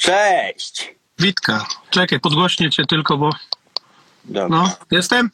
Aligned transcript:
Cześć! 0.00 0.94
Witka, 1.18 1.66
czekaj, 1.90 2.20
podgłośnię 2.20 2.70
cię 2.70 2.86
tylko, 2.86 3.18
bo... 3.18 3.30
Dobra. 4.24 4.48
No, 4.48 4.76
jestem? 4.90 5.30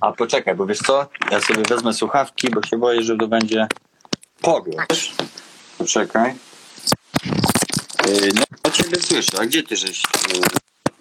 A 0.00 0.12
poczekaj, 0.12 0.54
bo 0.54 0.66
wiesz 0.66 0.78
co? 0.78 1.08
Ja 1.30 1.40
sobie 1.40 1.62
wezmę 1.68 1.94
słuchawki, 1.94 2.50
bo 2.50 2.62
się 2.62 2.78
boję, 2.78 3.02
że 3.02 3.16
to 3.16 3.28
będzie 3.28 3.66
pogłos. 4.40 5.10
Poczekaj. 5.78 6.34
Yy, 8.06 8.28
no, 8.64 8.70
ciebie 8.70 9.00
słyszę. 9.00 9.30
A 9.40 9.46
gdzie 9.46 9.62
ty 9.62 9.76
żeś? 9.76 10.02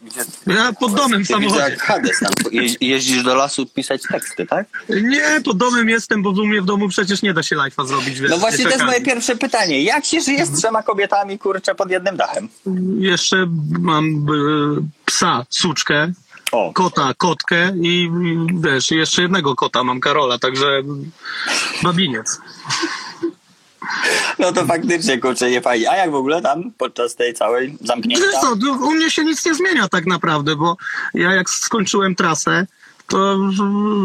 Gdzie 0.03 0.25
ty? 0.25 0.53
Ja 0.53 0.73
pod 0.73 0.95
domem 0.95 1.25
w 1.25 1.27
Ty 1.27 1.33
widzę 1.33 1.49
samochodzie. 1.49 1.69
jak 1.69 1.81
Hades 1.81 2.19
tam. 2.19 2.31
Je, 2.51 2.75
jeździsz 2.81 3.23
do 3.23 3.35
lasu 3.35 3.65
pisać 3.65 4.01
teksty, 4.11 4.45
tak? 4.45 4.67
Nie, 4.89 5.41
pod 5.45 5.57
domem 5.57 5.89
jestem, 5.89 6.21
bo 6.23 6.29
u 6.29 6.45
mnie 6.47 6.61
w 6.61 6.65
domu 6.65 6.87
przecież 6.89 7.21
nie 7.21 7.33
da 7.33 7.43
się 7.43 7.55
live'a 7.55 7.87
zrobić, 7.87 8.19
wiesz. 8.19 8.31
No 8.31 8.37
właśnie 8.37 8.63
to 8.65 8.69
jest 8.71 8.83
moje 8.85 9.01
pierwsze 9.01 9.35
pytanie. 9.35 9.83
Jak 9.83 10.05
się 10.05 10.21
żyje 10.21 10.45
z 10.45 10.51
trzema 10.51 10.83
kobietami, 10.83 11.39
kurczę, 11.39 11.75
pod 11.75 11.91
jednym 11.91 12.17
dachem? 12.17 12.49
Jeszcze 12.99 13.47
mam 13.79 14.05
e, 14.05 14.21
psa, 15.05 15.45
suczkę, 15.49 16.11
O, 16.51 16.73
kota, 16.73 17.13
kotkę 17.17 17.71
i 17.81 18.11
wiesz, 18.61 18.91
jeszcze 18.91 19.21
jednego 19.21 19.55
kota 19.55 19.83
mam, 19.83 19.99
Karola, 19.99 20.39
także 20.39 20.81
babiniec. 21.83 22.39
No 24.39 24.51
to 24.51 24.65
faktycznie, 24.65 25.17
kurczę, 25.17 25.51
nie 25.51 25.61
fajnie. 25.61 25.91
A 25.91 25.95
jak 25.95 26.11
w 26.11 26.15
ogóle 26.15 26.41
tam 26.41 26.71
podczas 26.77 27.15
tej 27.15 27.33
całej 27.33 27.69
Wiesz 27.69 27.87
zamknięcia? 27.87 28.41
co, 28.41 28.55
tu 28.55 28.71
u 28.87 28.91
mnie 28.91 29.11
się 29.11 29.23
nic 29.23 29.45
nie 29.45 29.55
zmienia 29.55 29.87
tak 29.87 30.05
naprawdę, 30.05 30.55
bo 30.55 30.77
ja 31.13 31.33
jak 31.33 31.49
skończyłem 31.49 32.15
trasę, 32.15 32.67
to 33.07 33.37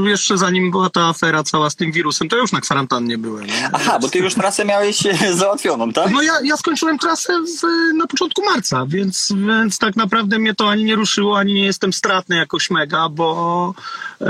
jeszcze 0.05 0.39
zanim 0.39 0.71
była 0.71 0.91
ta 0.91 1.09
afera 1.09 1.43
cała 1.43 1.71
z 1.71 1.77
tym 1.77 1.93
wirusem, 1.93 2.29
to 2.29 2.37
już 2.37 2.53
na 2.53 2.61
kwarantannie 2.61 3.19
byłem. 3.19 3.47
nie? 3.47 3.71
Aha, 3.73 3.99
bo 3.99 4.09
ty 4.09 4.19
już 4.19 4.35
trasę 4.35 4.65
miałeś 4.65 5.07
e, 5.07 5.35
załatwioną, 5.35 5.93
tak? 5.93 6.11
No 6.11 6.23
ja, 6.23 6.33
ja 6.45 6.57
skończyłem 6.57 6.99
trasę 6.99 7.33
w, 7.33 7.95
na 7.97 8.07
początku 8.07 8.45
marca, 8.45 8.87
więc, 8.89 9.33
więc 9.49 9.79
tak 9.79 9.97
naprawdę 9.97 10.39
mnie 10.39 10.55
to 10.55 10.71
ani 10.71 10.85
nie 10.85 10.95
ruszyło, 10.95 11.39
ani 11.39 11.55
nie 11.55 11.65
jestem 11.65 11.93
stratny 11.93 12.37
jakoś 12.37 12.71
mega, 12.71 13.09
bo 13.09 13.75
e, 14.21 14.27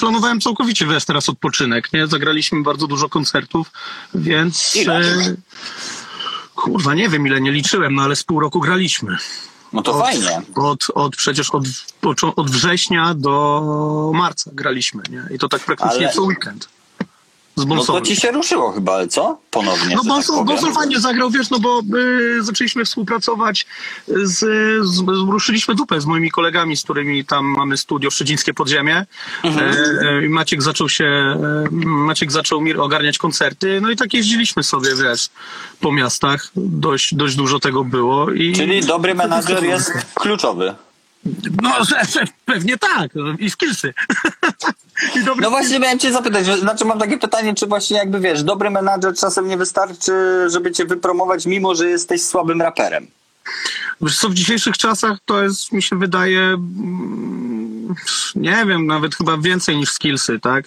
planowałem 0.00 0.40
całkowicie, 0.40 0.86
wiesz, 0.86 1.04
teraz 1.04 1.28
odpoczynek, 1.28 1.92
nie? 1.92 2.06
Zagraliśmy 2.06 2.62
bardzo 2.62 2.86
dużo 2.86 3.08
koncertów, 3.08 3.70
więc... 4.14 4.76
Ile? 4.76 5.02
kurwa, 6.54 6.94
nie 6.94 7.08
wiem 7.08 7.26
ile 7.26 7.40
nie 7.40 7.52
liczyłem, 7.52 7.94
no 7.94 8.02
ale 8.02 8.16
z 8.16 8.24
pół 8.24 8.40
roku 8.40 8.60
graliśmy. 8.60 9.16
No 9.72 9.82
to 9.82 9.92
Od, 9.92 10.00
fajnie. 10.02 10.42
Od, 10.54 10.86
od, 10.94 11.16
przecież 11.16 11.50
od, 11.50 11.64
od 12.36 12.50
września 12.50 13.14
do 13.14 14.12
marca 14.14 14.50
graliśmy, 14.54 15.02
nie? 15.10 15.24
I 15.34 15.38
to 15.38 15.48
tak 15.48 15.62
praktycznie 15.62 16.06
Ale- 16.06 16.14
co 16.14 16.22
weekend. 16.22 16.68
Z 17.58 17.66
No 17.66 17.84
to 17.84 18.00
ci 18.00 18.16
się 18.16 18.30
ruszyło 18.30 18.72
chyba, 18.72 18.94
ale 18.94 19.08
co? 19.08 19.38
Ponownie. 19.50 19.96
No 19.96 20.04
Bonson, 20.04 20.46
tak 20.46 20.74
fajnie 20.74 21.00
zagrał, 21.00 21.30
wiesz, 21.30 21.50
no 21.50 21.58
bo 21.58 21.82
y, 21.96 22.42
zaczęliśmy 22.42 22.84
współpracować 22.84 23.66
z, 24.08 24.38
z, 24.86 25.00
ruszyliśmy 25.28 25.74
dupę 25.74 26.00
z 26.00 26.06
moimi 26.06 26.30
kolegami, 26.30 26.76
z 26.76 26.82
którymi 26.82 27.24
tam 27.24 27.44
mamy 27.44 27.76
studio 27.76 28.10
Szczecińskie 28.10 28.54
Podziemie. 28.54 29.06
Mhm. 29.42 29.72
E, 29.72 30.26
e, 30.26 30.28
Maciek 30.28 30.62
zaczął 30.62 30.88
się, 30.88 31.04
e, 31.04 31.64
Maciek 31.86 32.32
zaczął 32.32 32.60
mi 32.60 32.74
ogarniać 32.74 33.18
koncerty, 33.18 33.80
no 33.80 33.90
i 33.90 33.96
tak 33.96 34.14
jeździliśmy 34.14 34.62
sobie, 34.62 34.90
wiesz, 35.02 35.28
po 35.80 35.92
miastach. 35.92 36.50
Dość, 36.56 37.14
dość 37.14 37.36
dużo 37.36 37.58
tego 37.58 37.84
było. 37.84 38.30
I, 38.30 38.52
Czyli 38.52 38.80
dobry 38.80 39.14
menadżer 39.14 39.64
jest 39.64 39.92
kluczowy. 40.14 40.74
No, 41.62 41.84
że, 41.84 42.04
że, 42.04 42.24
pewnie 42.44 42.78
tak. 42.78 43.10
I 43.38 43.50
skillsy. 43.50 43.94
I 45.16 45.24
dobry 45.24 45.42
No 45.42 45.50
właśnie 45.50 45.78
miałem 45.78 45.98
cię 45.98 46.12
zapytać, 46.12 46.46
że, 46.46 46.58
znaczy 46.58 46.84
mam 46.84 46.98
takie 46.98 47.18
pytanie, 47.18 47.54
czy 47.54 47.66
właśnie 47.66 47.96
jakby 47.96 48.20
wiesz, 48.20 48.42
dobry 48.42 48.70
menadżer 48.70 49.14
czasem 49.14 49.48
nie 49.48 49.56
wystarczy, 49.56 50.12
żeby 50.50 50.72
cię 50.72 50.84
wypromować, 50.84 51.46
mimo 51.46 51.74
że 51.74 51.88
jesteś 51.88 52.22
słabym 52.22 52.62
raperem. 52.62 53.06
Wiesz 54.00 54.18
co, 54.18 54.28
w 54.28 54.34
dzisiejszych 54.34 54.76
czasach 54.78 55.18
to 55.24 55.42
jest, 55.42 55.72
mi 55.72 55.82
się 55.82 55.98
wydaje, 55.98 56.40
mm, 56.40 57.94
nie 58.34 58.64
wiem, 58.66 58.86
nawet 58.86 59.14
chyba 59.14 59.36
więcej 59.36 59.76
niż 59.76 59.90
skillsy, 59.90 60.40
tak? 60.40 60.64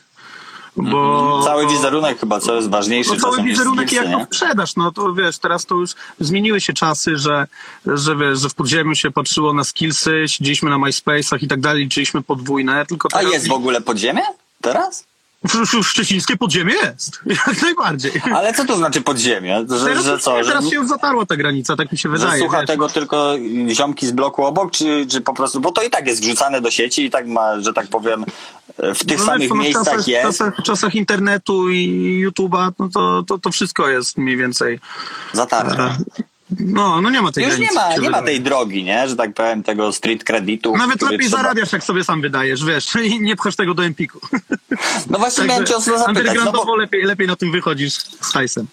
Bo 0.78 1.42
Cały 1.46 1.68
wizerunek 1.68 2.20
chyba, 2.20 2.40
co 2.40 2.56
jest 2.56 2.70
ważniejszy 2.70 3.12
no, 3.14 3.20
cały 3.20 3.44
wizerunek 3.44 3.86
i 3.86 3.88
skillsy, 3.88 4.04
jak 4.04 4.14
go 4.14 4.20
nie? 4.20 4.26
sprzedasz, 4.26 4.76
no 4.76 4.92
to 4.92 5.14
wiesz, 5.14 5.38
teraz 5.40 5.66
to 5.66 5.76
już 5.76 5.92
zmieniły 6.20 6.62
się 6.62 6.74
czasy, 6.74 7.18
że, 7.18 7.48
że 7.86 8.16
wiesz, 8.16 8.40
że 8.40 8.50
w 8.50 8.54
podziemiu 8.54 8.96
się 8.96 9.12
patrzyło 9.12 9.54
na 9.54 9.64
skillsy, 9.64 10.24
siedzieliśmy 10.28 10.70
na 10.70 10.76
MySpace'ach 10.78 11.44
i 11.44 11.48
tak 11.48 11.60
dalej, 11.60 11.84
liczyliśmy 11.84 12.22
podwójne, 12.22 12.86
tylko 12.86 13.10
A 13.14 13.18
teraz... 13.18 13.34
jest 13.34 13.48
w 13.48 13.52
ogóle 13.52 13.82
podziemie? 13.82 14.22
Teraz? 14.62 15.04
Szczecińskie 15.84 16.38
podziemie 16.38 16.74
jest, 16.74 17.20
jak 17.48 17.62
najbardziej. 17.62 18.12
Ale 18.36 18.54
co 18.54 18.66
to 18.66 18.78
znaczy 18.78 19.02
podziemie? 19.02 19.66
Że, 19.70 19.86
Teraz, 19.86 20.06
że 20.06 20.20
co? 20.20 20.44
Że, 20.44 20.50
teraz 20.50 20.70
się 20.70 20.76
już 20.76 20.88
zatarła 20.88 21.26
ta 21.26 21.36
granica, 21.36 21.76
tak 21.76 21.92
mi 21.92 21.98
się 21.98 22.10
że 22.10 22.18
wydaje. 22.18 22.40
słucha 22.42 22.58
wiesz. 22.58 22.68
tego 22.68 22.90
tylko 22.90 23.36
ziomki 23.70 24.08
z 24.08 24.12
bloku 24.12 24.46
obok, 24.46 24.72
czy, 24.72 25.06
czy 25.10 25.22
po 25.22 25.34
prostu, 25.34 25.60
bo 25.60 25.72
to 25.72 25.84
i 25.84 25.90
tak 25.90 26.08
jest 26.08 26.22
wrzucane 26.22 26.62
do 26.62 26.72
sieci 26.72 27.06
i 27.06 27.10
tak 27.12 27.28
ma, 27.28 27.62
że 27.62 27.74
tak 27.74 27.88
powiem, 27.88 28.26
w 28.96 29.06
tych 29.06 29.20
No 29.20 29.26
samych 29.26 29.50
no 29.50 29.56
w 29.56 29.60
miejscach 29.60 29.86
czasach, 29.86 30.08
jest. 30.08 30.24
czasach, 30.26 30.54
czasach 30.64 30.96
internetu 30.96 31.70
i 31.70 32.26
YouTube'a, 32.28 32.72
no 32.80 32.90
to, 32.94 33.24
to, 33.28 33.38
to 33.38 33.52
wszystko 33.52 33.90
jest 33.90 34.18
mniej 34.18 34.38
więcej. 34.38 34.80
Zatarte. 35.34 35.98
No, 36.60 37.02
no 37.02 37.10
nie 37.10 37.22
ma 37.22 37.32
tej 37.32 37.44
Już 37.44 37.54
granicy. 37.56 37.74
nie 37.76 37.80
ma, 37.82 37.96
nie 37.98 38.10
ma 38.10 38.22
tej 38.22 38.42
drogi, 38.42 38.84
nie? 38.84 39.08
Że 39.08 39.16
tak 39.16 39.34
powiem, 39.34 39.64
tego 39.64 39.92
street 39.94 40.24
kreditu. 40.24 40.78
Nawet 40.78 41.02
lepiej 41.02 41.20
trzeba- 41.20 41.38
zarabiasz, 41.38 41.72
jak 41.74 41.84
sobie 41.84 42.04
sam 42.04 42.22
wydajesz, 42.22 42.66
wiesz, 42.66 42.96
i 43.04 43.22
nie 43.22 43.36
pchasz 43.36 43.56
tego 43.56 43.74
do 43.74 43.86
Empiku. 43.86 44.20
No 45.10 45.20
właśnie 45.20 45.44
miałem 45.44 45.66
cię 45.66 45.76
o 45.78 45.82
to 45.82 45.98
zapytać. 46.00 46.38
No, 46.46 46.52
bo, 46.52 46.76
lepiej, 46.76 47.04
lepiej 47.04 47.28
na 47.28 47.36
tym 47.36 47.52
wychodzisz 47.52 47.94
z 48.22 48.34
hajsem. 48.34 48.68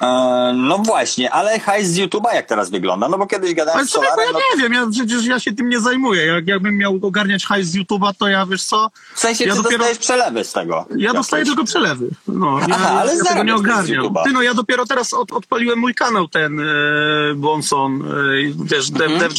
E, 0.00 0.52
no 0.56 0.78
właśnie, 0.78 1.30
ale 1.30 1.58
hajs 1.60 1.88
z 1.88 1.98
YouTube'a 1.98 2.34
jak 2.34 2.46
teraz 2.46 2.70
wygląda? 2.70 3.08
No 3.08 3.18
bo 3.18 3.26
kiedyś 3.26 3.54
gadałem 3.54 3.78
Ale 3.78 3.86
z 3.88 3.90
Solarem, 3.90 4.18
ja 4.26 4.32
no, 4.32 4.38
nie 4.56 4.62
wiem, 4.62 4.72
ja, 4.72 4.86
przecież 4.92 5.26
ja 5.26 5.40
się 5.40 5.52
tym 5.52 5.68
nie 5.68 5.80
zajmuję. 5.80 6.26
Jak, 6.26 6.46
jakbym 6.48 6.76
miał 6.78 6.98
ogarniać 7.02 7.46
hajs 7.46 7.66
z 7.68 7.76
YouTube'a, 7.76 8.10
to 8.18 8.28
ja, 8.28 8.46
wiesz 8.46 8.64
co, 8.64 8.90
w 9.14 9.20
sensie 9.20 9.44
ja 9.44 9.54
ty 9.54 9.58
dopiero- 9.60 9.70
dostajesz 9.78 9.98
przelewy 9.98 10.44
z 10.44 10.52
tego. 10.52 10.86
Ja 10.96 11.12
dostaję 11.12 11.44
tylko 11.44 11.64
przelewy. 11.64 12.08
No, 12.28 12.58
ja, 12.58 12.66
Aha, 12.70 13.00
ale 13.00 13.16
ja 13.16 13.24
tego 13.24 13.42
nie 13.42 13.54
ogarniam. 13.54 14.14
Ty, 14.24 14.32
no 14.32 14.42
ja 14.42 14.54
dopiero 14.54 14.86
teraz 14.86 15.12
od, 15.14 15.32
odpaliłem 15.32 15.78
mój 15.78 15.94
kanał 15.94 16.28
ten 16.28 16.60
e, 16.60 16.64
Bonson. 17.34 18.02
E, 18.02 18.12
wiesz, 18.64 18.90
Mhm. 18.90 19.34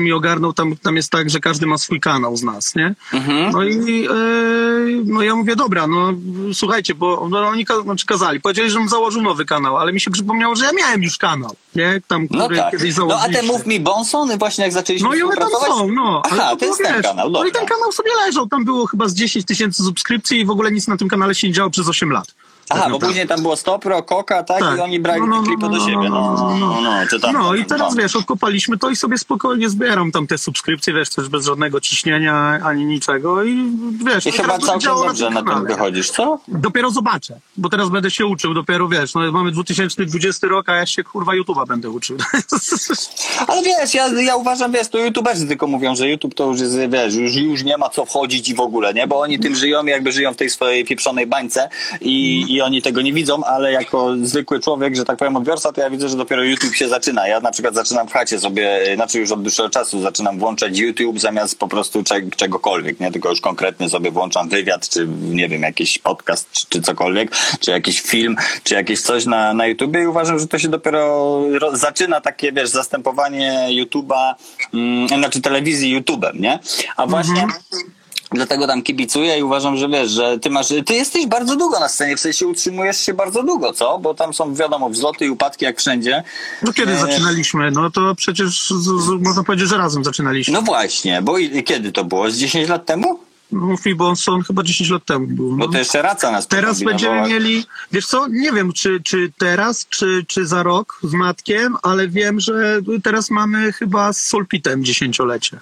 Mi 0.00 0.12
ogarnął, 0.12 0.52
tam, 0.52 0.76
tam 0.76 0.96
jest 0.96 1.10
tak, 1.10 1.30
że 1.30 1.40
każdy 1.40 1.66
ma 1.66 1.78
swój 1.78 2.00
kanał 2.00 2.36
z 2.36 2.42
nas, 2.42 2.74
nie? 2.74 2.94
Mhm. 3.12 3.52
No 3.52 3.64
i 3.64 4.06
e, 4.06 4.12
no 5.04 5.22
ja 5.22 5.34
mówię, 5.34 5.56
dobra, 5.56 5.86
no 5.86 6.12
słuchajcie, 6.54 6.94
bo 6.94 7.28
no, 7.30 7.48
oni 7.48 7.64
ka- 7.64 7.82
znaczy 7.82 8.06
kazali, 8.06 8.40
powiedzieli, 8.40 8.70
żebym 8.70 8.88
założył 8.88 9.22
nowy 9.22 9.44
kanał, 9.44 9.57
ale 9.66 9.92
mi 9.92 10.00
się 10.00 10.10
przypomniało, 10.10 10.56
że 10.56 10.64
ja 10.64 10.72
miałem 10.72 11.02
już 11.02 11.18
kanał, 11.18 11.56
nie? 11.76 12.00
Tam, 12.08 12.28
który 12.28 12.42
No 12.42 12.48
tak. 12.62 12.70
kiedyś 12.70 12.96
No 12.96 13.20
a 13.20 13.28
te 13.28 13.42
mów 13.42 13.66
mi 13.66 13.80
Bonsony 13.80 14.38
właśnie 14.38 14.64
jak 14.64 14.72
zaczęliśmy 14.72 15.08
No 15.08 15.14
i 15.14 15.22
one 15.22 15.36
tam 15.36 15.48
są, 15.66 15.92
no. 15.92 16.22
Ale 16.30 16.42
Aha, 16.42 16.50
to 16.50 16.56
to 16.56 16.64
jest 16.64 16.82
ten 16.82 16.94
wiesz, 16.94 17.02
kanał, 17.02 17.30
No 17.30 17.40
i 17.40 17.44
dobra. 17.46 17.60
ten 17.60 17.68
kanał 17.68 17.92
sobie 17.92 18.10
leżał, 18.26 18.48
tam 18.48 18.64
było 18.64 18.86
chyba 18.86 19.08
z 19.08 19.14
10 19.14 19.44
tysięcy 19.46 19.82
subskrypcji 19.82 20.40
i 20.40 20.44
w 20.44 20.50
ogóle 20.50 20.72
nic 20.72 20.88
na 20.88 20.96
tym 20.96 21.08
kanale 21.08 21.34
się 21.34 21.46
nie 21.46 21.52
działo 21.52 21.70
przez 21.70 21.88
8 21.88 22.10
lat. 22.12 22.34
Aha, 22.70 22.82
Tak 22.82 22.92
bo 22.92 22.98
później 22.98 23.26
tam 23.26 23.42
było 23.42 23.56
Stopro, 23.56 24.02
Koka, 24.02 24.42
tak? 24.42 24.60
Tak. 24.60 24.78
I 24.78 24.80
oni 24.80 25.00
brali 25.00 25.20
No, 25.20 25.26
no, 25.26 25.42
no, 25.60 25.68
do 25.68 25.76
no, 25.76 25.84
siebie. 25.86 26.08
no, 26.10 26.34
No, 26.38 26.56
no, 26.58 26.66
no, 26.66 26.80
no, 26.80 27.06
czy 27.10 27.20
tam, 27.20 27.32
No 27.32 27.54
i 27.54 27.64
teraz 27.64 27.96
wiesz, 27.96 28.16
odkopaliśmy 28.16 28.78
to 28.78 28.90
i 28.90 28.96
sobie 28.96 29.18
spokojnie 29.18 29.68
zbieram 29.70 30.12
tam 30.12 30.26
te 30.26 30.38
subskrypcje, 30.38 30.94
wiesz, 30.94 31.10
też 31.10 31.28
bez 31.28 31.46
żadnego 31.46 31.80
ciśnienia 31.80 32.34
ani 32.64 32.84
niczego 32.84 33.44
i 33.44 33.72
wiesz, 34.04 34.26
I 34.26 34.32
chyba 34.32 34.58
całkiem 34.58 34.90
dobrze 34.94 35.30
na 35.30 35.42
tym 35.42 35.66
wychodzisz, 35.66 36.10
co? 36.10 36.38
Dopiero 36.48 36.90
zobaczę, 36.90 37.40
bo 37.56 37.68
teraz 37.68 37.88
będę 37.88 38.10
się 38.10 38.26
uczył, 38.26 38.54
dopiero 38.54 38.88
wiesz, 38.88 39.14
no 39.14 39.32
mamy 39.32 39.50
2020 39.52 40.46
rok, 40.46 40.68
a 40.68 40.74
ja 40.74 40.86
się 40.86 41.04
kurwa 41.04 41.32
YouTube'a 41.32 41.66
będę 41.68 41.90
uczył. 41.90 42.16
Ale 43.48 43.62
wiesz, 43.62 43.94
ja, 43.94 44.08
ja 44.08 44.36
uważam, 44.36 44.72
wiesz, 44.72 44.88
to 44.88 44.98
youtuberzy 44.98 45.46
tylko 45.46 45.66
mówią, 45.66 45.96
że 45.96 46.08
YouTube 46.08 46.34
to 46.34 46.46
już 46.46 46.60
jest, 46.60 46.78
wiesz, 46.88 47.14
już, 47.14 47.34
już 47.34 47.64
nie 47.64 47.78
ma 47.78 47.88
co 47.88 48.04
wchodzić 48.04 48.48
i 48.48 48.54
w 48.54 48.60
ogóle, 48.60 48.94
nie? 48.94 49.06
Bo 49.06 49.20
oni 49.20 49.38
tym 49.38 49.54
żyją, 49.54 49.84
jakby 49.86 50.12
żyją 50.12 50.32
w 50.32 50.36
tej 50.36 50.50
swojej 50.50 50.84
pieprzonej 50.84 51.26
bańce 51.26 51.68
i, 52.00 52.44
i 52.58 52.62
oni 52.62 52.82
tego 52.82 53.02
nie 53.02 53.12
widzą, 53.12 53.44
ale 53.44 53.72
jako 53.72 54.14
zwykły 54.22 54.60
człowiek, 54.60 54.96
że 54.96 55.04
tak 55.04 55.18
powiem 55.18 55.36
odbiorca, 55.36 55.72
to 55.72 55.80
ja 55.80 55.90
widzę, 55.90 56.08
że 56.08 56.16
dopiero 56.16 56.42
YouTube 56.42 56.74
się 56.74 56.88
zaczyna. 56.88 57.28
Ja 57.28 57.40
na 57.40 57.50
przykład 57.50 57.74
zaczynam 57.74 58.08
w 58.08 58.12
chacie 58.12 58.40
sobie, 58.40 58.80
znaczy 58.94 59.18
już 59.18 59.30
od 59.30 59.42
dłuższego 59.42 59.70
czasu 59.70 60.00
zaczynam 60.02 60.38
włączać 60.38 60.78
YouTube 60.78 61.18
zamiast 61.20 61.58
po 61.58 61.68
prostu 61.68 62.02
czeg- 62.02 62.36
czegokolwiek, 62.36 63.00
nie? 63.00 63.12
Tylko 63.12 63.30
już 63.30 63.40
konkretnie 63.40 63.88
sobie 63.88 64.10
włączam 64.10 64.48
wywiad, 64.48 64.88
czy 64.88 65.06
nie 65.20 65.48
wiem, 65.48 65.62
jakiś 65.62 65.98
podcast, 65.98 66.52
czy, 66.52 66.66
czy 66.68 66.82
cokolwiek, 66.82 67.30
czy 67.60 67.70
jakiś 67.70 68.00
film, 68.00 68.36
czy 68.64 68.74
jakieś 68.74 69.00
coś 69.00 69.26
na, 69.26 69.54
na 69.54 69.66
YouTubie 69.66 70.02
i 70.02 70.06
uważam, 70.06 70.38
że 70.38 70.46
to 70.46 70.58
się 70.58 70.68
dopiero 70.68 71.40
ro- 71.58 71.76
zaczyna 71.76 72.20
takie, 72.20 72.52
wiesz, 72.52 72.68
zastępowanie 72.68 73.66
YouTube'a, 73.70 74.34
mm, 74.74 75.08
znaczy 75.08 75.40
telewizji 75.40 76.00
YouTube'em, 76.02 76.40
nie? 76.40 76.58
A 76.96 77.06
właśnie... 77.06 77.46
Dlatego 78.32 78.66
tam 78.66 78.82
kibicuję 78.82 79.38
i 79.38 79.42
uważam, 79.42 79.76
że 79.76 79.88
wiesz, 79.88 80.10
że 80.10 80.38
ty 80.38 80.50
masz, 80.50 80.68
ty 80.86 80.94
jesteś 80.94 81.26
bardzo 81.26 81.56
długo 81.56 81.80
na 81.80 81.88
scenie, 81.88 82.16
w 82.16 82.20
sensie 82.20 82.46
utrzymujesz 82.46 83.00
się 83.00 83.14
bardzo 83.14 83.42
długo, 83.42 83.72
co? 83.72 83.98
Bo 83.98 84.14
tam 84.14 84.34
są, 84.34 84.54
wiadomo, 84.54 84.90
wzloty 84.90 85.26
i 85.26 85.30
upadki 85.30 85.64
jak 85.64 85.78
wszędzie. 85.78 86.22
No 86.62 86.72
kiedy 86.72 86.92
E, 86.92 86.98
zaczynaliśmy? 86.98 87.70
No 87.70 87.90
to 87.90 88.14
przecież 88.14 88.68
z, 88.68 88.84
z, 89.04 89.08
można 89.08 89.44
powiedzieć, 89.44 89.68
że 89.68 89.78
razem 89.78 90.04
zaczynaliśmy. 90.04 90.54
No 90.54 90.62
właśnie, 90.62 91.22
bo 91.22 91.38
i, 91.38 91.64
kiedy 91.64 91.92
to 91.92 92.04
było? 92.04 92.30
Z 92.30 92.36
10 92.36 92.68
lat 92.68 92.86
temu? 92.86 93.20
Murphy 93.52 93.94
Bonson 93.94 94.42
chyba 94.42 94.62
10 94.62 94.90
lat 94.90 95.04
temu 95.04 95.26
był. 95.26 95.50
Bo 95.56 95.66
No. 95.66 95.72
to 95.72 95.78
jeszcze 95.78 96.02
raca 96.02 96.30
nas 96.30 96.46
Teraz 96.46 96.82
będziemy 96.82 97.28
mieli, 97.28 97.64
wiesz 97.92 98.06
co, 98.06 98.28
nie 98.28 98.52
wiem 98.52 98.72
czy, 98.72 99.00
czy 99.04 99.32
teraz, 99.38 99.86
czy, 99.88 100.24
czy 100.28 100.46
za 100.46 100.62
rok 100.62 101.00
z 101.02 101.12
Matkiem, 101.12 101.76
ale 101.82 102.08
wiem, 102.08 102.40
że 102.40 102.80
teraz 103.04 103.30
mamy 103.30 103.72
chyba 103.72 104.12
z 104.12 104.20
Solpitem 104.20 104.84
dziesięciolecie. 104.84 105.58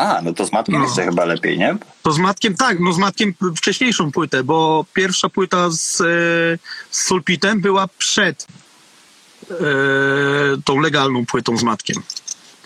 A, 0.00 0.22
no 0.22 0.32
to 0.32 0.46
z 0.46 0.52
matką 0.52 0.72
No. 0.72 0.84
jeszcze 0.84 1.04
chyba 1.04 1.24
lepiej, 1.24 1.58
nie? 1.58 1.76
To 2.02 2.12
z 2.12 2.18
Matkiem, 2.18 2.54
tak, 2.56 2.80
no 2.80 2.92
z 2.92 2.98
Matkiem 2.98 3.34
wcześniejszą 3.56 4.12
płytę, 4.12 4.44
bo 4.44 4.84
pierwsza 4.94 5.28
płyta 5.28 5.70
z, 5.70 6.00
e, 6.00 6.04
z 6.90 7.06
Solpitem 7.06 7.60
była 7.60 7.88
przed 7.98 8.46
e, 9.50 9.54
tą 10.64 10.80
legalną 10.80 11.26
płytą 11.26 11.56
z 11.56 11.62
Matkiem. 11.62 12.02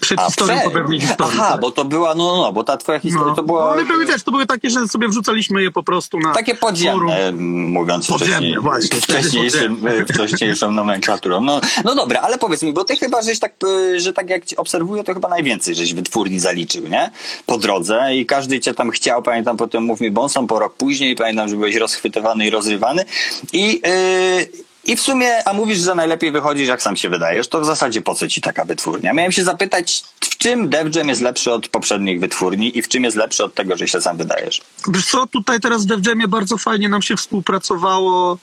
Przed 0.05 0.21
A, 0.21 0.27
historią 0.27 0.55
prze- 0.57 0.65
po 0.65 0.71
pewnej 0.71 1.01
historii. 1.01 1.33
Aha, 1.39 1.51
tak. 1.53 1.61
bo 1.61 1.71
to 1.71 1.85
była, 1.85 2.15
no, 2.15 2.37
no, 2.37 2.53
bo 2.53 2.65
ta 2.65 2.77
twoja 2.77 2.99
historia 3.01 3.29
No. 3.29 3.35
to 3.37 3.43
była... 3.43 3.65
No, 3.65 3.71
one 3.71 3.85
były, 3.85 4.07
wiesz, 4.07 4.23
to 4.23 4.31
były 4.31 4.47
takie, 4.47 4.71
że 4.71 4.89
sobie 4.89 5.09
wrzucaliśmy 5.09 5.63
je 5.63 5.71
po 5.71 5.83
prostu 5.83 6.19
na 6.21 6.33
Takie 6.33 6.55
forum. 6.55 6.71
podziemne, 6.75 7.33
mówiąc 7.69 8.07
Podziemne, 8.07 8.35
wcześniej, 8.37 8.59
właśnie, 8.61 9.01
wcześniejszym, 9.01 9.85
wcześniejszą 10.15 10.71
nomenklaturą. 10.73 11.41
No, 11.41 11.61
no 11.85 11.95
dobra, 11.95 12.21
ale 12.21 12.39
powiedz 12.39 12.63
mi, 12.63 12.73
bo 12.73 12.85
ty 12.85 12.97
chyba, 12.97 13.23
żeś 13.23 13.39
tak, 13.39 13.55
y, 13.65 14.01
że 14.01 14.13
tak 14.13 14.31
jak 14.31 14.45
cię 14.45 14.57
obserwuję, 14.57 15.05
to 15.05 15.15
chyba 15.15 15.29
najwięcej 15.29 15.75
żeś 15.75 15.95
wytwórni 15.95 16.39
zaliczył, 16.41 16.89
nie? 16.89 17.11
Po 17.47 17.59
drodze 17.59 18.17
i 18.17 18.27
każdy 18.27 18.61
cię 18.61 18.75
tam 18.75 18.91
chciał, 18.91 19.23
pamiętam, 19.23 19.57
potem 19.57 19.85
mów 19.85 20.01
mi 20.01 20.11
Bonson 20.11 20.47
po 20.47 20.59
rok 20.59 20.75
później, 20.75 21.17
pamiętam, 21.17 21.49
że 21.49 21.57
byłeś 21.57 21.77
rozchwytywany 21.77 22.47
i 22.47 22.51
rozrywany 22.51 23.05
i... 23.53 23.81
Yy, 23.85 24.65
i 24.87 24.97
w 24.97 25.01
sumie, 25.01 25.49
a 25.49 25.53
mówisz, 25.53 25.79
że 25.79 25.95
najlepiej 25.95 26.33
wychodzisz, 26.33 26.69
jak 26.69 26.83
sam 26.83 26.97
się 26.97 27.09
wydajesz, 27.09 27.49
to 27.49 27.61
w 27.61 27.65
zasadzie 27.65 28.03
po 28.03 28.15
co 28.15 28.29
ci 28.29 28.41
taka 28.41 28.65
wytwórnia? 28.65 29.13
Miałem 29.13 29.33
się 29.33 29.45
zapytać, 29.45 30.05
w 30.21 30.37
czym 30.37 30.69
Def 30.69 30.97
Jam 30.97 31.09
jest 31.09 31.21
lepszy 31.21 31.53
od 31.53 31.69
poprzednich 31.69 32.21
wytwórni 32.21 32.79
i 32.79 32.83
w 32.83 32.89
czym 32.89 33.05
jest 33.05 33.17
lepszy 33.17 33.45
od 33.45 33.55
tego, 33.55 33.77
że 33.77 33.89
się 33.89 34.01
sam 34.01 34.17
wydajesz? 34.17 34.61
Wiesz 34.89 35.07
co, 35.07 35.27
tutaj 35.27 35.61
teraz 35.61 35.85
w 35.85 35.87
Def 35.87 36.07
Jamie 36.07 36.29
bardzo 36.29 36.59
fajnie 36.59 36.89
nam 36.89 37.03
się 37.03 37.17
współpracowało 37.17 38.39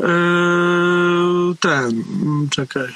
yy, 0.00 0.06
ten, 1.60 2.04
czekaj. 2.50 2.88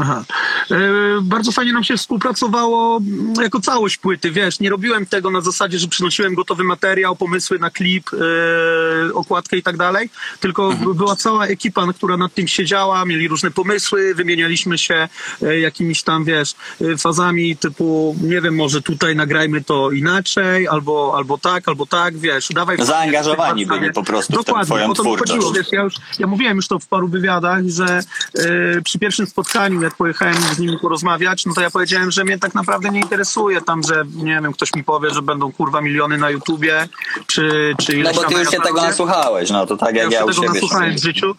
Aha. 0.00 0.24
E, 0.70 0.76
bardzo 1.22 1.52
fajnie 1.52 1.72
nam 1.72 1.84
się 1.84 1.96
współpracowało 1.96 3.00
jako 3.42 3.60
całość 3.60 3.96
płyty, 3.96 4.30
wiesz, 4.30 4.60
nie 4.60 4.70
robiłem 4.70 5.06
tego 5.06 5.30
na 5.30 5.40
zasadzie, 5.40 5.78
że 5.78 5.88
przynosiłem 5.88 6.34
gotowy 6.34 6.64
materiał, 6.64 7.16
pomysły 7.16 7.58
na 7.58 7.70
klip, 7.70 8.10
e, 8.14 9.14
okładkę 9.14 9.56
i 9.56 9.62
tak 9.62 9.76
dalej, 9.76 10.10
tylko 10.40 10.72
była 10.94 11.16
cała 11.16 11.46
ekipa, 11.46 11.92
która 11.92 12.16
nad 12.16 12.34
tym 12.34 12.48
siedziała, 12.48 13.04
mieli 13.04 13.28
różne 13.28 13.50
pomysły, 13.50 14.14
wymienialiśmy 14.14 14.78
się 14.78 15.08
e, 15.42 15.58
jakimiś 15.58 16.02
tam, 16.02 16.24
wiesz, 16.24 16.54
fazami 16.98 17.56
typu, 17.56 18.16
nie 18.22 18.40
wiem, 18.40 18.54
może 18.54 18.82
tutaj 18.82 19.16
nagrajmy 19.16 19.64
to 19.64 19.90
inaczej, 19.90 20.68
albo, 20.68 21.12
albo 21.16 21.38
tak, 21.38 21.68
albo 21.68 21.86
tak, 21.86 22.18
wiesz, 22.18 22.48
dawaj... 22.48 22.76
Zaangażowani 22.80 23.66
byli 23.66 23.92
po 23.92 24.02
prostu 24.02 24.32
w 24.32 24.36
Dokładnie, 24.36 24.66
twoją 24.66 24.94
to 24.94 25.02
mi 25.04 25.08
twórczość. 25.08 25.32
chodziło, 25.32 25.52
wiesz, 25.52 25.72
ja 25.72 25.82
już, 25.82 25.94
ja 26.18 26.26
mówiłem 26.26 26.56
już 26.56 26.68
to 26.68 26.78
w 26.78 26.86
paru 26.86 27.08
wywiadach, 27.08 27.62
że 27.68 28.00
e, 28.38 28.80
przy 28.84 28.98
pierwszym 28.98 29.26
spotkaniu, 29.26 29.51
jak 29.54 29.94
pojechałem 29.96 30.34
z 30.34 30.58
nimi 30.58 30.78
porozmawiać, 30.78 31.46
no 31.46 31.54
to 31.54 31.60
ja 31.60 31.70
powiedziałem, 31.70 32.10
że 32.10 32.24
mnie 32.24 32.38
tak 32.38 32.54
naprawdę 32.54 32.90
nie 32.90 33.00
interesuje 33.00 33.60
tam, 33.60 33.82
że 33.82 34.04
nie 34.14 34.40
wiem, 34.42 34.52
ktoś 34.52 34.74
mi 34.74 34.84
powie, 34.84 35.10
że 35.10 35.22
będą 35.22 35.52
kurwa 35.52 35.80
miliony 35.80 36.18
na 36.18 36.30
YouTubie, 36.30 36.88
czy, 37.26 37.74
czy 37.80 37.96
No 37.96 38.10
bo 38.14 38.24
ty 38.24 38.34
już 38.34 38.44
ja 38.44 38.50
się 38.50 38.60
tego 38.60 38.82
nasłuchałeś, 38.82 39.50
no 39.50 39.66
to 39.66 39.76
tak 39.76 39.94
Ja 39.94 40.02
jak 40.02 40.12
już 40.12 40.14
ja, 40.14 40.18
się 40.20 40.24
u 40.26 40.42
tego 40.42 40.54
nasłuchałem 40.54 40.94
w 40.94 41.02
życiu, 41.02 41.34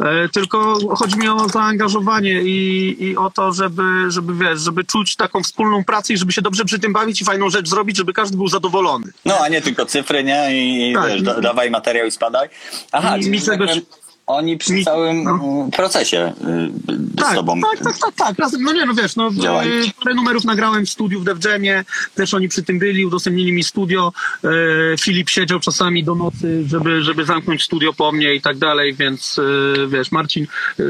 e, 0.00 0.28
tylko 0.28 0.78
chodzi 0.96 1.18
mi 1.18 1.28
o 1.28 1.48
zaangażowanie 1.48 2.42
i, 2.42 2.96
i 3.04 3.16
o 3.16 3.30
to, 3.30 3.52
żeby, 3.52 3.82
żeby, 4.08 4.34
wiesz, 4.44 4.60
żeby 4.60 4.84
czuć 4.84 5.16
taką 5.16 5.42
wspólną 5.42 5.84
pracę 5.84 6.12
i 6.12 6.16
żeby 6.16 6.32
się 6.32 6.42
dobrze 6.42 6.64
przy 6.64 6.78
tym 6.78 6.92
bawić 6.92 7.22
i 7.22 7.24
fajną 7.24 7.50
rzecz 7.50 7.68
zrobić, 7.68 7.96
żeby 7.96 8.12
każdy 8.12 8.36
był 8.36 8.48
zadowolony. 8.48 9.12
No 9.24 9.38
a 9.38 9.48
nie 9.48 9.62
tylko 9.62 9.86
cyfry, 9.86 10.24
nie? 10.24 10.48
I 10.52 10.94
Tak. 10.94 11.08
wiesz, 11.08 11.22
da, 11.22 11.40
dawaj 11.40 11.70
materiał 11.70 12.06
i 12.06 12.10
spadaj. 12.10 12.48
Aha, 12.92 13.18
czyli 13.18 13.30
mi 13.30 13.42
tak 13.42 13.58
powiem, 13.58 13.80
oni 14.28 14.56
przy 14.58 14.84
całym 14.84 15.24
no. 15.24 15.30
mm, 15.30 15.70
procesie 15.70 16.32
y, 16.88 16.92
z 17.12 17.16
Tak, 17.16 17.34
tobą. 17.34 17.60
tak, 17.60 17.80
tak, 17.84 17.98
tak, 17.98 18.14
tak. 18.14 18.38
Razem, 18.38 18.62
no 18.62 18.72
nie, 18.72 18.86
no 18.86 18.94
wiesz, 18.94 19.16
no 19.16 19.30
Działali. 19.30 19.70
parę 20.04 20.14
numerów 20.14 20.44
nagrałem 20.44 20.86
w 20.86 20.90
studiu 20.90 21.20
w 21.20 21.24
Def 21.24 21.44
Jamie, 21.44 21.84
też 22.14 22.34
oni 22.34 22.48
przy 22.48 22.62
tym 22.62 22.78
byli, 22.78 23.06
udostępnili 23.06 23.52
mi 23.52 23.64
studio. 23.64 24.12
E, 24.44 24.48
Filip 25.00 25.28
siedział 25.30 25.60
czasami 25.60 26.04
do 26.04 26.14
nocy, 26.14 26.64
żeby, 26.66 27.02
żeby 27.02 27.24
zamknąć 27.24 27.62
studio 27.62 27.92
po 27.92 28.12
mnie 28.12 28.34
i 28.34 28.40
tak 28.40 28.58
dalej, 28.58 28.94
więc 28.94 29.38
e, 29.38 29.86
wiesz, 29.86 30.12
Marcin, 30.12 30.46
e, 30.78 30.82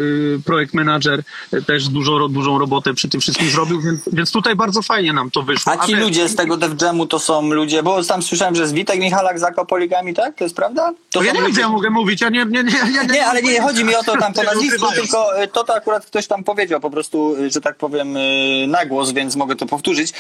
projekt 0.45 0.75
manager, 0.75 1.23
e, 1.53 1.63
też 1.63 1.89
dużo, 1.89 2.29
dużą 2.29 2.59
robotę 2.59 2.95
przy 2.95 3.09
tym 3.09 3.21
wszystkim 3.21 3.51
zrobił, 3.51 3.81
więc, 3.81 4.01
więc 4.13 4.33
tutaj 4.33 4.57
bardzo 4.57 4.83
fajnie 4.83 5.13
nam 5.13 5.31
to 5.31 5.43
wyszło. 5.43 5.73
A 5.73 5.87
ci 5.87 5.93
wiesz, 5.95 6.05
ludzie 6.05 6.29
z 6.29 6.35
tego 6.37 6.57
Def 6.57 6.73
Jamu 6.83 7.07
to 7.07 7.19
są 7.19 7.53
ludzie, 7.53 7.83
bo 7.83 8.05
tam 8.05 8.23
słyszałem, 8.23 8.55
że 8.55 8.69
z 8.69 8.73
Witek 8.73 9.01
Michalak 9.01 9.39
za 9.39 9.53
Kopoligami, 9.53 10.15
tak? 10.15 10.37
To 10.37 10.45
jest 10.45 10.57
prawda? 10.57 10.93
To 11.11 11.19
To 11.19 11.25
ja 11.25 11.33
nie 11.33 11.39
wiem, 11.39 11.43
ludzie- 11.45 11.55
co 11.55 11.61
ja 11.61 11.69
mogę 11.69 11.91
mówić, 11.91 12.21
ja 12.21 12.29
nie, 12.29 12.45
nie, 12.45 12.65
nie, 12.65 12.73
ja 12.95 13.03
Nie, 13.03 13.28
ale 13.31 13.43
nie 13.43 13.61
chodzi 13.61 13.85
mi 13.85 13.95
o 13.97 14.03
to 14.03 14.17
tam 14.17 14.33
po 14.33 14.43
nazwisku, 14.43 14.87
tylko 14.95 15.43
y, 15.43 15.49
to, 15.49 15.65
to 15.65 15.75
akurat 15.75 16.07
ktoś 16.07 16.27
tam 16.27 16.45
powiedział 16.45 16.81
po 16.81 16.91
prostu, 16.91 17.37
y, 17.37 17.51
że 17.51 17.61
tak 17.61 17.77
powiem, 17.77 18.17
y, 18.17 18.67
na 18.69 18.87
głos, 18.87 19.13
więc 19.13 19.37
mogę 19.37 19.57
to 19.57 19.67
powtórzyć, 19.67 20.13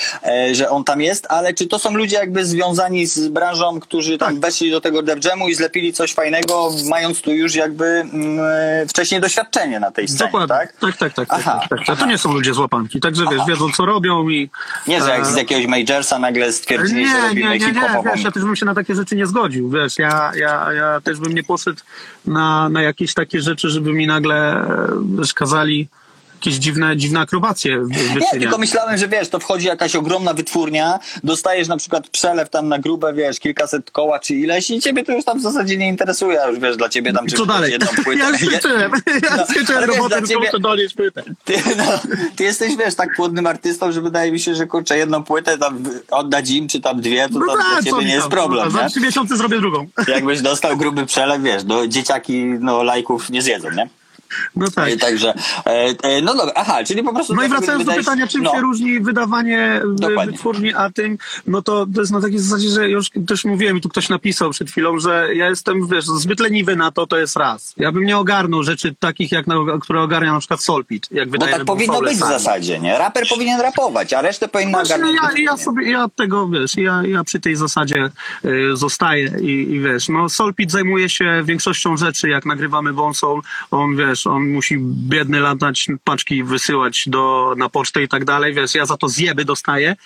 że 0.52 0.70
on 0.70 0.84
tam 0.84 1.00
jest, 1.00 1.26
ale 1.30 1.54
czy 1.54 1.66
to 1.66 1.78
są 1.78 1.94
ludzie 1.94 2.16
jakby 2.16 2.44
związani 2.44 3.06
z 3.06 3.28
branżą, 3.28 3.80
którzy 3.80 4.18
tam 4.18 4.32
Tak. 4.32 4.40
weszli 4.40 4.70
do 4.70 4.80
tego 4.80 5.02
Def 5.02 5.24
Jamu 5.24 5.48
i 5.48 5.54
zlepili 5.54 5.92
coś 5.92 6.14
fajnego, 6.14 6.70
mając 6.90 7.20
tu 7.20 7.32
już 7.32 7.54
jakby 7.54 7.86
mm, 7.86 8.88
wcześniej 8.88 9.20
doświadczenie 9.20 9.80
na 9.80 9.90
tej 9.90 10.08
scenie, 10.08 10.18
Dokładnie. 10.32 10.48
tak? 10.48 10.72
Tak, 10.80 10.96
tak, 10.96 11.14
tak. 11.14 11.28
tak, 11.28 11.38
Aha, 11.40 11.60
tak, 11.70 11.78
tak. 11.86 11.98
To 11.98 12.06
nie 12.06 12.18
są 12.18 12.32
ludzie 12.32 12.54
z 12.54 12.58
łapanki, 12.58 13.00
także 13.00 13.24
wiesz, 13.32 13.42
wiedzą 13.48 13.72
co 13.72 13.86
robią 13.86 14.28
i... 14.28 14.50
Nie, 14.86 15.02
że 15.02 15.10
jak 15.10 15.22
e, 15.22 15.24
z 15.24 15.36
jakiegoś 15.36 15.66
majorsa 15.66 16.18
nagle 16.18 16.52
stwierdzili, 16.52 17.06
że 17.08 17.14
Nie, 17.14 17.28
robimy 17.28 17.50
nie, 17.50 17.58
nie, 17.58 17.72
nie, 17.72 18.02
wiesz, 18.14 18.24
ja 18.24 18.30
też 18.30 18.44
bym 18.44 18.56
się 18.56 18.66
na 18.66 18.74
takie 18.74 18.94
rzeczy 18.94 19.16
nie 19.16 19.26
zgodził, 19.26 19.70
wiesz, 19.70 19.98
ja, 19.98 20.32
ja, 20.36 20.72
ja 20.72 21.00
też 21.00 21.18
bym 21.18 21.34
nie 21.34 21.42
poszedł 21.42 21.80
na, 22.26 22.68
na 22.68 22.82
jakieś 23.00 23.14
takie 23.14 23.40
rzeczy, 23.40 23.70
żeby 23.70 23.92
mi 23.92 24.06
nagle 24.06 24.36
e, 24.36 24.88
wiesz, 25.18 25.34
kazali 25.34 25.88
jakieś 26.38 26.54
dziwne, 26.54 26.96
dziwne 26.96 27.20
akrobacje 27.20 27.78
wy- 27.78 28.20
Nie, 28.34 28.40
tylko 28.40 28.58
myślałem, 28.58 28.98
że 28.98 29.08
wiesz, 29.08 29.28
to 29.28 29.38
wchodzi 29.40 29.66
jakaś 29.66 29.96
ogromna 29.96 30.34
wytwórnia, 30.34 30.98
dostajesz 31.24 31.68
na 31.68 31.76
przykład 31.76 32.08
przelew 32.08 32.50
tam 32.50 32.68
na 32.68 32.78
grube, 32.78 33.12
wiesz, 33.14 33.40
kilkaset 33.40 33.90
koła 33.90 34.18
czy 34.18 34.34
ileś 34.34 34.70
i 34.70 34.80
ciebie 34.80 35.04
to 35.04 35.12
już 35.12 35.24
tam 35.24 35.38
w 35.38 35.42
zasadzie 35.42 35.76
nie 35.76 35.88
interesuje, 35.88 36.42
a 36.42 36.48
już 36.48 36.58
wiesz, 36.58 36.76
dla 36.76 36.88
ciebie 36.88 37.12
tam 37.12 37.26
czy 37.26 37.36
co 37.36 37.46
dalej? 37.46 37.72
jedną 37.72 37.86
płytę. 38.04 38.20
Ja 38.20 38.38
skończyłem, 38.38 38.92
ja 39.22 39.36
No, 39.36 39.46
skończyłem 39.46 39.80
wiesz, 39.86 39.96
robotę, 39.96 40.08
dla 40.20 40.28
tylko 40.28 40.44
ciebie- 40.58 40.90
płytę. 40.96 41.22
Ty, 41.44 41.54
no, 41.76 41.84
ty 42.36 42.44
jesteś, 42.44 42.76
wiesz, 42.76 42.94
tak 42.94 43.08
płodnym 43.16 43.46
artystą, 43.46 43.92
że 43.92 44.00
wydaje 44.00 44.32
mi 44.32 44.40
się, 44.40 44.54
że 44.54 44.66
kurczę, 44.66 44.98
jedną 44.98 45.24
płytę 45.24 45.58
tam 45.58 45.84
oddać 46.10 46.50
im, 46.50 46.68
czy 46.68 46.80
tam 46.80 47.00
dwie, 47.00 47.28
to 47.28 47.34
tam 47.34 47.42
dla 47.44 47.54
tak, 47.54 47.84
co 47.84 47.90
ciebie 47.90 48.04
nie 48.04 48.14
jest 48.14 48.28
problem, 48.28 48.70
Za 48.70 48.88
trzy 48.88 49.00
miesiące 49.00 49.36
zrobię 49.36 49.60
drugą. 49.60 49.86
Jakbyś 50.08 50.40
dostał 50.40 50.76
gruby 50.76 51.06
przelew, 51.06 51.42
wiesz, 51.42 51.62
no 51.64 51.86
dzieciaki, 51.86 52.44
no 52.44 52.82
lajków 52.82 53.30
nie 53.30 53.42
zjedzą, 53.42 53.70
nie? 53.70 53.88
No 54.56 54.70
tak. 54.70 54.88
E, 54.88 54.96
Także, 54.96 55.34
e, 55.66 55.94
e, 56.02 56.22
no 56.22 56.34
dobra, 56.34 56.52
aha, 56.56 56.84
czyli 56.84 57.02
po 57.02 57.14
prostu... 57.14 57.34
No 57.34 57.42
i 57.42 57.48
tak 57.48 57.58
wracając 57.58 57.84
do 57.84 57.92
pytania, 57.92 58.26
czym 58.26 58.42
no. 58.42 58.52
się 58.52 58.60
różni 58.60 59.00
wydawanie 59.00 59.80
w- 59.84 60.00
Dokładnie. 60.00 60.32
wytwórni, 60.32 60.74
a 60.74 60.90
tym, 60.90 61.18
no 61.46 61.62
to, 61.62 61.86
to 61.94 62.00
jest 62.00 62.12
na 62.12 62.20
takiej 62.20 62.38
zasadzie, 62.38 62.68
że 62.68 62.88
już 62.90 63.10
też 63.26 63.44
mówiłem 63.44 63.76
i 63.76 63.80
tu 63.80 63.88
ktoś 63.88 64.08
napisał 64.08 64.50
przed 64.50 64.70
chwilą, 64.70 64.98
że 64.98 65.34
ja 65.34 65.48
jestem, 65.48 65.88
wiesz, 65.88 66.04
zbyt 66.04 66.40
leniwy 66.40 66.76
na 66.76 66.90
to, 66.92 67.06
to 67.06 67.18
jest 67.18 67.36
raz. 67.36 67.74
Ja 67.76 67.92
bym 67.92 68.04
nie 68.04 68.18
ogarnął 68.18 68.62
rzeczy 68.62 68.94
takich, 68.98 69.32
jak 69.32 69.46
na, 69.46 69.54
które 69.80 70.00
ogarnia 70.02 70.32
na 70.32 70.38
przykład 70.38 70.62
Solpit, 70.62 71.08
jak 71.10 71.28
Bo 71.28 71.32
wydajemy 71.32 71.58
tak 71.58 71.66
powinno 71.66 72.00
być 72.00 72.16
w 72.16 72.18
sami. 72.18 72.32
zasadzie, 72.32 72.78
nie? 72.78 72.98
Raper 72.98 73.24
powinien 73.28 73.60
rapować, 73.60 74.12
a 74.12 74.22
resztę 74.22 74.48
powinna 74.48 74.78
Właśnie, 74.78 74.94
ogarniać 74.96 75.38
ja, 75.38 75.42
ja 75.50 75.56
sobie, 75.56 75.90
ja 75.90 76.08
tego, 76.16 76.48
wiesz, 76.48 76.76
ja, 76.76 77.02
ja 77.06 77.24
przy 77.24 77.40
tej 77.40 77.56
zasadzie 77.56 78.10
y, 78.44 78.76
zostaję 78.76 79.32
i, 79.40 79.50
i 79.72 79.80
wiesz, 79.80 80.08
no 80.08 80.28
Solpit 80.28 80.70
zajmuje 80.70 81.08
się 81.08 81.42
większością 81.44 81.96
rzeczy, 81.96 82.28
jak 82.28 82.46
nagrywamy 82.46 82.92
Bonsol, 82.92 83.40
on, 83.70 83.96
wiesz, 83.96 84.17
on 84.26 84.48
musi 84.50 84.76
biedny 84.80 85.40
latać, 85.40 85.86
paczki 86.04 86.44
wysyłać 86.44 87.04
do, 87.06 87.54
na 87.58 87.68
pocztę 87.68 88.02
i 88.02 88.08
tak 88.08 88.24
dalej, 88.24 88.54
wiesz, 88.54 88.74
ja 88.74 88.86
za 88.86 88.96
to 88.96 89.08
zjeby 89.08 89.44
dostaję 89.44 89.96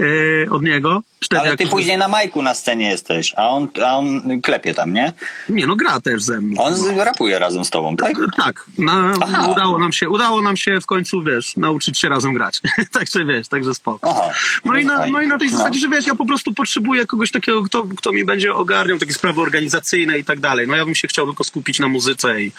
y, 0.00 0.46
od 0.50 0.62
niego. 0.62 1.02
Wtedy 1.24 1.40
Ale 1.40 1.50
jak- 1.50 1.58
ty 1.58 1.66
później 1.66 1.98
na 1.98 2.08
majku 2.08 2.42
na 2.42 2.54
scenie 2.54 2.90
jesteś, 2.90 3.32
a 3.36 3.48
on, 3.48 3.68
a 3.86 3.98
on 3.98 4.40
klepie 4.42 4.74
tam, 4.74 4.92
nie? 4.92 5.12
Nie, 5.48 5.66
no 5.66 5.76
gra 5.76 6.00
też 6.00 6.22
ze 6.22 6.40
mną. 6.40 6.62
On 6.62 6.74
z, 6.76 6.86
rapuje 6.96 7.38
razem 7.38 7.64
z 7.64 7.70
tobą, 7.70 7.96
tak? 7.96 8.12
Tak, 8.36 8.66
na, 8.78 9.14
udało 9.52 9.78
nam 9.78 9.92
się, 9.92 10.08
udało 10.08 10.42
nam 10.42 10.56
się 10.56 10.80
w 10.80 10.86
końcu, 10.86 11.22
wiesz, 11.22 11.56
nauczyć 11.56 11.98
się 11.98 12.08
razem 12.08 12.34
grać. 12.34 12.60
także 12.92 13.24
wiesz, 13.24 13.48
także 13.48 13.74
spoko. 13.74 14.10
Aha. 14.10 14.34
No 14.64 14.76
i, 14.78 14.84
na, 14.84 15.06
no 15.06 15.20
i 15.22 15.26
na 15.26 15.38
tej 15.38 15.50
No. 15.50 15.56
zasadzie, 15.58 15.78
że 15.80 15.88
wiesz, 15.88 16.06
ja 16.06 16.14
po 16.14 16.26
prostu 16.26 16.54
potrzebuję 16.54 17.06
kogoś 17.06 17.30
takiego, 17.30 17.62
kto, 17.62 17.84
kto 17.96 18.12
mi 18.12 18.24
będzie 18.24 18.54
ogarniał 18.54 18.98
takie 18.98 19.12
sprawy 19.12 19.40
organizacyjne 19.40 20.18
i 20.18 20.24
tak 20.24 20.40
dalej. 20.40 20.68
No 20.68 20.76
ja 20.76 20.84
bym 20.84 20.94
się 20.94 21.08
chciał 21.08 21.26
tylko 21.26 21.44
skupić 21.44 21.78
na 21.78 21.88
muzyce 21.88 22.42
i, 22.42 22.52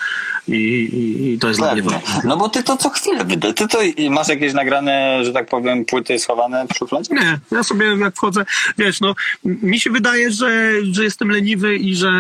i, 0.48 0.83
i, 0.84 1.34
i 1.34 1.40
to 1.40 1.48
jest 1.48 1.60
dla 1.60 1.74
mnie 1.74 1.84
Pewnie. 1.84 2.00
ważne. 2.06 2.22
No 2.30 2.38
bo 2.38 2.50
ty 2.50 2.64
to 2.64 2.78
co 2.78 2.90
chwilę. 2.90 3.26
Ty 3.56 3.68
to 3.68 3.80
masz 4.10 4.28
jakieś 4.28 4.54
nagrane, 4.54 5.20
że 5.26 5.34
tak 5.34 5.50
powiem, 5.50 5.86
płyty 5.86 6.20
schowane 6.20 6.66
w 6.74 6.78
szufladzie? 6.78 7.14
Nie, 7.16 7.40
ja 7.52 7.64
sobie 7.64 7.86
jak 8.00 8.16
wchodzę, 8.16 8.46
wiesz, 8.78 9.02
no, 9.02 9.16
mi 9.44 9.80
się 9.80 9.90
wydaje, 9.90 10.32
że, 10.32 10.72
że 10.92 11.04
jestem 11.04 11.30
leniwy 11.30 11.76
i 11.76 11.96
że 11.96 12.12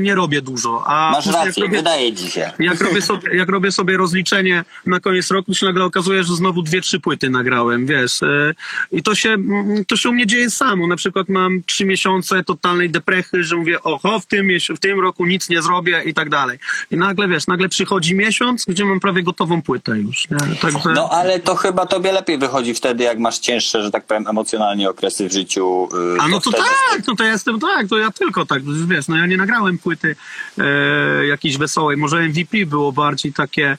nie 0.00 0.14
robię 0.14 0.42
dużo. 0.42 0.82
A 0.86 1.10
Masz 1.10 1.24
później 1.24 1.38
jak 1.38 1.46
rację, 1.46 1.62
robię- 1.64 1.76
wydaje 1.76 2.14
ci 2.14 2.30
się. 2.30 2.50
Jak 2.58 2.80
robię, 2.80 3.02
sobie, 3.12 3.36
jak 3.36 3.48
robię 3.48 3.72
sobie 3.72 3.96
rozliczenie 3.96 4.64
na 4.86 5.00
koniec 5.00 5.30
roku, 5.30 5.52
to 5.52 5.58
się 5.58 5.66
nagle 5.66 5.84
okazuje, 5.84 6.24
że 6.24 6.34
znowu 6.34 6.62
dwie, 6.62 6.80
trzy 6.80 7.00
płyty 7.00 7.30
nagrałem, 7.30 7.86
wiesz. 7.86 8.22
e, 8.22 8.54
I 8.92 9.02
to 9.02 9.14
się, 9.14 9.30
mm, 9.30 9.84
to 9.84 9.96
się 9.96 10.08
u 10.08 10.12
mnie 10.12 10.26
dzieje 10.26 10.50
samo. 10.50 10.86
Na 10.86 10.96
przykład 10.96 11.28
mam 11.28 11.62
trzy 11.66 11.84
miesiące 11.84 12.44
totalnej 12.44 12.90
deprechy, 12.90 13.44
że 13.44 13.56
mówię, 13.56 13.82
oho, 13.82 14.20
w 14.20 14.26
tym, 14.26 14.48
w 14.76 14.78
tym 14.80 15.00
roku 15.00 15.26
nic 15.26 15.48
nie 15.48 15.62
zrobię 15.62 16.02
i 16.06 16.14
tak 16.14 16.28
dalej. 16.30 16.58
I 16.90 16.96
nagle, 16.96 17.28
wiesz, 17.28 17.46
nagle 17.46 17.68
przychodzi 17.84 18.14
miesiąc, 18.14 18.64
gdzie 18.68 18.84
mam 18.84 19.00
prawie 19.00 19.22
gotową 19.22 19.62
płytę 19.62 19.98
już. 19.98 20.28
Także... 20.60 20.92
No 20.94 21.08
ale 21.10 21.40
to 21.40 21.54
chyba 21.54 21.86
tobie 21.86 22.12
lepiej 22.12 22.38
wychodzi 22.38 22.74
wtedy, 22.74 23.04
jak 23.04 23.18
masz 23.18 23.38
cięższe, 23.38 23.82
że 23.82 23.90
tak 23.90 24.04
powiem, 24.04 24.28
emocjonalnie 24.28 24.90
okresy 24.90 25.28
w 25.28 25.32
życiu. 25.32 25.88
yy, 25.92 26.16
A 26.20 26.28
no 26.28 26.40
to 26.40 26.50
wtedy- 26.50 26.66
tak, 26.90 27.06
no 27.08 27.14
to 27.16 27.24
ja 27.24 27.32
jestem 27.32 27.60
tak, 27.60 27.88
to 27.88 27.98
ja 27.98 28.10
tylko 28.10 28.46
tak, 28.46 28.62
wiesz, 28.88 29.08
no 29.08 29.16
ja 29.16 29.26
nie 29.26 29.36
nagrałem 29.36 29.78
płyty 29.78 30.16
e, 30.58 31.26
jakiejś 31.26 31.58
wesołej, 31.58 31.96
może 31.96 32.22
MVP 32.28 32.66
było 32.66 32.92
bardziej 32.92 33.32
takie, 33.32 33.78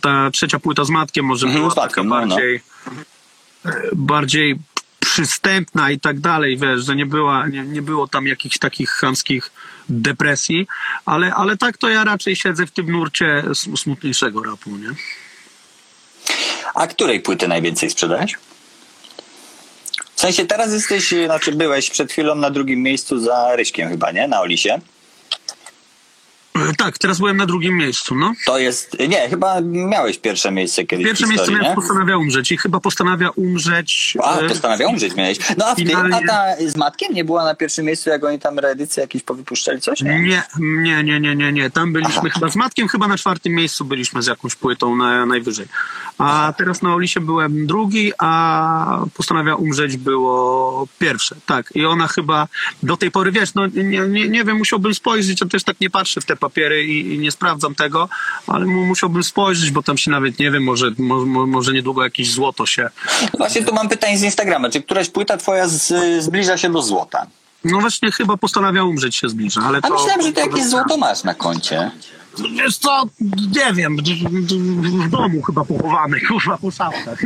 ta 0.00 0.30
trzecia 0.30 0.58
płyta 0.58 0.84
z 0.84 0.90
Matkiem 0.90 1.24
może 1.24 1.46
Mhm, 1.46 1.62
była 1.64 1.74
Matkiem, 1.74 1.88
taka 1.88 2.02
no, 2.02 2.20
no. 2.20 2.26
bardziej, 2.26 2.60
e, 3.66 3.70
bardziej 3.92 4.56
przystępna 5.00 5.90
i 5.90 6.00
tak 6.00 6.20
dalej, 6.20 6.58
wiesz, 6.58 6.84
że 6.84 6.96
nie, 6.96 7.06
była, 7.06 7.46
nie, 7.46 7.62
nie 7.62 7.82
było 7.82 8.08
tam 8.08 8.26
jakichś 8.26 8.58
takich 8.58 8.90
chamskich 8.90 9.50
depresji, 9.88 10.66
ale, 11.06 11.34
ale 11.34 11.56
tak 11.56 11.78
to 11.78 11.88
ja 11.88 12.04
raczej 12.04 12.36
siedzę 12.36 12.66
w 12.66 12.70
tym 12.70 12.92
nurcie 12.92 13.42
sm- 13.50 13.76
smutniejszego 13.76 14.42
rapu, 14.42 14.70
nie? 14.70 14.88
A 16.74 16.86
której 16.86 17.20
płyty 17.20 17.48
najwięcej 17.48 17.90
sprzedałeś? 17.90 18.34
W 20.14 20.20
sensie 20.20 20.46
teraz 20.46 20.72
jesteś, 20.72 21.14
znaczy 21.24 21.52
byłeś 21.52 21.90
przed 21.90 22.12
chwilą 22.12 22.34
na 22.34 22.50
drugim 22.50 22.82
miejscu 22.82 23.18
za 23.18 23.56
Ryśkiem 23.56 23.88
chyba, 23.88 24.10
nie? 24.10 24.28
Na 24.28 24.40
Olisie. 24.40 24.80
E, 26.70 26.74
Tak, 26.78 26.98
teraz 26.98 27.18
byłem 27.18 27.36
na 27.36 27.46
drugim 27.46 27.76
miejscu, 27.76 28.14
no. 28.14 28.32
To 28.46 28.58
jest, 28.58 28.96
nie, 29.08 29.28
chyba 29.28 29.60
miałeś 29.60 30.18
pierwsze 30.18 30.50
miejsce 30.50 30.84
kiedyś 30.84 31.06
Pierwsze 31.06 31.26
w 31.26 31.28
miejsce 31.28 31.44
historii, 31.46 31.62
miałem 31.62 31.76
nie? 31.78 31.82
postanawia 31.82 32.16
umrzeć 32.16 32.52
i 32.52 32.56
chyba 32.56 32.80
postanawia 32.80 33.30
umrzeć. 33.30 34.14
A, 34.22 34.38
e, 34.38 34.48
postanawia 34.48 34.88
umrzeć 34.88 35.14
miałeś. 35.14 35.38
No 35.58 35.66
a, 35.66 35.74
w 35.74 35.76
tym, 35.76 35.86
a 35.86 35.90
Finalnie- 35.90 36.26
ta 36.26 36.44
z 36.66 36.76
Matkiem 36.76 37.14
nie 37.14 37.24
była 37.24 37.44
na 37.44 37.54
pierwszym 37.54 37.84
miejscu, 37.84 38.10
jak 38.10 38.24
oni 38.24 38.38
tam 38.38 38.58
reedycje 38.58 39.00
jakieś 39.00 39.22
powypuszczali 39.22 39.80
coś? 39.80 40.00
Nie. 40.02 40.20
Nie, 40.20 40.42
nie, 40.58 41.02
nie, 41.04 41.20
nie, 41.20 41.36
nie, 41.36 41.52
nie. 41.52 41.70
Tam 41.70 41.92
byliśmy 41.92 42.20
Aha. 42.20 42.30
chyba 42.34 42.48
z 42.50 42.56
Matkiem, 42.56 42.88
chyba 42.88 43.08
na 43.08 43.18
czwartym 43.18 43.52
miejscu 43.52 43.84
byliśmy 43.84 44.22
z 44.22 44.26
jakąś 44.26 44.54
płytą 44.54 44.96
na, 44.96 45.26
najwyżej. 45.26 45.66
A 46.18 46.52
teraz 46.58 46.82
na 46.82 46.94
Olisie 46.94 47.20
byłem 47.20 47.66
drugi, 47.66 48.12
a 48.18 49.04
postanawia 49.14 49.54
umrzeć 49.54 49.96
było 49.96 50.86
pierwsze. 50.98 51.36
Tak. 51.46 51.72
I 51.74 51.86
ona 51.86 52.08
chyba 52.08 52.48
do 52.82 52.96
tej 52.96 53.10
pory, 53.10 53.32
wiesz, 53.32 53.54
no 53.54 53.66
nie, 53.66 53.82
nie, 54.08 54.28
nie 54.28 54.44
wiem, 54.44 54.56
musiałbym 54.56 54.94
spojrzeć, 54.94 55.40
ja 55.40 55.46
też 55.46 55.64
tak 55.64 55.80
nie 55.80 55.90
patrzę 55.90 56.20
w 56.20 56.24
te 56.24 56.36
papiery 56.36 56.47
i, 56.84 57.14
i 57.14 57.18
nie 57.18 57.30
sprawdzam 57.32 57.74
tego, 57.74 58.08
ale 58.46 58.66
mu, 58.66 58.84
musiałbym 58.86 59.22
spojrzeć, 59.24 59.70
bo 59.70 59.82
tam 59.82 59.98
się 59.98 60.10
nawet, 60.10 60.38
nie 60.38 60.50
wiem, 60.50 60.64
może, 60.64 60.90
mo, 60.98 61.26
mo- 61.26 61.46
może 61.46 61.72
niedługo 61.72 62.04
jakieś 62.04 62.30
złoto 62.30 62.66
się 62.66 62.90
Właśnie 63.38 63.64
tu 63.64 63.74
mam 63.74 63.88
pytanie 63.88 64.18
z 64.18 64.22
Instagrama. 64.22 64.70
Czy 64.70 64.82
któraś 64.82 65.08
płyta 65.10 65.36
twoja 65.36 65.68
z, 65.68 65.92
zbliża 66.24 66.58
się 66.58 66.70
do 66.72 66.82
złota? 66.82 67.26
No 67.64 67.80
właśnie 67.80 68.12
chyba 68.12 68.36
postanawia 68.36 68.84
umrzeć 68.84 69.16
się 69.16 69.28
zbliża, 69.28 69.60
ale 69.64 69.78
A 69.78 69.80
to... 69.80 69.94
myślałem, 69.94 70.22
że 70.22 70.32
ty 70.32 70.40
jakieś 70.40 70.64
złoto 70.64 70.96
masz 70.96 71.24
na 71.24 71.34
koncie. 71.34 71.90
Wiesz 72.52 72.78
co, 72.78 73.04
nie 73.56 73.72
wiem, 73.74 73.96
w 73.96 75.08
domu 75.08 75.42
chyba 75.42 75.64
pochowany, 75.64 76.20
kurwa, 76.20 76.58
po 76.58 76.70
szafkach. 76.70 77.18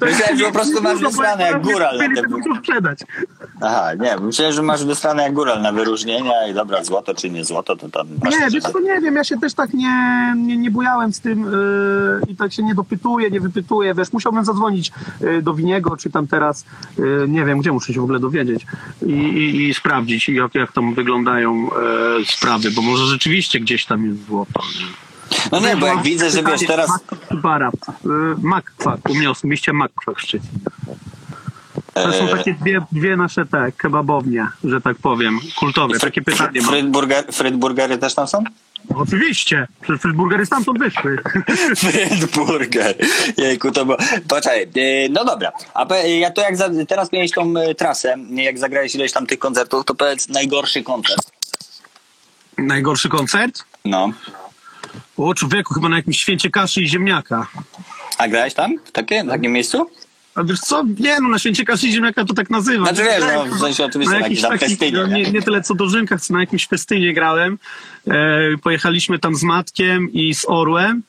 Myślałem, 0.00 0.36
że 0.38 0.44
po 0.44 0.52
prostu 0.52 0.82
masz 0.82 1.00
wysłane 1.00 1.44
jak 1.44 1.62
góral 1.62 1.98
na 1.98 2.08
te 2.08 2.58
sprzedać. 2.60 2.98
Aha, 3.60 3.94
nie, 3.94 4.16
myślałem, 4.16 4.54
że 4.54 4.62
masz 4.62 4.84
wysłane 4.84 5.22
jak 5.22 5.32
góral 5.32 5.62
na 5.62 5.72
wyróżnienia 5.72 6.46
i 6.50 6.54
dobra, 6.54 6.84
złoto 6.84 7.14
czy 7.14 7.30
nie 7.30 7.44
złoto, 7.44 7.76
to 7.76 7.88
tam 7.88 8.06
Nie, 8.30 8.50
wiesz 8.50 8.62
co, 8.62 8.80
nie 8.80 9.00
wiem, 9.00 9.14
ja 9.14 9.24
się 9.24 9.38
też 9.38 9.54
tak 9.54 9.74
nie, 9.74 10.34
nie, 10.36 10.56
nie 10.56 10.70
bujałem 10.70 11.12
z 11.12 11.20
tym 11.20 11.42
yy, 11.42 12.20
i 12.28 12.36
tak 12.36 12.52
się 12.52 12.62
nie 12.62 12.74
dopytuję, 12.74 13.30
nie 13.30 13.40
wypytuję, 13.40 13.94
wiesz, 13.94 14.12
musiałbym 14.12 14.44
zadzwonić 14.44 14.92
yy, 15.20 15.42
do 15.42 15.54
Winiego, 15.54 15.96
czy 15.96 16.10
tam 16.10 16.26
teraz, 16.26 16.64
yy, 16.98 17.26
nie 17.28 17.44
wiem, 17.44 17.58
gdzie 17.58 17.72
muszę 17.72 17.92
się 17.92 18.00
w 18.00 18.04
ogóle 18.04 18.20
dowiedzieć 18.20 18.66
i, 19.06 19.12
i, 19.12 19.68
i 19.68 19.74
sprawdzić, 19.74 20.28
jak, 20.28 20.54
jak 20.54 20.72
tam 20.72 20.94
wyglądają 20.94 21.64
yy, 21.64 22.24
sprawy, 22.26 22.70
bo 22.70 22.82
może 22.82 23.04
rzeczywiście 23.04 23.23
gdzieś 23.60 23.84
tam 23.84 24.06
jest 24.06 24.26
złoto. 24.26 24.62
No 25.52 25.60
nie, 25.60 25.76
bo 25.76 25.86
jak 25.86 26.02
widzę, 26.02 26.30
że 26.30 26.42
wiesz, 26.42 26.60
teraz... 26.66 26.90
Bara, 27.30 27.70
Makwak, 28.38 29.10
u 29.10 29.14
mnie 29.14 29.30
osobiście 29.30 29.72
Makwak 29.72 30.18
w 30.18 30.22
Szczecinie. 30.22 30.60
To 31.94 32.12
są 32.12 32.24
e, 32.24 32.36
takie 32.36 32.54
dwie, 32.54 32.80
dwie 32.92 33.16
nasze 33.16 33.46
te 33.46 33.72
kebabownie, 33.72 34.48
że 34.64 34.80
tak 34.80 34.96
powiem, 34.96 35.40
kultowe. 35.56 35.98
Takie 35.98 36.22
pytanie 36.22 36.60
mam. 36.60 36.70
Frytburger, 36.70 37.24
frytburgery 37.32 37.98
też 37.98 38.14
tam 38.14 38.28
są? 38.28 38.44
Oczywiście, 38.94 39.66
przecież 39.80 40.02
Frytburgery 40.02 40.46
stamtąd 40.46 40.78
wyszły. 40.78 41.18
Frytburger. 41.82 42.96
Jejku, 43.36 43.70
to 43.70 43.84
było... 43.84 43.98
Poczekaj, 44.28 44.62
e, 44.62 45.08
no 45.08 45.24
dobra. 45.24 45.52
A 45.74 45.96
ja 45.96 46.30
to 46.30 46.42
jak 46.42 46.56
za, 46.56 46.70
teraz 46.88 47.12
miałeś 47.12 47.30
tą 47.30 47.54
e, 47.56 47.74
trasę, 47.74 48.16
jak 48.30 48.58
zagrałeś 48.58 48.94
ileś 48.94 49.12
tam 49.12 49.26
tych 49.26 49.38
koncertów, 49.38 49.84
to 49.84 49.94
powiedz 49.94 50.28
najgorszy 50.28 50.82
koncert. 50.82 51.33
Najgorszy 52.58 53.08
koncert? 53.08 53.64
No. 53.84 54.12
O 55.16 55.34
człowieku, 55.34 55.74
chyba 55.74 55.88
na 55.88 55.96
jakimś 55.96 56.20
święcie 56.20 56.50
kaszy 56.50 56.82
i 56.82 56.88
ziemniaka. 56.88 57.46
A 58.18 58.28
grałeś 58.28 58.54
tam? 58.54 58.78
W 58.84 58.92
takie, 58.92 59.24
w 59.24 59.28
takim 59.28 59.52
miejscu? 59.52 59.90
A 60.34 60.44
wiesz 60.44 60.60
co? 60.60 60.84
Nie 60.98 61.20
no, 61.20 61.28
na 61.28 61.38
święcie 61.38 61.64
kaszy 61.64 61.86
i 61.86 61.92
ziemniaka 61.92 62.24
to 62.24 62.34
tak 62.34 62.50
nazywam. 62.50 62.86
Znaczy 62.86 63.02
wiesz, 63.02 63.24
no, 63.34 63.56
w 63.56 63.60
sensie 63.60 63.84
oczywiście 63.84 64.14
na 64.14 64.20
jakiś 64.20 64.40
tam 64.40 64.50
taki, 64.50 64.66
festynie, 64.66 64.98
no, 64.98 65.06
nie? 65.06 65.22
nie, 65.22 65.42
tyle 65.42 65.62
co 65.62 65.74
do 65.74 65.88
Rzymka, 65.88 66.18
co 66.18 66.34
na 66.34 66.40
jakimś 66.40 66.66
festynie 66.66 67.14
grałem. 67.14 67.58
E, 68.08 68.12
pojechaliśmy 68.62 69.18
tam 69.18 69.34
z 69.34 69.42
Matkiem 69.42 70.12
i 70.12 70.34
z 70.34 70.44
Orłem. 70.48 71.02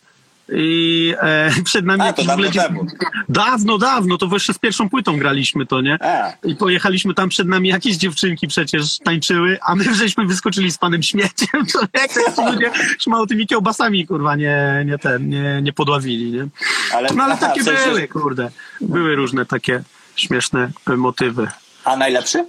I 0.50 1.14
e, 1.22 1.52
przed 1.66 1.86
nami 1.86 2.02
A, 2.02 2.14
to 2.14 2.22
jakiś 2.22 2.28
dawno 2.28 2.52
temu. 2.52 2.86
Dawno, 3.30 3.78
dawno, 3.78 4.18
to 4.18 4.30
jeszcze 4.34 4.54
z 4.54 4.60
pierwszą 4.60 4.90
płytą 4.90 5.18
graliśmy 5.18 5.66
to, 5.66 5.82
nie? 5.82 5.98
A. 6.02 6.34
I 6.48 6.56
pojechaliśmy 6.56 7.14
tam 7.14 7.30
przed 7.30 7.48
nami 7.48 7.70
jakieś 7.70 7.96
dziewczynki 7.96 8.48
przecież 8.48 9.00
tańczyły, 9.00 9.58
a 9.62 9.75
my 9.75 9.96
żeśmy 9.96 10.25
wyskoczyli 10.25 10.72
z 10.72 10.78
panem 10.78 11.04
śmieciem, 11.04 11.66
to 11.74 11.80
jak 12.02 12.36
to 12.36 12.52
ludzie 12.52 12.72
śmało 13.00 13.28
tymi 13.28 13.48
kiełbasami, 13.48 14.08
kurwa, 14.08 14.36
nie, 14.36 14.84
nie 14.86 14.98
ten, 14.98 15.30
nie, 15.30 15.62
nie 15.62 15.74
podławili, 15.74 16.32
nie? 16.32 16.48
Ale, 16.94 17.10
No 17.16 17.24
ale 17.24 17.34
aha, 17.34 17.48
takie 17.48 17.62
w 17.62 17.64
sensie, 17.64 17.86
były, 17.86 18.08
kurde. 18.08 18.52
Były 18.82 19.16
różne 19.16 19.46
takie 19.46 19.84
śmieszne 20.16 20.72
motywy. 20.98 21.48
A 21.84 21.98
najlepszy? 21.98 22.46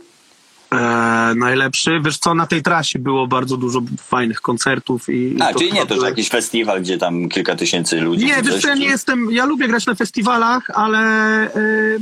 E, 0.73 1.35
najlepszy, 1.37 2.01
wiesz 2.05 2.19
co, 2.19 2.35
na 2.35 2.47
tej 2.47 2.63
trasie 2.63 2.99
było 2.99 3.27
bardzo 3.27 3.57
dużo 3.57 3.83
fajnych 3.99 4.41
koncertów 4.41 5.09
i... 5.09 5.37
A, 5.41 5.51
i 5.51 5.55
czyli 5.55 5.73
nie, 5.73 5.87
to 5.87 6.01
że 6.01 6.07
jakiś 6.07 6.29
festiwal, 6.29 6.83
gdzie 6.83 6.99
tam 6.99 7.29
kilka 7.29 7.57
tysięcy 7.57 8.01
ludzi. 8.01 8.27
Nie, 8.27 8.43
wiesz 8.43 8.63
co, 8.63 8.69
ja 8.69 8.75
nie 8.75 8.87
jestem, 8.87 9.33
ja 9.33 9.45
lubię 9.45 9.69
grać 9.69 9.87
na 9.87 9.95
festiwalach, 9.95 10.71
ale 10.75 11.57
y, 11.57 12.01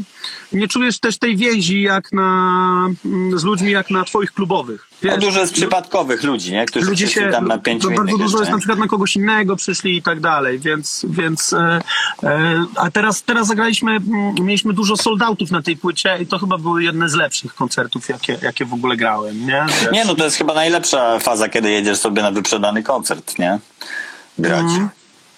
nie 0.52 0.68
czujesz 0.68 0.98
też 0.98 1.18
tej 1.18 1.36
więzi 1.36 1.82
jak 1.82 2.12
na, 2.12 2.88
mm, 3.04 3.38
z 3.38 3.44
ludźmi 3.44 3.70
jak 3.70 3.90
na 3.90 4.04
twoich 4.04 4.32
klubowych. 4.32 4.88
No 5.02 5.10
Wiesz, 5.10 5.20
dużo 5.20 5.40
jest 5.40 5.52
przypadkowych 5.52 6.22
ludzi, 6.22 6.52
nie? 6.52 6.66
Którzy 6.66 6.86
ludzie 6.86 7.08
się, 7.08 7.30
tam 7.30 7.48
na 7.48 7.58
pięciu 7.58 7.88
to 7.88 7.94
bardzo 7.94 8.12
dużo 8.12 8.24
jeszcze, 8.24 8.38
jest 8.38 8.50
na 8.50 8.58
przykład 8.58 8.78
na 8.78 8.88
kogoś 8.88 9.16
innego 9.16 9.56
przyszli 9.56 9.96
i 9.96 10.02
tak 10.02 10.20
dalej, 10.20 10.58
więc, 10.58 11.06
więc 11.08 11.52
e, 11.52 11.80
e, 12.22 12.64
a 12.76 12.90
teraz, 12.90 13.22
teraz 13.22 13.46
zagraliśmy, 13.46 13.90
mm, 13.90 14.34
mieliśmy 14.40 14.72
dużo 14.72 14.96
soldatów 14.96 15.50
na 15.50 15.62
tej 15.62 15.76
płycie 15.76 16.18
i 16.20 16.26
to 16.26 16.38
chyba 16.38 16.58
były 16.58 16.84
jedne 16.84 17.08
z 17.08 17.14
lepszych 17.14 17.54
koncertów, 17.54 18.08
jakie, 18.08 18.38
jakie 18.42 18.64
w 18.64 18.74
ogóle 18.74 18.96
grałem, 18.96 19.46
nie? 19.46 19.66
Wiesz? 19.68 19.92
Nie, 19.92 20.04
no 20.04 20.14
to 20.14 20.24
jest 20.24 20.36
chyba 20.36 20.54
najlepsza 20.54 21.18
faza, 21.18 21.48
kiedy 21.48 21.70
jedziesz 21.70 21.98
sobie 21.98 22.22
na 22.22 22.30
wyprzedany 22.30 22.82
koncert, 22.82 23.38
nie? 23.38 23.58
Grać. 24.38 24.60
Mhm. 24.60 24.88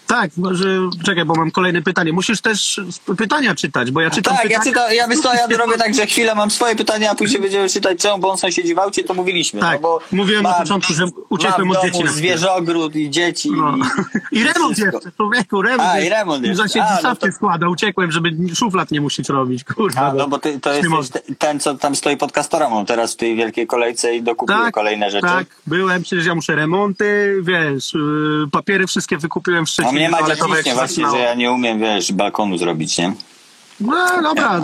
Tak, 0.06 0.30
może, 0.36 0.64
czekaj, 1.04 1.24
bo 1.24 1.34
mam 1.34 1.50
kolejne 1.50 1.82
pytanie. 1.82 2.12
Musisz 2.12 2.40
też 2.40 2.80
pytania 3.18 3.54
czytać, 3.54 3.90
bo 3.90 4.00
ja 4.00 4.10
czytam 4.10 4.36
Tak, 4.36 4.50
ja, 4.50 4.58
pytania. 4.58 4.64
czyta, 4.64 4.92
ja 4.94 5.08
co, 5.22 5.34
ja 5.34 5.56
robię 5.58 5.78
tak, 5.78 5.94
że 5.94 6.06
chwilę 6.06 6.34
mam 6.34 6.50
swoje 6.50 6.76
pytania, 6.76 7.10
a 7.10 7.14
później 7.14 7.42
będziemy 7.42 7.68
czytać 7.68 7.98
czemu, 7.98 8.18
bo 8.18 8.30
on 8.30 8.38
sąsiedzi 8.38 8.74
w 8.74 8.78
aucie, 8.78 9.04
to 9.04 9.14
mówiliśmy. 9.14 9.60
Tak, 9.60 9.72
no 9.72 9.78
bo 9.78 10.00
mówiłem 10.12 10.42
na 10.42 10.50
mam- 10.50 10.58
początku, 10.62 10.92
że 10.92 11.04
uciekłem 11.28 11.70
od 11.70 11.82
dzieci 11.82 12.04
na 12.04 12.12
zwierzogród 12.12 12.96
i 12.96 13.10
dzieci. 13.10 13.50
No. 13.52 13.76
I 14.32 14.44
remont 14.44 14.74
wszystko. 14.76 14.96
jeszcze, 14.96 15.12
człowieku, 15.16 15.62
remont. 15.62 15.88
A, 15.88 15.98
i 15.98 16.04
jest. 16.04 16.10
remont 16.12 16.44
jeszcze. 16.44 16.62
Zasiedzi 16.62 16.86
A, 16.98 17.02
no 17.02 17.16
to- 17.16 17.32
składa, 17.32 17.68
uciekłem, 17.68 18.12
żeby 18.12 18.30
szuflad 18.54 18.90
nie 18.90 19.00
musieć 19.00 19.28
robić, 19.28 19.64
kurwa. 19.64 20.00
A, 20.00 20.12
no 20.14 20.28
bo 20.28 20.38
ty, 20.38 20.60
to 20.60 20.70
te- 21.12 21.34
ten, 21.38 21.60
co 21.60 21.74
tam 21.74 21.96
stoi 21.96 22.16
pod 22.16 22.32
kastorą 22.32 22.86
teraz 22.86 23.12
w 23.12 23.16
tej 23.16 23.36
wielkiej 23.36 23.66
kolejce 23.66 24.16
i 24.16 24.22
dokupuje 24.22 24.58
Tak, 24.58 24.74
kolejne 24.74 25.10
rzeczy. 25.10 25.26
Tak, 25.26 25.46
byłem, 25.66 26.02
przecież 26.02 26.26
ja 26.26 26.34
muszę 26.34 26.54
remonty, 26.54 27.36
wiesz, 27.42 27.94
yy, 27.94 28.48
papiery 28.52 28.86
wszystkie 28.86 29.18
wykupiłem 29.18 29.66
w 29.66 29.68
Szczecinie. 29.68 29.95
Mnie 29.96 30.08
ma 30.08 30.18
toaletowe, 30.18 30.56
dzieciśnie 30.56 30.70
jak 30.72 30.88
się 30.90 31.04
właśnie, 31.04 31.18
że 31.18 31.24
ja 31.24 31.34
nie 31.34 31.52
umiem, 31.52 31.80
wiesz, 31.80 32.12
balkonu 32.12 32.58
zrobić, 32.58 32.98
nie? 32.98 33.12
No 33.80 34.22
dobra, 34.22 34.60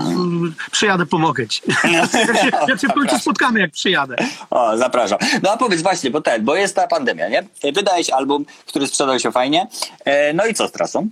przyjadę, 0.71 1.07
pomogę 1.07 1.49
ci. 1.49 1.63
Się, 1.73 2.51
jak 2.69 2.81
się 2.81 2.89
w 2.89 2.93
końcu 2.93 3.19
spotkamy, 3.19 3.61
jak 3.61 3.71
przyjadę. 3.71 4.17
O, 4.51 4.77
zapraszam. 4.79 5.19
No 5.43 5.51
a 5.51 5.57
powiedz 5.57 5.83
właśnie, 5.83 6.11
bo 6.11 6.21
ten, 6.21 6.45
bo 6.45 6.57
jest 6.57 6.77
ta 6.77 6.87
pandemia, 6.87 7.29
nie? 7.29 7.45
Wydałeś 7.73 8.11
album, 8.11 8.45
który 8.67 8.87
sprzedał 8.87 9.19
się 9.19 9.33
fajnie. 9.33 9.67
E, 10.05 10.33
no 10.33 10.47
i 10.47 10.55
co 10.55 10.69
z 10.69 10.73
trasą? 10.73 11.09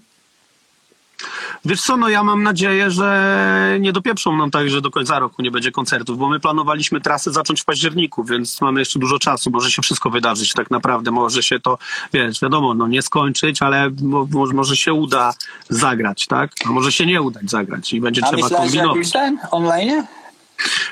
Wiesz 1.65 1.83
co, 1.83 1.97
no 1.97 2.09
ja 2.09 2.23
mam 2.25 2.43
nadzieję, 2.43 2.91
że 2.91 3.77
nie 3.81 3.93
dopieprzą 3.93 4.37
nam 4.37 4.51
tak, 4.51 4.71
że 4.71 4.81
do 4.81 4.91
końca 4.91 5.19
roku 5.19 5.43
nie 5.43 5.51
będzie 5.51 5.73
koncertów, 5.73 6.19
bo 6.19 6.29
my 6.29 6.41
planowaliśmy 6.41 7.01
trasę 7.01 7.33
zacząć 7.33 7.61
w 7.61 7.65
październiku, 7.65 8.25
więc 8.25 8.61
mamy 8.61 8.81
jeszcze 8.81 8.99
dużo 8.99 9.19
czasu, 9.19 9.51
może 9.51 9.71
się 9.71 9.83
wszystko 9.83 10.11
wydarzyć 10.11 10.53
tak 10.53 10.71
naprawdę, 10.71 11.11
może 11.11 11.43
się 11.43 11.61
to, 11.61 11.79
wiesz, 12.13 12.41
wiadomo, 12.41 12.75
no 12.75 12.87
nie 12.89 13.03
skończyć, 13.03 13.63
ale 13.63 13.91
mo, 14.03 14.27
mo- 14.31 14.47
może 14.55 14.77
się 14.77 14.93
uda 14.93 15.35
zagrać, 15.69 16.27
tak? 16.27 16.51
A 16.67 16.71
może 16.71 16.93
się 16.93 17.07
nie 17.07 17.23
udać 17.23 17.51
zagrać 17.51 17.93
i 17.93 18.01
będzie 18.01 18.23
A 18.25 18.27
trzeba 18.29 18.43
myślałeś, 18.43 18.67
kombinować. 18.71 18.97
jakiś 18.97 19.13
ten 19.13 19.39
online? 19.51 20.05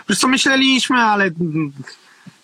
Wiesz 0.09 0.19
co, 0.19 0.29
myśleliśmy, 0.29 0.97
ale 0.97 1.31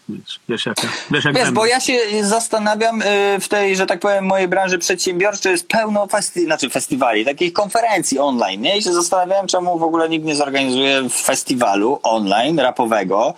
wiesz, 0.08 0.40
wiesz 0.48 0.66
jak, 0.66 0.76
wiesz 1.10 1.24
jak 1.24 1.34
Wiesz, 1.34 1.44
będę. 1.44 1.52
bo 1.60 1.66
ja 1.66 1.80
się 1.80 1.98
zastanawiam 2.22 3.02
y, 3.02 3.04
w 3.40 3.48
tej, 3.48 3.76
że 3.76 3.86
tak 3.86 4.00
powiem, 4.00 4.24
mojej 4.26 4.48
branży 4.48 4.78
przedsiębiorczej 4.78 5.52
jest 5.52 5.68
pełno 5.68 6.06
festi- 6.06 6.44
znaczy 6.44 6.70
festiwali, 6.70 7.24
takich 7.24 7.52
konferencji 7.52 8.18
online, 8.18 8.60
nie? 8.60 8.78
I 8.78 8.82
się 8.82 8.92
zastanawiałem, 8.92 9.46
czemu 9.46 9.78
w 9.78 9.82
ogóle 9.82 10.08
nikt 10.08 10.24
nie 10.26 10.34
zorganizuje 10.36 11.08
festiwalu 11.10 12.00
online 12.02 12.58
rapowego, 12.60 13.34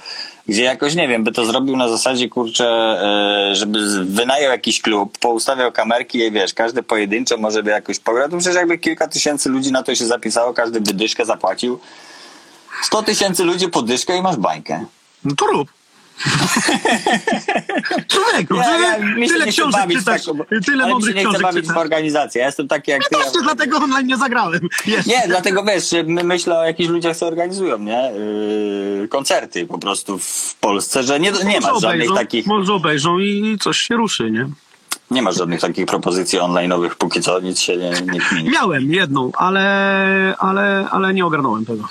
gdzie 0.48 0.62
jakoś, 0.62 0.94
nie 0.94 1.08
wiem, 1.08 1.24
by 1.24 1.32
to 1.32 1.44
zrobił 1.44 1.76
na 1.76 1.88
zasadzie, 1.88 2.28
kurczę, 2.28 2.98
y, 3.52 3.56
żeby 3.56 4.04
wynajął 4.04 4.50
jakiś 4.52 4.82
klub, 4.82 5.18
poustawiał 5.18 5.72
kamerki 5.72 6.18
i 6.18 6.30
wiesz, 6.30 6.54
każdy 6.54 6.82
pojedynczo 6.82 7.36
może 7.36 7.62
by 7.62 7.70
jakoś 7.70 7.98
pograł, 7.98 8.28
to 8.28 8.36
przecież 8.38 8.56
jakby 8.56 8.78
kilka 8.78 9.08
tysięcy 9.08 9.48
ludzi 9.48 9.72
na 9.72 9.82
to 9.82 9.94
się 9.94 10.06
zapisało, 10.06 10.54
każdy 10.54 10.80
by 10.80 10.94
dyszkę 10.94 11.24
zapłacił. 11.24 11.80
100 12.82 13.02
tysięcy 13.02 13.44
ludzi 13.44 13.68
po 13.68 13.82
dyszkę 13.82 14.16
i 14.18 14.22
masz 14.22 14.36
bańkę. 14.36 14.84
No 15.24 15.34
to 15.36 15.46
rób. 15.46 15.68
Człowieku, 18.08 18.54
Ja, 18.56 18.62
tyle, 18.64 18.86
ja, 19.20 19.26
się 19.26 19.32
tyle 19.32 19.46
książek 19.46 19.88
w 19.88 19.92
czytasz, 19.98 20.24
taką- 20.26 20.44
tyle 20.66 20.86
mądrych 20.88 21.14
nie 21.14 21.20
książek 21.22 21.42
bawić 21.42 21.64
w 21.64 21.68
czytasz. 21.68 21.82
organizację. 21.82 22.40
Ja 22.40 22.46
jestem 22.46 22.68
taki 22.68 22.90
jak 22.90 23.00
ty. 23.02 23.08
Ja 23.12 23.18
Ja 23.18 23.24
właśnie 23.24 23.42
dlatego 23.42 23.76
online 23.78 24.06
nie 24.06 24.16
zagrałem. 24.16 24.60
Jeszcze. 24.86 25.10
Nie, 25.10 25.22
dlatego 25.28 25.64
wiesz, 25.64 25.90
my 26.06 26.24
myślę 26.24 26.58
o 26.58 26.64
jakichś 26.64 26.88
ludziach, 26.90 27.16
co 27.16 27.26
organizują, 27.26 27.78
nie? 27.78 28.12
Yy, 29.00 29.08
koncerty 29.08 29.66
po 29.66 29.78
prostu 29.78 30.18
w 30.18 30.54
Polsce, 30.60 31.02
że 31.02 31.20
nie, 31.20 31.32
nie 31.44 31.60
ma 31.60 31.68
żadnych 31.68 31.84
obejrzą, 31.84 32.14
takich, 32.14 32.46
Może 32.46 32.72
obejrzą 32.72 33.18
i 33.18 33.58
coś 33.60 33.78
się 33.78 33.96
ruszy, 33.96 34.30
nie? 34.30 34.48
nie 35.10 35.22
ma 35.22 35.32
żadnych 35.32 35.60
takich 35.60 35.86
propozycji 35.86 36.38
online'owych, 36.38 36.90
póki 36.98 37.20
co 37.20 37.40
nic 37.40 37.60
się 37.60 37.76
nie, 37.76 37.90
nie. 37.90 38.50
Miałem 38.50 38.92
jedną, 38.92 39.30
ale, 39.36 40.34
ale, 40.38 40.88
ale 40.90 41.14
nie 41.14 41.26
ogarnąłem 41.26 41.66
tego. 41.66 41.88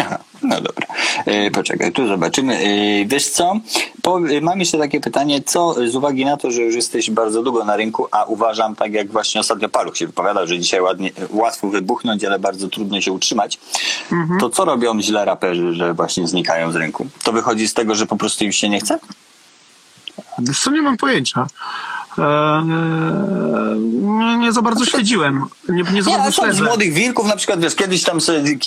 Aha, 0.00 0.18
no 0.42 0.60
dobra. 0.60 0.86
Yy, 1.26 1.50
poczekaj, 1.50 1.92
tu 1.92 2.06
zobaczymy. 2.06 2.64
Yy, 2.64 3.06
wiesz 3.06 3.30
co? 3.30 3.56
Po, 4.02 4.18
yy, 4.18 4.40
mam 4.40 4.60
jeszcze 4.60 4.78
takie 4.78 5.00
pytanie, 5.00 5.42
co 5.42 5.74
z 5.88 5.96
uwagi 5.96 6.24
na 6.24 6.36
to, 6.36 6.50
że 6.50 6.62
już 6.62 6.74
jesteś 6.74 7.10
bardzo 7.10 7.42
długo 7.42 7.64
na 7.64 7.76
rynku, 7.76 8.08
a 8.10 8.24
uważam, 8.24 8.76
tak 8.76 8.92
jak 8.92 9.12
właśnie 9.12 9.40
ostatnio 9.40 9.68
Paluch 9.68 9.96
się 9.96 10.06
wypowiadał, 10.06 10.46
że 10.46 10.58
dzisiaj 10.58 10.80
ładnie, 10.80 11.10
łatwo 11.30 11.68
wybuchnąć, 11.68 12.24
ale 12.24 12.38
bardzo 12.38 12.68
trudno 12.68 13.00
się 13.00 13.12
utrzymać, 13.12 13.58
to 14.40 14.50
co 14.50 14.64
robią 14.64 15.00
źle 15.00 15.24
raperzy, 15.24 15.74
że 15.74 15.94
właśnie 15.94 16.26
znikają 16.26 16.72
z 16.72 16.76
rynku? 16.76 17.06
To 17.24 17.32
wychodzi 17.32 17.68
z 17.68 17.74
tego, 17.74 17.94
że 17.94 18.06
po 18.06 18.16
prostu 18.16 18.44
im 18.44 18.52
się 18.52 18.68
nie 18.68 18.80
chce? 18.80 18.98
Wiesz 20.38 20.60
co, 20.60 20.70
nie 20.70 20.82
mam 20.82 20.96
pojęcia. 20.96 21.46
Eee, 22.18 22.64
nie, 23.78 24.38
nie 24.38 24.52
za 24.52 24.62
bardzo 24.62 24.84
śledziłem. 24.84 25.44
Nie, 25.68 25.82
nie 25.92 26.02
za 26.02 26.10
bardzo 26.10 26.32
są 26.32 26.52
z. 26.52 26.60
Młodych 26.60 26.92
Wilków, 26.92 27.26
na 27.26 27.36
przykład, 27.36 27.60
wiesz, 27.60 27.74
kiedyś 27.74 28.02
tam 28.02 28.18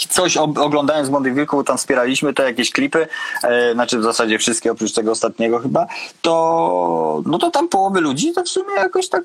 coś 0.10 0.38
oglądając 0.38 1.08
z 1.08 1.12
Młodych 1.12 1.36
Wilków, 1.36 1.66
tam 1.66 1.78
wspieraliśmy 1.78 2.34
te 2.34 2.44
jakieś 2.44 2.72
klipy, 2.72 3.08
e, 3.44 3.74
znaczy 3.74 4.00
w 4.00 4.04
zasadzie 4.04 4.40
wszystkie 4.40 4.72
oprócz 4.72 4.94
tego 4.94 5.12
ostatniego 5.12 5.60
chyba, 5.60 5.88
to 6.22 7.24
no 7.26 7.38
to 7.38 7.52
tam 7.52 7.70
połowy 7.70 8.02
ludzi 8.02 8.34
to 8.34 8.44
w 8.44 8.50
sumie 8.50 8.74
jakoś 8.76 9.10
tak 9.10 9.24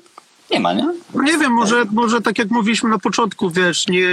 nie 0.51 0.59
ma, 0.59 0.73
nie? 0.73 0.87
Nie 1.15 1.37
wiem, 1.37 1.51
może, 1.51 1.85
może 1.91 2.21
tak 2.21 2.39
jak 2.39 2.51
mówiliśmy 2.51 2.89
na 2.89 2.99
początku, 2.99 3.49
wiesz, 3.49 3.87
nie, 3.87 4.07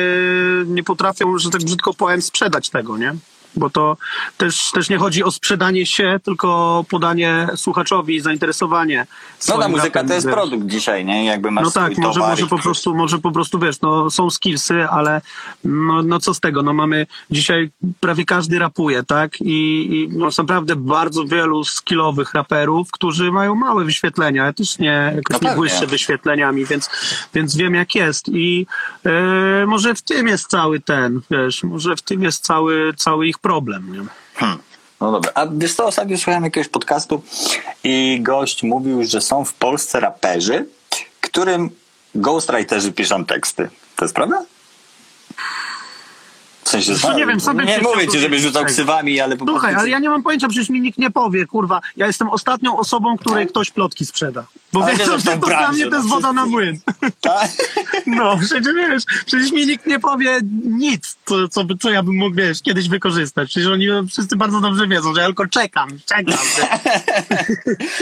nie 0.66 0.82
potrafią, 0.82 1.38
że 1.38 1.50
tak 1.50 1.62
brzydko 1.64 1.94
powiem, 1.94 2.22
sprzedać 2.22 2.70
tego, 2.70 2.98
nie? 2.98 3.14
Bo 3.56 3.70
to 3.70 3.96
też, 4.36 4.70
też 4.70 4.88
nie 4.88 4.98
chodzi 4.98 5.24
o 5.24 5.30
sprzedanie 5.30 5.86
się, 5.86 6.20
tylko 6.24 6.48
o 6.48 6.84
podanie 6.84 7.48
słuchaczowi, 7.56 8.20
zainteresowanie. 8.20 9.06
No 9.48 9.58
ta 9.58 9.68
muzyka 9.68 9.86
rapem, 9.86 10.08
to 10.08 10.14
jest 10.14 10.26
wiesz. 10.26 10.34
produkt 10.34 10.66
dzisiaj, 10.66 11.04
nie? 11.04 11.24
Jakby 11.24 11.50
masz 11.50 11.64
No 11.64 11.70
tak, 11.70 11.98
może, 11.98 12.20
może 12.20 12.46
po 12.46 12.58
prostu, 12.58 12.94
może 12.94 13.18
po 13.18 13.32
prostu 13.32 13.58
wiesz, 13.58 13.80
no 13.80 14.10
są 14.10 14.30
skillsy, 14.30 14.88
ale 14.88 15.20
no, 15.64 16.02
no 16.02 16.20
co 16.20 16.34
z 16.34 16.40
tego, 16.40 16.62
no 16.62 16.72
mamy 16.72 17.06
dzisiaj 17.30 17.70
prawie 18.00 18.24
każdy 18.24 18.58
rapuje, 18.58 19.02
tak? 19.02 19.40
I, 19.40 19.86
i 19.94 20.08
no, 20.18 20.28
naprawdę 20.38 20.76
bardzo 20.76 21.24
wielu 21.24 21.64
skillowych 21.64 22.34
raperów, 22.34 22.90
którzy 22.90 23.32
mają 23.32 23.54
małe 23.54 23.84
wyświetlenia. 23.84 24.44
Ja 24.44 24.52
też 24.52 24.78
nie, 24.78 25.12
jakoś 25.16 25.40
No 25.40 25.50
nie 25.50 25.56
błyszczę 25.56 25.86
wyświetleniami, 25.86 26.66
więc, 26.66 26.90
więc 27.34 27.56
wiem 27.56 27.74
jak 27.74 27.94
jest. 27.94 28.28
I 28.28 28.66
e, 29.06 29.66
może 29.66 29.94
w 29.94 30.02
tym 30.02 30.28
jest 30.28 30.46
cały 30.46 30.80
ten, 30.80 31.20
wiesz, 31.30 31.62
może 31.62 31.96
w 31.96 32.02
tym 32.02 32.22
jest 32.22 32.44
cały, 32.44 32.94
cały 32.96 33.28
ich 33.28 33.38
problem, 33.50 33.92
nie? 33.92 34.04
Hmm. 34.34 34.58
No 35.00 35.12
dobra, 35.12 35.32
a 35.34 35.46
wiesz 35.46 35.74
co, 35.74 35.86
ostatnio 35.86 36.16
słuchałem 36.16 36.44
jakiegoś 36.44 36.68
podcastu 36.68 37.22
i 37.84 38.18
gość 38.22 38.62
mówił, 38.62 39.04
że 39.04 39.20
są 39.20 39.44
w 39.44 39.54
Polsce 39.54 40.00
raperzy, 40.00 40.66
którym 41.20 41.70
ghostwriterzy 42.14 42.92
piszą 42.92 43.24
teksty. 43.24 43.70
To 43.96 44.04
jest 44.04 44.14
prawda? 44.14 44.44
W 46.64 46.68
sensie, 46.68 46.98
co, 46.98 47.12
nie 47.12 47.26
wiem, 47.26 47.40
sobie 47.40 47.64
nie 47.64 47.80
mówię 47.80 48.08
ci, 48.08 48.18
żebyś 48.18 48.42
rzucał 48.42 48.64
ksywami, 48.64 49.20
ale 49.20 49.36
po 49.36 49.46
Słuchaj, 49.46 49.74
ale 49.74 49.88
ja 49.88 49.98
nie 49.98 50.08
mam 50.08 50.22
pojęcia, 50.22 50.48
przecież 50.48 50.68
mi 50.68 50.80
nikt 50.80 50.98
nie 50.98 51.10
powie, 51.10 51.46
kurwa. 51.46 51.80
Ja 51.96 52.06
jestem 52.06 52.28
ostatnią 52.28 52.78
osobą, 52.78 53.16
której 53.16 53.46
ktoś 53.46 53.70
plotki 53.70 54.06
sprzeda. 54.06 54.46
Bo 54.72 54.82
Ale 54.84 54.90
wiesz, 54.90 54.98
nie 54.98 55.04
że 55.04 55.10
zresztą 55.10 55.40
to 55.40 55.46
dla 55.46 55.56
branży, 55.58 55.72
mnie 55.72 55.84
to 55.84 55.90
no 55.90 55.96
jest 55.96 56.08
woda 56.08 56.32
na 56.32 56.46
młyn. 56.46 56.78
Tak? 57.20 57.50
No, 58.06 58.36
przecież 58.38 58.74
wiesz, 58.74 59.02
przecież 59.26 59.52
mi 59.52 59.66
nikt 59.66 59.86
nie 59.86 59.98
powie 59.98 60.40
nic, 60.64 61.16
co, 61.26 61.48
co, 61.48 61.64
co 61.80 61.90
ja 61.90 62.02
bym 62.02 62.16
mógł, 62.16 62.36
wiesz, 62.36 62.62
kiedyś 62.62 62.88
wykorzystać. 62.88 63.48
Przecież 63.50 63.68
oni 63.68 63.86
wszyscy 64.10 64.36
bardzo 64.36 64.60
dobrze 64.60 64.88
wiedzą, 64.88 65.14
że 65.14 65.20
ja 65.20 65.26
tylko 65.26 65.46
czekam, 65.46 65.88
czekam. 66.06 66.34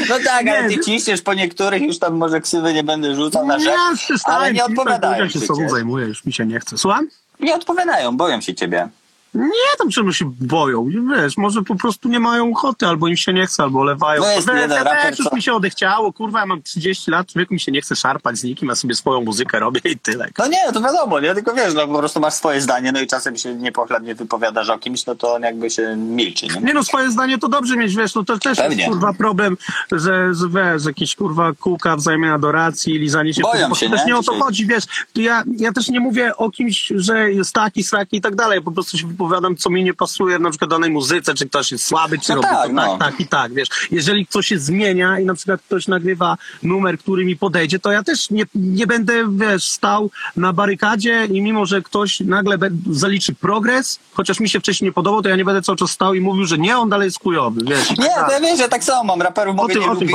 No 0.09 0.17
tak, 0.25 0.47
ale 0.49 0.63
Nie, 0.63 0.69
ty 0.69 0.77
nie. 0.77 0.83
ciśniesz 0.83 1.23
po 1.23 1.35
niektórych, 1.35 1.83
już 1.83 1.99
tam 1.99 2.17
może 2.17 2.41
ksywy 2.41 2.75
nie 2.75 2.83
będę 2.85 3.15
rzucał 3.15 3.47
na 3.47 3.59
rzecz, 3.59 3.75
przestałem, 3.97 4.41
ale 4.43 4.53
nie 4.53 4.65
odpowiadają 4.65 5.25
Ja 5.25 5.31
się 5.31 5.41
sobą 5.41 5.69
zajmuję, 5.69 6.07
już 6.07 6.25
mi 6.25 6.33
się 6.33 6.47
nie 6.47 6.61
chce. 6.61 6.79
Słucham? 6.79 7.09
Nie 7.41 7.55
odpowiadają, 7.55 8.17
boją 8.17 8.41
się 8.41 8.55
ciebie. 8.55 8.89
Nie, 9.35 9.77
tam 9.79 9.91
czemu 9.91 10.13
się 10.13 10.33
boją, 10.41 10.89
wiesz, 11.17 11.37
może 11.37 11.63
po 11.63 11.75
prostu 11.77 12.09
nie 12.09 12.21
mają 12.21 12.53
ochoty, 12.53 12.87
albo 12.87 13.09
im 13.09 13.17
się 13.17 13.33
nie 13.33 13.47
chce, 13.47 13.63
albo 13.63 13.85
lewają. 13.85 14.21
No 14.23 14.31
jest 14.31 14.47
wiesz, 14.49 14.57
jeden 14.57 14.71
ja 14.77 14.85
raper, 14.85 15.11
też 15.11 15.19
już 15.19 15.29
co- 15.29 15.37
mi 15.37 15.43
się 15.43 15.53
odechciało, 15.53 16.13
kurwa, 16.13 16.41
ja 16.41 16.47
mam 16.47 16.63
30 16.63 17.11
lat, 17.11 17.27
człowieku 17.27 17.55
mi 17.55 17.61
się 17.61 17.73
nie 17.73 17.81
chce 17.81 17.97
szarpać 17.97 18.39
z 18.39 18.45
nikim, 18.45 18.69
ja 18.69 18.75
sobie 18.75 18.95
swoją 18.95 19.21
muzykę 19.25 19.59
robię 19.61 19.81
i 19.85 19.99
tyle. 19.99 20.29
No 20.39 20.47
nie, 20.47 20.73
to 20.73 20.81
wiadomo, 20.81 21.21
nie? 21.21 21.35
Tylko 21.35 21.55
wiesz, 21.55 21.75
no 21.75 21.89
po 21.89 21.99
prostu 21.99 22.21
masz 22.21 22.35
swoje 22.35 22.61
zdanie, 22.61 22.93
no 22.93 23.01
i 23.01 23.07
czasem 23.07 23.37
się 23.37 23.55
niepochlebnie 23.55 24.15
wypowiadasz 24.15 24.69
o 24.71 24.79
kimś, 24.79 25.07
no 25.07 25.15
to 25.15 25.35
on 25.35 25.43
jakby 25.43 25.71
się 25.71 25.97
milczy, 25.97 26.47
nie? 26.47 26.61
Nie 26.61 26.75
no, 26.75 26.85
swoje 26.85 27.11
zdanie 27.11 27.39
to 27.39 27.49
dobrze 27.49 27.77
mieć, 27.77 27.97
wiesz, 27.97 28.15
no 28.15 28.25
to 28.25 28.39
też 28.39 28.59
Pewnie. 28.59 28.77
jest 28.77 28.89
kurwa 28.89 29.13
problem, 29.13 29.57
że, 29.93 30.35
że 30.35 30.49
wiesz, 30.49 30.85
jakieś 30.87 31.17
kurwa 31.17 31.53
kółka 31.61 31.97
wzajemnej 31.97 32.31
adoracji, 32.31 32.99
lizanie 32.99 33.35
się 33.35 33.43
Boją 33.43 33.75
w 33.75 33.79
się, 33.79 33.91
Też 33.91 34.01
nie? 34.01 34.07
nie 34.07 34.17
o 34.17 34.23
to 34.23 34.33
Dzisiaj. 34.33 34.41
chodzi, 34.41 34.67
wiesz, 34.67 34.85
ja, 35.15 35.45
ja 35.57 35.73
też 35.73 35.89
nie 35.89 36.01
mówię 36.01 36.37
o 36.37 36.51
kimś, 36.51 36.93
że 36.97 37.33
jest 37.33 37.53
taki, 37.55 37.85
sraki 37.85 38.17
i 38.17 38.21
tak 38.21 38.35
dalej, 38.37 38.63
po 38.63 38.73
prostu 38.73 38.99
się 38.99 39.07
wypowiadam, 39.19 39.57
co 39.57 39.71
mi 39.71 39.85
nie 39.85 39.95
pasuje 39.95 40.39
na 40.39 40.51
przykład 40.51 40.71
danej 40.71 40.91
muzyce, 40.91 41.35
czy 41.35 41.49
ktoś 41.49 41.73
jest 41.73 41.85
słaby, 41.87 42.19
czy 42.19 42.29
No 42.29 42.35
robi 42.35 42.49
tak, 42.49 42.67
to 42.67 42.73
no. 42.73 42.83
tak, 42.83 42.99
tak 43.13 43.21
i 43.21 43.27
tak, 43.27 43.55
wiesz. 43.55 43.69
Jeżeli 43.91 44.27
coś 44.27 44.47
się 44.47 44.59
zmienia 44.59 45.21
i 45.21 45.25
na 45.25 45.35
przykład 45.35 45.61
ktoś 45.63 45.87
nagrywa 45.89 46.37
numer, 46.63 46.99
który 46.99 47.25
mi 47.25 47.37
podejdzie, 47.37 47.79
to 47.79 47.93
ja 47.93 48.03
też 48.03 48.31
nie, 48.31 48.45
nie 48.55 48.87
będę, 48.87 49.13
wiesz, 49.31 49.69
stał 49.69 50.11
na 50.37 50.53
barykadzie 50.53 51.25
i 51.31 51.41
mimo, 51.43 51.67
że 51.67 51.83
ktoś 51.83 52.21
nagle 52.21 52.59
zaliczy 52.91 53.35
progres, 53.35 53.99
chociaż 54.13 54.41
mi 54.41 54.49
się 54.49 54.61
wcześniej 54.61 54.89
nie 54.89 54.93
podobał, 54.93 55.23
to 55.23 55.29
ja 55.29 55.37
nie 55.37 55.45
będę 55.45 55.63
cały 55.63 55.79
czas 55.79 55.91
stał 55.91 56.15
i 56.15 56.21
mówił, 56.21 56.45
że 56.47 56.59
nie, 56.59 56.79
on 56.79 56.89
dalej 56.89 57.05
jest 57.07 57.21
chujowy, 57.23 57.61
wiesz. 57.65 57.85
i 57.91 57.97
tak 57.97 57.99
Nie, 57.99 58.15
to 58.27 58.33
ja 58.33 58.41
wiesz, 58.41 58.59
że 58.59 58.69
tak 58.69 58.85
samo 58.85 59.05
mam 59.05 59.23
raperów 59.23 59.57
mogę 59.57 59.75
tym- 59.75 59.83
nie 59.83 59.89
lubić 59.89 60.11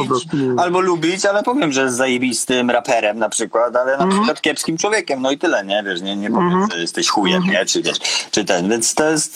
albo 0.58 0.82
lubić, 0.82 1.26
ale 1.26 1.44
powiem, 1.44 1.72
że 1.74 1.82
jest 1.82 1.96
zajebistym 1.96 2.70
raperem 2.70 3.20
na 3.20 3.30
przykład, 3.30 3.76
ale 3.76 3.98
na 3.98 4.08
przykład 4.08 4.42
kiepskim 4.42 4.78
człowiekiem, 4.78 5.22
no 5.22 5.32
i 5.32 5.38
tyle, 5.38 5.66
nie? 5.66 5.84
Wiesz, 5.86 6.02
nie, 6.02 6.16
nie 6.16 6.30
powiem, 6.32 6.68
że 6.72 6.80
jesteś 6.82 7.10
chujem, 7.10 7.44
nie? 7.44 7.66
Czy 7.66 7.82
wiesz, 7.82 7.98
czy 8.32 8.46
ten, 8.46 8.70
więc 8.70 8.93
to 8.94 9.10
jest 9.10 9.36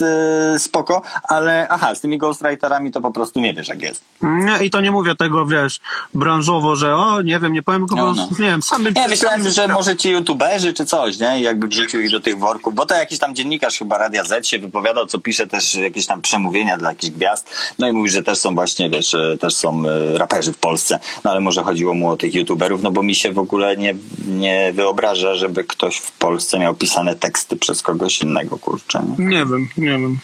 yy, 0.54 0.60
spoko, 0.60 1.02
ale 1.24 1.68
aha, 1.70 1.96
z 1.96 2.02
tymi 2.02 2.18
ghostwriterami 2.18 2.92
to 2.92 3.02
po 3.02 3.12
prostu 3.12 3.40
nie 3.40 3.54
wiesz 3.54 3.68
jak 3.68 3.82
jest. 3.82 4.02
Nie, 4.22 4.66
i 4.66 4.70
to 4.70 4.82
nie 4.82 4.92
mówię 4.92 5.16
tego, 5.16 5.46
wiesz, 5.46 5.80
branżowo, 6.14 6.76
że 6.76 6.96
o, 6.96 7.22
nie 7.22 7.40
wiem, 7.40 7.54
nie 7.54 7.64
powiem, 7.64 7.88
tylko 7.88 7.96
No, 7.96 8.14
no. 8.14 8.28
nie 8.40 8.46
wiem, 8.46 8.62
sam 8.62 8.84
bym... 8.84 8.94
Nie, 8.94 9.08
myślałem, 9.08 9.44
sam 9.44 9.52
że 9.52 9.68
może 9.68 9.96
ci 9.96 10.10
youtuberzy 10.10 10.74
czy 10.74 10.86
coś, 10.86 11.20
nie? 11.20 11.40
I 11.40 11.44
Jakby 11.44 11.68
wrzucił 11.68 12.02
ich 12.02 12.12
do 12.12 12.20
tych 12.20 12.40
worków, 12.40 12.76
bo 12.76 12.86
to 12.86 12.96
jakiś 12.96 13.20
tam 13.20 13.36
dziennikarz 13.36 13.78
chyba 13.78 13.98
Radia 13.98 14.24
Z 14.24 14.48
się 14.48 14.60
wypowiadał, 14.60 15.06
co 15.06 15.20
pisze 15.20 15.48
też 15.48 15.76
jakieś 15.76 16.06
tam 16.06 16.22
przemówienia 16.22 16.78
dla 16.78 16.90
jakichś 16.90 17.14
gwiazd. 17.14 17.50
No 17.80 17.88
i 17.88 17.92
mówi, 17.92 18.10
że 18.10 18.24
też 18.24 18.38
są 18.38 18.56
właśnie, 18.56 18.90
wiesz, 18.90 19.14
e, 19.14 19.38
też 19.40 19.56
są 19.56 19.84
e, 19.88 20.18
raperzy 20.18 20.54
w 20.54 20.58
Polsce. 20.58 21.00
No 21.24 21.32
ale 21.32 21.40
może 21.40 21.64
chodziło 21.64 21.94
mu 21.94 22.10
o 22.10 22.18
tych 22.18 22.36
youtuberów, 22.36 22.84
no 22.84 22.92
bo 22.92 23.04
mi 23.04 23.16
się 23.16 23.32
w 23.32 23.40
ogóle 23.40 23.78
nie, 23.78 23.96
nie 24.28 24.74
wyobraża, 24.74 25.36
żeby 25.36 25.64
ktoś 25.64 25.98
w 25.98 26.12
Polsce 26.12 26.60
miał 26.60 26.76
pisane 26.76 27.16
teksty 27.16 27.56
przez 27.58 27.82
kogoś 27.82 28.22
innego, 28.22 28.58
kurczę. 28.58 29.04
Nie? 29.18 29.26
Nie 29.26 29.46
wiem, 29.48 29.70
nie 29.78 29.88
wiem. 29.88 30.20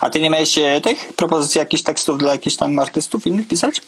A 0.00 0.10
ty 0.10 0.20
nie 0.20 0.30
miałeś 0.30 0.58
e, 0.58 0.80
tych 0.80 1.12
propozycji 1.16 1.58
jakichś 1.58 1.82
tekstów 1.82 2.18
dla 2.18 2.32
jakichś 2.32 2.56
tam 2.56 2.78
artystów 2.78 3.26
innych 3.26 3.48
pisać? 3.48 3.80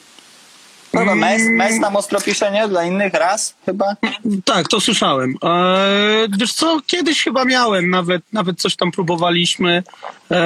No 0.94 1.04
bo 1.04 1.14
Mes, 1.14 1.42
Mes 1.50 1.80
tam 1.80 1.96
ostro 1.96 2.20
pisze, 2.20 2.52
nie? 2.52 2.68
Dla 2.68 2.84
innych 2.84 3.14
raz 3.14 3.54
chyba? 3.66 3.96
Tak, 4.44 4.68
to 4.68 4.80
słyszałem. 4.80 5.34
Eee, 5.42 6.28
wiesz 6.38 6.52
co, 6.52 6.80
kiedyś 6.86 7.22
chyba 7.22 7.44
miałem, 7.44 7.90
nawet, 7.90 8.22
nawet 8.32 8.60
coś 8.60 8.76
tam 8.76 8.90
próbowaliśmy, 8.90 9.82
eee, 10.30 10.38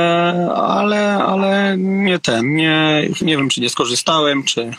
ale, 0.57 1.15
ale 1.15 1.75
nie 1.79 2.19
ten, 2.19 2.57
nie, 2.57 3.09
nie 3.23 3.37
wiem, 3.37 3.49
czy 3.49 3.61
nie 3.61 3.71
skorzystałem, 3.71 4.43
czy... 4.43 4.71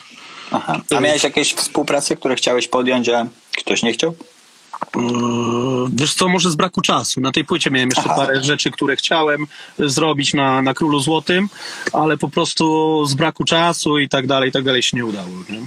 Aha. 0.52 0.82
A 0.96 1.00
miałeś 1.00 1.24
jakieś 1.24 1.54
współprace, 1.54 2.16
które 2.16 2.36
chciałeś 2.36 2.68
podjąć, 2.68 3.10
a 3.10 3.26
ktoś 3.58 3.84
nie 3.84 3.94
chciał? 3.94 4.16
Eee, 4.96 5.90
Wiesz 5.94 6.14
co, 6.14 6.30
może 6.30 6.52
z 6.52 6.56
braku 6.56 6.82
czasu. 6.82 7.22
Na 7.22 7.32
tej 7.32 7.46
płycie 7.46 7.72
miałem 7.72 7.90
jeszcze 7.90 8.04
Aha. 8.06 8.16
parę 8.16 8.44
rzeczy, 8.44 8.72
które 8.72 8.96
chciałem 8.96 9.48
zrobić 9.80 10.34
na, 10.34 10.62
na 10.62 10.74
Królu 10.74 11.00
Złotym, 11.00 11.50
ale 11.94 12.18
po 12.18 12.30
prostu 12.30 13.06
z 13.06 13.14
braku 13.14 13.44
czasu 13.44 14.00
i 14.00 14.10
tak 14.10 14.28
dalej, 14.28 14.50
i 14.50 14.52
tak 14.52 14.64
dalej 14.64 14.84
się 14.84 14.98
nie 14.98 15.06
udało. 15.06 15.28
Nie? 15.50 15.60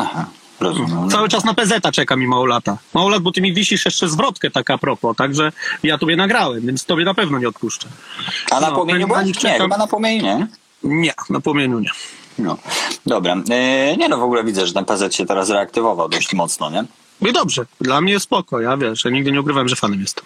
Aha, 0.00 0.26
rozumiem. 0.60 1.10
Cały 1.10 1.28
czas 1.28 1.44
na 1.44 1.54
PZ 1.54 1.72
czeka 1.92 2.16
mi 2.16 2.26
Małolata. 2.26 2.78
Małolat, 2.94 3.22
bo 3.22 3.32
ty 3.32 3.40
mi 3.40 3.54
wisisz 3.54 3.84
jeszcze 3.84 4.08
zwrotkę 4.08 4.50
tak 4.50 4.70
a 4.70 4.78
propos, 4.78 5.16
także 5.16 5.52
ja 5.82 5.98
tobie 5.98 6.16
nagrałem, 6.16 6.66
więc 6.66 6.84
tobie 6.84 7.04
na 7.04 7.14
pewno 7.14 7.38
nie 7.38 7.48
odpuszczę. 7.48 7.88
A 8.50 8.60
na 8.60 8.70
no, 8.70 8.74
płomieniu 8.74 9.08
nich 9.24 9.44
Nie, 9.44 9.58
chyba 9.58 9.78
na 9.78 9.86
płomieniu 9.86 10.24
nie. 10.24 10.46
Nie, 10.82 11.14
na 11.30 11.40
płomieniu 11.40 11.78
nie. 11.78 11.90
No. 12.38 12.58
Dobra. 13.06 13.36
E, 13.50 13.96
nie 13.96 14.08
no, 14.08 14.18
w 14.18 14.22
ogóle 14.22 14.44
widzę, 14.44 14.66
że 14.66 14.72
ten 14.72 14.84
PZ 14.84 15.14
się 15.14 15.26
teraz 15.26 15.50
reaktywował 15.50 16.08
dość 16.08 16.34
mocno, 16.34 16.70
nie? 16.70 16.84
I 17.28 17.32
dobrze, 17.32 17.66
dla 17.80 18.00
mnie 18.00 18.20
spoko, 18.20 18.60
ja 18.60 18.76
wiesz, 18.76 19.04
ja 19.04 19.10
nigdy 19.10 19.32
nie 19.32 19.40
ukrywałem, 19.40 19.68
że 19.68 19.76
fanem 19.76 20.00
jestem. 20.00 20.24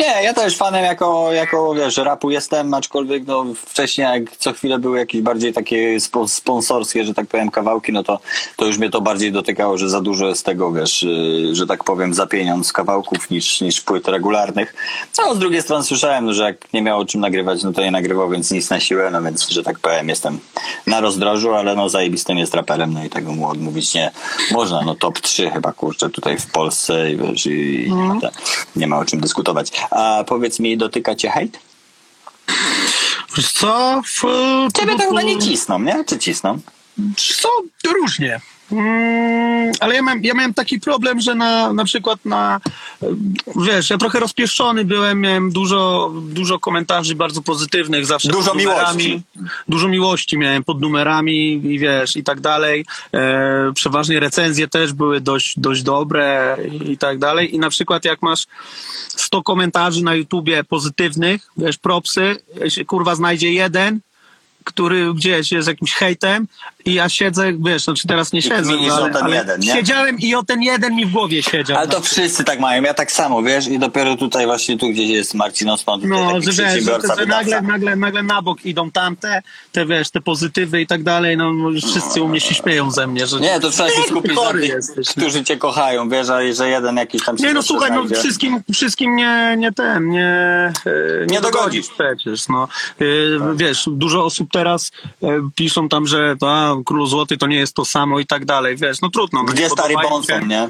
Nie, 0.00 0.22
ja 0.22 0.34
też 0.34 0.56
fanem 0.56 0.84
jako, 0.84 1.32
jako 1.32 1.74
wiesz, 1.74 1.96
rapu 1.96 2.30
jestem, 2.30 2.74
aczkolwiek 2.74 3.26
no, 3.26 3.44
wcześniej 3.66 4.06
jak 4.06 4.36
co 4.36 4.52
chwilę 4.52 4.78
były 4.78 4.98
jakieś 4.98 5.22
bardziej 5.22 5.52
takie 5.52 5.96
spo- 6.00 6.28
sponsorskie, 6.28 7.04
że 7.04 7.14
tak 7.14 7.26
powiem, 7.26 7.50
kawałki, 7.50 7.92
no 7.92 8.02
to, 8.02 8.18
to 8.56 8.66
już 8.66 8.78
mnie 8.78 8.90
to 8.90 9.00
bardziej 9.00 9.32
dotykało, 9.32 9.78
że 9.78 9.88
za 9.90 10.00
dużo 10.00 10.28
jest 10.28 10.44
tego, 10.46 10.72
wiesz, 10.72 11.02
yy, 11.02 11.54
że 11.54 11.66
tak 11.66 11.84
powiem, 11.84 12.14
za 12.14 12.26
pieniądz 12.26 12.72
kawałków 12.72 13.30
niż, 13.30 13.60
niż 13.60 13.80
płyt 13.80 14.08
regularnych. 14.08 14.74
No, 15.18 15.34
z 15.34 15.38
drugiej 15.38 15.62
strony 15.62 15.84
słyszałem, 15.84 16.32
że 16.32 16.42
jak 16.42 16.72
nie 16.72 16.82
miało 16.82 17.04
czym 17.04 17.20
nagrywać, 17.20 17.62
no 17.62 17.72
to 17.72 17.82
nie 17.82 17.90
nagrywał, 17.90 18.30
więc 18.30 18.50
nic 18.50 18.70
na 18.70 18.80
siłę, 18.80 19.10
no 19.12 19.22
więc, 19.22 19.48
że 19.48 19.62
tak 19.62 19.78
powiem, 19.78 20.08
jestem 20.08 20.38
na 20.86 21.00
rozdrożu, 21.00 21.54
ale 21.54 21.74
no 21.74 21.88
zajebistym 21.88 22.38
jest 22.38 22.54
raperem, 22.54 22.92
no 22.92 23.04
i 23.04 23.10
tego 23.10 23.32
mu 23.32 23.48
odmówić 23.48 23.94
nie 23.94 24.10
można, 24.50 24.82
no 24.82 24.94
top 24.94 25.20
3 25.20 25.50
chyba, 25.50 25.72
kurczę, 25.72 26.10
tutaj 26.10 26.38
w 26.38 26.46
Polsce 26.46 27.12
i 27.12 27.16
wiesz, 27.16 27.46
i, 27.46 27.86
i 27.86 27.92
nie, 27.92 28.02
ma 28.04 28.20
te, 28.20 28.30
nie 28.76 28.86
ma 28.86 28.98
o 28.98 29.04
czym 29.04 29.20
dyskutować. 29.20 29.72
A 29.90 30.24
powiedz 30.26 30.60
mi, 30.60 30.76
dotyka 30.76 31.14
cię 31.14 31.30
hejt? 31.30 31.58
Wiesz 33.36 33.52
co? 33.52 34.02
W, 34.04 34.22
Ciebie 34.80 34.96
to 34.98 35.08
chyba 35.08 35.22
nie 35.22 35.38
cisną, 35.38 35.78
nie? 35.78 36.04
Czy 36.04 36.18
cisną? 36.18 36.58
Co? 37.16 37.48
Różnie. 37.92 38.40
Mm, 38.74 39.72
ale 39.80 39.94
ja 39.94 40.02
miałem, 40.02 40.24
ja 40.24 40.34
miałem 40.34 40.54
taki 40.54 40.80
problem, 40.80 41.20
że 41.20 41.34
na, 41.34 41.72
na 41.72 41.84
przykład 41.84 42.24
na, 42.24 42.60
wiesz, 43.56 43.90
ja 43.90 43.98
trochę 43.98 44.20
rozpieszczony 44.20 44.84
byłem, 44.84 45.20
miałem 45.20 45.52
dużo, 45.52 46.12
dużo 46.28 46.58
komentarzy 46.58 47.14
bardzo 47.14 47.42
pozytywnych 47.42 48.06
zawsze. 48.06 48.28
Dużo 48.28 48.54
miłości. 48.54 49.22
Dużo 49.68 49.88
miłości 49.88 50.38
miałem 50.38 50.64
pod 50.64 50.80
numerami 50.80 51.52
i 51.52 51.78
wiesz, 51.78 52.16
i 52.16 52.24
tak 52.24 52.40
dalej. 52.40 52.84
E, 53.14 53.72
przeważnie 53.74 54.20
recenzje 54.20 54.68
też 54.68 54.92
były 54.92 55.20
dość, 55.20 55.60
dość 55.60 55.82
dobre 55.82 56.56
i, 56.88 56.98
tak 56.98 57.18
dalej. 57.18 57.54
I 57.54 57.58
na 57.58 57.70
przykład 57.70 58.04
jak 58.04 58.22
masz 58.22 58.46
100 59.08 59.42
komentarzy 59.42 60.04
na 60.04 60.14
YouTubie 60.14 60.64
pozytywnych, 60.64 61.48
wiesz, 61.56 61.78
propsy, 61.78 62.36
kurwa 62.86 63.14
znajdzie 63.14 63.52
jeden, 63.52 64.00
który 64.64 65.14
gdzieś 65.14 65.52
jest 65.52 65.68
jakimś 65.68 65.92
hejtem 65.92 66.46
i 66.84 66.94
ja 66.94 67.08
siedzę, 67.08 67.52
wiesz, 67.58 67.84
znaczy 67.84 68.08
teraz 68.08 68.32
nie 68.32 68.42
siedzę, 68.42 68.72
no, 68.88 68.94
o 68.94 68.96
ale, 68.96 69.12
ten 69.14 69.22
ale 69.22 69.36
jeden, 69.36 69.60
nie? 69.60 69.72
siedziałem 69.72 70.18
i 70.18 70.34
o 70.34 70.42
ten 70.42 70.62
jeden 70.62 70.96
mi 70.96 71.06
w 71.06 71.10
głowie 71.10 71.42
siedział. 71.42 71.78
Ale 71.78 71.88
to 71.88 72.00
wszyscy 72.00 72.44
tak 72.44 72.60
mają, 72.60 72.82
ja 72.82 72.94
tak 72.94 73.12
samo, 73.12 73.42
wiesz, 73.42 73.68
i 73.68 73.78
dopiero 73.78 74.16
tutaj 74.16 74.46
właśnie 74.46 74.78
tu 74.78 74.88
gdzieś 74.88 75.10
jest 75.10 75.34
Marcin 75.34 75.68
Osman, 75.68 76.00
no, 76.04 76.40
że 76.40 76.52
wiesz, 76.52 76.84
że, 76.84 76.98
że 77.18 77.26
nagle, 77.26 77.62
nagle, 77.62 77.96
nagle 77.96 78.22
na 78.22 78.42
bok 78.42 78.64
idą 78.66 78.90
tamte, 78.90 79.42
te 79.72 79.86
wiesz, 79.86 80.10
te 80.10 80.20
pozytywy 80.20 80.80
i 80.80 80.86
tak 80.86 81.02
dalej, 81.02 81.36
no 81.36 81.52
wszyscy 81.88 82.22
u 82.22 82.28
mnie 82.28 82.40
się 82.40 82.54
śmieją 82.54 82.90
ze 82.90 83.06
mnie, 83.06 83.26
że 83.26 83.40
Nie, 83.40 83.60
to 83.60 83.70
trzeba 83.70 83.90
się 83.90 84.02
skupić 84.08 84.36
na 84.36 84.52
tych, 84.52 84.68
jesteś. 84.68 85.08
którzy 85.08 85.44
cię 85.44 85.56
kochają, 85.56 86.08
wiesz, 86.08 86.28
a 86.28 86.52
że 86.52 86.68
jeden 86.68 86.96
jakiś 86.96 87.24
tam 87.24 87.36
Nie 87.36 87.54
no 87.54 87.62
słuchaj, 87.62 87.90
no 87.92 88.04
wszystkim, 88.20 88.62
wszystkim 88.72 89.16
nie, 89.16 89.54
nie 89.58 89.72
ten, 89.72 90.08
nie, 90.08 90.26
e, 90.86 91.26
Nie 91.26 91.40
dogodzisz. 91.40 91.86
przecież, 91.88 92.48
no. 92.48 92.68
E, 93.00 93.04
Wiesz, 93.56 93.88
dużo 93.92 94.24
osób 94.24 94.48
teraz 94.58 94.90
e, 95.22 95.26
piszą 95.54 95.88
tam, 95.88 96.06
że 96.06 96.36
a, 96.46 96.74
Król 96.84 97.06
Złoty 97.06 97.36
to 97.36 97.46
nie 97.46 97.56
jest 97.56 97.74
to 97.74 97.84
samo 97.84 98.20
i 98.20 98.26
tak 98.26 98.44
dalej, 98.44 98.76
wiesz, 98.76 99.00
no 99.00 99.08
trudno. 99.10 99.42
no, 99.42 99.52
Gdzie 99.52 99.70
stary 99.70 99.94
Bonson, 100.10 100.48
nie? 100.48 100.68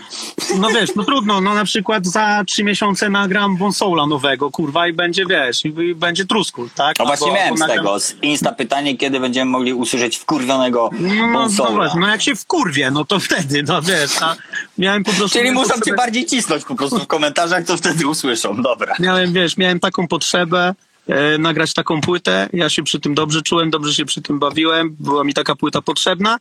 No 0.58 0.68
wiesz, 0.70 0.90
no 0.96 1.04
trudno, 1.04 1.40
no 1.40 1.54
na 1.54 1.64
przykład 1.64 2.06
za 2.06 2.44
trzy 2.46 2.64
miesiące 2.64 3.10
nagram 3.10 3.56
Bonsoula 3.56 4.06
nowego, 4.06 4.50
kurwa, 4.50 4.88
i 4.88 4.92
będzie, 4.92 5.24
wiesz, 5.30 5.64
i, 5.64 5.94
będzie 5.94 6.24
truskul, 6.26 6.68
tak? 6.74 6.98
No 6.98 7.04
właśnie 7.04 7.26
Albo- 7.26 7.36
miałem 7.36 7.52
albo 7.52 7.56
z 7.64 7.68
nagram- 7.68 7.76
tego, 7.76 8.00
z 8.00 8.14
Insta 8.22 8.52
pytanie, 8.52 8.96
kiedy 8.96 9.20
będziemy 9.20 9.50
mogli 9.50 9.72
usłyszeć 9.72 10.16
wkurwionego 10.16 10.90
No, 11.00 11.14
no, 11.14 11.26
no, 11.26 11.32
Bonsoula. 11.38 11.70
właśnie, 11.70 12.00
no 12.00 12.08
jak 12.08 12.22
się 12.22 12.34
wkurwie, 12.36 12.90
no 12.90 13.04
to 13.04 13.20
wtedy, 13.20 13.62
no 13.62 13.82
wiesz, 13.82 14.22
a 14.22 14.36
miałem 14.78 15.04
po 15.04 15.12
prostu... 15.12 15.38
Czyli 15.38 15.50
muszą 15.50 15.68
cię 15.68 15.74
potrzebę- 15.80 15.96
bardziej 15.96 16.26
cisnąć 16.26 16.64
po 16.64 16.74
prostu 16.74 16.98
w 16.98 17.06
komentarzach, 17.06 17.64
to 17.64 17.76
wtedy 17.76 18.06
usłyszą, 18.06 18.62
dobra. 18.62 18.94
miałem, 19.00 19.32
wiesz, 19.32 19.56
miałem 19.56 19.80
taką 19.80 20.08
potrzebę 20.08 20.74
nagrać 21.38 21.72
taką 21.72 22.00
płytę. 22.00 22.48
Ja 22.52 22.68
się 22.68 22.82
przy 22.82 23.00
tym 23.00 23.14
dobrze 23.14 23.42
czułem, 23.42 23.70
dobrze 23.70 23.94
się 23.94 24.04
przy 24.04 24.22
tym 24.22 24.38
bawiłem. 24.38 24.96
Była 25.00 25.24
mi 25.24 25.34
taka 25.34 25.54
płyta 25.54 25.82
potrzebna 25.82 26.38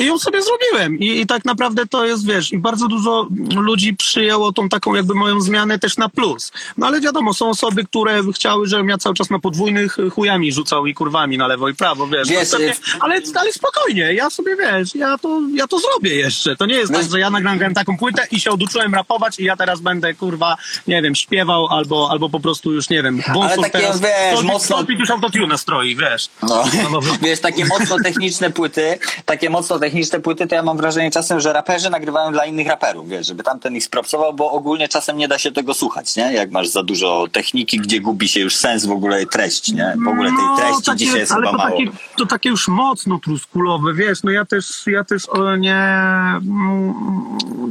i 0.00 0.06
ją 0.06 0.18
sobie 0.18 0.42
zrobiłem. 0.42 0.98
I, 0.98 1.20
I 1.20 1.26
tak 1.26 1.44
naprawdę 1.44 1.86
to 1.86 2.06
jest, 2.06 2.26
wiesz, 2.26 2.52
i 2.52 2.58
bardzo 2.58 2.88
dużo 2.88 3.26
ludzi 3.56 3.94
przyjęło 3.96 4.52
tą 4.52 4.68
taką 4.68 4.94
jakby 4.94 5.14
moją 5.14 5.40
zmianę 5.40 5.78
też 5.78 5.96
na 5.96 6.08
plus. 6.08 6.52
No 6.76 6.86
ale 6.86 7.00
wiadomo, 7.00 7.34
są 7.34 7.48
osoby, 7.50 7.84
które 7.84 8.20
chciały, 8.34 8.66
żebym 8.68 8.88
ja 8.88 8.98
cały 8.98 9.14
czas 9.14 9.30
na 9.30 9.38
podwójnych 9.38 9.96
chujami 10.14 10.52
rzucał 10.52 10.86
i 10.86 10.94
kurwami 10.94 11.38
na 11.38 11.46
lewo 11.46 11.68
i 11.68 11.74
prawo, 11.74 12.06
wiesz. 12.06 12.28
Wiesz, 12.28 12.52
No, 12.52 12.58
y- 12.60 12.72
ale, 13.00 13.20
ale 13.34 13.52
spokojnie, 13.52 14.14
ja 14.14 14.30
sobie, 14.30 14.56
wiesz, 14.56 14.94
ja 14.94 15.18
to, 15.18 15.40
ja 15.54 15.66
to 15.66 15.78
zrobię 15.78 16.14
jeszcze. 16.14 16.56
To 16.56 16.66
nie 16.66 16.74
jest 16.74 16.92
Wiesz- 16.92 17.00
tak, 17.02 17.10
że 17.10 17.20
ja 17.20 17.30
nagrałem 17.30 17.74
taką 17.74 17.96
płytę 17.98 18.26
i 18.30 18.40
się 18.40 18.50
oduczyłem 18.50 18.94
rapować 18.94 19.40
i 19.40 19.44
ja 19.44 19.56
teraz 19.56 19.80
będę, 19.80 20.14
kurwa, 20.14 20.56
nie 20.86 21.02
wiem, 21.02 21.14
śpiewał 21.14 21.66
albo, 21.66 22.08
albo 22.10 22.30
po 22.30 22.40
prostu 22.40 22.72
już, 22.72 22.90
nie 22.90 23.02
wiem, 23.02 23.22
Bonson 23.34 23.62
takie, 23.64 23.78
teraz 23.78 24.00
wiesz, 24.00 24.10
Stolpik- 24.38 24.44
mocno- 24.46 24.60
Stolpik 24.76 24.98
już 24.98 25.10
autotune 25.10 25.58
stroi, 25.58 25.96
wiesz. 25.96 26.28
No, 26.42 26.64
No 26.92 27.00
wiesz, 27.22 27.40
takie 27.40 27.64
mocno 27.64 27.96
techniczne 28.04 28.50
płyty, 28.50 28.98
takie 29.24 29.50
mocno 29.50 29.78
techniczne 29.78 29.89
płyty, 30.22 30.46
to 30.46 30.54
ja 30.54 30.62
mam 30.62 30.76
wrażenie 30.76 31.10
czasem, 31.10 31.40
że 31.40 31.52
raperzy 31.52 31.90
nagrywają 31.90 32.32
dla 32.32 32.44
innych 32.44 32.66
raperów, 32.66 33.08
wiesz, 33.08 33.26
żeby 33.26 33.42
tamten 33.42 33.76
ich 33.76 33.84
spropsował, 33.84 34.34
bo 34.34 34.50
ogólnie 34.50 34.88
czasem 34.88 35.16
nie 35.16 35.28
da 35.28 35.38
się 35.38 35.52
tego 35.52 35.74
słuchać, 35.74 36.16
nie? 36.16 36.32
Jak 36.32 36.50
masz 36.50 36.68
za 36.68 36.82
dużo 36.82 37.26
techniki, 37.32 37.78
gdzie 37.78 38.00
gubi 38.00 38.28
się 38.28 38.40
już 38.40 38.56
sens 38.56 38.86
w 38.86 38.90
ogóle 38.90 39.26
treść, 39.26 39.72
nie? 39.72 39.96
W 40.04 40.08
ogóle 40.08 40.30
tej 40.30 40.64
treści 40.64 40.82
takie- 40.84 40.98
dzisiaj 40.98 41.18
jest 41.18 41.30
No, 41.32 41.36
ale 41.36 41.46
chyba 41.46 41.58
to 41.62 41.68
mało. 41.68 41.78
takie, 41.80 41.90
to 42.18 42.26
takie 42.26 42.48
już 42.48 42.68
mocno 42.68 43.18
truskulowe, 43.18 43.94
wiesz, 43.94 44.22
no 44.22 44.30
ja 44.30 44.44
też, 44.44 44.86
ja 44.86 45.04
też 45.04 45.28
o, 45.28 45.56
nie, 45.56 45.76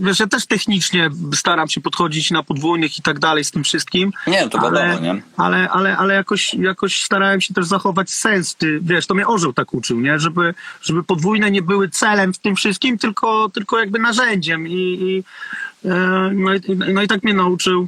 wiesz, 0.01 0.19
ja 0.19 0.27
też 0.27 0.45
technicznie 0.45 1.10
staram 1.36 1.69
się 1.69 1.82
podchodzić 1.82 2.32
na 2.32 2.43
podwójnych 2.43 2.99
i 2.99 3.01
tak 3.01 3.19
dalej 3.19 3.43
z 3.43 3.51
tym 3.51 3.63
wszystkim. 3.63 4.12
Nie, 4.27 4.43
no 4.43 4.49
to 4.49 4.58
wiadomo, 4.58 4.79
ale, 4.82 5.01
nie? 5.01 5.21
Ale, 5.38 5.69
ale, 5.69 5.97
ale 5.97 6.13
jakoś, 6.13 6.53
jakoś 6.53 7.01
starałem 7.03 7.41
się 7.41 7.53
też 7.53 7.65
zachować 7.65 8.10
sens, 8.10 8.55
ty, 8.55 8.79
wiesz, 8.82 9.08
to 9.08 9.13
mnie 9.15 9.27
orzeł 9.27 9.53
tak 9.53 9.73
uczył, 9.73 9.99
nie, 9.99 10.19
żeby, 10.19 10.53
żeby 10.82 11.03
podwójne 11.03 11.51
nie 11.51 11.62
były 11.62 11.89
celem 12.09 12.33
w 12.33 12.39
tym 12.39 12.55
wszystkim, 12.55 12.97
tylko, 12.97 13.49
tylko 13.49 13.79
jakby 13.79 13.99
narzędziem 13.99 14.67
i, 14.67 14.73
i, 14.73 15.23
e, 15.89 15.95
no, 16.33 16.53
i, 16.53 16.61
no 16.93 17.01
i 17.01 17.07
tak 17.07 17.23
mnie 17.23 17.33
nauczył. 17.33 17.87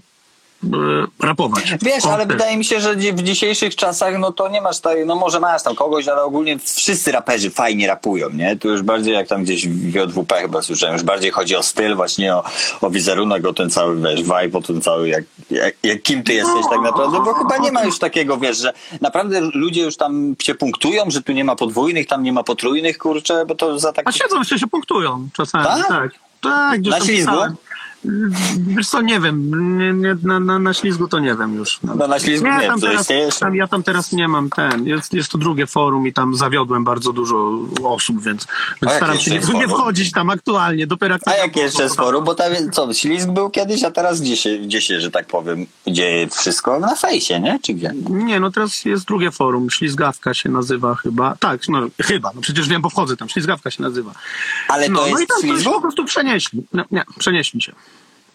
E, 0.63 1.26
rapować. 1.28 1.76
Wiesz, 1.82 2.06
ale 2.06 2.17
tak. 2.17 2.28
wydaje 2.28 2.58
mi 2.58 2.65
się, 2.65 2.82
że 2.82 2.95
w 2.95 3.24
dzisiejszych 3.24 3.76
czasach, 3.76 4.19
no 4.19 4.32
to 4.32 4.50
nie 4.50 4.62
masz 4.62 4.76
tutaj, 4.78 5.06
no 5.06 5.15
może 5.15 5.39
masz 5.39 5.63
tam 5.63 5.76
kogoś, 5.76 6.08
ale 6.08 6.24
ogólnie 6.24 6.60
wszyscy 6.60 7.12
raperzy 7.12 7.50
fajnie 7.50 7.88
rapują, 7.88 8.30
nie? 8.30 8.56
Tu 8.56 8.69
już 8.69 8.82
bardziej 8.82 9.13
jak 9.13 9.28
tam 9.28 9.43
gdzieś 9.43 9.67
w 9.67 9.95
JWP 9.95 10.41
chyba 10.41 10.62
słyszałem, 10.62 10.93
już 10.93 11.04
bardziej 11.04 11.32
chodzi 11.32 11.56
o 11.56 11.63
styl, 11.63 11.95
właśnie 11.95 12.36
o, 12.36 12.43
o 12.82 12.89
wizerunek, 12.89 13.45
o 13.45 13.54
ten 13.54 13.69
cały, 13.69 14.02
wiesz, 14.02 14.24
vibe, 14.24 14.58
o 14.58 14.62
ten 14.62 14.82
cały, 14.82 15.10
jak, 15.10 15.24
jak, 15.50 15.76
jak 15.84 16.02
kim 16.02 16.24
ty 16.24 16.34
jesteś 16.34 16.65
tak 16.69 16.82
naprawdę, 16.82 17.19
bo 17.26 17.34
chyba 17.34 17.58
nie 17.58 17.71
ma 17.71 17.84
już 17.84 18.00
takiego, 18.00 18.38
wiesz, 18.38 18.58
że 18.58 18.74
naprawdę 19.02 19.41
ludzie 19.54 19.82
już 19.82 19.97
tam 19.97 20.36
się 20.41 20.56
punktują, 20.56 21.04
że 21.08 21.21
tu 21.21 21.32
nie 21.32 21.43
ma 21.43 21.56
podwójnych, 21.56 22.08
tam 22.08 22.24
nie 22.24 22.34
ma 22.34 22.43
potrójnych, 22.43 22.97
kurczę, 22.97 23.45
bo 23.45 23.56
to 23.56 23.80
za 23.80 23.93
tak... 23.93 24.08
A 24.08 24.12
siedzą 24.12 24.39
jeszcze 24.39 24.60
się 24.60 24.67
punktują 24.67 25.30
czasami. 25.34 25.65
Tak? 25.65 25.88
Tak, 25.88 26.12
tak. 26.41 26.80
gdzieś 26.80 26.91
Na 26.91 26.97
tam 26.97 27.08
ślizgu? 27.08 27.32
pisałem. 27.32 27.56
Wiesz 28.58 28.90
co, 28.90 29.02
nie 29.02 29.20
wiem, 29.20 29.52
nie, 29.78 29.94
nie, 29.94 30.18
na, 30.24 30.40
na, 30.40 30.60
na 30.60 30.74
ślizgu 30.74 31.08
to 31.08 31.20
nie 31.20 31.36
wiem 31.36 31.56
już. 31.56 31.80
No 31.84 32.08
na 32.08 32.20
ślizgu 32.20 32.48
nie, 32.48 32.68
tam 32.68 32.82
teraz, 32.82 33.08
tam, 33.40 33.56
ja 33.56 33.68
tam 33.68 33.84
teraz 33.84 34.12
nie 34.12 34.28
mam 34.28 34.50
ten, 34.50 34.88
jest, 34.88 35.14
jest 35.14 35.32
to 35.32 35.38
drugie 35.38 35.68
forum 35.68 36.08
i 36.08 36.14
tam 36.14 36.36
zawiodłem 36.36 36.84
bardzo 36.84 37.14
dużo 37.14 37.60
osób, 37.84 38.24
więc, 38.24 38.48
więc 38.82 38.96
staram 38.96 39.18
się 39.18 39.32
nie, 39.32 39.40
nie 39.54 39.68
wchodzić 39.68 40.12
tam 40.12 40.30
aktualnie, 40.30 40.88
dopiero 40.88 41.16
jak 41.16 41.28
A 41.28 41.36
jakie 41.36 41.62
jeszcze 41.62 41.84
jest 41.84 41.96
forum? 41.96 42.24
Bo 42.24 42.36
tam, 42.36 42.54
co, 42.72 42.94
ślizg 42.94 43.30
był 43.30 43.50
kiedyś, 43.50 43.84
a 43.84 43.92
teraz 43.92 44.22
gdzie 44.22 44.38
się, 44.38 44.58
gdzie 44.58 44.82
się, 44.82 45.02
że 45.02 45.12
tak 45.12 45.28
powiem, 45.28 45.66
dzieje 45.88 46.28
wszystko? 46.28 46.80
Na 46.80 46.96
fejsie, 46.96 47.40
nie? 47.40 47.60
Czy 47.64 47.74
gdzie? 47.74 47.92
Nie, 48.10 48.40
no 48.40 48.52
teraz 48.52 48.86
jest 48.86 49.06
drugie 49.06 49.32
forum, 49.32 49.70
Ślizgawka 49.70 50.34
się 50.34 50.50
nazywa 50.50 50.96
chyba. 50.96 51.36
Tak, 51.40 51.68
no 51.70 51.82
chyba, 52.02 52.32
no 52.36 52.42
przecież 52.42 52.70
wiem, 52.70 52.82
bo 52.82 52.90
wchodzę 52.90 53.18
tam, 53.18 53.30
Ślizgawka 53.30 53.72
się 53.72 53.84
nazywa. 53.84 54.12
Ale 54.68 54.86
to 54.86 54.92
no, 54.92 55.02
no 55.02 55.08
jest 55.08 55.24
i 55.24 55.28
tam 55.28 55.42
ślizgu? 55.42 55.72
po 55.72 55.82
prostu 55.82 56.06
przenieśli. 56.06 56.64
No, 56.74 56.86
nie, 56.92 57.04
przenieśli 57.20 57.62
się. 57.62 57.74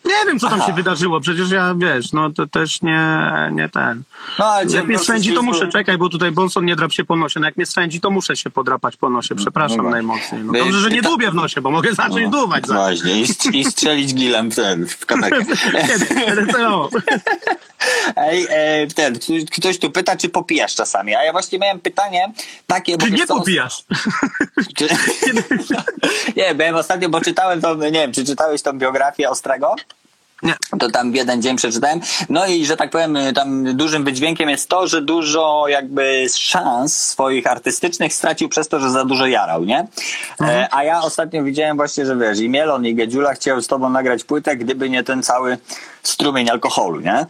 Nie 0.06 0.26
wiem, 0.26 0.38
co 0.38 0.48
tam 0.48 0.58
Aha. 0.60 0.66
się 0.66 0.72
wydarzyło, 0.72 1.20
przecież 1.20 1.50
ja, 1.50 1.74
wiesz, 1.78 2.12
no 2.12 2.30
to 2.30 2.46
też 2.46 2.82
nie, 2.82 3.00
nie 3.52 3.68
ten. 3.68 4.02
No, 4.38 4.44
Jak 4.68 4.86
mnie 4.86 4.98
swędzi, 4.98 5.32
to 5.34 5.42
muszę, 5.42 5.68
czekaj, 5.68 5.98
bo 5.98 6.08
tutaj 6.08 6.32
Bonson 6.32 6.64
nie 6.64 6.76
drap 6.76 6.92
się 6.92 7.04
po 7.04 7.16
nosie. 7.16 7.40
No 7.40 7.46
jak 7.46 7.56
mnie 7.56 7.66
swędzi, 7.66 8.00
to 8.00 8.10
muszę 8.10 8.36
się 8.36 8.50
podrapać 8.50 8.96
po 8.96 9.10
nosie, 9.10 9.34
przepraszam 9.34 9.84
No 9.84 9.90
najmocniej. 9.90 10.44
No 10.44 10.52
dobrze, 10.52 10.78
że 10.80 10.90
nie 10.90 11.02
ta- 11.02 11.08
dubię 11.08 11.30
w 11.30 11.34
nosie, 11.34 11.60
bo 11.60 11.70
mogę 11.70 11.94
zacząć 11.94 12.30
duwać. 12.30 12.66
Za... 12.66 12.74
Właśnie, 12.74 13.20
i, 13.20 13.26
i 13.52 13.64
strzelić 13.64 14.14
gilem 14.14 14.50
w 14.50 14.54
ten, 14.56 14.86
w. 14.86 15.06
Kiedy? 15.06 16.06
RCO. 16.46 16.88
Ej, 18.16 18.46
e, 18.50 18.86
ten, 18.86 19.18
ktoś 19.52 19.78
tu 19.78 19.90
pyta, 19.90 20.16
czy 20.16 20.28
popijasz 20.28 20.74
czasami, 20.74 21.14
a 21.14 21.24
ja 21.24 21.32
właśnie 21.32 21.58
miałem 21.58 21.80
pytanie 21.80 22.32
takie, 22.66 22.98
Czy 22.98 23.10
nie 23.10 23.26
co, 23.26 23.36
popijasz? 23.38 23.84
Czy... 24.76 24.88
nie, 26.36 26.54
byłem 26.54 26.76
ostatnio, 26.76 27.08
bo 27.08 27.20
czytałem 27.20 27.60
tą, 27.60 27.74
nie 27.74 27.90
wiem, 27.90 28.12
czy 28.12 28.24
czytałeś 28.24 28.62
tą 28.62 28.78
biografię 28.78 29.30
Ostrego? 29.30 29.74
Nie. 30.42 30.54
To 30.78 30.90
tam 30.90 31.12
w 31.12 31.14
jeden 31.14 31.42
dzień 31.42 31.56
przeczytałem. 31.56 32.00
No 32.28 32.46
i 32.46 32.66
że 32.66 32.76
tak 32.76 32.90
powiem, 32.90 33.18
tam 33.34 33.76
dużym 33.76 34.04
wydźwiękiem 34.04 34.48
jest 34.48 34.68
to, 34.68 34.86
że 34.86 35.02
dużo 35.02 35.64
jakby 35.68 36.26
szans 36.34 37.04
swoich 37.04 37.46
artystycznych 37.46 38.14
stracił 38.14 38.48
przez 38.48 38.68
to, 38.68 38.80
że 38.80 38.90
za 38.90 39.04
dużo 39.04 39.26
jarał, 39.26 39.64
nie? 39.64 39.86
E, 40.40 40.68
a 40.70 40.84
ja 40.84 41.00
ostatnio 41.00 41.42
widziałem 41.42 41.76
właśnie, 41.76 42.06
że 42.06 42.16
wiesz, 42.16 42.38
i 42.38 42.48
Mielon, 42.48 42.86
i 42.86 42.94
Gedziula 42.94 43.34
chciał 43.34 43.60
z 43.60 43.66
tobą 43.66 43.90
nagrać 43.90 44.24
płytę, 44.24 44.56
gdyby 44.56 44.90
nie 44.90 45.04
ten 45.04 45.22
cały 45.22 45.58
strumień 46.02 46.50
alkoholu, 46.50 47.00
nie? 47.00 47.26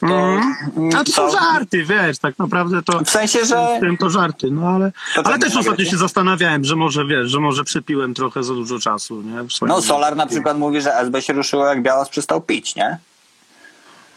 To, 0.00 0.06
Mhm. 0.06 0.90
A 1.00 1.04
to 1.04 1.12
są 1.12 1.30
żarty, 1.30 1.84
wiesz, 1.84 2.18
tak 2.18 2.38
naprawdę 2.38 2.82
to... 2.82 3.00
W 3.04 3.10
sensie, 3.10 3.44
że... 3.44 3.78
Wiem, 3.82 3.96
to 3.96 4.10
żarty, 4.10 4.50
no 4.50 4.68
ale, 4.68 4.92
To 5.14 5.20
ale 5.24 5.24
tak 5.34 5.40
też 5.40 5.54
nie 5.54 5.60
ostatnio 5.60 5.84
się 5.84 5.96
zastanawiałem, 5.96 6.64
że 6.64 6.76
może, 6.76 7.06
wiesz, 7.06 7.30
że 7.30 7.40
może 7.40 7.64
przypiłem 7.64 8.14
trochę 8.14 8.42
za 8.42 8.54
dużo 8.54 8.78
czasu, 8.78 9.22
nie? 9.22 9.34
No 9.62 9.76
życiu. 9.76 9.88
Solar 9.88 10.16
na 10.16 10.26
przykład 10.26 10.58
mówi, 10.58 10.80
że 10.80 10.94
SB 10.94 11.22
się 11.22 11.32
ruszyło 11.32 11.66
jak 11.66 11.82
Białas 11.82 12.08
przestał 12.08 12.40
pić, 12.40 12.76
nie? 12.76 12.98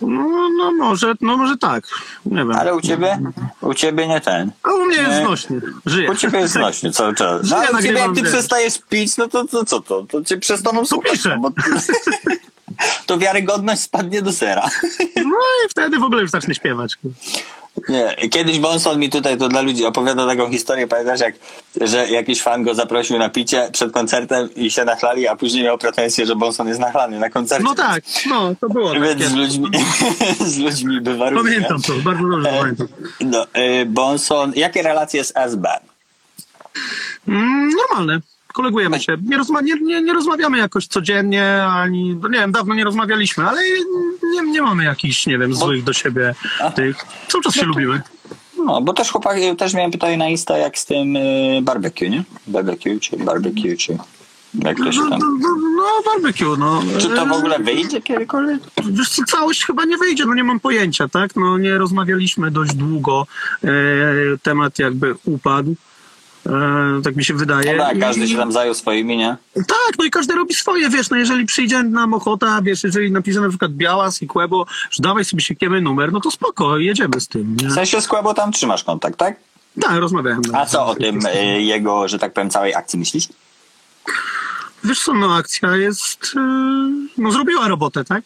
No, 0.02 0.50
no 0.58 0.72
może, 0.80 1.14
no 1.22 1.38
może 1.38 1.58
tak, 1.58 1.84
nie 2.26 2.38
wiem. 2.38 2.52
Ale 2.52 2.76
u 2.76 2.82
ciebie? 2.82 3.20
U 3.62 3.74
ciebie 3.74 4.08
nie 4.08 4.22
ten. 4.22 4.52
A 4.64 4.72
u 4.74 4.86
mnie 4.86 4.98
jest 4.98 5.10
Nie. 5.10 5.26
znośnie, 5.26 5.62
żyję. 5.86 6.12
U 6.12 6.16
ciebie 6.16 6.40
jest 6.40 6.56
nośnie 6.56 6.92
cały 6.92 7.16
czas. 7.16 7.42
No, 7.42 7.48
Żyję, 7.48 7.70
ale 7.70 7.80
u 7.80 7.82
ciebie 7.82 8.00
jak 8.00 8.16
ty 8.16 8.22
wiesz. 8.22 8.32
przestajesz 8.32 8.80
pić, 8.90 9.18
no 9.18 9.28
to, 9.28 9.46
to 9.48 9.66
co 9.66 9.80
to? 9.82 10.06
To 10.10 10.24
cię 10.24 10.38
przestaną 10.38 10.86
słuchać. 10.86 11.12
piszę. 11.12 11.38
no 11.42 11.50
bo- 11.50 11.62
To 13.06 13.18
wiarygodność 13.18 13.82
spadnie 13.82 14.22
do 14.22 14.32
sera. 14.32 14.70
No 15.16 15.38
i 15.66 15.70
wtedy 15.70 16.00
w 16.00 16.04
ogóle 16.04 16.22
już 16.22 16.32
zacznę 16.32 16.56
śpiewać. 16.56 16.98
Nie, 17.90 18.16
kiedyś 18.30 18.60
Bonson 18.60 19.00
mi 19.00 19.10
tutaj 19.10 19.38
to 19.38 19.50
dla 19.50 19.62
ludzi 19.62 19.86
opowiada 19.86 20.28
taką 20.28 20.52
historię, 20.52 20.88
pamiętasz, 20.88 21.20
jak, 21.20 21.36
że 21.82 22.10
jakiś 22.10 22.42
fan 22.42 22.64
go 22.64 22.76
zaprosił 22.76 23.18
na 23.18 23.30
picie 23.30 23.70
przed 23.72 23.92
koncertem 23.92 24.50
i 24.56 24.72
się 24.72 24.86
nachlali, 24.86 25.28
a 25.28 25.36
później 25.36 25.64
miał 25.64 25.78
pretensję, 25.78 26.26
że 26.26 26.36
Bonson 26.36 26.68
jest 26.68 26.80
nachlany 26.80 27.20
na 27.20 27.30
koncercie. 27.30 27.64
No 27.64 27.76
tak, 27.76 28.04
no 28.30 28.56
to 28.62 28.70
było 28.70 28.94
Więc 28.94 29.08
takie. 29.08 29.28
z 29.28 29.34
ludźmi, 29.34 29.68
z 30.54 30.58
ludźmi 30.58 31.02
bywa 31.02 31.30
różnie. 31.30 31.52
Pamiętam 31.54 31.82
to, 31.82 31.94
bardzo 31.94 32.28
dobrze 32.28 32.50
E, 32.50 32.60
pamiętam. 32.60 32.88
No, 33.22 33.46
y, 33.62 33.86
Bonson, 33.86 34.54
jakie 34.56 34.82
relacje 34.82 35.24
z 35.24 35.34
SB? 35.36 35.70
Mm, 37.28 37.70
normalne. 37.70 38.20
Kolegujemy 38.54 39.00
się. 39.00 39.18
Nie, 39.26 39.38
rozma- 39.38 39.64
nie, 39.64 39.76
nie, 39.82 40.02
nie 40.02 40.14
rozmawiamy 40.14 40.58
jakoś 40.58 40.88
codziennie, 40.88 41.64
ani, 41.64 42.16
no 42.22 42.30
nie 42.30 42.40
wiem, 42.40 42.52
dawno 42.52 42.76
nie 42.76 42.84
rozmawialiśmy, 42.84 43.44
ale 43.50 43.62
nie, 44.34 44.42
nie 44.52 44.62
mamy 44.62 44.84
jakichś, 44.84 45.28
nie 45.28 45.38
wiem, 45.38 45.54
złych 45.56 45.84
do 45.84 45.94
siebie 45.94 46.36
tych. 46.76 46.98
Cały 47.28 47.44
czas 47.44 47.54
się 47.56 47.66
lubimy. 47.66 48.02
No, 48.66 48.82
bo 48.82 48.94
też 48.94 49.12
chłopaki, 49.12 49.56
też 49.56 49.74
miałem 49.74 49.92
pytanie 49.92 50.18
na 50.18 50.30
Insta, 50.30 50.58
jak 50.58 50.78
z 50.78 50.86
tym 50.86 51.16
y, 51.16 51.60
barbecue, 51.64 52.10
nie? 52.10 52.24
Barbecue, 52.48 53.00
czy 53.00 53.18
barbecue, 53.18 53.78
czy 53.78 53.98
jak 54.54 54.78
to 54.78 54.92
się 54.92 55.00
No, 55.00 55.04
no, 55.06 55.10
tam... 55.10 55.40
no, 55.42 55.50
no 55.76 55.84
barbecue, 56.14 56.58
no. 56.58 56.84
Czy 57.00 57.10
to 57.10 57.26
w 57.26 57.32
E, 57.32 57.36
ogóle 57.36 57.60
wyjdzie 57.60 58.02
kiedykolwiek? 58.02 58.60
Wiesz 58.92 59.10
co, 59.10 59.24
całość 59.24 59.66
chyba 59.66 59.86
nie 59.86 59.98
wyjdzie, 59.98 60.26
no 60.26 60.34
nie 60.34 60.44
mam 60.44 60.60
pojęcia, 60.60 61.08
tak? 61.08 61.36
No 61.36 61.58
nie 61.58 61.78
rozmawialiśmy 61.78 62.52
dość 62.52 62.74
długo, 62.76 63.28
e, 63.64 63.68
temat 64.44 64.80
jakby 64.80 65.16
upadł, 65.26 65.76
e, 66.46 67.02
tak 67.04 67.16
mi 67.16 67.24
się 67.24 67.34
wydaje. 67.34 67.78
No 67.78 67.84
tak, 67.84 68.00
każdy 68.00 68.28
się 68.28 68.38
tam 68.38 68.52
zajął 68.52 68.74
swoimi, 68.74 69.18
nie? 69.18 69.38
Tak, 69.56 69.94
no 70.00 70.06
i 70.06 70.10
każdy 70.10 70.36
robi 70.36 70.54
swoje, 70.54 70.90
wiesz, 70.90 71.10
no 71.10 71.18
jeżeli 71.18 71.46
przyjdzie 71.46 71.84
nam 71.84 72.14
ochota, 72.14 72.62
wiesz, 72.62 72.84
jeżeli 72.84 73.12
napisze 73.12 73.42
na 73.42 73.50
przykład 73.50 73.72
Białas 73.72 74.22
i 74.22 74.28
Kłebo, 74.28 74.66
że 74.92 75.04
dawaj 75.04 75.26
sobie 75.26 75.42
siekiemy 75.42 75.82
numer, 75.82 76.12
no 76.12 76.20
to 76.20 76.32
spoko, 76.32 76.78
jedziemy 76.78 77.22
z 77.22 77.28
tym, 77.28 77.56
nie? 77.62 77.68
W 77.68 77.74
sensie 77.74 78.02
z 78.02 78.08
Kłebo 78.08 78.34
tam 78.34 78.52
trzymasz 78.52 78.84
kontakt, 78.84 79.18
tak? 79.18 79.36
Tak, 79.82 79.98
rozmawiałem. 80.00 80.42
A 80.54 80.66
co 80.66 80.86
o 80.86 80.96
tym 80.96 81.26
y, 81.26 81.62
jego, 81.62 82.08
że 82.08 82.20
tak 82.20 82.34
powiem, 82.34 82.50
całej 82.50 82.76
akcji 82.76 83.00
myślisz? 83.00 83.28
Wiesz 84.84 85.04
co, 85.04 85.14
no 85.14 85.36
akcja 85.36 85.76
jest, 85.76 86.24
y, 86.36 86.40
no 87.18 87.32
zrobiła 87.32 87.68
robotę, 87.68 88.04
tak? 88.04 88.24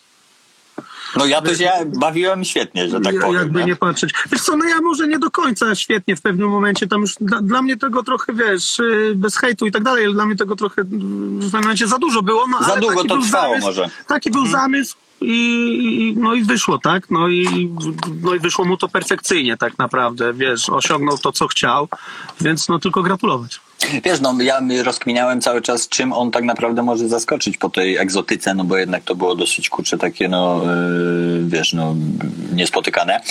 No 1.15 1.25
ja 1.25 1.41
to 1.41 1.55
się 1.55 1.71
bawiłem 1.85 2.43
świetnie, 2.45 2.89
że 2.89 3.01
tak 3.01 3.13
Ja- 3.13 3.21
powiem. 3.21 3.35
Jakby 3.35 3.59
nie? 3.59 3.65
nie 3.65 3.75
patrzeć. 3.75 4.13
Wiesz 4.31 4.41
co, 4.41 4.57
no 4.57 4.65
ja 4.65 4.81
może 4.81 5.07
nie 5.07 5.19
do 5.19 5.31
końca 5.31 5.75
świetnie 5.75 6.15
w 6.15 6.21
pewnym 6.21 6.49
momencie, 6.49 6.87
tam 6.87 7.01
już 7.01 7.15
dla, 7.21 7.41
dla 7.41 7.61
mnie 7.61 7.77
tego 7.77 8.03
trochę, 8.03 8.33
wiesz, 8.33 8.79
y, 8.79 9.13
bez 9.15 9.37
hejtu 9.37 9.65
i 9.65 9.71
tak 9.71 9.83
dalej, 9.83 10.05
ale 10.05 10.13
dla 10.13 10.25
mnie 10.25 10.35
tego 10.35 10.55
trochę 10.55 10.83
w 10.83 10.89
pewnym 10.89 11.61
momencie 11.61 11.87
za 11.87 11.97
dużo 11.97 12.21
było. 12.21 12.47
No, 12.47 12.63
Za 12.63 12.75
długo 12.75 13.03
to 13.03 13.17
trwało 13.21 13.47
zamysł, 13.53 13.67
może. 13.67 13.89
Taki 14.07 14.31
był 14.31 14.47
zamysł 14.47 14.95
i, 15.21 15.33
i, 16.15 16.17
no 16.19 16.33
i 16.33 16.43
wyszło, 16.43 16.77
tak? 16.77 17.09
No 17.09 17.27
i, 17.27 17.69
no 18.23 18.33
i 18.35 18.39
wyszło 18.39 18.65
mu 18.65 18.77
to 18.77 18.87
perfekcyjnie 18.87 19.57
tak 19.57 19.77
naprawdę, 19.77 20.33
wiesz, 20.33 20.69
osiągnął 20.69 21.17
to, 21.17 21.31
co 21.31 21.47
chciał, 21.47 21.87
więc 22.41 22.69
no 22.69 22.79
tylko 22.79 23.03
gratulować. 23.03 23.59
Wiesz, 24.03 24.19
no 24.21 24.35
ja 24.41 24.61
rozkminiałem 24.83 25.41
cały 25.41 25.61
czas, 25.61 25.89
czym 25.89 26.13
on 26.13 26.31
tak 26.31 26.43
naprawdę 26.43 26.83
może 26.83 27.07
zaskoczyć 27.07 27.57
po 27.57 27.69
tej 27.69 27.97
egzotyce, 27.97 28.53
no 28.53 28.63
bo 28.63 28.77
jednak 28.77 29.03
to 29.03 29.15
było 29.15 29.35
dosyć 29.35 29.69
kurcze 29.69 29.97
takie, 29.97 30.27
no 30.29 30.61
yy, 30.63 31.43
wiesz, 31.47 31.73
no 31.73 31.95
niespotykane. 32.53 33.21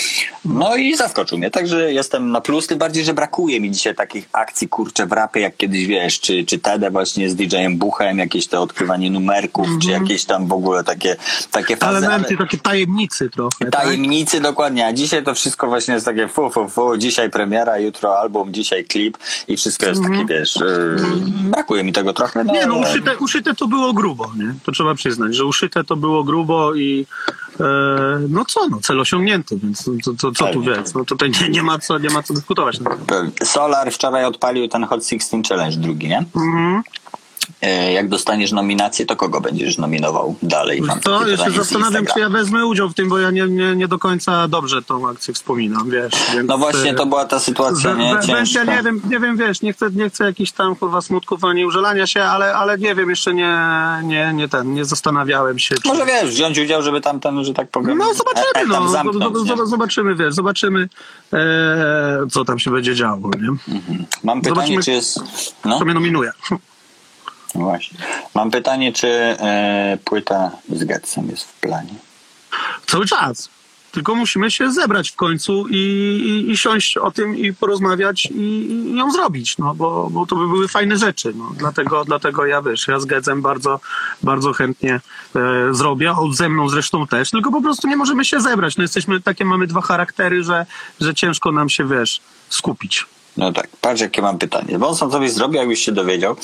No 0.45 0.75
i 0.75 0.95
zaskoczył 0.95 1.37
mnie, 1.37 1.51
także 1.51 1.93
jestem 1.93 2.31
na 2.31 2.41
plus, 2.41 2.67
tym 2.67 2.77
bardziej, 2.77 3.05
że 3.05 3.13
brakuje 3.13 3.61
mi 3.61 3.71
dzisiaj 3.71 3.95
takich 3.95 4.29
akcji 4.33 4.69
kurcze 4.69 5.05
w 5.07 5.11
rapie, 5.11 5.39
jak 5.39 5.57
kiedyś, 5.57 5.85
wiesz, 5.85 6.19
czy, 6.19 6.45
czy 6.45 6.59
Tede 6.59 6.91
właśnie 6.91 7.29
z 7.29 7.35
DJ-em 7.35 7.77
Buchem, 7.77 8.17
jakieś 8.17 8.47
to 8.47 8.61
odkrywanie 8.61 9.11
numerków, 9.11 9.67
czy 9.81 9.91
jakieś 9.91 10.25
tam 10.25 10.47
w 10.47 10.53
ogóle 10.53 10.83
takie, 10.83 11.15
takie 11.51 11.77
fazy. 11.77 11.97
ale- 11.97 12.07
Elementy 12.07 12.37
takie 12.37 12.57
tajemnicy 12.57 13.29
trochę, 13.29 13.65
tak? 13.65 13.71
Tajemnicy 13.71 14.41
dokładnie, 14.41 14.85
a 14.85 14.93
dzisiaj 14.93 15.23
to 15.23 15.33
wszystko 15.33 15.67
właśnie 15.67 15.93
jest 15.93 16.05
takie 16.05 16.27
fu, 16.27 16.49
fu, 16.49 16.69
fu, 16.69 16.97
dzisiaj 16.97 17.29
premiera, 17.29 17.77
jutro 17.79 18.19
album, 18.19 18.53
dzisiaj 18.53 18.85
klip 18.85 19.17
i 19.47 19.57
wszystko 19.57 19.85
jest 19.85 20.01
takie, 20.03 20.25
wiesz, 20.25 20.36
yy, 20.61 20.95
brakuje 21.49 21.83
mi 21.83 21.93
tego 21.93 22.13
trochę. 22.13 22.43
No, 22.43 22.53
Nie, 22.53 22.65
no 22.65 22.75
uszyte, 22.75 23.17
uszyte 23.17 23.55
to 23.55 23.67
było 23.67 23.93
grubo, 23.93 24.31
nie? 24.37 24.53
To 24.63 24.71
trzeba 24.71 24.95
przyznać, 24.95 25.35
że 25.35 25.45
uszyte 25.45 25.83
to 25.83 25.95
było 25.95 26.23
grubo 26.23 26.75
i 26.75 27.05
e, 27.59 27.63
no 28.29 28.45
co, 28.45 28.67
no 28.69 28.79
cel 28.81 28.99
osiągnięty, 28.99 29.57
więc 29.63 29.83
to, 29.83 29.91
to, 30.03 30.13
to, 30.13 30.31
co 30.31 30.47
tu 30.47 30.61
wiesz, 30.61 30.93
no 30.95 31.05
tutaj 31.05 31.31
nie, 31.41 31.49
nie, 31.49 31.63
ma 31.63 31.79
co, 31.79 31.97
nie 31.99 32.09
ma 32.09 32.23
co 32.23 32.33
dyskutować. 32.33 32.79
Solar 33.43 33.91
wczoraj 33.91 34.25
odpalił 34.25 34.67
ten 34.67 34.83
Hot 34.85 35.07
16 35.07 35.41
Challenge 35.49 35.77
drugi, 35.77 36.07
nie? 36.07 36.25
Mhm. 36.35 36.83
E, 37.61 37.93
Jak 37.93 38.09
dostaniesz 38.09 38.51
nominację, 38.51 39.05
to 39.05 39.15
kogo 39.15 39.41
będziesz 39.41 39.77
nominował 39.77 40.35
dalej? 40.43 40.81
Mam 40.81 40.99
To 40.99 41.27
ja 41.27 41.37
się 41.37 41.51
zastanawiam, 41.51 42.05
czy 42.13 42.19
ja 42.19 42.29
wezmę 42.29 42.65
udział 42.65 42.89
w 42.89 42.93
tym, 42.93 43.09
bo 43.09 43.19
ja 43.19 43.31
nie, 43.31 43.47
nie, 43.47 43.75
nie 43.75 43.87
do 43.87 43.99
końca 43.99 44.47
dobrze 44.47 44.81
tą 44.81 45.09
akcję 45.09 45.33
wspominam, 45.33 45.89
wiesz. 45.89 46.13
Więc, 46.33 46.47
No 46.49 46.57
właśnie, 46.57 46.91
e, 46.91 46.93
to 46.93 47.05
była 47.05 47.25
ta 47.25 47.39
sytuacja, 47.39 47.79
że- 47.91 47.95
nie? 47.95 48.15
we- 48.15 48.21
Ciężka. 48.25 48.63
nie 48.63 48.83
wiem, 48.83 49.01
nie 49.09 49.19
wiem, 49.19 49.37
wiesz, 49.37 49.61
nie 49.61 49.73
chcę, 49.73 49.89
nie 49.91 50.09
chcę 50.09 50.23
jakichś 50.23 50.51
tam 50.51 50.75
kurwa 50.75 51.01
smutków 51.01 51.43
ani 51.43 51.65
użalania 51.65 52.07
się, 52.07 52.23
ale, 52.23 52.55
ale 52.55 52.77
nie 52.77 52.95
wiem, 52.95 53.09
jeszcze 53.09 53.33
nie, 53.33 53.57
nie, 54.03 54.31
nie 54.33 54.47
ten, 54.49 54.73
nie 54.73 54.85
zastanawiałem 54.85 55.59
się. 55.59 55.75
Czy... 55.75 55.87
Może 55.87 56.05
wiesz, 56.05 56.25
wziąć 56.29 56.59
udział, 56.59 56.81
żeby 56.83 57.01
tam 57.01 57.19
ten, 57.19 57.43
że 57.43 57.53
tak 57.53 57.69
powiem. 57.69 57.97
No 57.97 58.13
zobaczymy, 58.13 58.45
etap 58.55 58.67
no, 58.67 58.89
zamknąć, 58.89 59.37
zobaczymy, 59.69 60.15
wiesz, 60.15 60.33
zobaczymy, 60.33 60.89
e, 61.33 61.37
co 62.31 62.45
tam 62.45 62.59
się 62.59 62.71
będzie 62.71 62.95
działo, 62.95 63.29
nie? 63.41 63.77
Mam 64.23 64.41
pytanie, 64.41 64.55
Zobaczymy. 64.55 64.83
czy 64.83 64.91
jest. 64.91 65.19
No, 65.65 65.75
Kto 65.75 65.85
mnie 65.85 65.93
nominuje. 65.93 66.31
No 67.57 67.63
właśnie. 67.63 67.99
Mam 68.33 68.51
pytanie, 68.51 68.93
czy 68.93 69.07
e, 69.07 69.97
płyta 70.05 70.51
z 70.69 70.83
Getsem 70.83 71.29
jest 71.29 71.43
w 71.43 71.59
planie. 71.59 71.95
Cały 72.85 73.05
czas. 73.05 73.49
Tylko 73.91 74.15
musimy 74.15 74.51
się 74.51 74.71
zebrać 74.71 75.11
w 75.11 75.15
końcu 75.15 75.67
i, 75.69 75.75
i, 75.75 76.51
i 76.51 76.57
siąść 76.57 76.97
o 76.97 77.11
tym 77.11 77.37
i 77.37 77.53
porozmawiać 77.53 78.25
i, 78.25 78.71
i 78.71 78.95
ją 78.95 79.11
zrobić, 79.11 79.57
no 79.57 79.75
bo, 79.75 80.09
bo 80.11 80.25
to 80.25 80.35
by 80.35 80.47
były 80.47 80.67
fajne 80.67 80.97
rzeczy. 80.97 81.33
No. 81.35 81.51
Dlatego, 81.57 82.05
dlatego 82.05 82.45
ja 82.45 82.61
wiesz, 82.61 82.87
ja 82.87 82.99
z 82.99 83.05
Gedzem 83.05 83.41
bardzo, 83.41 83.79
bardzo 84.23 84.53
chętnie 84.53 84.99
e, 85.35 85.39
zrobię, 85.71 86.11
on 86.11 86.33
ze 86.33 86.49
mną 86.49 86.69
zresztą 86.69 87.07
też, 87.07 87.31
tylko 87.31 87.51
po 87.51 87.61
prostu 87.61 87.87
nie 87.87 87.97
możemy 87.97 88.25
się 88.25 88.39
zebrać. 88.39 88.77
No 88.77 88.81
jesteśmy, 88.81 89.21
takie 89.21 89.45
mamy 89.45 89.67
dwa 89.67 89.81
charaktery, 89.81 90.43
że, 90.43 90.65
że 91.01 91.15
ciężko 91.15 91.51
nam 91.51 91.69
się, 91.69 91.87
wiesz, 91.87 92.21
skupić. 92.49 93.05
No 93.37 93.51
tak, 93.53 93.67
patrz 93.81 94.01
jakie 94.01 94.21
mam 94.21 94.37
pytanie. 94.37 94.79
Bo 94.79 94.87
on 94.89 94.95
sam 94.95 95.11
sobie 95.11 95.29
zrobił, 95.29 95.59
jakbyś 95.59 95.85
się 95.85 95.91
dowiedział, 95.91 96.35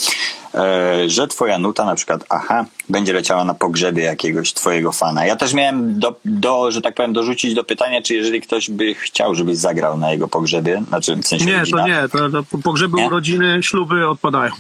e, 0.56 1.10
że 1.10 1.28
twoja 1.28 1.60
nuta 1.60 1.86
na 1.86 1.96
przykład, 1.96 2.26
aha, 2.30 2.66
będzie 2.90 3.14
leciała 3.14 3.46
na 3.46 3.54
pogrzebie 3.54 4.04
jakiegoś 4.04 4.54
twojego 4.54 4.92
fana. 4.92 5.26
Ja 5.26 5.36
też 5.36 5.54
miałem 5.54 6.00
do, 6.00 6.16
do 6.26 6.72
że 6.72 6.82
tak 6.82 6.96
powiem, 6.96 7.14
dorzucić 7.14 7.54
do 7.54 7.64
pytania, 7.64 8.02
czy 8.02 8.16
jeżeli 8.16 8.42
ktoś 8.42 8.70
by 8.70 8.94
chciał, 8.94 9.36
żebyś 9.36 9.58
zagrał 9.58 9.98
na 9.98 10.12
jego 10.12 10.28
pogrzebie, 10.28 10.84
znaczy 10.88 11.16
w 11.16 11.28
sensie 11.28 11.46
Nie, 11.46 11.60
rodzina. 11.60 11.82
to 11.82 11.88
nie, 11.88 12.10
to, 12.32 12.44
to 12.52 12.58
pogrzeby, 12.64 12.98
Nie? 12.98 13.08
urodziny, 13.08 13.60
śluby 13.64 14.08
odpadają. 14.10 14.52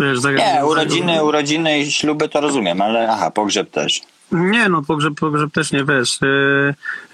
Wiesz, 0.00 0.18
Nie, 0.24 0.66
urodziny, 0.66 1.24
urodziny 1.24 1.78
i 1.78 1.92
śluby 1.92 2.28
to 2.28 2.40
rozumiem, 2.40 2.80
ale 2.80 3.12
aha, 3.12 3.30
pogrzeb 3.30 3.70
też. 3.70 4.00
Nie, 4.32 4.68
no 4.68 4.82
pogrzeb, 4.82 5.14
pogrzeb 5.14 5.52
też 5.52 5.72
nie, 5.72 5.84
wiesz, 5.84 6.18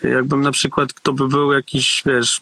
yy, 0.02 0.10
jakbym 0.10 0.40
na 0.40 0.52
przykład, 0.52 0.92
kto 0.92 1.12
by 1.12 1.28
był 1.28 1.52
jakiś, 1.52 2.02
wiesz, 2.06 2.40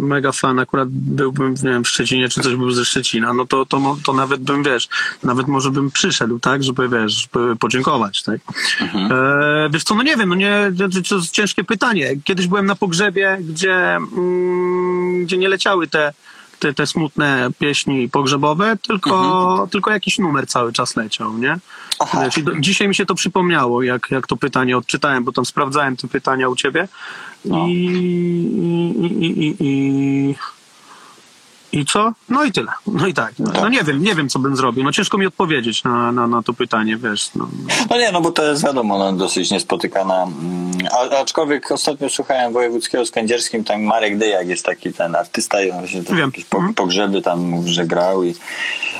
mega 0.00 0.32
fan, 0.32 0.58
akurat 0.58 0.88
byłbym, 0.90 1.54
nie 1.62 1.70
wiem, 1.70 1.84
w 1.84 1.88
Szczecinie, 1.88 2.28
czy 2.28 2.40
coś 2.40 2.54
był 2.54 2.70
ze 2.70 2.84
Szczecina, 2.84 3.32
no 3.32 3.46
to, 3.46 3.66
to, 3.66 3.96
to 4.04 4.12
nawet 4.12 4.40
bym, 4.40 4.62
wiesz, 4.62 4.88
nawet 5.22 5.46
może 5.46 5.70
bym 5.70 5.90
przyszedł, 5.90 6.38
tak, 6.38 6.64
żeby, 6.64 6.88
wiesz, 6.88 7.28
żeby 7.32 7.56
podziękować, 7.56 8.22
tak. 8.22 8.40
E, 8.94 9.68
wiesz 9.72 9.84
co, 9.84 9.94
no 9.94 10.02
nie 10.02 10.16
wiem, 10.16 10.28
no 10.28 10.34
nie, 10.34 10.72
to, 10.78 11.08
to 11.08 11.16
jest 11.16 11.30
ciężkie 11.30 11.64
pytanie. 11.64 12.16
Kiedyś 12.24 12.46
byłem 12.46 12.66
na 12.66 12.76
pogrzebie, 12.76 13.38
gdzie, 13.40 13.96
mm, 13.96 15.24
gdzie 15.24 15.38
nie 15.38 15.48
leciały 15.48 15.86
te, 15.86 16.12
te, 16.66 16.74
te 16.74 16.86
smutne 16.86 17.48
pieśni 17.58 18.08
pogrzebowe, 18.08 18.76
tylko, 18.88 19.68
tylko 19.70 19.90
jakiś 19.90 20.18
numer 20.18 20.46
cały 20.46 20.72
czas 20.72 20.96
leciał, 20.96 21.38
nie? 21.38 21.58
Wiesz, 22.22 22.42
do, 22.42 22.52
dzisiaj 22.60 22.88
mi 22.88 22.94
się 22.94 23.06
to 23.06 23.14
przypomniało, 23.14 23.82
jak, 23.82 24.10
jak 24.10 24.26
to 24.26 24.36
pytanie 24.36 24.76
odczytałem, 24.76 25.24
bo 25.24 25.32
tam 25.32 25.44
sprawdzałem 25.44 25.96
te 25.96 26.08
pytania 26.08 26.48
u 26.48 26.56
ciebie. 26.56 26.88
No. 27.44 27.66
I, 27.66 27.72
i, 29.20 29.26
i, 29.26 29.56
i, 29.60 30.34
i, 31.80 31.84
co? 31.86 32.12
No 32.28 32.44
i 32.44 32.52
tyle. 32.52 32.72
No 32.86 33.06
i 33.06 33.14
tak. 33.14 33.32
No, 33.38 33.52
Tak. 33.52 33.62
no 33.62 33.68
nie 33.68 33.82
wiem, 33.84 34.02
nie 34.02 34.14
wiem, 34.14 34.28
co 34.28 34.38
bym 34.38 34.56
zrobił. 34.56 34.84
No 34.84 34.92
ciężko 34.92 35.18
mi 35.18 35.26
odpowiedzieć 35.26 35.84
na, 35.84 36.12
na, 36.12 36.26
na 36.26 36.42
to 36.42 36.52
pytanie, 36.52 36.96
wiesz. 36.96 37.30
No. 37.34 37.48
No 37.90 37.98
nie, 37.98 38.12
no 38.12 38.20
bo 38.20 38.30
to 38.32 38.44
jest 38.44 38.64
wiadomo, 38.64 38.98
no, 38.98 39.12
dosyć 39.12 39.50
niespotykana. 39.50 40.22
mm, 40.22 40.72
A, 40.92 41.16
aczkolwiek 41.20 41.72
ostatnio 41.72 42.08
słuchałem 42.10 42.52
wojewódzkiego 42.52 43.06
z 43.06 43.10
kędzierskim, 43.10 43.64
tam 43.64 43.82
Marek 43.82 44.18
Dyjak 44.18 44.48
jest 44.48 44.64
taki 44.66 44.92
ten 44.92 45.14
artysta 45.16 45.62
i 45.62 45.70
on 45.70 45.78
właśnie 45.78 46.02
tam 46.04 46.32
po, 46.50 46.62
pogrzeby 46.76 47.22
tam 47.22 47.68
że 47.68 47.84
grał 47.86 48.24
i 48.24 48.34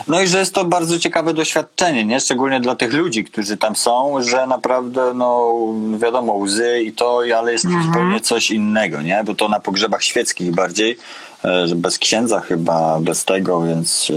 no 0.08 0.20
i 0.20 0.26
że 0.26 0.38
jest 0.38 0.54
to 0.54 0.64
bardzo 0.64 0.98
ciekawe 0.98 1.34
doświadczenie, 1.34 2.04
nie? 2.04 2.20
Szczególnie 2.20 2.60
dla 2.60 2.76
tych 2.76 2.92
ludzi, 2.92 3.24
którzy 3.24 3.56
tam 3.56 3.76
są, 3.76 4.22
że 4.22 4.46
naprawdę 4.46 5.14
no 5.14 5.52
wiadomo 5.98 6.34
łzy 6.34 6.82
i 6.82 6.92
to, 6.92 7.22
ale 7.38 7.52
jest 7.52 7.64
Mhm. 7.64 7.84
zupełnie 7.84 8.20
coś 8.20 8.50
innego, 8.50 9.02
nie? 9.02 9.22
Bo 9.24 9.34
to 9.34 9.48
na 9.48 9.60
pogrzebach 9.60 10.02
świeckich 10.04 10.54
bardziej, 10.54 10.98
e, 11.44 11.68
że 11.68 11.74
bez 11.76 11.98
księdza 11.98 12.40
chyba, 12.40 12.65
bez 13.00 13.24
tego, 13.24 13.62
więc 13.62 14.10
e, 14.10 14.14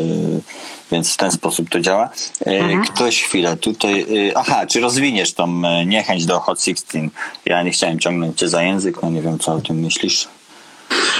więc 0.92 1.14
w 1.14 1.18
ten 1.18 1.32
sposób 1.32 1.70
to 1.70 1.80
działa. 1.80 2.10
E, 2.46 2.60
Mhm. 2.60 2.84
Ktoś 2.84 3.24
chwilę 3.24 3.58
tutaj. 3.58 4.02
e, 4.30 4.38
Aha, 4.38 4.68
czy 4.68 4.80
rozwiniesz 4.80 5.34
tą 5.34 5.62
niechęć 5.86 6.26
do 6.26 6.40
Hot 6.40 6.64
16? 6.64 7.10
Ja 7.46 7.64
nie 7.64 7.72
chciałem 7.72 8.00
ciągnąć 8.00 8.38
cię 8.40 8.50
za 8.50 8.64
język, 8.64 9.02
no 9.04 9.10
nie 9.10 9.22
wiem, 9.22 9.40
co 9.40 9.54
o 9.54 9.62
tym 9.62 9.80
myślisz. 9.80 10.28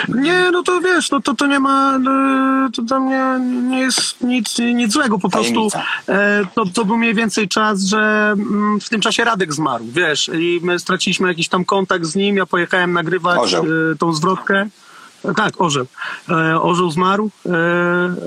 Nie, 0.08 0.50
no 0.52 0.64
to 0.64 0.82
wiesz, 0.82 1.12
no 1.12 1.22
to, 1.22 1.34
to 1.34 1.48
nie 1.48 1.60
ma, 1.60 1.98
e, 1.98 2.72
to 2.76 2.82
tam 2.90 3.10
nie, 3.10 3.46
nie 3.70 3.80
jest 3.80 4.22
nic, 4.22 4.60
nic 4.60 4.94
złego, 4.94 5.20
po 5.20 5.30
prostu 5.30 5.68
e, 6.10 6.42
to, 6.56 6.66
to 6.74 6.86
był 6.86 6.98
mniej 6.98 7.14
więcej 7.16 7.48
czas, 7.48 7.82
że 7.82 8.30
mm, 8.34 8.80
w 8.82 8.90
tym 8.90 9.02
czasie 9.02 9.24
Radek 9.24 9.54
zmarł, 9.54 9.86
wiesz, 9.88 10.32
i 10.34 10.60
my 10.64 10.80
straciliśmy 10.80 11.28
jakiś 11.28 11.48
tam 11.50 11.66
kontakt 11.66 12.06
z 12.06 12.16
nim, 12.16 12.38
ja 12.38 12.46
pojechałem 12.46 12.94
nagrywać 12.94 13.40
Orzeł. 13.40 13.66
tą 14.00 14.14
zwrotkę. 14.14 14.68
Tak, 15.36 15.62
orzeł. 15.62 15.86
E, 16.30 16.62
orzeł 16.62 16.92
zmarł. 16.92 17.30
E, 17.46 17.50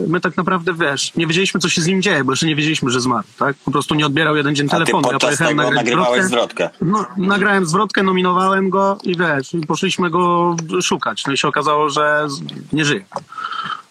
my 0.08 0.20
tak 0.20 0.36
naprawdę, 0.36 0.72
wiesz, 0.74 1.14
nie 1.16 1.26
wiedzieliśmy, 1.26 1.60
co 1.60 1.68
się 1.68 1.82
z 1.82 1.86
nim 1.86 2.02
dzieje, 2.02 2.24
bo 2.24 2.32
jeszcze 2.32 2.46
nie 2.46 2.56
wiedzieliśmy, 2.56 2.90
że 2.90 3.00
zmarł, 3.00 3.26
tak? 3.38 3.56
Po 3.64 3.70
prostu 3.70 3.94
nie 3.94 4.06
odbierał 4.06 4.36
jeden 4.36 4.54
dzień 4.54 4.68
telefonu. 4.68 5.08
Ja 5.12 5.18
pojechałem 5.18 5.58
tego 5.58 5.70
nagrywałeś 5.70 6.24
zwrotkę. 6.24 6.70
No, 6.80 7.06
nagrałem 7.16 7.66
zwrotkę, 7.66 8.02
nominowałem 8.02 8.70
go 8.70 8.98
i 9.02 9.16
wiesz, 9.16 9.54
i 9.54 9.66
poszliśmy 9.66 10.10
go 10.10 10.56
szukać. 10.82 11.26
No 11.26 11.32
i 11.32 11.38
się 11.38 11.48
okazało, 11.48 11.90
że 11.90 12.26
nie 12.72 12.84
żyje. 12.84 13.04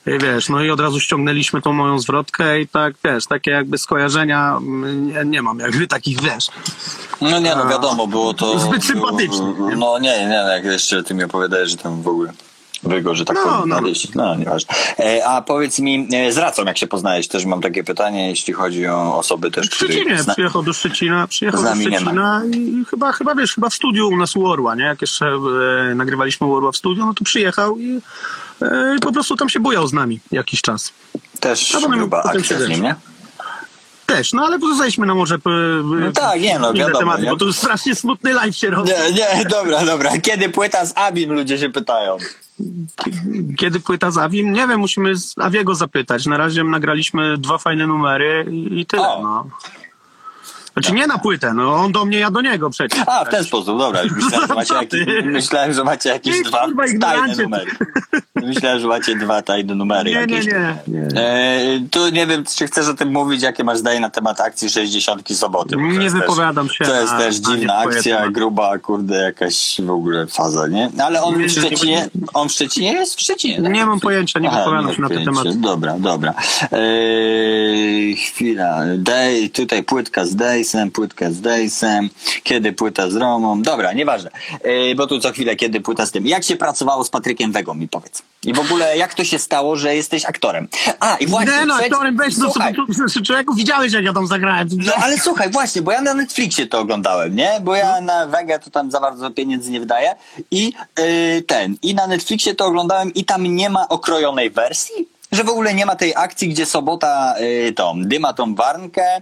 I 0.05 0.19
wiesz, 0.19 0.49
no 0.49 0.63
i 0.63 0.69
od 0.69 0.79
razu 0.79 0.99
ściągnęliśmy 0.99 1.61
tą 1.61 1.73
moją 1.73 1.99
zwrotkę 1.99 2.61
i 2.61 2.67
tak, 2.67 2.93
wiesz, 3.03 3.25
takie 3.25 3.51
jakby 3.51 3.77
skojarzenia 3.77 4.57
mm, 4.57 5.07
nie, 5.07 5.25
nie 5.25 5.41
mam, 5.41 5.59
jakby 5.59 5.87
takich, 5.87 6.21
wiesz. 6.21 6.47
No 7.21 7.39
nie, 7.39 7.55
no 7.55 7.67
wiadomo, 7.67 8.07
było 8.07 8.33
to... 8.33 8.59
Zbyt 8.59 8.85
sympatyczne? 8.85 9.53
No 9.77 9.99
nie, 9.99 10.19
nie, 10.19 10.41
no 10.43 10.49
jak 10.49 10.65
jeszcze 10.65 11.03
ty 11.03 11.13
mi 11.13 11.23
opowiadałeś, 11.23 11.69
że 11.69 11.77
tam 11.77 12.01
w 12.01 12.07
ogóle 12.07 12.33
wygo, 12.83 13.15
że 13.15 13.25
tak 13.25 13.35
No, 13.35 13.43
powiem, 13.43 13.69
no. 13.69 13.81
No, 14.15 14.35
nieważne. 14.35 14.75
E, 14.99 15.25
a 15.27 15.41
powiedz 15.41 15.79
mi, 15.79 16.07
e, 16.13 16.31
z 16.31 16.37
Racą 16.37 16.65
jak 16.65 16.77
się 16.77 16.87
poznałeś, 16.87 17.27
też 17.27 17.45
mam 17.45 17.61
takie 17.61 17.83
pytanie, 17.83 18.29
jeśli 18.29 18.53
chodzi 18.53 18.87
o 18.87 19.17
osoby 19.17 19.51
też, 19.51 19.69
W 19.69 19.75
Szczecinie, 19.75 20.23
zna- 20.23 20.33
przyjechał 20.33 20.63
do 20.63 20.73
Szczecina, 20.73 21.27
przyjechał 21.27 21.63
do 21.63 21.69
Szczecina 21.75 22.41
i, 22.55 22.83
chyba, 22.89 23.11
chyba, 23.11 23.35
wiesz, 23.35 23.53
chyba 23.55 23.69
w 23.69 23.73
studiu 23.73 24.07
u 24.09 24.17
nas 24.17 24.35
u 24.35 24.45
Orła, 24.47 24.75
nie? 24.75 24.83
Jak 24.83 25.01
jeszcze 25.01 25.25
e, 25.91 25.95
nagrywaliśmy 25.95 26.47
u 26.47 26.53
Orła 26.55 26.71
w 26.71 26.77
studiu, 26.77 27.05
no 27.05 27.13
to 27.13 27.23
przyjechał 27.23 27.77
i 27.79 27.99
e, 28.61 28.95
po 29.01 29.11
prostu 29.11 29.35
tam 29.35 29.49
się 29.49 29.59
bujał 29.59 29.87
z 29.87 29.93
nami 29.93 30.19
jakiś 30.31 30.61
czas. 30.61 30.93
też 31.39 31.71
potem- 31.71 31.91
gruba 31.91 32.23
akcja 32.23 32.59
z 32.59 32.69
nim, 32.69 32.81
nie? 32.83 32.95
Też, 34.15 34.33
no 34.33 34.43
ale 34.45 34.59
zejdźmy 34.77 35.05
na 35.05 35.15
może 35.15 35.39
p, 35.39 35.49
No 35.83 36.11
tak, 36.11 36.41
nie, 36.41 36.59
no, 36.59 36.73
wiadomo, 36.73 36.99
tematy, 36.99 37.23
nie? 37.23 37.29
bo 37.29 37.37
to 37.37 37.45
już 37.45 37.55
strasznie 37.55 37.95
smutny 37.95 38.33
live 38.33 38.55
się 38.55 38.69
robi. 38.69 38.89
Nie, 38.89 39.11
nie, 39.11 39.45
dobra, 39.45 39.85
dobra. 39.85 40.11
Kiedy 40.21 40.49
płyta 40.49 40.85
z 40.85 40.93
Abim, 40.97 41.33
ludzie 41.33 41.57
się 41.57 41.69
pytają. 41.69 42.17
Kiedy 43.57 43.79
płyta 43.79 44.11
z 44.11 44.17
Awim? 44.17 44.53
Nie 44.53 44.67
wiem, 44.67 44.79
musimy 44.79 45.15
z 45.15 45.35
Awiego 45.37 45.75
zapytać. 45.75 46.25
Na 46.25 46.37
razie 46.37 46.63
nagraliśmy 46.63 47.37
dwa 47.37 47.57
fajne 47.57 47.87
numery 47.87 48.45
i, 48.51 48.79
i 48.79 48.85
tyle, 48.85 49.09
O. 49.09 49.21
no. 49.23 49.47
Znaczy 50.81 50.95
nie 50.95 51.07
na 51.07 51.17
płytę, 51.17 51.53
no 51.53 51.75
on 51.75 51.91
do 51.91 52.05
mnie, 52.05 52.19
ja 52.19 52.31
do 52.31 52.41
niego 52.41 52.69
przecież. 52.69 52.99
A, 53.07 53.25
w 53.25 53.29
ten 53.29 53.43
sposób, 53.43 53.77
dobra. 53.77 54.03
Już 54.03 54.11
myślałem, 54.13 54.47
że 54.47 54.53
macie, 54.61 54.73
jak, 54.73 54.89
ty? 54.89 55.05
myślałem, 55.25 55.73
że 55.73 55.83
macie 55.83 56.09
jakieś 56.09 56.37
Ty, 56.37 56.43
dwa 56.43 56.65
kurwa, 56.65 56.83
tajne 57.01 57.35
numery. 57.43 57.71
Myślałem, 58.35 58.79
że 58.79 58.87
macie 58.87 59.15
dwa 59.15 59.41
tajne 59.41 59.75
numery 59.75 60.09
Nie, 60.11 60.15
nie, 60.15 60.35
jakieś. 60.35 60.45
nie. 60.53 60.75
nie. 60.87 61.21
E, 61.21 61.61
tu 61.91 62.09
nie 62.09 62.27
wiem, 62.27 62.43
czy 62.57 62.67
chcesz 62.67 62.87
o 62.87 62.93
tym 62.93 63.11
mówić, 63.11 63.41
jakie 63.41 63.63
masz 63.63 63.77
zdanie 63.77 63.99
na 63.99 64.09
temat 64.09 64.41
akcji 64.41 64.69
60 64.69 65.37
soboty. 65.37 65.75
Nie 65.77 66.03
jest 66.03 66.15
też- 66.15 66.21
wypowiadam 66.21 66.69
się 66.69 66.85
To 66.85 66.95
jest 67.01 67.11
na- 67.13 67.17
też 67.19 67.41
na 67.41 67.49
dziwna 67.55 67.73
nie 67.73 67.79
akcja, 67.89 68.15
tematy. 68.15 68.33
gruba, 68.33 68.77
kurde, 68.77 69.15
jakaś 69.15 69.81
w 69.81 69.89
ogóle 69.89 70.27
faza, 70.27 70.67
nie? 70.67 70.89
Ale 71.03 71.23
on 71.23 71.39
Nie, 71.39 71.49
w 71.49 71.55
nie, 71.57 71.61
nie 71.61 71.67
Szczecinie, 71.67 72.09
on 72.33 72.49
w 72.49 72.51
Szczecinie 72.51 72.93
jest? 72.93 73.15
W 73.15 73.21
Szczecinie. 73.21 73.61
tak? 73.63 73.73
Nie 73.73 73.85
mam 73.85 73.99
pojęcia, 73.99 74.39
nie 74.39 74.49
Aha, 74.49 74.57
wypowiadam 74.59 74.87
nie 74.87 74.95
się 74.95 75.01
na 75.01 75.07
te 75.09 75.13
pojęcia. 75.13 75.31
tematy. 75.41 75.57
Dobra, 75.61 75.95
dobra. 75.99 76.33
Eee, 76.71 78.15
chwila. 78.15 78.79
Day, 78.97 79.49
tutaj 79.49 79.83
płytka 79.83 80.25
z 80.25 80.35
Dejsem, 80.71 80.91
płytka 80.91 81.31
z 81.31 81.41
Dejsem. 81.41 82.09
Kiedy 82.43 82.73
płyta 82.73 83.09
z 83.09 83.15
Romą? 83.15 83.61
Dobra, 83.61 83.93
nieważne. 83.93 84.31
Eee, 84.63 84.95
bo 84.95 85.07
tu 85.07 85.19
co 85.19 85.31
chwilę, 85.31 85.55
kiedy 85.55 85.81
płyta 85.81 86.05
z 86.05 86.11
tym. 86.11 86.27
Jak 86.27 86.43
się 86.43 86.55
pracowało 86.55 87.03
z 87.03 87.09
Patrykiem 87.09 87.51
Wegą, 87.51 87.73
mi 87.73 87.87
powiedz. 87.87 88.21
I 88.45 88.53
w 88.53 88.59
ogóle, 88.59 88.97
jak 88.97 89.13
to 89.13 89.23
się 89.23 89.39
stało, 89.39 89.75
że 89.75 89.95
jesteś 89.95 90.25
aktorem? 90.25 90.67
A, 90.99 91.15
i 91.15 91.27
właśnie. 91.27 91.51
Nie 91.59 91.65
no, 91.65 91.75
przed- 91.77 91.91
aktorem 91.91 92.17
weź, 92.17 92.37
no 92.37 92.51
człowieku, 93.25 93.53
widziałeś 93.53 93.93
jak 93.93 94.03
ja 94.03 94.13
tam 94.13 94.27
zagrałem. 94.27 94.67
no 94.85 94.93
ale 95.01 95.17
słuchaj, 95.19 95.49
właśnie, 95.49 95.81
bo 95.81 95.91
ja 95.91 96.01
na 96.01 96.13
Netflixie 96.13 96.67
to 96.67 96.79
oglądałem, 96.79 97.35
nie? 97.35 97.51
Bo 97.61 97.75
ja 97.75 98.01
na 98.01 98.25
Wege 98.27 98.59
to 98.59 98.69
tam 98.69 98.91
za 98.91 98.99
bardzo 98.99 99.31
pieniędzy 99.31 99.71
nie 99.71 99.79
wydaję. 99.79 100.15
I 100.51 100.73
yy, 100.99 101.41
ten, 101.47 101.75
i 101.81 101.95
na 101.95 102.07
Netflixie 102.07 102.55
to 102.55 102.65
oglądałem 102.65 103.13
i 103.13 103.25
tam 103.25 103.43
nie 103.55 103.69
ma 103.69 103.87
okrojonej 103.89 104.49
wersji. 104.49 105.07
że 105.31 105.43
w 105.43 105.49
ogóle 105.49 105.73
nie 105.73 105.85
ma 105.85 105.95
tej 105.95 106.13
akcji, 106.15 106.49
gdzie 106.49 106.65
sobota 106.65 107.35
y, 107.67 107.73
tą, 107.73 107.93
dyma 108.03 108.33
tą 108.33 108.55
warnkę, 108.55 109.21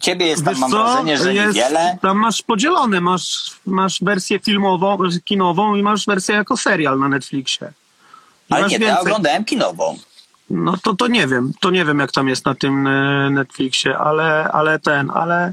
ciebie 0.00 0.26
jest 0.26 0.44
tam, 0.44 0.54
Wiesz 0.54 0.60
mam 0.60 0.70
co? 0.70 0.76
wrażenie, 0.84 1.18
że 1.18 1.34
Jest- 1.34 1.46
niewiele. 1.56 1.98
Tam 2.02 2.18
masz 2.18 2.42
podzielone, 2.42 3.00
masz, 3.00 3.50
masz 3.66 3.98
wersję 4.02 4.38
filmową, 4.38 4.98
kinową 5.24 5.74
i 5.74 5.82
masz 5.82 6.06
wersję 6.06 6.34
jako 6.34 6.56
serial 6.56 6.98
na 6.98 7.08
Netflixie. 7.08 7.72
I 8.50 8.54
Ale 8.54 8.68
nie, 8.68 8.76
ja 8.78 9.00
oglądałem 9.00 9.44
kinową. 9.44 9.98
No 10.50 10.74
to, 10.82 10.94
to 10.94 11.06
nie 11.06 11.26
wiem, 11.26 11.52
to 11.60 11.70
nie 11.70 11.84
wiem 11.84 11.98
jak 11.98 12.12
tam 12.12 12.28
jest 12.28 12.44
na 12.46 12.54
tym 12.54 12.86
e, 12.86 13.30
Netflixie, 13.30 13.98
ale, 13.98 14.44
ale 14.52 14.78
ten, 14.78 15.10
ale 15.14 15.44
e, 15.46 15.52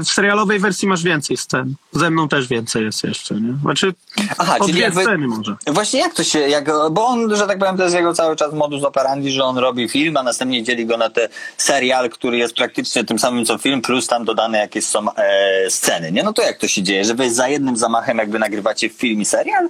w 0.00 0.08
serialowej 0.08 0.58
wersji 0.58 0.88
masz 0.88 1.02
więcej 1.02 1.36
scen. 1.36 1.74
Ze 1.92 2.10
mną 2.10 2.28
też 2.28 2.48
więcej 2.48 2.84
jest 2.84 3.04
jeszcze, 3.04 3.34
nie? 3.34 3.52
Znaczy, 3.62 3.94
Aha, 4.38 4.56
o 4.58 4.60
czyli 4.60 4.72
dwie 4.72 4.82
jakby- 4.82 5.02
sceny 5.02 5.26
może. 5.28 5.56
Właśnie 5.66 6.00
jak 6.00 6.14
to 6.14 6.24
się, 6.24 6.38
jak, 6.38 6.64
bo 6.90 7.06
on, 7.06 7.36
że 7.36 7.46
tak 7.46 7.58
powiem, 7.58 7.76
to 7.76 7.82
jest 7.82 7.94
jego 7.94 8.14
cały 8.14 8.36
czas 8.36 8.52
modus 8.54 8.84
operandi, 8.84 9.30
że 9.32 9.44
on 9.44 9.58
robi 9.58 9.88
film, 9.88 10.16
a 10.16 10.22
następnie 10.22 10.62
dzieli 10.62 10.86
go 10.86 10.96
na 10.96 11.10
te 11.10 11.28
serial, 11.56 12.10
który 12.10 12.36
jest 12.38 12.54
praktycznie 12.54 13.04
tym 13.04 13.18
samym 13.18 13.44
co 13.44 13.58
film, 13.58 13.82
plus 13.82 14.06
tam 14.06 14.24
dodane 14.24 14.58
jakieś 14.58 14.84
są 14.86 15.14
e, 15.14 15.70
sceny, 15.70 16.12
nie? 16.12 16.22
No 16.22 16.32
to 16.32 16.42
jak 16.42 16.58
to 16.58 16.68
się 16.68 16.82
dzieje, 16.82 17.04
że 17.04 17.14
wy 17.14 17.30
za 17.34 17.48
jednym 17.48 17.76
zamachem 17.76 18.18
jakby 18.18 18.38
nagrywacie 18.38 18.88
film 18.88 19.20
i 19.20 19.24
serial? 19.24 19.68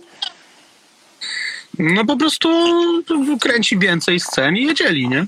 No 1.80 2.04
po 2.04 2.16
prostu 2.16 2.48
kręci 3.40 3.78
więcej 3.78 4.20
scen 4.20 4.56
i 4.56 4.64
je 4.64 4.74
dzieli, 4.74 5.08
nie? 5.08 5.26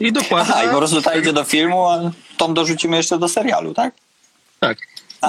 I 0.00 0.12
dokładnie. 0.12 0.54
Aha, 0.54 0.64
i 0.64 0.68
po 0.68 0.76
prostu 0.78 1.02
ta 1.02 1.14
idzie 1.14 1.32
do 1.32 1.44
filmu, 1.44 1.88
a 1.88 2.10
tą 2.36 2.54
dorzucimy 2.54 2.96
jeszcze 2.96 3.18
do 3.18 3.28
serialu, 3.28 3.74
tak? 3.74 3.94
Tak. 4.60 4.78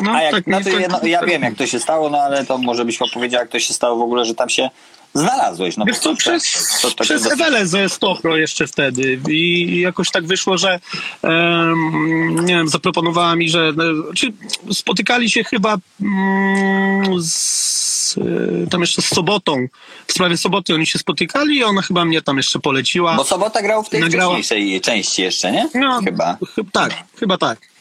No, 0.02 0.12
a 0.12 0.22
jak, 0.22 0.32
tak 0.34 0.48
no 0.48 0.58
to 0.58 0.64
więcej- 0.64 0.82
jedno, 0.82 1.00
ja 1.04 1.22
wiem 1.26 1.42
jak 1.42 1.56
to 1.56 1.68
się 1.68 1.80
stało, 1.80 2.10
no 2.10 2.18
ale 2.18 2.46
to 2.46 2.58
może 2.58 2.86
byś 2.86 3.02
opowiedział 3.02 3.40
jak 3.42 3.50
to 3.50 3.60
się 3.60 3.74
stało 3.74 3.98
w 3.98 4.02
ogóle, 4.02 4.26
że 4.26 4.36
tam 4.36 4.50
się 4.50 4.70
znalazłeś. 5.14 5.78
No 5.78 5.86
Wiesz 5.86 5.98
co, 6.00 6.16
przez, 6.16 6.44
to- 6.82 6.92
to- 6.92 7.04
przez 7.04 7.32
Ewelę 7.32 7.68
ze 7.68 7.90
Stopro 7.90 8.38
jeszcze 8.38 8.68
wtedy 8.68 9.20
i 9.30 9.80
jakoś 9.80 10.12
tak 10.12 10.26
wyszło, 10.26 10.58
że 10.58 10.80
em, 11.24 12.46
nie 12.46 12.54
wiem, 12.54 12.68
zaproponowała 12.70 13.36
mi, 13.36 13.50
że 13.50 13.74
czy 14.16 14.34
spotykali 14.72 15.30
się 15.32 15.44
chyba 15.44 15.78
mm, 16.02 17.22
z, 17.22 17.83
e, 18.18 18.68
tam 18.70 18.82
jeszcze 18.82 19.02
z 19.02 19.06
Sobotą, 19.06 19.68
w 20.08 20.12
sprawie 20.14 20.38
Soboty 20.38 20.74
oni 20.74 20.86
się 20.86 21.00
spotykali 21.00 21.58
i 21.58 21.64
ona 21.64 21.82
chyba 21.82 22.06
mnie 22.06 22.22
tam 22.22 22.38
jeszcze 22.38 22.60
poleciła. 22.60 23.16
Bo 23.16 23.24
Sobota 23.24 23.62
grał 23.62 23.84
w 23.84 23.90
tej 23.90 24.02
Nagrała- 24.02 24.34
wcześniejszej 24.36 24.82
części 24.82 25.22
jeszcze, 25.22 25.52
nie? 25.52 25.70
No, 25.76 26.02
Chyba. 26.06 26.38
chy- 26.56 26.64
tak, 26.72 26.94
chyba 27.20 27.38
tak. 27.38 27.74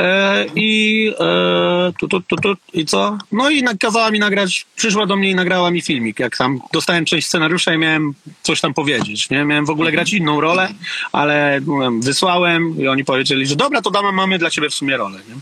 E, 0.00 0.46
I 0.54 1.12
e, 1.20 1.92
tu, 2.00 2.08
tu, 2.08 2.20
tu, 2.20 2.36
tu, 2.36 2.54
i 2.72 2.84
co? 2.86 3.18
No 3.32 3.50
i 3.50 3.62
nakazała 3.62 4.10
mi 4.10 4.18
nagrać, 4.18 4.66
przyszła 4.76 5.06
do 5.06 5.16
mnie 5.16 5.30
i 5.30 5.34
nagrała 5.34 5.70
mi 5.70 5.82
filmik, 5.82 6.18
jak 6.18 6.36
tam 6.36 6.60
dostałem 6.72 7.04
część 7.04 7.26
scenariusza 7.26 7.74
i 7.74 7.78
miałem 7.78 8.14
coś 8.42 8.60
tam 8.60 8.74
powiedzieć, 8.74 9.30
nie? 9.30 9.44
Miałem 9.44 9.66
w 9.66 9.70
ogóle 9.70 9.92
grać 9.92 10.12
inną 10.12 10.40
rolę, 10.40 10.68
ale 11.12 11.60
mówię, 11.66 11.90
wysłałem 12.02 12.80
i 12.82 12.88
oni 12.88 13.04
powiedzieli, 13.04 13.46
że 13.46 13.56
dobra, 13.56 13.82
to 13.82 13.90
damy, 13.90 14.12
mamy 14.12 14.38
dla 14.38 14.50
ciebie 14.50 14.70
w 14.70 14.74
sumie 14.74 14.96
rolę, 14.96 15.18
nie? 15.28 15.34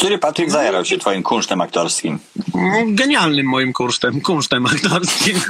Który 0.00 0.18
Patryk 0.18 0.50
zajarał 0.50 0.84
się 0.84 0.98
twoim 0.98 1.22
kunsztem 1.22 1.60
aktorskim? 1.60 2.18
No, 2.54 2.82
genialnym 2.86 3.46
moim 3.46 3.72
kunsztem, 3.72 4.20
kunsztem 4.20 4.66
aktorskim. 4.66 5.40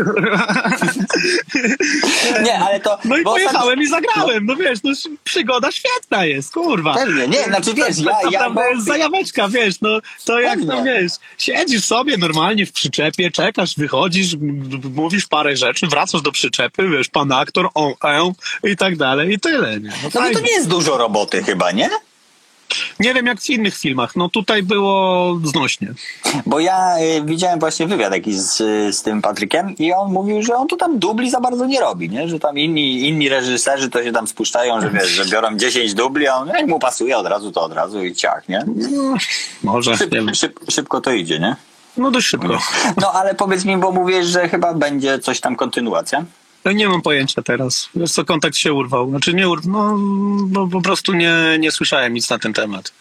Nie, 2.45 2.59
ale 2.59 2.81
to... 2.81 2.99
No 3.05 3.17
i 3.17 3.23
pojechałem 3.23 3.83
i 3.83 3.87
zagrałem, 3.87 4.47
no 4.47 4.57
wiesz, 4.57 4.79
no 4.85 4.93
przygoda 5.25 5.73
świetna 5.73 6.25
jest, 6.25 6.55
kurwa. 6.55 6.95
Pewnie, 6.95 7.29
nie, 7.29 7.45
znaczy 7.45 7.75
wiesz, 7.75 7.99
ja... 7.99 8.13
ja 8.31 8.39
prawda 8.39 8.69
jest 8.69 8.87
zajaweczka, 8.87 9.49
wiesz, 9.49 9.81
no 9.81 10.01
to 10.25 10.41
jak 10.41 10.59
Pewnie. 10.59 10.77
to 10.77 10.85
wiesz, 10.85 11.13
siedzisz 11.39 11.85
sobie 11.85 12.17
normalnie 12.17 12.67
w 12.67 12.73
przyczepie, 12.73 13.31
czekasz, 13.31 13.75
wychodzisz, 13.77 14.37
mówisz 14.95 15.27
parę 15.27 15.57
rzeczy, 15.57 15.87
wracasz 15.87 16.23
do 16.23 16.33
przyczepy, 16.33 16.89
wiesz, 16.89 17.09
pan 17.09 17.33
aktor, 17.33 17.69
on, 17.75 17.93
on 18.01 18.33
i 18.65 18.77
tak 18.77 18.97
dalej 18.97 19.33
i 19.33 19.41
tyle, 19.41 19.81
nie? 19.81 19.93
No, 20.03 20.09
no 20.15 20.31
to 20.33 20.41
nie 20.41 20.53
jest 20.53 20.69
dużo 20.69 20.97
roboty 20.97 21.43
chyba, 21.43 21.73
nie? 21.73 21.91
Nie 23.01 23.15
wiem 23.15 23.27
jak 23.27 23.41
w 23.41 23.51
innych 23.51 23.77
filmach, 23.77 24.17
no 24.17 24.29
tutaj 24.29 24.63
było 24.63 25.37
znośnie. 25.45 25.95
Bo 26.47 26.61
ja 26.61 26.99
y, 26.99 27.23
widziałem 27.25 27.61
właśnie 27.61 27.87
wywiad 27.87 28.13
jakiś 28.13 28.37
z, 28.37 28.57
z 28.97 29.03
tym 29.03 29.23
Patrykiem 29.23 29.75
i 29.79 29.93
on 29.93 30.13
mówił, 30.13 30.43
że 30.43 30.55
on 30.55 30.69
tu 30.69 30.77
tam 30.77 30.99
dubli 30.99 31.31
za 31.31 31.41
bardzo 31.41 31.67
nie 31.67 31.81
robi, 31.81 32.11
nie? 32.11 32.29
Że 32.29 32.39
tam 32.39 32.59
inni, 32.59 33.09
inni 33.09 33.29
reżyserzy 33.29 33.91
to 33.91 34.03
się 34.03 34.13
tam 34.13 34.27
spuszczają, 34.27 34.81
że 34.81 34.91
wiesz, 34.91 35.09
że 35.09 35.25
biorą 35.25 35.57
10 35.57 35.95
dubli, 35.95 36.29
a 36.29 36.35
on 36.37 36.49
jak 36.49 36.67
mu 36.67 36.79
pasuje 36.79 37.19
od 37.19 37.27
razu 37.27 37.53
to 37.53 37.63
od 37.63 37.73
razu 37.73 38.05
i 38.05 38.15
ciach, 38.15 38.49
nie? 38.49 38.65
No, 38.93 39.15
może, 39.63 39.97
Szyb, 39.97 40.15
szyb, 40.35 40.61
szybko 40.71 41.01
to 41.01 41.13
idzie, 41.13 41.39
nie? 41.39 41.57
No 41.97 42.11
dość 42.11 42.27
szybko. 42.27 42.59
No 43.01 43.13
ale 43.13 43.35
powiedz 43.35 43.65
mi, 43.65 43.77
bo 43.77 43.93
mówisz, 43.93 44.27
że 44.27 44.49
chyba 44.49 44.75
będzie 44.75 45.19
coś 45.19 45.41
tam 45.41 45.57
kontynuacja. 45.57 46.25
Nie 46.65 46.89
mam 46.89 47.03
pojęcia 47.03 47.43
teraz. 47.43 47.89
Wiesz 47.95 48.13
co, 48.13 48.25
kontakt 48.25 48.57
się 48.57 48.73
urwał. 48.73 49.11
Znaczy 49.11 49.35
nie 49.35 49.49
urwał, 49.49 49.99
no 49.99 49.99
bo 50.47 50.69
po 50.69 50.81
prostu 50.81 51.13
nie, 51.13 51.35
nie 51.59 51.71
słyszałem 51.73 52.15
nic 52.15 52.31
na 52.31 52.39
ten 52.39 52.53
temat. 52.53 52.93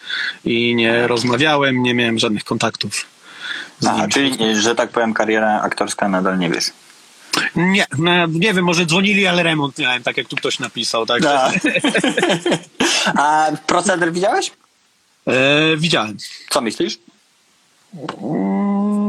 I 0.44 0.74
nie 0.74 1.06
rozmawiałem, 1.06 1.82
nie 1.82 1.94
miałem 1.94 2.18
żadnych 2.18 2.44
kontaktów. 2.44 3.06
nim. 3.82 4.08
czyli, 4.08 4.56
że 4.56 4.74
tak 4.74 4.90
powiem, 4.90 5.14
kariera 5.14 5.60
aktorska 5.60 6.08
nadal 6.08 6.38
nie 6.38 6.50
wiesz. 6.50 6.64
Nie, 7.56 7.86
no, 7.98 8.26
nie 8.26 8.54
wiem, 8.54 8.64
może 8.64 8.86
dzwonili, 8.86 9.26
ale 9.26 9.42
remont 9.42 9.78
miałem, 9.78 10.02
tak 10.02 10.16
jak 10.16 10.28
tu 10.28 10.36
ktoś 10.36 10.58
napisał. 10.58 11.06
Tak? 11.06 11.22
A, 11.26 11.52
a 13.22 13.50
proceder 13.66 14.12
widziałeś? 14.12 14.50
E, 15.26 15.76
widziałem. 15.76 16.16
Co 16.50 16.60
myślisz? 16.60 16.98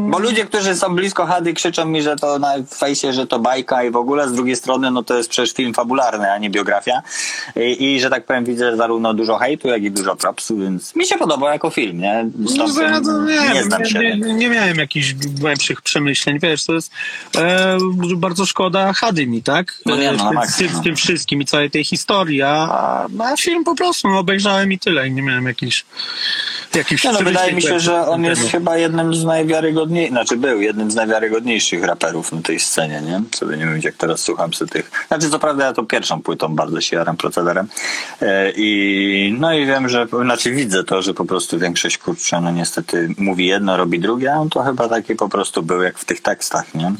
Bo 0.10 0.20
ludzie, 0.20 0.46
którzy 0.46 0.76
są 0.76 0.96
blisko 0.96 1.26
Hady 1.26 1.54
krzyczą 1.54 1.86
mi, 1.86 2.02
że 2.02 2.16
to 2.16 2.40
na 2.40 2.54
fejsie, 2.76 3.14
że 3.14 3.28
to 3.28 3.40
bajka 3.40 3.84
i 3.84 3.92
w 3.92 3.96
ogóle, 3.96 4.30
z 4.30 4.34
drugiej 4.34 4.56
strony 4.56 4.92
no 4.92 5.04
to 5.04 5.18
jest 5.18 5.30
przecież 5.30 5.54
film 5.54 5.74
fabularny, 5.74 6.32
a 6.32 6.38
nie 6.38 6.50
biografia 6.50 7.02
I, 7.56 7.94
i 7.96 8.02
że 8.02 8.10
tak 8.10 8.26
powiem 8.26 8.46
widzę 8.46 8.78
zarówno 8.78 9.14
dużo 9.14 9.38
hejtu, 9.38 9.68
jak 9.68 9.84
i 9.84 9.92
dużo 9.92 10.16
propsu, 10.16 10.58
więc 10.58 10.96
mi 10.96 11.06
się 11.06 11.18
podoba 11.18 11.54
jako 11.54 11.70
film, 11.70 12.00
nie? 12.00 12.30
No, 12.38 12.82
ja 12.82 13.02
to 13.02 13.24
nie, 13.24 13.54
nie 13.54 13.64
znam 13.64 13.86
się. 13.86 14.00
nie, 14.00 14.18
nie, 14.18 14.34
nie 14.34 14.50
miałem 14.50 14.78
jakichś 14.78 15.14
głębszych 15.14 15.82
przemyśleń, 15.82 16.40
wiesz, 16.40 16.66
to 16.66 16.74
jest 16.74 16.92
e, 17.38 17.78
bardzo 18.16 18.46
szkoda 18.46 18.94
Hady 18.94 19.28
mi, 19.28 19.44
tak? 19.44 19.78
No 19.86 19.96
nie, 19.96 20.12
no, 20.12 20.30
E, 20.30 20.34
maksa, 20.34 20.52
z, 20.54 20.58
tym- 20.58 20.70
no. 20.74 20.80
z 20.80 20.84
tym 20.84 20.96
wszystkim 20.96 21.42
i 21.42 21.46
całej 21.46 21.72
tej 21.72 21.84
historii, 21.84 22.42
a, 22.42 22.48
a 23.20 23.38
film 23.38 23.64
po 23.64 23.76
prostu 23.76 24.10
no, 24.10 24.20
obejrzałem 24.20 24.72
i 24.72 24.80
tyle 24.80 25.08
i 25.08 25.12
nie 25.12 25.22
miałem 25.22 25.46
jakichś 25.46 25.86
jakichś 26.76 27.04
no, 27.04 27.12
przemyśleń 27.14 27.34
wydaje 27.34 27.54
mi 27.54 27.62
się, 27.62 27.80
że 27.80 28.08
on 28.08 28.24
jest 28.24 28.42
temat. 28.52 28.52
Chyba 28.72 28.78
jednym 28.82 29.15
z 29.15 29.24
najwiarygodniejszych, 29.24 30.11
znaczy 30.11 30.38
był 30.38 30.61
jednym 30.61 30.91
z 30.91 30.95
najwiarygodniejszych 30.95 31.84
raperów 31.84 32.32
na 32.32 32.41
tej 32.41 32.59
scenie, 32.59 33.01
nie? 33.01 33.22
Sobie 33.36 33.57
nie 33.57 33.65
wiem, 33.65 33.80
jak 33.84 33.95
teraz 33.95 34.19
słucham 34.19 34.53
sobie 34.53 34.72
tych. 34.72 34.91
Znaczy, 35.07 35.30
co 35.30 35.39
prawda, 35.39 35.65
ja 35.65 35.74
to 35.74 35.84
pierwszą 35.84 36.22
płytą 36.22 36.55
bardzo 36.55 36.82
się 36.82 36.95
jaram 36.95 37.17
procederem. 37.17 37.67
E, 38.22 38.51
I 38.55 39.36
no 39.39 39.53
i 39.53 39.65
wiem, 39.65 39.89
że, 39.89 40.07
znaczy 40.24 40.51
widzę 40.51 40.84
to, 40.84 41.01
że 41.01 41.13
po 41.13 41.26
prostu 41.26 41.59
większość 41.59 41.97
kurczę, 41.97 42.41
no 42.41 42.51
niestety 42.51 43.09
mówi 43.17 43.45
jedno, 43.45 43.78
robi 43.78 43.99
drugie, 43.99 44.34
a 44.34 44.38
on 44.38 44.49
to 44.49 44.63
chyba 44.63 44.88
taki 44.89 45.15
po 45.15 45.30
prostu 45.30 45.63
był 45.63 45.82
jak 45.82 45.97
w 45.97 46.05
tych 46.05 46.22
tekstach, 46.22 46.76
nie? 46.76 46.91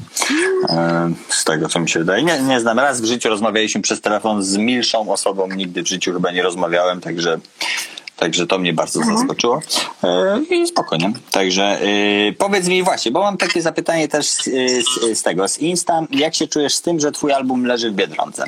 E, 0.69 1.11
Z 1.30 1.43
tego, 1.43 1.69
co 1.69 1.80
mi 1.80 1.89
się 1.89 1.99
wydaje. 1.99 2.24
Nie, 2.24 2.41
nie 2.41 2.59
znam. 2.59 2.80
Raz 2.80 3.01
w 3.01 3.05
życiu 3.05 3.30
rozmawialiśmy 3.30 3.82
przez 3.82 4.01
telefon 4.01 4.43
z 4.43 4.57
milszą 4.57 5.11
osobą, 5.11 5.47
nigdy 5.47 5.84
w 5.84 5.88
życiu 5.88 6.13
chyba 6.13 6.32
nie 6.32 6.43
rozmawiałem, 6.43 7.01
także 7.01 7.39
Także 8.22 8.47
to 8.47 8.59
mnie 8.59 8.74
bardzo 8.74 9.03
zaskoczyło. 9.03 9.61
E, 10.03 10.41
I 10.49 10.67
spokojnie. 10.67 11.13
Także 11.32 11.63
e, 11.63 12.34
powiedz 12.34 12.67
mi 12.67 12.84
właśnie, 12.84 13.11
bo 13.11 13.22
mam 13.22 13.38
takie 13.38 13.61
zapytanie 13.61 14.07
też 14.07 14.28
z, 14.28 14.43
z, 14.43 15.17
z 15.19 15.24
tego, 15.24 15.47
z 15.47 15.59
Insta. 15.59 16.05
Jak 16.11 16.36
się 16.36 16.47
czujesz 16.47 16.74
z 16.74 16.82
tym, 16.82 16.99
że 16.99 17.11
twój 17.11 17.34
album 17.34 17.65
leży 17.65 17.91
w 17.91 17.93
Biedronce? 17.93 18.43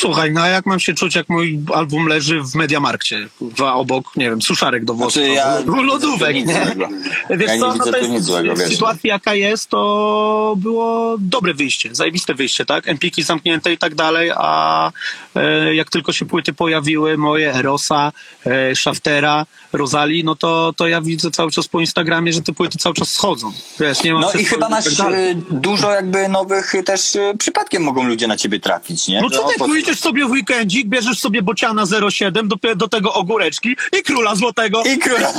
Słuchaj, 0.00 0.32
no 0.32 0.40
a 0.40 0.48
jak 0.48 0.66
mam 0.66 0.80
się 0.80 0.94
czuć, 0.94 1.14
jak 1.14 1.28
mój 1.28 1.60
album 1.74 2.06
leży 2.06 2.40
w 2.42 2.54
Mediamarkcie, 2.54 3.28
dwa 3.40 3.74
obok, 3.74 4.16
nie 4.16 4.30
wiem, 4.30 4.42
suszarek 4.42 4.84
do 4.84 4.94
włosów, 4.94 5.12
Znaczy, 5.12 5.28
ja- 5.28 5.44
albo 5.44 5.82
lodówek, 5.82 6.34
nic 6.36 6.46
nie? 6.46 6.64
złego. 6.64 6.88
Wiesz 7.30 7.48
Ja 7.48 7.54
nie 7.54 7.60
co, 7.60 7.74
no 7.74 7.84
to 7.84 7.96
jest, 7.96 8.24
złego, 8.24 8.56
sytuacji 8.56 9.08
jaka 9.08 9.34
jest, 9.34 9.68
to 9.68 10.54
było 10.58 11.16
dobre 11.18 11.54
wyjście, 11.54 11.94
zajebiste 11.94 12.34
wyjście, 12.34 12.64
tak? 12.64 12.88
Empiki 12.88 13.22
zamknięte 13.22 13.72
i 13.72 13.78
tak 13.78 13.94
dalej, 13.94 14.30
a 14.36 14.90
e, 15.36 15.74
jak 15.74 15.90
tylko 15.90 16.12
się 16.12 16.26
płyty 16.26 16.52
pojawiły, 16.52 17.18
moje 17.18 17.54
Erosa, 17.54 18.12
e, 18.46 18.76
Shaftera, 18.76 19.46
Rosali, 19.72 20.24
no 20.24 20.36
to, 20.36 20.72
to 20.76 20.88
ja 20.88 21.00
widzę 21.00 21.30
cały 21.30 21.50
czas 21.50 21.68
po 21.68 21.80
Instagramie, 21.80 22.32
że 22.32 22.42
te 22.42 22.52
płyty 22.52 22.78
cały 22.78 22.94
czas 22.94 23.08
schodzą. 23.12 23.52
Wiesz, 23.80 24.02
nie 24.04 24.12
mam 24.12 24.22
No 24.22 24.32
i 24.32 24.44
chyba 24.44 24.60
tak 24.68 24.70
masz 24.70 24.96
dalej. 24.96 25.30
e, 25.30 25.34
dużo 25.50 25.90
jakby 25.90 26.28
nowych 26.28 26.74
e, 26.74 26.82
też 26.82 27.16
e, 27.16 27.34
przypadkiem 27.38 27.82
mogą 27.82 28.04
ludzie 28.08 28.26
na 28.26 28.36
ciebie 28.36 28.60
trafić, 28.60 29.08
nie? 29.08 29.20
No 29.20 29.30
co 29.30 29.42
ty, 29.48 29.54
pójdziesz 29.90 30.02
sobie 30.04 30.26
w 30.26 30.30
weekendzik, 30.30 30.86
bierzesz 30.88 31.18
sobie 31.18 31.42
bociana 31.42 31.84
07, 32.10 32.48
do, 32.48 32.56
do 32.76 32.88
tego 32.88 33.14
ogóreczki 33.14 33.76
i 33.98 34.02
króla 34.02 34.34
złotego. 34.34 34.82
I 34.82 34.98
króla. 34.98 35.32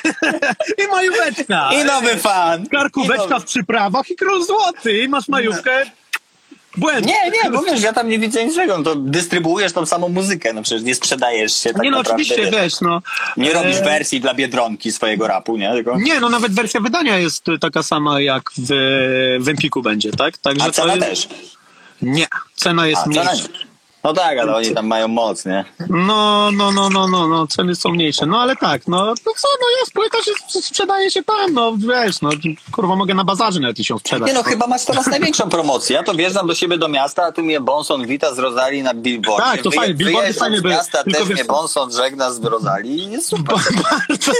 I 0.84 0.90
majóweczka. 0.90 1.70
I 1.72 1.84
nowy 1.84 2.16
fan. 2.16 2.66
Karkóweczka 2.66 3.26
nowy- 3.26 3.40
w 3.40 3.44
przyprawach 3.44 4.10
i 4.10 4.16
król 4.16 4.44
złoty. 4.44 4.98
I 5.02 5.08
masz 5.08 5.28
majówkę. 5.28 5.82
Błęd. 6.76 7.06
Nie, 7.06 7.30
nie, 7.44 7.50
bo 7.50 7.62
wiesz, 7.62 7.82
ja 7.82 7.92
tam 7.92 8.08
nie 8.08 8.18
widzę 8.18 8.44
niczego. 8.46 8.78
No 8.78 8.84
to 8.84 8.94
dystrybuujesz 8.94 9.72
tą 9.72 9.86
samą 9.86 10.08
muzykę, 10.08 10.52
no 10.52 10.62
przecież 10.62 10.82
nie 10.82 10.94
sprzedajesz 10.94 11.54
się 11.62 11.72
tak 11.72 11.82
Nie 11.82 11.90
no, 11.90 11.96
naprawdę. 11.98 12.22
oczywiście, 12.24 12.50
wiesz. 12.50 12.80
no. 12.80 13.02
Nie 13.36 13.52
robisz 13.52 13.76
e, 13.76 13.84
wersji 13.84 14.20
dla 14.20 14.34
Biedronki 14.34 14.92
swojego 14.92 15.26
rapu, 15.26 15.56
nie? 15.56 15.72
Tylko... 15.72 15.98
Nie, 15.98 16.20
no 16.20 16.28
nawet 16.28 16.52
wersja 16.54 16.80
wydania 16.80 17.18
jest 17.18 17.44
taka 17.60 17.82
sama 17.82 18.20
jak 18.20 18.42
w, 18.58 18.68
w 19.40 19.48
Empiku 19.48 19.82
będzie, 19.82 20.12
tak? 20.12 20.38
Także 20.38 20.62
A 20.64 20.66
to 20.66 20.72
cena 20.72 20.94
jest, 20.94 21.28
też. 21.28 21.28
Nie, 22.02 22.26
cena 22.56 22.86
jest 22.86 23.02
A, 23.04 23.06
mniejsza. 23.08 23.30
cena- 23.32 23.71
No 24.04 24.12
tak, 24.12 24.38
ale 24.38 24.56
oni 24.56 24.74
tam 24.74 24.86
mają 24.86 25.08
moc, 25.08 25.44
nie? 25.46 25.64
No, 25.88 26.50
no, 26.52 26.72
no, 26.72 26.90
no, 26.90 27.08
no, 27.08 27.28
no, 27.28 27.46
ceny 27.46 27.74
są 27.74 27.90
mniejsze. 27.90 28.26
No 28.26 28.40
ale 28.40 28.56
tak, 28.56 28.88
no, 28.88 29.06
no 29.06 29.14
co, 29.36 29.48
no 29.60 29.66
jest, 29.80 29.92
płyta 29.92 30.18
się 30.22 30.60
sprzedaje 30.62 31.10
się 31.10 31.22
tam, 31.22 31.54
no 31.54 31.76
wiesz, 31.76 32.20
no 32.20 32.30
kurwa 32.72 32.96
mogę 32.96 33.14
na 33.14 33.24
bazarze 33.24 33.60
nawet 33.60 33.78
się 33.78 33.98
sprzedać. 33.98 34.28
Nie 34.28 34.34
no, 34.34 34.42
chyba 34.42 34.66
masz 34.66 34.84
teraz 34.84 35.06
największą 35.06 35.48
promocję. 35.48 35.96
Ja 35.96 36.02
to 36.02 36.14
wjeżdżam 36.14 36.46
do 36.46 36.54
siebie 36.54 36.78
do 36.78 36.88
miasta, 36.88 37.22
a 37.24 37.32
tu 37.32 37.42
mnie 37.42 37.60
Bonson 37.60 38.06
wita 38.06 38.34
z 38.34 38.38
Rosalii 38.38 38.82
na 38.82 38.94
billboardzie. 38.94 39.44
Tak, 39.44 39.62
to 39.62 39.70
Wyje- 39.70 39.80
fajnie, 39.80 39.94
billboardy 39.94 40.34
fajnie 40.34 40.58
z 40.58 40.62
były. 40.62 40.74
miasta, 40.74 41.04
Tylko 41.04 41.18
też 41.18 41.28
wiesz 41.28 41.38
mnie? 41.38 41.44
Bonson 41.44 41.92
żegna 41.92 42.30
z 42.32 42.44
Rosalii 42.44 42.98
i 42.98 43.10
jest 43.10 43.28
super. 43.28 43.56
Bardzo, 44.08 44.32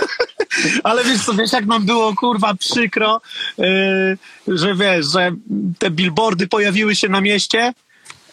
ale 0.84 1.04
wiesz 1.04 1.24
co, 1.26 1.34
wiesz 1.34 1.52
jak 1.52 1.66
nam 1.66 1.86
było 1.86 2.14
kurwa 2.14 2.54
przykro, 2.54 3.20
yy, 3.58 4.18
że 4.48 4.74
wiesz, 4.74 5.06
że 5.06 5.32
te 5.78 5.90
billboardy 5.90 6.46
pojawiły 6.48 6.96
się 6.96 7.08
na 7.08 7.20
mieście 7.20 7.72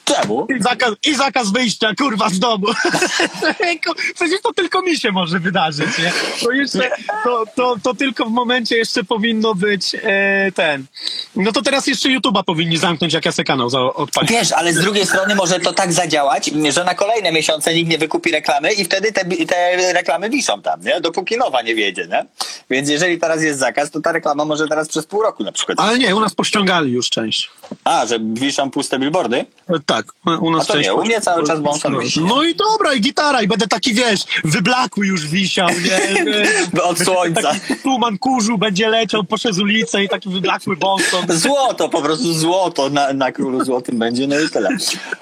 Czemu? 0.06 0.48
i 0.60 0.64
zakaz, 0.64 0.94
i 1.04 1.16
zakaz 1.16 1.52
wyjścia 1.52 1.94
kurwa 1.98 2.30
z 2.30 2.40
domu. 2.40 2.68
Przecież 4.16 4.42
to 4.42 4.54
tylko 4.54 4.82
mi 4.82 4.98
się 4.98 5.12
może 5.12 5.40
wydarzyć, 5.40 5.98
nie? 5.98 6.12
To 6.44 6.52
jeszcze, 6.52 6.92
to, 7.24 7.44
to, 7.56 7.76
to 7.84 7.94
tylko 7.94 8.26
w 8.26 8.32
momencie 8.32 8.78
jeszcze 8.78 9.04
powinno 9.04 9.56
być 9.56 9.96
e, 9.96 10.52
ten. 10.56 10.86
No 11.36 11.52
to 11.52 11.62
teraz 11.62 11.88
jeszcze 11.88 12.10
YouTube'a 12.10 12.44
powinni 12.44 12.78
zamknąć, 12.78 13.14
jak 13.14 13.26
ja 13.26 13.32
se 13.32 13.44
kanał 13.44 13.70
odpalić. 13.96 14.32
Wiesz, 14.32 14.52
ale 14.52 14.74
z 14.74 14.80
drugiej 14.80 15.06
strony 15.06 15.36
może 15.36 15.60
to 15.60 15.74
tak 15.74 15.94
zadziałać, 15.94 16.52
że 16.70 16.84
na 16.84 16.96
kolejne 16.96 17.32
miesiące 17.32 17.74
nikt 17.74 17.90
nie 17.90 17.98
wykupi 17.98 18.32
reklamy 18.32 18.74
i 18.74 18.86
wtedy 18.86 19.12
te, 19.12 19.26
te 19.26 19.94
reklamy 19.94 20.30
wiszą 20.30 20.62
tam, 20.62 20.82
nie? 20.82 21.02
Dopóki 21.02 21.38
nowa 21.38 21.62
nie 21.62 21.76
wiedzie, 21.76 22.08
nie? 22.08 22.26
Więc 22.70 22.90
jeżeli 22.90 23.20
teraz 23.20 23.44
jest 23.44 23.60
zakaz, 23.60 23.92
to 23.92 24.02
ta 24.02 24.12
reklama 24.12 24.46
może 24.46 24.68
teraz 24.68 24.88
przez 24.88 25.06
pół 25.06 25.22
roku 25.22 25.44
na 25.44 25.52
przykład. 25.52 25.80
Ale 25.80 25.98
nie, 25.98 26.16
u 26.16 26.20
nas 26.20 26.36
pościągali 26.36 26.92
już 26.92 27.10
część. 27.10 27.50
A, 27.84 28.06
że 28.06 28.20
wiszą 28.20 28.72
puste 28.72 29.00
billboardy? 29.00 29.46
E, 29.70 29.80
Tak, 29.94 30.14
u 30.42 30.52
nas 30.52 30.70
A 30.70 30.74
to 30.74 30.80
nie, 30.80 30.94
u 30.94 31.06
mnie 31.06 31.22
cały 31.22 31.48
czas 31.48 31.60
Bonson 31.60 32.00
wisi. 32.00 32.22
No 32.22 32.44
i 32.44 32.56
dobra, 32.56 32.94
i 32.94 33.02
gitara, 33.02 33.42
i 33.42 33.48
będę 33.48 33.68
taki, 33.68 33.94
wiesz, 33.94 34.22
wyblakły 34.44 35.08
już 35.08 35.28
wisiał, 35.28 35.70
nie? 35.70 36.26
Od 36.84 37.00
słońca. 37.00 37.42
Taki 37.42 37.76
tuman 37.76 38.18
kurzu 38.18 38.58
będzie 38.58 38.90
leciał 38.90 39.24
przez 39.24 39.60
ulicę 39.60 40.04
i 40.04 40.10
taki 40.10 40.30
wyblakły 40.30 40.78
bonson. 40.78 41.26
Złoto, 41.30 41.90
po 41.90 42.02
prostu 42.02 42.34
złoto 42.34 42.90
na, 42.90 43.14
na 43.14 43.32
królu 43.32 43.66
złotym 43.66 44.00
będzie, 44.00 44.28
no 44.28 44.40
i 44.40 44.50
tyle. 44.50 44.70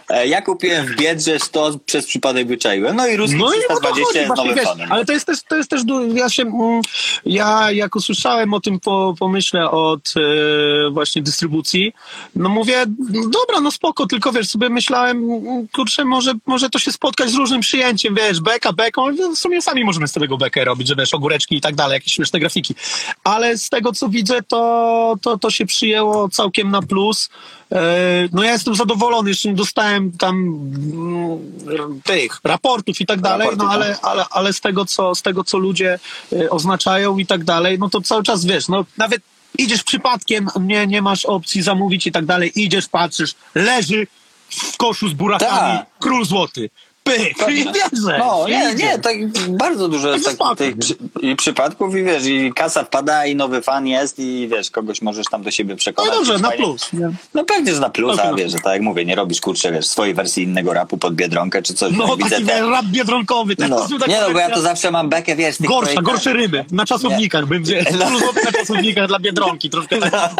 E, 0.09 0.27
Ja 0.27 0.41
kupiłem 0.41 0.85
w 0.85 0.95
Biedrze 0.95 1.39
100, 1.39 1.71
przez 1.85 2.05
przypadek 2.05 2.47
wyczaiłem, 2.47 2.95
no 2.95 3.07
i 3.07 3.17
ruski 3.17 3.37
No 3.37 3.53
i 3.53 3.57
o 3.69 3.79
to 3.79 3.91
320 3.91 4.05
chodzi, 4.05 4.17
jest 4.17 4.27
właśnie, 4.27 4.45
nowym 4.45 4.55
wiesz, 4.55 4.89
ale 4.91 5.05
to 5.05 5.13
jest 5.13 5.25
też, 5.25 5.43
to 5.43 5.55
jest 5.55 5.69
też 5.69 5.81
ja 6.13 6.29
się, 6.29 6.43
mm, 6.43 6.81
ja 7.25 7.71
jak 7.71 7.95
usłyszałem 7.95 8.53
o 8.53 8.59
tym 8.59 8.79
po, 8.79 9.15
pomyśle 9.19 9.71
od 9.71 10.13
e, 10.17 10.89
właśnie 10.89 11.21
dystrybucji, 11.21 11.93
no 12.35 12.49
mówię, 12.49 12.85
no 12.99 13.21
dobra, 13.21 13.61
no 13.61 13.71
spoko, 13.71 14.07
tylko 14.07 14.31
wiesz, 14.31 14.47
sobie 14.61 14.73
myślałem, 14.73 15.27
kurczę, 15.73 16.05
może, 16.05 16.33
może 16.45 16.69
to 16.69 16.79
się 16.79 16.91
spotkać 16.91 17.29
z 17.29 17.35
różnym 17.35 17.61
przyjęciem, 17.61 18.15
wiesz, 18.15 18.41
beka, 18.41 18.73
beką, 18.73 19.05
w 19.35 19.37
sumie 19.37 19.61
sami 19.61 19.83
możemy 19.83 20.07
z 20.07 20.13
tego 20.13 20.37
bekę 20.37 20.65
robić, 20.65 20.87
że 20.87 20.95
wiesz, 20.95 21.13
ogóreczki 21.13 21.55
i 21.55 21.61
tak 21.61 21.75
dalej, 21.75 21.93
jakieś 21.93 22.13
śmieszne 22.13 22.39
grafiki, 22.39 22.75
ale 23.23 23.57
z 23.57 23.69
tego 23.69 23.91
co 23.91 24.09
widzę, 24.09 24.41
to, 24.41 25.15
to, 25.21 25.37
to 25.37 25.49
się 25.49 25.65
przyjęło 25.65 26.29
całkiem 26.29 26.71
na 26.71 26.81
plus, 26.81 27.29
E, 27.71 28.29
No 28.31 28.43
ja 28.43 28.51
jestem 28.51 28.75
zadowolony, 28.75 29.29
jeszcze 29.29 29.49
nie 29.49 29.55
dostałem 29.55 30.11
tam 30.11 30.35
mm, 30.35 32.01
tych 32.03 32.39
raportów 32.43 33.01
i 33.01 33.05
tak 33.05 33.21
dalej, 33.21 33.47
no 33.47 33.63
Raporty, 33.63 33.73
ale, 33.73 33.99
ale, 34.01 34.25
ale 34.29 34.53
z 34.53 34.61
tego 34.61 34.85
co, 34.85 35.15
z 35.15 35.21
tego 35.21 35.43
co 35.43 35.57
ludzie 35.57 35.99
e, 36.33 36.49
oznaczają 36.49 37.17
i 37.17 37.25
tak 37.25 37.43
dalej, 37.43 37.79
no 37.79 37.89
to 37.89 38.01
cały 38.01 38.23
czas 38.23 38.45
wiesz, 38.45 38.67
no 38.67 38.85
nawet 38.97 39.21
idziesz 39.57 39.83
przypadkiem, 39.83 40.47
nie, 40.59 40.87
nie 40.87 41.01
masz 41.01 41.25
opcji 41.25 41.61
zamówić 41.61 42.07
i 42.07 42.11
tak 42.11 42.25
dalej, 42.25 42.51
idziesz, 42.55 42.87
patrzysz, 42.87 43.35
leży 43.55 44.07
w 44.51 44.77
koszu 44.77 45.09
z 45.09 45.13
burakami 45.13 45.77
Tak. 45.79 45.87
król 45.99 46.25
złoty. 46.25 46.69
Pych! 47.03 47.37
I 47.49 47.65
bierze. 47.65 48.17
No, 48.19 48.45
nie, 48.47 48.75
nie, 48.75 48.99
tak 48.99 49.15
bardzo 49.49 49.87
dużo 49.89 50.13
jest 50.13 50.25
Tak 50.25 50.35
tak, 50.37 50.57
tych 50.57 50.77
przy, 50.77 50.95
i 51.21 51.35
przypadków 51.35 51.95
i 51.95 52.03
wiesz, 52.03 52.25
i 52.25 52.51
kasa 52.55 52.83
wpada 52.83 53.25
i 53.25 53.35
nowy 53.35 53.61
fan 53.61 53.87
jest 53.87 54.19
i 54.19 54.47
wiesz, 54.51 54.71
kogoś 54.71 55.01
możesz 55.01 55.25
tam 55.31 55.43
do 55.43 55.51
siebie 55.51 55.73
No 55.73 55.77
przekonać. 55.77 56.11
i 56.13 56.15
dobrze, 56.15 56.33
na 56.39 56.49
fajnie. 56.49 56.63
plus. 56.63 56.93
Nie? 56.93 57.09
No 57.33 57.43
pewnie, 57.43 57.73
że 57.73 57.79
na 57.81 57.89
plus, 57.89 58.19
a 58.19 58.33
wiesz, 58.33 58.51
że 58.51 58.57
tak 58.59 58.73
jak 58.73 58.81
mówię, 58.81 59.05
nie 59.05 59.15
robisz 59.15 59.41
kurczę, 59.41 59.71
wiesz, 59.71 59.87
swojej 59.87 60.13
wersji 60.13 60.43
innego 60.43 60.73
rapu 60.73 60.97
pod 60.97 61.15
Biedronkę 61.15 61.61
czy 61.61 61.73
coś. 61.73 61.93
No 61.97 62.17
taki 62.17 62.45
te- 62.45 62.69
rap 62.69 62.85
biedronkowy. 62.85 63.55
tak, 63.55 63.69
no. 63.69 63.87
takie 63.99 64.11
Nie 64.11 64.21
no, 64.21 64.31
bo 64.31 64.39
ja 64.39 64.49
to 64.49 64.61
zawsze 64.61 64.91
mam 64.91 65.09
bekę, 65.09 65.35
wiesz, 65.35 65.57
tych 65.57 65.67
Gorsza, 65.67 65.81
projektach. 65.81 66.03
gorsze 66.05 66.33
ryby. 66.33 66.65
Na 66.71 66.85
czasownikach 66.85 67.45
bym 67.45 67.63
wziął. 67.63 67.81
No. 67.99 68.09
Na 68.45 68.51
czasownikach 68.51 69.07
dla 69.07 69.19
Biedronki. 69.19 69.69
Troszkę 69.69 69.97
tak. 69.99 70.31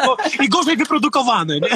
I 0.44 0.50
gorzej 0.50 0.78
wyprodukowane, 0.78 1.60
nie? 1.60 1.70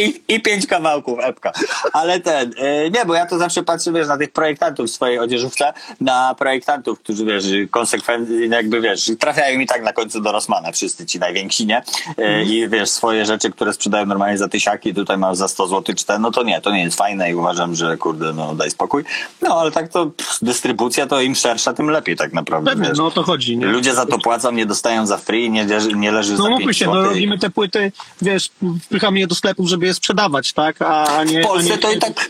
I, 0.00 0.22
I 0.28 0.40
pięć 0.40 0.66
kawałków 0.66 1.18
epka. 1.22 1.52
Ale 1.92 2.20
ten, 2.20 2.52
y, 2.52 2.90
nie, 2.94 3.04
bo 3.06 3.14
ja 3.14 3.26
to 3.26 3.38
zawsze 3.38 3.62
patrzę, 3.62 3.92
wiesz, 3.92 4.05
na 4.06 4.18
tych 4.18 4.30
projektantów 4.32 4.86
w 4.86 4.92
swojej 4.92 5.18
odzieżówce, 5.18 5.72
na 6.00 6.34
projektantów, 6.38 7.00
którzy, 7.00 7.24
wiesz, 7.24 7.44
konsekwentnie, 7.70 8.46
jakby, 8.46 8.80
wiesz, 8.80 9.10
trafiają 9.18 9.60
i 9.60 9.66
tak 9.66 9.82
na 9.82 9.92
końcu 9.92 10.20
do 10.20 10.32
Rossmana, 10.32 10.72
wszyscy 10.72 11.06
ci 11.06 11.18
najwięksi, 11.18 11.66
nie? 11.66 11.82
Y, 12.18 12.44
I, 12.44 12.68
wiesz, 12.68 12.90
swoje 12.90 13.26
rzeczy, 13.26 13.50
które 13.50 13.72
sprzedają 13.72 14.06
normalnie 14.06 14.38
za 14.38 14.48
tysiaki, 14.48 14.94
tutaj 14.94 15.18
masz 15.18 15.36
za 15.36 15.48
100 15.48 15.66
zł 15.66 15.94
czy 15.94 16.04
ten, 16.06 16.22
no 16.22 16.30
to 16.30 16.42
nie, 16.42 16.60
to 16.60 16.70
nie 16.70 16.82
jest 16.82 16.98
fajne 16.98 17.30
i 17.30 17.34
uważam, 17.34 17.74
że, 17.74 17.96
kurde, 17.96 18.32
no 18.32 18.54
daj 18.54 18.70
spokój. 18.70 19.04
No, 19.42 19.60
ale 19.60 19.70
tak 19.70 19.88
to 19.88 20.06
pff, 20.06 20.38
dystrybucja 20.42 21.06
to 21.06 21.20
im 21.20 21.34
szersza, 21.34 21.72
tym 21.72 21.90
lepiej 21.90 22.16
tak 22.16 22.32
naprawdę, 22.32 22.70
Pewnie, 22.70 22.88
wiesz. 22.88 22.98
no 22.98 23.06
o 23.06 23.10
to 23.10 23.22
chodzi, 23.22 23.56
nie? 23.56 23.66
Ludzie 23.66 23.94
za 23.94 24.06
to 24.06 24.18
płacą, 24.18 24.52
nie 24.52 24.66
dostają 24.66 25.06
za 25.06 25.16
free, 25.18 25.50
nie, 25.50 25.64
leży- 25.64 25.96
nie 25.96 26.12
leży 26.12 26.32
No 26.32 26.42
za 26.42 26.48
mówmy 26.50 26.64
5 26.66 26.76
się, 26.78 26.86
no 26.86 27.02
robimy 27.04 27.38
te 27.38 27.50
płyty, 27.50 27.92
wiesz, 28.22 28.50
wpychamy 28.82 29.18
je 29.18 29.26
do 29.26 29.34
sklepów, 29.34 29.68
żeby 29.68 29.86
je 29.86 29.94
sprzedawać, 29.94 30.52
tak? 30.52 30.82
A 30.82 31.24
nie, 31.24 31.40
W 31.42 31.46
Polsce 31.46 31.72
a 31.72 31.76
nie, 31.76 31.78
to 31.82 31.92
i 31.92 31.98
tak. 31.98 32.28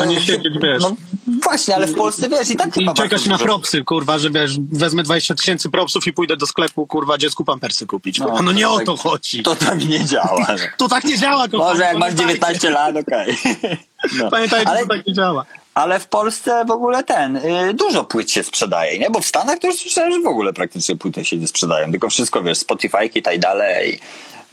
a 0.00 0.04
nie 0.04 0.16
e, 0.16 0.20
siedzieć, 0.20 0.54
wiesz. 0.62 0.82
No 0.82 0.96
właśnie, 1.42 1.76
ale 1.76 1.86
w 1.86 1.94
Polsce 1.94 2.28
wiesz, 2.28 2.50
i 2.50 2.56
tak 2.56 2.68
I 2.76 2.80
chyba 2.80 2.94
czekać 2.94 3.10
bardzo 3.28 3.30
na 3.30 3.38
propsy, 3.38 3.84
kurwa, 3.84 4.18
że 4.18 4.30
wiesz, 4.30 4.58
wezmę 4.72 5.02
20 5.02 5.34
tysięcy 5.34 5.70
propsów 5.70 6.06
i 6.06 6.12
pójdę 6.12 6.36
do 6.36 6.46
sklepu, 6.46 6.86
kurwa, 6.86 7.18
dziecku 7.18 7.44
pampersy 7.44 7.86
kupić. 7.86 8.18
No, 8.18 8.42
no 8.42 8.52
nie 8.52 8.68
o 8.68 8.76
tak- 8.76 8.86
to 8.86 8.96
chodzi. 8.96 9.42
To 9.42 9.56
tak 9.56 9.84
nie 9.88 10.04
działa. 10.04 10.46
To 10.78 10.88
tak 10.88 11.04
nie 11.04 11.18
działa, 11.18 11.48
kochani, 11.48 11.70
Może 11.70 11.82
jak 11.82 11.96
masz 11.98 12.14
pamiętajcie. 12.14 12.60
19 12.60 12.70
lat, 12.70 12.96
okej. 12.96 13.36
No. 14.18 14.30
Pamiętajcie, 14.30 14.68
Ale, 14.68 14.80
to 14.80 14.86
tak 14.88 15.06
nie 15.06 15.14
działa. 15.14 15.44
ale 15.74 16.00
w 16.00 16.06
Polsce 16.08 16.64
w 16.64 16.70
ogóle 16.70 17.04
ten, 17.04 17.36
y, 17.36 17.74
dużo 17.74 18.04
płyt 18.04 18.30
się 18.30 18.42
sprzedaje, 18.42 18.98
nie? 18.98 19.10
Bo 19.10 19.20
w 19.20 19.26
Stanach 19.26 19.58
to 19.58 19.66
już 19.66 19.76
słyszałem, 19.76 20.12
że 20.12 20.20
w 20.20 20.26
ogóle 20.26 20.52
praktycznie 20.52 20.96
płyty 20.96 21.24
się 21.24 21.36
nie 21.36 21.46
sprzedają, 21.48 21.90
tylko 21.90 22.10
wszystko, 22.10 22.42
wiesz, 22.42 22.58
Spotify'ki 22.58 23.18
i 23.18 23.22
tak 23.22 23.38
dalej 23.38 24.00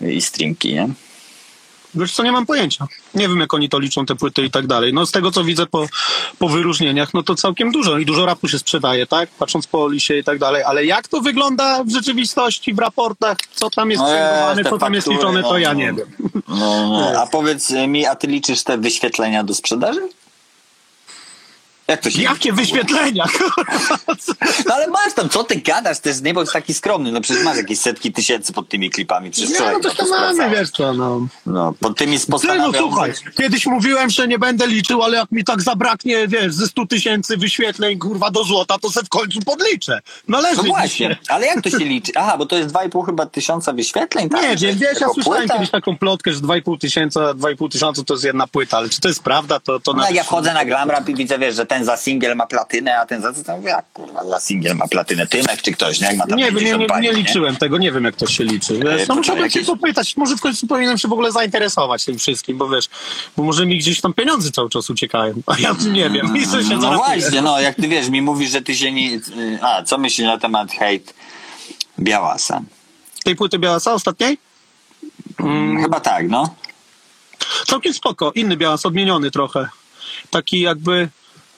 i, 0.01 0.05
i 0.05 0.21
streamki, 0.21 0.73
nie? 0.73 0.89
Wiesz 1.95 2.11
co, 2.11 2.23
nie 2.23 2.31
mam 2.31 2.45
pojęcia. 2.45 2.87
Nie 3.15 3.27
wiem, 3.27 3.39
jak 3.39 3.53
oni 3.53 3.69
to 3.69 3.79
liczą, 3.79 4.05
te 4.05 4.15
płyty 4.15 4.45
i 4.45 4.51
tak 4.51 4.67
dalej. 4.67 4.93
No 4.93 5.05
z 5.05 5.11
tego, 5.11 5.31
co 5.31 5.43
widzę 5.43 5.65
po, 5.65 5.85
po 6.39 6.49
wyróżnieniach, 6.49 7.13
no 7.13 7.23
to 7.23 7.35
całkiem 7.35 7.71
dużo 7.71 7.97
i 7.97 8.05
dużo 8.05 8.25
rapu 8.25 8.47
się 8.47 8.59
sprzedaje, 8.59 9.07
tak? 9.07 9.29
Patrząc 9.29 9.67
po 9.67 9.89
lisie 9.89 10.17
i 10.17 10.23
tak 10.23 10.39
dalej. 10.39 10.63
Ale 10.63 10.85
jak 10.85 11.07
to 11.07 11.21
wygląda 11.21 11.83
w 11.83 11.89
rzeczywistości, 11.89 12.73
w 12.73 12.79
raportach, 12.79 13.37
co 13.55 13.69
tam 13.69 13.91
jest 13.91 14.03
No 14.03 14.63
te 14.63 14.69
co 14.69 14.77
tam 14.77 14.93
jest 14.93 15.07
liczone, 15.07 15.43
to 15.43 15.49
no, 15.49 15.57
ja 15.57 15.73
no. 15.73 15.79
nie 15.79 15.93
wiem. 15.93 16.07
No, 16.47 16.89
no. 16.89 17.21
A 17.21 17.27
powiedz 17.27 17.71
mi, 17.87 18.05
a 18.05 18.15
ty 18.15 18.27
liczysz 18.27 18.63
te 18.63 18.77
wyświetlenia 18.77 19.43
do 19.43 19.53
sprzedaży? 19.53 20.01
Jak 21.89 22.01
to 22.01 22.09
się 22.09 22.21
Jakie 22.21 22.53
wyświetlenia, 22.53 23.25
kurwa. 23.37 23.97
No 24.65 24.75
ale 24.75 24.87
masz 24.87 25.13
tam, 25.13 25.29
co 25.29 25.43
ty 25.43 25.55
gadasz? 25.55 25.99
Też 25.99 26.21
nie 26.21 26.33
bądź 26.33 26.51
taki 26.51 26.73
skromny. 26.73 27.11
No 27.11 27.21
przecież 27.21 27.43
masz 27.43 27.57
jakieś 27.57 27.79
setki 27.79 28.11
tysięcy 28.11 28.53
pod 28.53 28.69
tymi 28.69 28.89
klipami. 28.89 29.31
Przecież 29.31 29.49
Nie, 29.49 29.71
no 29.71 29.79
to 29.79 29.95
to 29.95 30.05
mamy, 30.09 30.49
wiesz 30.49 30.71
co, 30.71 30.93
no. 30.93 31.27
No, 31.45 31.73
pod 31.79 31.97
tymi 31.97 32.19
Ty, 32.19 32.57
no 32.57 32.71
słuchaj, 32.77 33.13
kiedyś 33.37 33.65
mówiłem, 33.65 34.09
że 34.09 34.27
nie 34.27 34.39
będę 34.39 34.67
liczył, 34.67 35.03
ale 35.03 35.17
jak 35.17 35.31
mi 35.31 35.43
tak 35.43 35.61
zabraknie, 35.61 36.27
wiesz, 36.27 36.53
ze 36.53 36.67
100 36.67 36.85
tysięcy 36.85 37.37
wyświetleń, 37.37 37.99
kurwa, 37.99 38.31
do 38.31 38.43
złota, 38.43 38.77
to 38.77 38.91
se 38.91 39.03
w 39.03 39.09
końcu 39.09 39.39
podliczę. 39.39 39.99
Należy 40.27 40.57
No 40.57 40.63
mi 40.63 40.69
właśnie, 40.69 41.17
ale 41.27 41.45
jak 41.45 41.61
to 41.61 41.69
się 41.69 41.77
liczy? 41.93 42.11
Aha, 42.15 42.37
bo 42.37 42.45
to 42.45 42.57
jest 42.57 42.75
2,5 42.75 43.05
chyba 43.05 43.25
tysiąca 43.25 43.73
wyświetleń, 43.73 44.29
tak? 44.29 44.41
Nie 44.41 44.55
wiem, 44.67 44.77
wiesz, 44.77 45.01
ja 45.01 45.09
słyszałem 45.09 45.39
płyta? 45.39 45.53
kiedyś 45.53 45.69
taką 45.69 45.97
plotkę, 45.97 46.33
że 46.33 46.39
2,5 46.39 46.77
tysiąca, 46.79 47.19
2,5 47.19 47.71
tysiąca 47.71 48.03
to 48.03 48.13
jest 48.13 48.23
jedna 48.23 48.47
płyta, 48.47 48.77
ale 48.77 48.89
czy 48.89 49.01
to 49.01 49.07
jest 49.07 49.23
prawda, 49.23 49.59
to... 49.59 49.79
to 49.79 49.93
No 49.93 50.03
jak 50.03 50.15
ja 50.15 50.23
wchodzę 50.23 50.53
na 50.53 50.65
Glamrap 50.65 51.09
i 51.09 51.15
widzę, 51.15 51.39
wiesz, 51.39 51.55
że 51.55 51.65
ten 51.65 51.78
za 51.85 51.97
singiel 51.97 52.35
ma 52.35 52.47
platynę, 52.47 52.99
a 52.99 53.05
ten 53.05 53.21
za 53.21 53.33
co 53.33 53.43
tam 53.43 53.57
mówię, 53.57 53.69
jak 53.69 53.85
kurwa, 53.93 54.25
za 54.25 54.39
singiel 54.39 54.75
ma 54.75 54.87
platynę, 54.87 55.27
Tymek 55.27 55.61
czy 55.61 55.71
ktoś, 55.71 55.99
nie? 55.99 56.07
Jak 56.07 56.17
ma 56.17 56.27
tam 56.27 56.37
Nie 56.37 56.43
nie, 56.43 56.51
50 56.51 56.81
nie, 56.81 56.87
bani, 56.87 57.07
nie 57.07 57.13
liczyłem 57.13 57.55
tego, 57.55 57.77
nie 57.77 57.91
wiem 57.91 58.03
jak 58.03 58.15
to 58.15 58.27
się 58.27 58.43
liczy. 58.43 58.79
Wiesz, 58.79 59.07
no 59.07 59.15
musiałbym 59.15 59.49
się 59.49 59.59
jakieś- 59.59 59.67
popytać, 59.67 60.17
może 60.17 60.37
w 60.37 60.41
końcu 60.41 60.67
powinienem 60.67 60.97
się 60.97 61.07
w 61.07 61.13
ogóle 61.13 61.31
zainteresować 61.31 62.05
tym 62.05 62.17
wszystkim, 62.17 62.57
bo 62.57 62.69
wiesz, 62.69 62.89
bo 63.37 63.43
może 63.43 63.65
mi 63.65 63.77
gdzieś 63.77 64.01
tam 64.01 64.13
pieniądze 64.13 64.51
cały 64.51 64.69
czas 64.69 64.89
uciekają, 64.89 65.33
a 65.47 65.59
ja 65.59 65.75
nie 65.91 66.09
wiem. 66.09 66.37
I 66.37 66.47
co 66.47 66.63
się 66.63 66.77
No 66.77 66.97
właśnie, 66.97 67.41
no 67.41 67.61
jak 67.61 67.75
ty 67.75 67.87
wiesz, 67.87 68.09
mi 68.09 68.21
mówisz, 68.21 68.51
że 68.51 68.61
ty 68.61 68.75
się 68.75 68.91
nie... 68.91 69.19
A, 69.61 69.83
co 69.83 69.97
myślisz 69.97 70.27
na 70.27 70.37
temat 70.37 70.71
hejt 70.71 71.13
Białasa? 71.99 72.61
Tej 73.23 73.35
płyty 73.35 73.59
Białasa 73.59 73.93
ostatniej? 73.93 74.37
Mm. 75.39 75.81
Chyba 75.81 75.99
tak, 75.99 76.29
no. 76.29 76.55
Całkiem 77.67 77.93
spoko, 77.93 78.31
inny 78.35 78.57
Białas, 78.57 78.85
odmieniony 78.85 79.31
trochę. 79.31 79.69
Taki 80.29 80.59
jakby... 80.59 81.09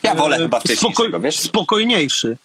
Ja 0.03 0.15
wolę 0.15 0.37
chyba 0.37 0.59
wcześniejszego, 0.59 1.19
wiesz? 1.19 1.39
Spokojniejszy. 1.39 2.37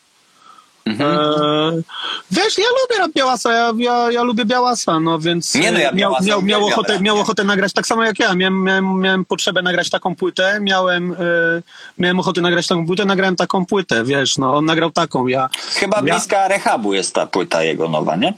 E, 0.87 1.83
wiesz, 2.31 2.59
ja 2.59 2.65
lubię 2.65 2.99
rap 2.99 3.13
Białasa, 3.13 3.53
ja, 3.53 3.73
ja, 3.79 4.13
ja 4.13 4.23
lubię 4.23 4.45
Białasa, 4.45 5.01
no 5.01 5.19
więc 5.19 5.55
Nie 5.55 5.73
no, 5.73 5.79
ja 5.79 5.91
e, 5.91 5.95
miał, 5.95 6.11
Białasa 6.11 6.25
miał, 6.25 6.43
miał, 6.43 6.67
ochotę, 6.67 7.01
miał 7.01 7.17
nie? 7.17 7.23
ochotę 7.23 7.45
nagrać 7.45 7.73
tak 7.73 7.87
samo 7.87 8.05
jak 8.05 8.19
ja. 8.19 8.35
Miałem, 8.35 8.63
miałem, 8.63 9.01
miałem 9.01 9.25
potrzebę 9.25 9.63
nagrać 9.63 9.91
taką 9.91 10.17
płytę, 10.17 10.59
miałem, 10.61 11.13
e, 11.13 11.17
miałem 11.99 12.21
ochotę 12.21 12.41
nagrać 12.41 12.67
taką 12.67 12.87
płytę, 12.87 13.05
nagrałem 13.05 13.37
taką 13.37 13.67
płytę, 13.67 14.05
wiesz, 14.05 14.39
no 14.39 14.57
on 14.57 14.65
nagrał 14.65 14.91
taką, 14.91 15.27
ja... 15.27 15.49
Chyba 15.75 15.97
ja, 15.97 16.03
bliska 16.03 16.49
Rehabu 16.49 16.95
jest 16.95 17.15
ta 17.15 17.27
płyta 17.27 17.63
jego 17.63 17.89
nowa, 17.89 18.17
nie? 18.17 18.35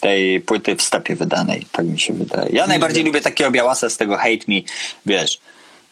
Tej 0.00 0.40
płyty 0.40 0.76
w 0.76 0.82
stepie 0.82 1.16
wydanej, 1.16 1.66
tak 1.72 1.86
mi 1.86 2.00
się 2.00 2.12
wydaje. 2.12 2.50
Ja 2.52 2.66
najbardziej 2.66 3.04
lubię 3.04 3.20
takiego 3.20 3.50
białasa 3.50 3.90
z 3.90 3.96
tego 3.96 4.16
Hate 4.16 4.44
Me, 4.48 4.54
wiesz, 5.06 5.40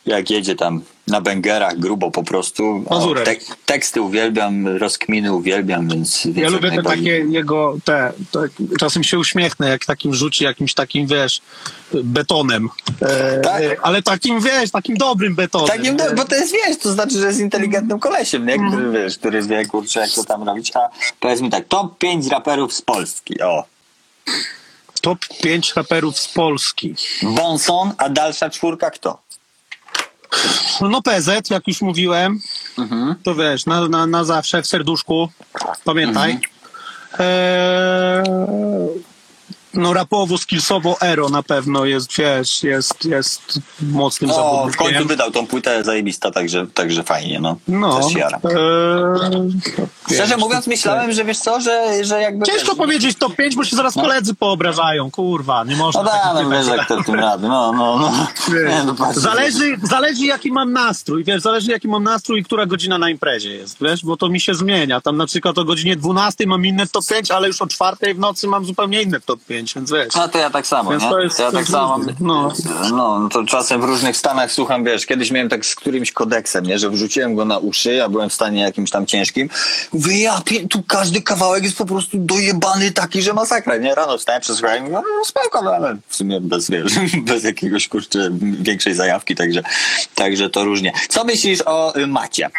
jak 0.07 0.31
jedzie 0.31 0.55
tam 0.55 0.83
na 1.07 1.21
bęgerach 1.21 1.79
grubo 1.79 2.11
po 2.11 2.23
prostu. 2.23 2.85
O, 2.87 3.15
tek- 3.15 3.57
teksty 3.67 4.03
uwielbiam, 4.03 4.67
rozkminy 4.67 5.33
uwielbiam, 5.33 5.89
więc... 5.89 6.25
Ja 6.35 6.49
lubię 6.49 6.71
te 6.71 6.83
takie 6.83 7.11
jego, 7.11 7.77
te, 7.85 8.13
te, 8.31 8.39
czasem 8.79 9.05
się 9.05 9.19
uśmiechnę, 9.19 9.69
jak 9.69 9.85
takim 9.85 10.15
rzuci 10.15 10.45
jakimś 10.45 10.75
takim, 10.75 11.07
wiesz, 11.07 11.41
betonem. 11.95 12.69
E, 13.03 13.41
Tak. 13.41 13.63
e, 13.63 13.77
ale 13.83 14.03
takim, 14.03 14.41
wiesz, 14.41 14.71
takim 14.71 14.97
dobrym 14.97 15.35
betonem. 15.35 15.69
Takim, 15.69 15.97
do, 15.97 16.15
bo 16.15 16.25
to 16.25 16.35
jest, 16.35 16.53
wiesz, 16.53 16.79
to 16.79 16.93
znaczy, 16.93 17.19
że 17.21 17.27
jest 17.27 17.41
inteligentnym 17.41 17.99
kolesiem, 17.99 18.47
nie? 18.47 18.69
Który, 18.69 18.91
wiesz, 18.93 19.19
który 19.19 19.43
wie, 19.43 19.67
kurczę, 19.67 20.01
jak 20.01 20.11
to 20.11 20.25
tam 20.25 20.43
robić. 20.43 20.77
A 20.77 20.89
powiedz 21.21 21.41
mi 21.41 21.51
tak, 21.51 21.69
top 21.69 21.99
5 21.99 22.27
raperów 22.27 22.75
z 22.75 22.83
Polski, 22.83 23.41
o. 23.41 23.65
Top 25.01 25.19
5 25.43 25.75
raperów 25.75 26.19
z 26.19 26.29
Polski. 26.29 26.95
Bonson, 27.23 27.93
a 27.99 28.09
dalsza 28.09 28.51
czwórka 28.51 28.91
kto? 28.91 29.24
No 30.81 31.03
PZ, 31.03 31.51
jak 31.51 31.69
już 31.69 31.83
mówiłem, 31.83 32.41
Mhm. 32.79 33.15
to 33.23 33.35
wiesz, 33.35 33.67
na, 33.67 33.89
na, 33.89 34.07
na 34.07 34.25
zawsze 34.25 34.63
w 34.63 34.67
serduszku, 34.67 35.29
pamiętaj. 35.85 36.31
Mhm. 36.31 36.51
Eee, 37.19 38.25
no 39.75 39.93
rapowo, 39.93 40.39
skillsowo 40.39 40.97
Ero 41.01 41.29
na 41.29 41.43
pewno 41.43 41.85
jest, 41.85 42.19
wiesz, 42.19 42.63
jest, 42.63 43.05
jest 43.05 43.59
mocnym 43.83 44.31
O, 44.31 44.35
w 44.35 44.37
zawodnikiem. 44.37 44.87
końcu 44.87 45.09
wydał 45.09 45.31
tą 45.31 45.47
płytę 45.47 45.85
zajebista, 45.85 46.31
także, 46.31 46.67
także 46.75 47.03
fajnie, 47.03 47.41
no. 47.41 47.57
No, 47.69 48.01
Też 48.01 48.15
eee, 48.15 49.51
Szczerze 50.15 50.37
mówiąc, 50.37 50.67
myślałem, 50.67 51.13
że 51.13 51.25
wiesz 51.25 51.39
co, 51.39 51.61
że, 51.61 52.05
że 52.05 52.21
jakby... 52.21 52.47
Ciężko 52.47 52.77
powiedzieć 52.77 53.19
top 53.19 53.37
5, 53.37 53.57
bo 53.57 53.65
się 53.65 53.77
zaraz 53.77 53.97
No. 53.97 54.03
koledzy 54.03 54.35
poobrażają, 54.35 55.11
kurwa, 55.11 55.65
nie 55.65 55.77
można 55.77 56.03
No 56.03 56.09
da, 56.11 56.13
takich 56.13 56.43
no 56.45 56.51
wiesz 56.51 56.67
jak 56.67 56.89
to 56.89 57.03
tym 57.03 57.15
rady, 57.15 57.49
no, 57.49 57.73
no, 57.73 57.99
no. 57.99 58.27
Nie, 58.69 58.85
no 58.85 59.13
Zależy, 59.13 59.77
zależy 59.83 60.25
jaki 60.27 60.53
mam 60.53 60.73
nastrój, 60.73 61.25
wiesz, 61.25 61.43
zależy 61.43 61.71
jaki 61.71 61.89
mam 61.89 62.03
nastrój 62.05 62.41
i 62.41 62.45
która 62.45 62.67
godzina 62.67 62.99
na 62.99 63.11
imprezie 63.11 63.55
jest, 63.55 63.77
wiesz, 63.83 64.05
bo 64.05 64.17
to 64.17 64.29
mi 64.29 64.41
się 64.41 64.55
zmienia. 64.55 65.01
Tam 65.01 65.17
na 65.17 65.27
przykład 65.27 65.59
o 65.59 65.65
godzinie 65.65 65.97
12 65.97 66.47
mam 66.47 66.67
inne 66.67 66.87
top 66.87 67.05
5, 67.07 67.31
ale 67.31 67.49
już 67.49 67.63
o 67.63 67.67
4 67.67 68.15
w 68.15 68.19
nocy 68.19 68.47
mam 68.49 68.65
zupełnie 68.65 69.03
inne 69.03 69.21
top 69.21 69.41
5, 69.49 69.64
więc 69.73 69.93
wiesz. 69.93 70.15
No 70.15 70.29
to 70.29 70.39
ja 70.39 70.51
tak 70.51 70.67
samo, 70.67 70.91
Więc 70.91 71.03
nie? 71.03 71.09
to 71.09 71.21
jest- 71.21 71.39
ja 71.39 71.47
to 71.51 71.53
tak 71.57 71.67
samo. 71.67 71.99
No. 72.21 72.53
No. 72.91 72.91
no, 73.21 73.29
to 73.33 73.45
czasem 73.45 73.81
w 73.81 73.85
różnych 73.85 74.17
stanach 74.17 74.53
słucham, 74.53 74.85
wiesz, 74.85 75.07
kiedyś 75.07 75.31
miałem 75.31 75.49
tak 75.49 75.67
z 75.67 75.75
którymś 75.75 76.13
kodeksem, 76.13 76.67
nie, 76.67 76.79
że 76.79 76.91
wrzuciłem 76.91 77.35
go 77.35 77.45
na 77.45 77.59
uszy, 77.59 77.95
ja 77.95 78.09
byłem 78.09 78.31
w 78.31 78.35
stanie 78.35 78.61
jakimś 78.63 78.91
tam 78.91 79.07
ciężkim. 79.07 79.49
Mówię, 79.93 80.21
ja 80.21 80.41
pie- 80.45 80.69
tu 80.69 80.83
każdy 80.83 81.23
kawałek 81.23 81.65
jest 81.65 81.77
po 81.79 81.87
prostu 81.87 82.17
dojebany 82.19 82.91
taki, 82.93 83.23
że 83.23 83.33
masakra, 83.33 83.77
nie? 83.77 83.95
Rano 83.95 84.19
wstałem, 84.19 84.41
przesłuchałem, 84.41 84.83
mówię, 84.83 84.95
no 85.19 85.25
spoko, 85.25 85.63
no, 85.63 85.71
ale 85.71 85.97
w 86.09 86.17
sumie 86.17 86.41
bez, 86.41 86.71
wiesz, 86.71 86.93
bez 87.29 87.45
jakiegoś, 87.45 87.89
kurczę, 87.89 88.29
większej 88.41 88.95
zajawki, 88.95 89.35
także, 89.35 89.63
także 90.15 90.51
to 90.51 90.65
różnie. 90.65 90.93
Co 91.09 91.25
myślisz 91.25 91.61
o 91.67 91.97
y, 91.97 92.07
Macie? 92.07 92.51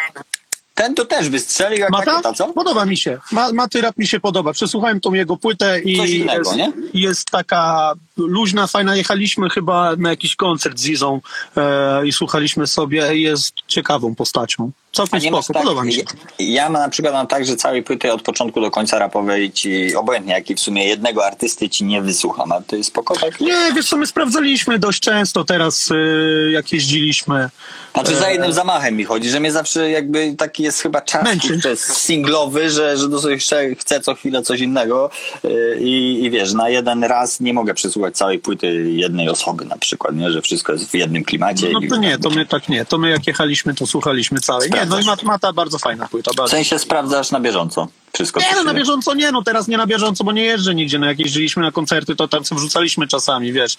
Ten 0.76 0.94
to 0.94 1.04
też 1.04 1.28
wystrzelił 1.28 1.78
jak 1.78 1.90
Mata? 1.90 2.04
rakieta, 2.04 2.32
co? 2.32 2.52
Podoba 2.52 2.84
mi 2.84 2.96
się. 2.96 3.18
Ma, 3.32 3.52
Maty 3.52 3.80
rap 3.80 3.96
mi 3.96 4.06
się 4.06 4.20
podoba. 4.20 4.52
Przesłuchałem 4.52 5.00
tą 5.00 5.12
jego 5.12 5.36
płytę 5.36 5.80
i 5.80 6.16
innego, 6.16 6.38
jest, 6.38 6.56
nie? 6.56 6.72
jest 6.94 7.30
taka 7.30 7.92
luźna, 8.16 8.66
fajna. 8.66 8.96
Jechaliśmy 8.96 9.50
chyba 9.50 9.96
na 9.96 10.10
jakiś 10.10 10.36
koncert 10.36 10.78
z 10.78 10.86
Izą 10.86 11.20
e, 11.56 12.06
i 12.06 12.12
słuchaliśmy 12.12 12.66
sobie. 12.66 13.16
Jest 13.16 13.54
ciekawą 13.66 14.14
postacią. 14.14 14.70
Całkiem 14.92 15.20
spoko, 15.20 15.52
podoba 15.52 15.84
mi 15.84 15.92
się. 15.92 16.02
Ja, 16.38 16.46
ja 16.46 16.70
mam 16.70 16.82
na 16.82 16.88
przykład 16.88 17.14
mam 17.14 17.26
tak, 17.26 17.46
że 17.46 17.56
całej 17.56 17.82
płyty 17.82 18.12
od 18.12 18.22
początku 18.22 18.60
do 18.60 18.70
końca 18.70 18.98
rapowej 18.98 19.52
ci 19.52 19.94
obojętnie 19.94 20.32
jaki 20.32 20.54
w 20.54 20.60
sumie 20.60 20.84
jednego 20.84 21.26
artysty 21.26 21.68
ci 21.68 21.84
nie 21.84 22.02
wysłucham, 22.02 22.52
a 22.52 22.60
to 22.60 22.76
jest 22.76 22.88
spoko 22.88 23.14
tak? 23.14 23.40
Nie, 23.40 23.72
wiesz 23.74 23.88
co, 23.88 23.96
my 23.96 24.06
sprawdzaliśmy 24.06 24.78
dość 24.78 25.00
często 25.00 25.44
teraz, 25.44 25.90
y, 25.90 26.50
jak 26.52 26.72
jeździliśmy. 26.72 27.50
Znaczy 27.94 28.16
za 28.16 28.26
E, 28.26 28.32
jednym 28.32 28.52
zamachem 28.52 28.96
mi 28.96 29.04
chodzi, 29.04 29.28
że 29.30 29.40
mnie 29.40 29.52
zawsze 29.52 29.90
jakby 29.90 30.34
taki 30.38 30.62
jest 30.62 30.80
chyba 30.80 31.00
czas 31.00 31.24
Męczy. 31.24 31.60
singlowy, 31.76 32.70
że, 32.70 32.96
że 32.96 33.08
dosyć 33.08 33.42
chcę, 33.42 33.74
chcę 33.74 34.00
co 34.00 34.14
chwilę 34.14 34.42
coś 34.42 34.60
innego 34.60 35.10
yy, 35.44 35.78
i, 35.80 36.24
i 36.24 36.30
wiesz, 36.30 36.52
na 36.52 36.68
jeden 36.68 37.04
raz 37.04 37.40
nie 37.40 37.54
mogę 37.54 37.74
przesłuchać 37.74 38.16
całej 38.16 38.38
płyty 38.38 38.90
jednej 38.90 39.28
osoby 39.28 39.64
na 39.64 39.78
przykład, 39.78 40.16
nie? 40.16 40.30
że 40.30 40.42
wszystko 40.42 40.72
jest 40.72 40.90
w 40.90 40.94
jednym 40.94 41.24
klimacie. 41.24 41.68
No 41.72 41.80
to 41.88 41.96
nie, 41.96 42.18
to 42.18 42.30
my 42.30 42.46
tak 42.46 42.68
nie. 42.68 42.84
To 42.84 42.98
my 42.98 43.10
jak 43.10 43.26
jechaliśmy, 43.26 43.74
to 43.74 43.86
słuchaliśmy 43.86 44.40
całej. 44.40 44.70
Nie, 44.70 44.85
no 44.88 45.00
i 45.00 45.04
Mat- 45.04 45.22
Mata 45.22 45.52
bardzo 45.52 45.78
fajna 45.78 46.08
płyta. 46.08 46.30
W 46.30 46.36
Bardzo. 46.36 46.50
sensie 46.50 46.78
sprawdzasz 46.78 47.30
na 47.30 47.40
bieżąco 47.40 47.88
wszystko. 48.14 48.40
Nie 48.40 48.46
no, 48.56 48.62
na 48.64 48.74
bieżąco 48.74 49.14
nie, 49.14 49.32
no 49.32 49.42
teraz 49.42 49.68
nie 49.68 49.76
na 49.76 49.86
bieżąco, 49.86 50.24
bo 50.24 50.32
nie 50.32 50.44
jeżdżę 50.44 50.74
nigdzie. 50.74 50.98
No 50.98 51.06
jak 51.06 51.18
jeździliśmy 51.18 51.62
na 51.62 51.70
koncerty, 51.72 52.16
to 52.16 52.28
tam 52.28 52.44
co 52.44 52.54
wrzucaliśmy 52.54 53.06
czasami, 53.08 53.52
wiesz. 53.52 53.76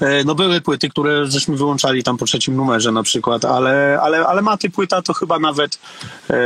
E, 0.00 0.24
No 0.24 0.34
były 0.34 0.60
płyty, 0.60 0.88
które 0.88 1.26
żeśmy 1.30 1.56
wyłączali 1.56 2.02
tam 2.02 2.16
po 2.16 2.24
trzecim 2.24 2.56
numerze 2.56 2.92
na 2.92 3.02
przykład, 3.02 3.44
ale, 3.44 3.98
ale, 4.02 4.26
ale 4.26 4.42
Maty 4.42 4.70
płyta 4.70 5.02
to 5.02 5.12
chyba 5.14 5.38
nawet 5.38 5.78
e, 6.30 6.36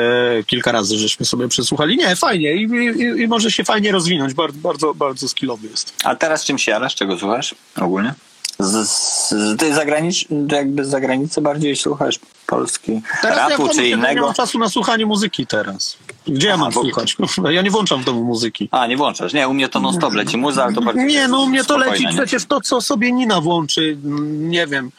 kilka 0.46 0.72
razy 0.72 0.98
żeśmy 0.98 1.26
sobie 1.26 1.48
przesłuchali. 1.48 1.96
Nie, 1.96 2.16
fajnie 2.16 2.52
i, 2.54 2.62
i, 2.62 3.22
i 3.22 3.28
może 3.28 3.50
się 3.50 3.64
fajnie 3.64 3.92
rozwinąć. 3.92 4.34
Bardzo, 4.34 4.58
bardzo, 4.58 4.94
bardzo 4.94 5.28
skillowy 5.28 5.68
jest. 5.68 5.94
A 6.04 6.14
teraz 6.16 6.44
czym 6.44 6.58
się 6.58 6.72
jarasz? 6.72 6.94
Czego 6.94 7.18
słuchasz 7.18 7.54
ogólnie? 7.80 8.14
Z, 8.58 8.88
z, 8.88 9.34
ty 9.58 9.74
zagranicz, 9.74 10.26
jakby 10.52 10.84
z 10.84 10.88
zagranicy 10.88 11.40
bardziej 11.40 11.76
słuchasz 11.76 12.18
polski 12.46 13.02
Teraz 13.22 13.36
ja 13.38 13.48
rapu 13.48 13.56
domu 13.62 13.68
czy 13.68 13.74
siedzę, 13.74 13.82
nie 13.88 13.90
innego? 13.94 14.26
mam 14.26 14.34
czasu 14.34 14.58
na 14.58 14.68
słuchanie 14.68 15.06
muzyki 15.06 15.46
teraz. 15.46 15.96
Gdzie 16.26 16.48
ja 16.48 16.56
mam 16.56 16.72
bo- 16.72 16.80
słuchać? 16.80 17.16
Ja 17.50 17.62
nie 17.62 17.70
włączam 17.70 18.02
w 18.02 18.04
domu 18.04 18.24
muzyki. 18.24 18.68
A, 18.70 18.86
nie 18.86 18.96
włączasz. 18.96 19.32
Nie, 19.32 19.48
u 19.48 19.54
mnie 19.54 19.68
to 19.68 19.80
non 19.80 19.94
stop 19.94 20.14
leci 20.14 20.36
muza, 20.36 20.64
ale 20.64 20.72
to 20.74 20.80
bardzo 20.82 21.02
Nie, 21.02 21.28
no 21.28 21.42
u 21.42 21.46
mnie 21.46 21.64
to 21.64 21.78
leci 21.78 22.04
nie? 22.06 22.12
przecież 22.12 22.44
to, 22.46 22.60
co 22.60 22.80
sobie 22.80 23.12
Nina 23.12 23.40
włączy, 23.40 23.96
nie 24.38 24.66
wiem. 24.66 24.90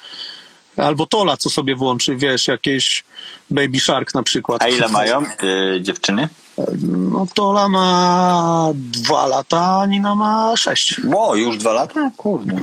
Albo 0.77 1.05
Tola, 1.05 1.37
co 1.37 1.49
sobie 1.49 1.75
włączy, 1.75 2.15
wiesz, 2.15 2.47
jakieś 2.47 3.03
Baby 3.49 3.79
Shark 3.79 4.13
na 4.13 4.23
przykład. 4.23 4.61
A 4.63 4.67
ile 4.67 4.87
mają 4.99 5.23
y, 5.43 5.81
dziewczyny? 5.81 6.29
No 6.87 7.25
Tola 7.33 7.69
ma 7.69 8.69
dwa 8.75 9.27
lata, 9.27 9.79
a 9.81 9.85
Nina 9.85 10.15
ma 10.15 10.57
sześć. 10.57 11.01
Ło, 11.05 11.35
już 11.35 11.57
dwa 11.57 11.73
lata? 11.73 12.11
Kurde. 12.17 12.59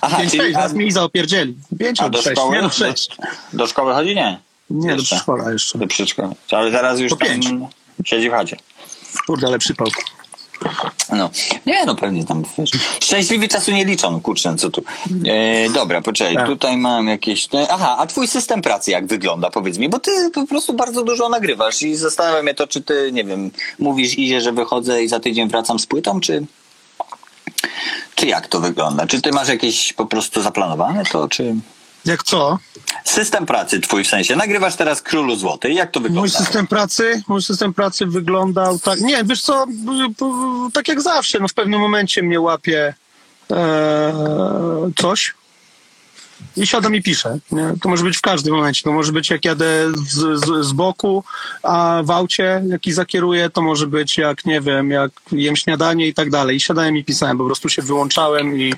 Aha, 0.00 0.16
Pięć, 0.16 0.30
czyli 0.30 0.42
sześć, 0.42 0.54
zaraz 0.54 0.72
mi 0.72 0.86
Iza 0.86 1.02
opierdzieli. 1.04 1.54
Pięć 1.80 2.00
a 2.00 2.04
albo 2.04 2.18
do 2.18 2.22
sześć, 2.22 2.36
szkoły? 2.36 2.56
nie 2.56 2.62
no 2.62 2.68
Do, 2.68 2.74
sześć. 2.74 3.16
do 3.52 3.66
szkoły 3.66 3.94
chodzi? 3.94 4.14
Nie. 4.14 4.38
Nie, 4.70 4.88
do 4.88 4.94
Jeszcze. 4.94 5.06
przedszkola 5.06 5.52
jeszcze. 5.52 5.78
Do 5.78 5.86
przedszkola. 5.86 6.30
Ale 6.52 6.70
teraz 6.70 7.00
już 7.00 7.10
To 7.10 7.16
tam 7.16 7.28
pięć. 7.28 7.46
siedzi 8.04 8.28
w 8.30 8.32
chacie. 8.32 8.56
Kurde, 9.26 9.46
ale 9.46 9.58
przypał. 9.58 9.86
No. 11.12 11.30
Nie, 11.66 11.84
no 11.84 11.94
pewnie 11.96 12.24
tam, 12.24 12.44
wiesz. 12.58 12.70
Szczęśliwi 13.00 13.48
czasu 13.48 13.70
nie 13.72 13.84
liczą, 13.84 14.20
kurczę, 14.20 14.54
co 14.56 14.70
tu. 14.70 14.82
E, 15.26 15.70
dobra, 15.70 16.00
poczekaj, 16.02 16.34
Tak. 16.34 16.46
tutaj 16.46 16.76
mam 16.76 17.08
jakieś... 17.08 17.46
te- 17.46 17.66
Aha, 17.70 17.96
a 17.98 18.06
twój 18.06 18.28
system 18.28 18.62
pracy 18.62 18.90
jak 18.90 19.06
wygląda, 19.06 19.50
powiedz 19.50 19.78
mi, 19.78 19.88
bo 19.88 19.98
ty 19.98 20.10
po 20.34 20.46
prostu 20.46 20.72
bardzo 20.72 21.02
dużo 21.04 21.28
nagrywasz 21.28 21.82
i 21.82 21.96
zastanawiam 21.96 22.42
mnie 22.44 22.54
to, 22.54 22.66
czy 22.66 22.80
ty, 22.82 23.10
nie 23.12 23.24
wiem, 23.24 23.50
mówisz 23.78 24.18
Izie, 24.18 24.40
że 24.40 24.52
wychodzę 24.52 25.02
i 25.02 25.08
za 25.08 25.20
tydzień 25.20 25.48
wracam 25.48 25.78
z 25.78 25.86
płytą, 25.86 26.20
czy... 26.20 26.46
Czy 28.14 28.26
jak 28.26 28.46
to 28.46 28.60
wygląda? 28.60 29.06
Czy 29.06 29.22
ty 29.22 29.32
masz 29.32 29.48
jakieś 29.48 29.92
po 29.92 30.06
prostu 30.06 30.42
zaplanowane 30.42 31.04
to, 31.04 31.28
czy... 31.28 31.54
Jak 32.04 32.22
co? 32.22 32.58
System 33.04 33.46
pracy 33.46 33.80
twój 33.80 34.04
w 34.04 34.08
sensie. 34.08 34.36
Nagrywasz 34.36 34.76
teraz 34.76 35.02
Królu 35.02 35.36
Złoty. 35.36 35.72
Jak 35.72 35.90
to 35.90 36.00
wygląda? 36.00 36.20
Mój 36.20 36.30
system 36.30 36.66
pracy, 36.66 37.22
mój 37.28 37.42
system 37.42 37.74
pracy 37.74 38.06
wyglądał 38.06 38.78
tak. 38.78 39.00
Nie, 39.00 39.24
wiesz 39.24 39.42
co, 39.42 39.66
tak 40.72 40.88
jak 40.88 41.00
zawsze, 41.02 41.38
no 41.40 41.48
w 41.48 41.54
pewnym 41.54 41.80
momencie 41.80 42.22
mnie 42.22 42.40
łapie 42.40 42.94
e, 43.50 44.12
coś 44.96 45.34
i 46.56 46.66
siadam 46.66 46.94
i 46.94 47.02
piszę. 47.02 47.38
Nie? 47.52 47.74
To 47.82 47.88
może 47.88 48.04
być 48.04 48.16
w 48.16 48.20
każdym 48.20 48.54
momencie. 48.54 48.82
To 48.82 48.92
może 48.92 49.12
być 49.12 49.30
jak 49.30 49.44
jadę 49.44 49.92
z, 50.08 50.44
z, 50.44 50.66
z 50.66 50.72
boku, 50.72 51.24
a 51.62 52.02
w 52.04 52.10
aucie, 52.10 52.62
jaki 52.68 52.92
zakieruję, 52.92 53.50
to 53.50 53.62
może 53.62 53.86
być 53.86 54.18
jak, 54.18 54.44
nie 54.44 54.60
wiem, 54.60 54.90
jak 54.90 55.10
jem 55.32 55.56
śniadanie 55.56 56.06
i 56.06 56.14
tak 56.14 56.30
dalej. 56.30 56.56
I 56.56 56.60
siadałem 56.60 56.96
i 56.96 57.04
pisałem, 57.04 57.38
po 57.38 57.44
prostu 57.44 57.68
się 57.68 57.82
wyłączałem 57.82 58.60
i... 58.60 58.74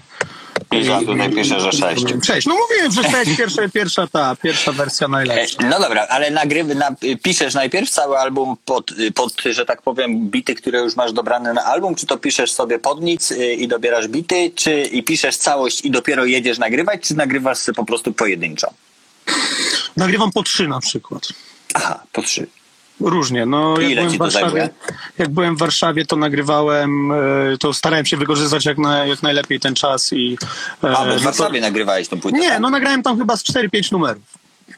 Pięć, 0.71 0.89
a 0.89 1.01
tutaj 1.01 1.31
pisze, 1.31 1.61
że 1.61 1.73
sześć. 1.73 2.05
Sześć. 2.23 2.47
No 2.47 2.55
mówiłem, 2.57 2.93
że 2.93 3.03
sześć, 3.11 3.37
pierwsza, 3.37 3.69
pierwsza 3.69 4.07
ta, 4.07 4.37
pierwsza 4.37 4.73
wersja 4.73 5.09
najlepsza. 5.09 5.59
No 5.63 5.81
dobra, 5.81 6.07
ale 6.09 6.31
nagrywy, 6.31 6.75
na, 6.75 6.95
piszesz 7.23 7.55
najpierw 7.55 7.91
cały 7.91 8.19
album 8.19 8.57
pod, 8.65 8.91
pod, 9.15 9.43
że 9.51 9.67
tak 9.67 9.83
powiem, 9.83 10.31
bity, 10.31 10.55
które 10.55 10.79
już 10.79 10.97
masz 10.97 11.13
dobrane 11.13 11.53
na 11.53 11.65
album, 11.65 11.95
czy 11.95 12.07
to 12.07 12.19
piszesz 12.19 12.53
sobie 12.53 12.79
pod 12.79 13.01
nic 13.03 13.31
y, 13.31 13.55
i 13.55 13.69
dobierasz 13.69 14.09
bity, 14.09 14.53
czy 14.55 14.83
i 14.83 15.03
piszesz 15.03 15.37
całość 15.37 15.85
i 15.85 15.91
dopiero 15.91 16.25
jedziesz 16.25 16.59
nagrywać, 16.59 17.01
czy 17.03 17.15
nagrywasz 17.15 17.59
po 17.77 17.85
prostu 17.85 18.13
pojedynczo? 18.13 18.71
Nagrywam 19.97 20.33
po 20.33 20.43
trzy 20.43 20.69
na 20.69 20.81
przykład. 20.81 21.29
Aha, 21.75 22.03
po 22.13 22.23
trzy. 22.23 22.47
Różnie. 23.01 23.47
No, 23.47 23.81
Ile 23.81 24.11
ci 24.11 24.19
to 24.19 24.31
zajmuje? 24.31 24.69
Jak 25.21 25.29
byłem 25.31 25.57
w 25.57 25.59
Warszawie, 25.59 26.07
to 26.07 26.17
nagrywałem, 26.17 27.13
e, 27.13 27.17
to 27.59 27.73
starałem 27.75 28.07
się 28.07 28.17
wykorzystać 28.17 28.65
jak, 28.65 28.79
na, 28.79 29.07
jak 29.07 29.23
najlepiej 29.23 29.61
ten 29.61 29.75
czas 29.75 30.13
i... 30.13 30.39
e, 30.85 30.97
A, 30.97 31.05
bo 31.05 31.05
w 31.05 31.09
no 31.09 31.15
to- 31.19 31.21
Warszawie 31.25 31.61
nagrywałeś 31.61 32.09
tą 32.09 32.21
płytę. 32.21 32.39
Nie, 32.39 32.49
tak? 32.49 32.61
no 32.61 32.71
nagrałem 32.71 33.03
tam 33.03 33.19
chyba 33.19 33.37
z 33.37 33.45
4-5 33.45 33.93
numerów. 33.93 34.23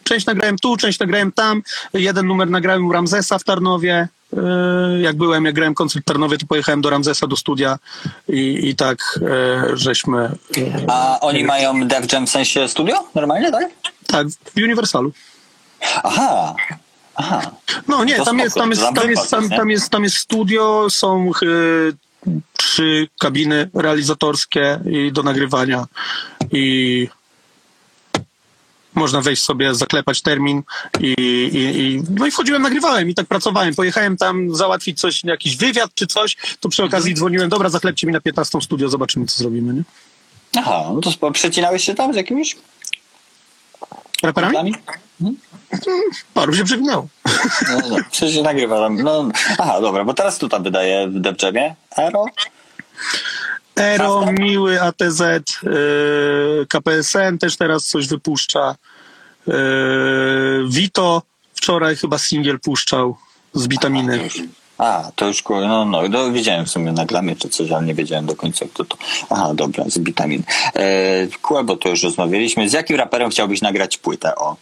Część 0.04 0.26
nagrałem 0.26 0.58
tu, 0.58 0.76
część 0.76 0.98
nagrałem 0.98 1.32
tam. 1.32 1.62
Jeden 1.94 2.26
numer 2.26 2.50
nagrałem 2.50 2.86
u 2.86 2.92
Ramzesa 2.92 3.38
w 3.38 3.44
Tarnowie. 3.44 4.08
E, 4.36 5.00
Jak 5.00 5.16
byłem, 5.16 5.44
jak 5.44 5.54
grałem 5.54 5.74
koncert 5.74 6.04
w 6.04 6.08
Tarnowie, 6.08 6.38
to 6.38 6.46
pojechałem 6.46 6.80
do 6.80 6.90
Ramzesa 6.90 7.26
do 7.26 7.36
studia 7.36 7.78
i, 8.28 8.68
i 8.68 8.76
tak 8.76 9.20
żeśmy... 9.74 10.30
A 10.88 11.20
oni 11.20 11.44
mają 11.44 11.88
Def 11.88 12.12
Jam 12.12 12.26
w 12.26 12.30
sensie 12.30 12.68
studio? 12.68 12.94
Normalnie, 13.14 13.50
tak? 13.52 13.64
Tak, 14.06 14.26
w 14.28 14.56
Uniwersalu. 14.56 15.12
Aha. 16.02 16.54
Aha. 17.14 17.50
No 17.88 18.04
nie, 18.04 18.16
tam 18.24 18.38
jest, 18.38 18.56
tam 18.56 18.70
jest, 18.70 18.82
tam 18.82 19.10
jest, 19.10 19.30
tam, 19.30 19.42
jest, 19.42 19.56
tam 19.56 19.70
jest, 19.70 19.90
tam 19.90 20.04
jest 20.04 20.16
studio, 20.16 20.86
są 20.90 21.30
e, 21.30 22.32
trzy 22.52 23.08
kabiny 23.18 23.70
realizatorskie 23.74 24.80
i 24.86 25.12
do 25.12 25.22
nagrywania 25.22 25.86
i 26.52 27.08
można 28.94 29.20
wejść 29.20 29.42
sobie, 29.42 29.74
zaklepać 29.74 30.22
termin 30.22 30.62
i, 31.00 31.14
i, 31.52 31.80
i 31.80 32.02
no 32.18 32.26
i 32.26 32.30
wchodziłem, 32.30 32.62
nagrywałem 32.62 33.10
i 33.10 33.14
tak 33.14 33.26
pracowałem. 33.26 33.74
Pojechałem 33.74 34.16
tam 34.16 34.54
załatwić 34.54 35.00
coś, 35.00 35.24
jakiś 35.24 35.56
wywiad 35.56 35.90
czy 35.94 36.06
coś, 36.06 36.36
to 36.60 36.68
przy 36.68 36.84
okazji 36.84 37.14
dzwoniłem, 37.14 37.48
dobra, 37.48 37.68
zaklepcie 37.68 38.06
mi 38.06 38.12
na 38.12 38.20
15 38.20 38.60
studio, 38.60 38.88
zobaczymy 38.88 39.26
co 39.26 39.38
zrobimy, 39.38 39.74
nie? 39.74 39.82
Aha, 40.56 40.90
no 40.94 41.00
to 41.00 41.30
przecinałeś 41.30 41.84
się 41.84 41.94
tam 41.94 42.12
z 42.12 42.16
jakimiś 42.16 42.56
Raperami? 44.22 44.52
plami? 44.52 44.74
Paru 46.34 46.54
się 46.54 46.64
przewinęło. 46.64 47.08
No, 47.68 47.88
no, 47.90 47.96
przecież 48.10 48.34
się 48.34 48.42
nagrywa. 48.42 48.90
No, 48.90 49.28
aha, 49.58 49.80
dobra, 49.80 50.04
bo 50.04 50.14
teraz 50.14 50.38
tu 50.38 50.48
tam 50.48 50.62
wydaje 50.62 51.08
w. 51.08 51.74
Aero? 51.96 52.24
Ero, 53.76 54.18
Custom? 54.18 54.34
Miły, 54.34 54.82
ATZ, 54.82 55.20
yy, 55.62 56.66
KPSN 56.68 57.38
też 57.40 57.56
teraz 57.56 57.84
coś 57.84 58.08
wypuszcza. 58.08 58.74
Yy, 59.46 59.54
Vito 60.68 61.22
wczoraj 61.54 61.96
chyba 61.96 62.18
singiel 62.18 62.60
puszczał 62.60 63.16
z 63.54 63.68
witaminy. 63.68 64.28
A, 64.82 65.10
to 65.16 65.26
już, 65.26 65.42
ku- 65.42 65.60
no, 65.60 65.84
no, 65.84 66.02
no, 66.08 66.30
widziałem 66.30 66.66
w 66.66 66.70
sumie 66.70 66.92
na 66.92 67.04
glamie 67.06 67.36
czy 67.36 67.48
coś, 67.48 67.70
ale 67.70 67.86
nie 67.86 67.94
wiedziałem 67.94 68.26
do 68.26 68.36
końca 68.36 68.64
kto 68.74 68.84
to. 68.84 68.96
Aha, 69.30 69.50
dobra, 69.54 69.84
z 69.88 69.98
Bitamin. 69.98 70.42
E, 70.74 70.82
Kłebo, 71.42 71.76
to 71.76 71.88
już 71.88 72.02
rozmawialiśmy. 72.02 72.68
Z 72.68 72.72
jakim 72.72 72.96
raperem 72.96 73.30
chciałbyś 73.30 73.60
nagrać 73.60 73.98
płytę? 73.98 74.34
O. 74.36 74.56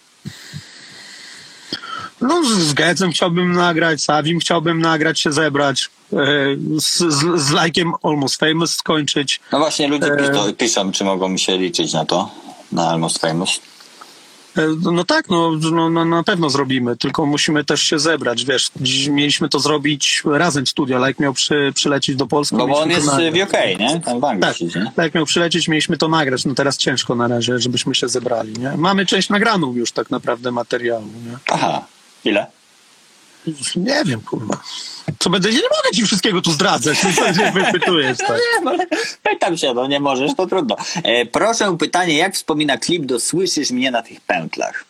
No 2.20 2.42
z, 2.44 2.72
Gedzem 2.72 3.10
chciałbym 3.10 3.52
nagrać, 3.52 4.00
z 4.02 4.10
Avim 4.10 4.38
chciałbym 4.38 4.80
nagrać, 4.80 5.20
się 5.20 5.32
zebrać. 5.32 5.90
Yy, 6.12 6.58
z, 6.80 6.98
z, 6.98 7.40
z 7.42 7.50
lajkiem 7.50 7.92
Almost 8.02 8.36
Famous 8.40 8.76
skończyć. 8.76 9.40
No 9.52 9.58
właśnie, 9.58 9.88
ludzie 9.88 10.06
E. 10.12 10.16
piszą, 10.16 10.52
piszą, 10.54 10.92
czy 10.92 11.04
mogą 11.04 11.36
się 11.36 11.58
liczyć 11.58 11.92
na 11.92 12.04
to, 12.04 12.30
na 12.72 12.88
Almost 12.90 13.18
Famous. 13.18 13.60
Yy, 14.60 14.92
No 14.92 15.04
tak, 15.04 15.28
no, 15.28 15.52
no, 15.72 15.90
no 15.90 16.04
na 16.04 16.22
pewno 16.22 16.50
zrobimy, 16.50 16.96
tylko 16.96 17.26
musimy 17.26 17.64
też 17.64 17.82
się 17.82 17.98
zebrać, 17.98 18.44
wiesz, 18.44 18.70
mieliśmy 19.10 19.48
to 19.48 19.60
zrobić 19.60 20.22
razem 20.32 20.66
studio, 20.66 21.06
Like 21.06 21.22
miał 21.22 21.34
przy, 21.34 21.72
przylecieć 21.74 22.16
do 22.16 22.26
Polski. 22.26 22.56
No 22.56 22.66
bo 22.66 22.80
on 22.80 22.90
jest 22.90 23.06
to 23.06 23.16
w. 23.16 23.42
UK, 23.42 23.52
nie? 23.80 24.00
Tam 24.00 24.20
w 24.20 24.24
Anglii 24.24 24.40
Tak, 24.40 24.56
siedzi, 24.56 24.78
nie? 24.78 24.92
jak 24.96 25.14
miał 25.14 25.26
przylecieć, 25.26 25.68
mieliśmy 25.68 25.96
to 25.96 26.08
nagrać. 26.08 26.44
No 26.44 26.54
teraz 26.54 26.76
ciężko 26.76 27.14
na 27.14 27.28
razie, 27.28 27.58
żebyśmy 27.58 27.94
się 27.94 28.08
zebrali. 28.08 28.52
Nie? 28.52 28.72
Mamy 28.76 29.06
część 29.06 29.28
nagraną 29.28 29.72
już 29.74 29.92
tak 29.92 30.10
naprawdę 30.10 30.50
materiału. 30.52 31.04
Nie, 31.26 31.36
Aha, 31.50 31.84
ile? 32.24 32.46
Nie 33.76 34.04
wiem, 34.04 34.20
kurwa. 34.20 34.62
Co 35.18 35.30
będę, 35.30 35.50
nie 35.50 35.56
mogę 35.56 35.90
ci 35.94 36.02
wszystkiego 36.02 36.42
tu 36.42 36.52
zdradzać, 36.52 36.98
no 37.02 37.10
co 37.12 37.34
się 37.34 37.52
wypytujesz, 37.52 38.18
tak? 38.18 38.30
Nie, 38.30 38.64
no, 38.64 38.84
pytam 39.22 39.56
się, 39.56 39.74
no 39.74 39.86
nie 39.86 40.00
możesz, 40.00 40.34
to 40.36 40.46
trudno. 40.46 40.76
E, 41.02 41.26
proszę 41.26 41.76
pytanie, 41.78 42.16
jak 42.16 42.34
wspomina 42.34 42.78
klip 42.78 43.04
do 43.04 43.20
Słyszysz 43.20 43.70
mnie 43.70 43.90
na 43.90 44.02
tych 44.02 44.20
pętlach? 44.20 44.84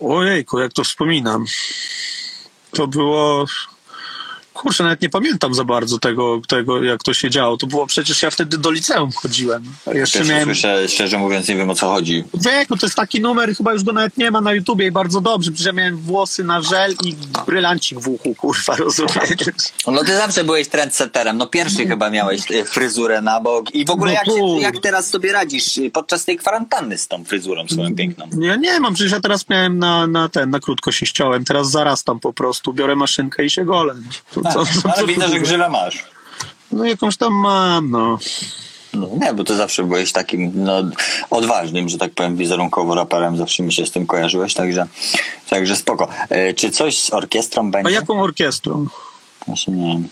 Ojejku, 0.00 0.58
jak 0.58 0.72
to 0.72 0.84
wspominam. 0.84 1.44
To 2.70 2.86
było... 2.86 3.46
Kurczę, 4.58 4.84
nawet 4.84 5.02
nie 5.02 5.08
pamiętam 5.08 5.54
za 5.54 5.64
bardzo 5.64 5.98
tego, 5.98 6.40
tego, 6.48 6.82
jak 6.82 7.02
to 7.02 7.14
się 7.14 7.30
działo. 7.30 7.56
To 7.56 7.66
było 7.66 7.86
przecież 7.86 8.22
ja 8.22 8.30
wtedy 8.30 8.58
do 8.58 8.70
liceum 8.70 9.10
chodziłem. 9.12 9.62
Jeszcze 9.94 10.24
miałem... 10.24 10.44
słyszę, 10.44 10.88
szczerze 10.88 11.18
mówiąc, 11.18 11.48
nie 11.48 11.56
wiem 11.56 11.70
o 11.70 11.74
co 11.74 11.88
chodzi. 11.88 12.24
Wieku, 12.34 12.76
to 12.76 12.86
jest 12.86 12.96
taki 12.96 13.20
numer, 13.20 13.56
chyba 13.56 13.72
już 13.72 13.84
go 13.84 13.92
nawet 13.92 14.16
nie 14.16 14.30
ma 14.30 14.40
na 14.40 14.52
YouTubie 14.52 14.86
i 14.86 14.90
bardzo 14.90 15.20
dobrze, 15.20 15.50
przecież 15.50 15.66
ja 15.66 15.72
miałem 15.72 15.96
włosy 15.96 16.44
na 16.44 16.62
żel 16.62 16.94
i 17.04 17.14
brylancik 17.46 18.00
w 18.00 18.08
uchu, 18.08 18.34
kurwa, 18.34 18.76
rozumiesz? 18.84 19.12
No 19.86 20.04
ty 20.04 20.16
zawsze 20.16 20.44
byłeś 20.44 20.68
trendsetterem. 20.68 21.36
No 21.36 21.46
pierwszy 21.46 21.86
chyba 21.86 22.10
miałeś 22.10 22.50
e, 22.50 22.64
fryzurę 22.64 23.22
na 23.22 23.40
bok. 23.40 23.74
I 23.74 23.84
w 23.84 23.90
ogóle 23.90 24.12
No 24.12 24.18
jak, 24.18 24.38
się, 24.38 24.60
jak 24.60 24.78
teraz 24.82 25.10
sobie 25.10 25.32
radzisz 25.32 25.78
e, 25.78 25.90
podczas 25.90 26.24
tej 26.24 26.36
kwarantanny 26.36 26.98
z 26.98 27.08
tą 27.08 27.24
fryzurą 27.24 27.68
swoją 27.68 27.94
piękną? 27.94 28.28
Ja 28.40 28.56
nie 28.56 28.80
mam, 28.80 28.94
przecież 28.94 29.12
ja 29.12 29.20
teraz 29.20 29.48
miałem 29.48 29.78
na, 29.78 30.06
na 30.06 30.28
ten, 30.28 30.50
na 30.50 30.60
krótko 30.60 30.92
się 30.92 31.06
ściąłem, 31.06 31.44
teraz 31.44 31.70
zarastam 31.70 32.20
po 32.20 32.32
prostu, 32.32 32.72
biorę 32.72 32.96
maszynkę 32.96 33.44
i 33.44 33.50
się 33.50 33.64
golę. 33.64 33.94
A, 34.48 34.52
co- 34.54 34.64
co- 34.82 34.92
ale 34.96 35.06
widzę, 35.06 35.28
że 35.28 35.40
grzywę 35.40 35.68
masz. 35.68 36.04
No 36.72 36.84
jakąś 36.84 37.16
tam 37.16 37.32
mam, 37.32 37.90
no. 37.90 38.18
No, 38.94 39.08
nie, 39.20 39.34
bo 39.34 39.44
ty 39.44 39.56
zawsze 39.56 39.84
byłeś 39.84 40.12
takim 40.12 40.52
no, 40.54 40.72
odważnym, 41.30 41.88
że 41.88 41.98
tak 41.98 42.12
powiem, 42.14 42.36
wizerunkowo 42.36 42.94
raperem. 42.94 43.36
Zawsze 43.36 43.62
mi 43.62 43.72
się 43.72 43.86
z 43.86 43.90
tym 43.90 44.06
kojarzyłeś, 44.06 44.54
także, 44.54 44.86
także 45.50 45.76
spoko. 45.76 46.08
E, 46.28 46.54
czy 46.54 46.70
coś 46.70 46.98
z 46.98 47.12
orkiestrą 47.12 47.68
A 47.68 47.70
będzie? 47.70 47.90
jaką 47.92 48.22
orkiestrą? 48.22 48.86
Właśnie 49.46 49.74
nie 49.74 49.92
wiem. 49.92 50.08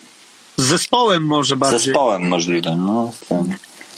Z 0.57 0.63
zespołem 0.65 1.27
może 1.27 1.57
bardziej. 1.57 1.81
Zespołem 1.81 2.29
możliwe. 2.29 2.77
No, 2.77 3.13
z. 3.13 3.49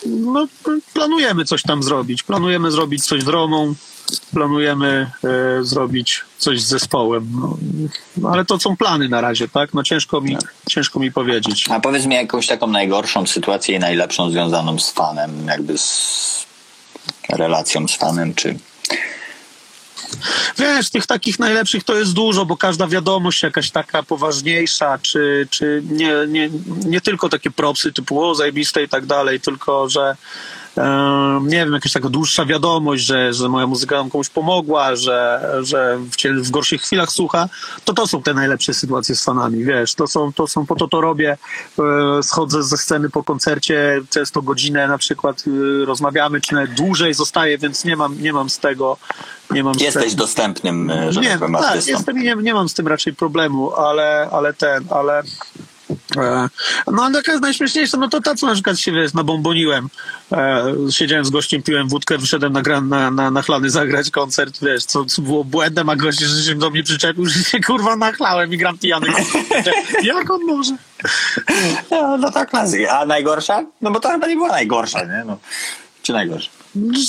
No, 0.07 0.47
planujemy 0.95 1.45
coś 1.45 1.63
tam 1.63 1.83
zrobić. 1.83 2.23
Planujemy 2.23 2.71
zrobić 2.71 3.05
coś 3.05 3.23
z 3.23 3.29
Romą, 3.29 3.75
planujemy 4.33 5.11
e, 5.25 5.65
zrobić 5.65 6.25
coś 6.39 6.61
z 6.61 6.67
zespołem. 6.67 7.29
No, 7.41 7.57
no, 8.17 8.29
ale 8.29 8.45
to 8.45 8.59
są 8.59 8.77
plany 8.77 9.09
na 9.09 9.21
razie, 9.21 9.49
tak? 9.49 9.75
No 9.75 9.83
ciężko 9.83 10.21
mi, 10.21 10.37
ciężko 10.69 11.01
mi 11.01 11.13
powiedzieć. 11.13 11.67
A 11.71 11.81
powiedz 11.81 12.07
mi 12.07 12.15
jakąś 12.15 12.47
taką 12.47 12.67
najgorszą 12.67 13.27
sytuację 13.27 13.77
i 13.77 13.79
najlepszą 13.79 14.31
związaną 14.31 14.79
z 14.79 14.91
fanem, 14.91 15.47
jakby 15.47 15.79
z 15.79 16.47
relacją 17.29 17.89
z 17.89 17.97
fanem, 17.97 18.35
czy... 18.35 18.59
Wiesz, 20.59 20.91
tych 20.91 21.07
takich 21.07 21.39
najlepszych 21.39 21.85
to 21.85 21.95
jest 21.95 22.13
dużo, 22.13 22.47
bo 22.47 22.57
każda 22.57 22.87
wiadomość 22.87 23.43
jakaś 23.43 23.71
taka 23.71 24.03
poważniejsza, 24.03 24.99
czy, 25.03 25.49
czy 25.51 25.83
nie, 25.91 26.13
nie, 26.29 26.51
nie 26.87 27.01
tylko 27.01 27.29
takie 27.29 27.51
propsy 27.51 27.93
typu 27.93 28.25
o, 28.25 28.35
zajebiste 28.35 28.83
i 28.83 28.89
tak 28.89 29.07
dalej, 29.07 29.41
tylko 29.41 29.89
że 29.89 30.17
nie 31.43 31.57
wiem, 31.57 31.73
jakaś 31.73 31.93
taka 31.93 32.09
dłuższa 32.09 32.45
wiadomość, 32.45 33.05
że, 33.05 33.33
że 33.33 33.49
moja 33.49 33.67
muzyka 33.67 33.97
nam 33.97 34.11
komuś 34.11 34.29
pomogła, 34.29 34.97
że, 34.97 35.51
że 35.63 35.99
w, 35.99 36.43
w 36.47 36.51
gorszych 36.51 36.83
chwilach 36.83 37.13
słucha, 37.13 37.49
to 37.85 37.95
to 37.95 38.07
są 38.07 38.23
te 38.23 38.35
najlepsze 38.35 38.75
sytuacje 38.75 39.17
z 39.17 39.25
fanami, 39.25 39.65
wiesz, 39.65 39.95
to 39.95 40.07
są, 40.07 40.33
to 40.33 40.47
są 40.47 40.67
po 40.67 40.75
to 40.75 40.89
to 40.89 41.01
robię, 41.01 41.37
e, 41.79 42.23
schodzę 42.23 42.63
ze 42.63 42.77
sceny 42.77 43.11
po 43.11 43.25
koncercie, 43.25 44.01
często 44.11 44.43
godzinę 44.43 44.89
na 44.89 44.99
przykład 44.99 45.45
e, 45.47 45.85
rozmawiamy, 45.85 46.41
czy 46.41 46.55
nawet 46.55 46.75
dłużej 46.75 47.15
zostaję, 47.15 47.59
więc 47.59 47.85
nie 47.85 47.97
mam, 47.97 48.23
nie 48.23 48.33
mam 48.33 48.51
z 48.51 48.59
tego 48.59 48.97
nie 49.51 49.65
mam 49.65 49.75
Jesteś 49.81 50.05
tego- 50.05 50.17
dostępnym, 50.17 50.91
e, 50.91 51.13
że 51.13 51.21
nie, 51.21 51.29
tak 51.29 51.39
powiem, 51.39 51.55
tak, 51.55 51.87
jestem 51.87 52.19
i 52.19 52.23
nie, 52.23 52.37
nie 52.37 52.55
mam 52.55 52.69
z 52.69 52.75
tym 52.75 52.89
raczej 52.89 53.15
problemu, 53.15 53.75
ale, 53.75 54.29
ale 54.33 54.55
ten, 54.55 54.85
ale. 54.91 55.23
E, 56.17 56.49
no 56.93 57.03
ale 57.03 57.15
taka 57.15 57.33
jest 57.33 57.43
najśmieszniejsza, 57.43 57.99
no 57.99 58.09
to 58.09 58.21
ta, 58.21 58.35
co 58.35 58.47
na 58.47 58.55
przykład 58.55 58.79
się 58.79 58.93
wiesz, 58.93 59.15
nabomboniłem. 59.15 59.89
E, 60.33 60.75
siedziałem 60.91 61.25
z 61.25 61.31
gościem, 61.31 61.63
piłem 61.63 61.89
wódkę, 61.89 62.19
wyszedłem 62.19 62.53
na, 62.53 62.81
na, 62.81 63.11
na, 63.11 63.31
na 63.31 63.43
chlany 63.43 63.71
zagrać 63.71 64.11
koncert, 64.11 64.59
wiesz, 64.63 64.85
co, 64.85 65.05
co 65.05 65.23
było 65.23 65.45
błędem, 65.45 65.89
a 65.89 65.97
gość 65.97 66.19
że 66.19 66.43
się 66.43 66.55
do 66.55 66.71
mnie 66.71 66.83
przyczepił, 66.83 67.27
że 67.27 67.45
się 67.45 67.61
kurwa 67.61 67.97
nachlałem 67.97 68.53
i 68.53 68.59
gram 68.59 68.79
pijany. 68.79 69.07
Jak 70.03 70.31
on 70.31 70.45
może? 70.45 70.77
No, 71.91 72.17
no 72.17 72.47
klasyka. 72.47 72.99
A 72.99 73.07
najgorsza? 73.07 73.65
No 73.81 73.91
bo 73.91 74.01
to 74.01 74.09
chyba 74.09 74.27
nie 74.27 74.37
była 74.37 74.49
najgorsza, 74.49 75.05
nie? 75.05 75.25
No. 75.27 75.39
Czy 76.03 76.13
najgorsza? 76.13 76.51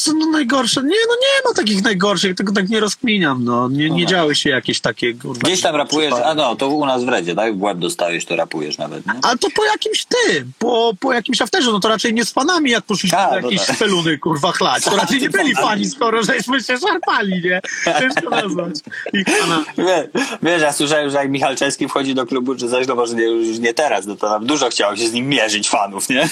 Co, 0.03 0.13
No 0.13 0.25
najgorsze? 0.25 0.81
Nie, 0.81 0.87
no 0.87 1.13
nie 1.15 1.49
ma 1.49 1.53
takich 1.55 1.83
najgorszych, 1.83 2.35
tego 2.35 2.53
tak 2.53 2.69
nie 2.69 2.79
rozkminiam, 2.79 3.43
no. 3.43 3.69
Nie, 3.69 3.89
nie 3.89 4.05
działy 4.05 4.35
się 4.35 4.49
jakieś 4.49 4.79
takie, 4.81 5.13
kurwa. 5.13 5.41
Gdzieś 5.41 5.61
tam 5.61 5.75
rapujesz, 5.75 6.13
a 6.25 6.33
no, 6.33 6.55
to 6.55 6.67
u 6.67 6.85
nas 6.85 7.03
w 7.03 7.07
Redzie, 7.09 7.35
tak? 7.35 7.57
W 7.57 7.61
łeb 7.61 7.77
dostałeś, 7.77 8.25
to 8.25 8.35
rapujesz 8.35 8.77
nawet, 8.77 9.05
nie? 9.05 9.13
Ale 9.21 9.37
to 9.37 9.47
po 9.55 9.65
jakimś 9.65 10.05
tym, 10.05 10.51
po, 10.59 10.93
po 10.99 11.13
jakimś 11.13 11.41
afterze, 11.41 11.71
no 11.71 11.79
to 11.79 11.87
raczej 11.87 12.13
nie 12.13 12.25
z 12.25 12.31
fanami, 12.31 12.71
jak 12.71 12.83
poszliśmy 12.83 13.17
A, 13.17 13.25
do 13.25 13.35
no 13.35 13.41
jakiejś 13.41 13.65
tak. 13.65 13.75
speluny, 13.75 14.17
kurwa, 14.17 14.51
chlać. 14.51 14.83
To 14.83 14.95
raczej 15.01 15.21
nie 15.21 15.29
byli 15.29 15.55
fani, 15.55 15.89
skoro 15.89 16.23
żeśmy 16.23 16.63
się 16.63 16.77
szarpali, 16.77 17.41
nie? 17.43 17.61
Ciężko 17.99 18.29
nazwać 18.29 18.75
ich 19.13 19.25
pana. 19.39 19.65
Wie- 19.77 20.09
Wiesz, 20.43 20.61
ja 20.61 20.73
słyszałem, 20.73 21.09
że 21.09 21.17
jak 21.17 21.29
Michał 21.29 21.55
Czeski 21.55 21.87
wchodzi 21.87 22.15
do 22.15 22.25
klubu, 22.25 22.55
czy 22.55 22.69
coś, 22.69 22.87
no 22.87 22.95
może 22.95 23.15
nie, 23.15 23.23
już 23.23 23.59
nie 23.59 23.73
teraz, 23.73 24.05
no 24.05 24.15
to 24.15 24.29
nam 24.29 24.45
dużo 24.45 24.69
chciało 24.69 24.95
się 24.95 25.07
z 25.07 25.13
nim 25.13 25.29
mierzyć 25.29 25.69
fanów, 25.69 26.09
nie? 26.09 26.29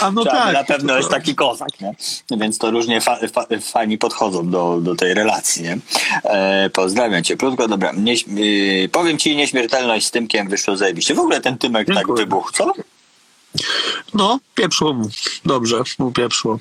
A 0.00 0.10
no 0.10 0.22
Trzeba 0.24 0.36
tak. 0.36 0.54
Na 0.54 0.64
pewno 0.64 0.96
jest 0.96 1.08
taki 1.08 1.34
kozak, 1.34 1.80
nie? 1.80 1.94
Więc 2.30 2.49
więc 2.50 2.58
to 2.58 2.70
różnie 2.70 3.00
fa, 3.00 3.18
fa, 3.32 3.46
fani 3.60 3.98
podchodzą 3.98 4.50
do, 4.50 4.78
do 4.80 4.94
tej 4.96 5.14
relacji, 5.14 5.62
nie? 5.62 5.78
E, 6.24 6.70
pozdrawiam 6.70 7.24
cię, 7.24 7.36
krótko, 7.36 7.68
dobra. 7.68 7.92
Nie, 7.96 8.14
y, 8.38 8.88
powiem 8.92 9.18
ci, 9.18 9.36
nieśmiertelność 9.36 10.06
z 10.06 10.10
Tymkiem 10.10 10.48
wyszło 10.48 10.76
zajebiście. 10.76 11.14
W 11.14 11.18
ogóle 11.18 11.40
ten 11.40 11.58
Tymek 11.58 11.86
tak 11.86 11.96
Dziękuję. 11.96 12.16
wybuchł, 12.24 12.52
co? 12.52 12.72
No, 14.14 14.38
pieprzło 14.54 14.92
mu. 14.92 15.08
Dobrze, 15.44 15.82
mu 15.98 16.12
pieprzło. 16.12 16.58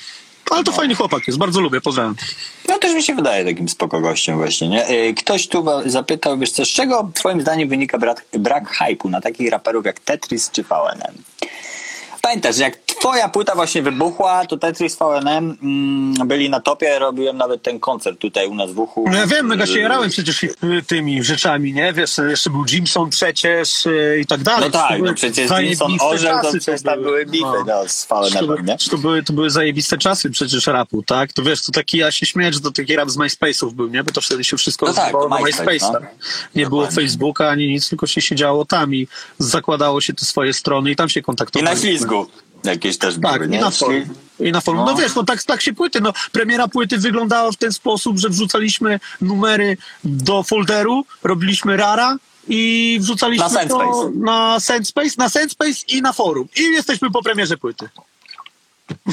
Ale 0.51 0.63
to 0.63 0.71
fajny 0.71 0.95
chłopak 0.95 1.27
jest, 1.27 1.39
bardzo 1.39 1.61
lubię, 1.61 1.81
pozdrawiam. 1.81 2.15
No 2.67 2.77
też 2.77 2.93
mi 2.95 3.03
się 3.03 3.15
wydaje 3.15 3.45
takim 3.45 3.69
spoko 3.69 4.01
gościem 4.01 4.37
właśnie, 4.37 4.67
nie? 4.69 4.85
E, 4.85 5.13
Ktoś 5.13 5.47
tu 5.47 5.65
zapytał, 5.85 6.37
wiesz 6.37 6.51
co, 6.51 6.65
z 6.65 6.69
czego 6.69 7.11
twoim 7.13 7.41
zdaniem 7.41 7.69
wynika 7.69 7.97
brak, 7.97 8.25
brak 8.39 8.69
hypu 8.69 9.09
na 9.09 9.21
takich 9.21 9.49
raperów 9.51 9.85
jak 9.85 9.99
Tetris 9.99 10.51
czy 10.51 10.63
VNM? 10.63 11.23
Pamiętasz, 12.29 12.57
jak 12.57 12.77
twoja 12.77 13.29
płyta 13.29 13.55
właśnie 13.55 13.81
wybuchła, 13.81 14.45
to 14.45 14.57
Tetris 14.57 14.95
VNM 14.97 15.57
mm, 15.63 16.27
byli 16.27 16.49
na 16.49 16.59
topie, 16.59 16.99
robiłem 16.99 17.37
nawet 17.37 17.63
ten 17.63 17.79
koncert 17.79 18.19
tutaj 18.19 18.47
u 18.47 18.55
nas 18.55 18.71
w 18.71 18.79
uchu. 18.79 19.05
No 19.11 19.17
ja 19.17 19.27
wiem, 19.27 19.45
mega 19.45 19.65
się 19.65 19.79
jarałem 19.79 20.09
przecież 20.09 20.43
y, 20.43 20.49
tymi 20.87 21.23
rzeczami, 21.23 21.73
nie? 21.73 21.93
Wiesz, 21.93 22.17
jeszcze 22.29 22.49
był 22.49 22.65
Jimson 22.71 23.09
przecież 23.09 23.85
y, 23.85 24.19
i 24.21 24.25
tak 24.25 24.41
dalej. 24.43 24.69
No 24.73 24.79
tak, 24.79 24.97
To 24.97 25.05
no 25.05 25.13
przecież 25.13 25.51
Wilson 25.59 25.97
orzeł, 26.01 26.37
to 26.41 26.49
przecież 26.51 26.81
tam 26.81 27.01
były 27.03 27.25
bify 27.25 27.45
no. 27.67 27.87
z 27.87 28.07
To, 28.07 28.21
VNM, 28.21 28.65
nie? 28.65 28.77
to, 28.91 28.97
były, 28.97 29.23
to 29.23 29.33
były 29.33 29.49
zajebiste 29.49 29.97
czasy 29.97 30.29
przecież 30.29 30.67
rapu, 30.67 31.03
tak? 31.03 31.33
To 31.33 31.43
wiesz, 31.43 31.61
to 31.61 31.71
taki, 31.71 31.97
ja 31.97 32.11
się 32.11 32.25
śmieję, 32.25 32.53
że 32.53 32.59
to 32.61 32.71
taki 32.71 32.95
rap 32.95 33.09
z 33.09 33.17
MySpace'ów 33.17 33.73
był, 33.73 33.87
nie? 33.87 34.03
Bo 34.03 34.11
to 34.11 34.21
wtedy 34.21 34.43
się 34.43 34.57
wszystko 34.57 34.85
No 34.85 34.93
tak, 34.93 35.13
na 35.29 35.39
MySpace, 35.39 35.69
MySpace'ach. 35.71 36.01
no. 36.01 36.07
Nie 36.55 36.65
było. 36.67 36.91
Facebooka 36.91 37.49
ani 37.49 37.67
nic, 37.67 37.89
tylko 37.89 38.07
się 38.07 38.21
siedziało 38.21 38.65
tam 38.65 38.95
i 38.95 39.07
zakładało 39.39 40.01
się 40.01 40.13
te 40.13 40.25
swoje 40.25 40.53
strony 40.53 40.91
i 40.91 40.95
tam 40.95 41.09
się 41.09 41.19
I 41.19 41.23
kontaktowaliśmy. 41.23 41.75
na 41.75 41.81
ślizgu 41.81 42.18
jakieś 42.63 42.97
też 42.97 43.15
Tak, 43.21 43.33
były, 43.33 43.45
i 43.45 43.49
nie? 43.49 43.61
na 43.61 43.71
forum. 43.71 44.03
I 44.39 44.51
na 44.51 44.61
forum. 44.61 44.81
No. 44.85 44.91
No. 44.91 44.97
wiesz, 44.97 45.15
no 45.15 45.23
tak, 45.23 45.43
tak 45.43 45.61
się 45.61 45.73
płyty, 45.73 46.01
no 46.01 46.13
premiera 46.31 46.67
płyty 46.67 46.97
wyglądała 46.97 47.51
w 47.51 47.55
ten 47.57 47.71
sposób, 47.73 48.17
że 48.19 48.29
wrzucaliśmy 48.29 48.99
numery 49.21 49.77
do 50.03 50.43
folderu, 50.43 51.05
robiliśmy 51.23 51.77
rara 51.77 52.17
i 52.47 52.97
wrzucaliśmy 53.01 53.43
Na 53.43 53.49
to 53.49 53.55
Sendspace. 53.55 54.11
na 54.15 54.59
Sendspace, 54.59 55.09
na 55.17 55.29
Sendspace 55.29 55.71
i 55.87 56.01
na 56.01 56.13
forum. 56.13 56.47
I 56.57 56.61
jesteśmy 56.63 57.11
po 57.11 57.23
premierze 57.23 57.57
płyty. 57.57 57.89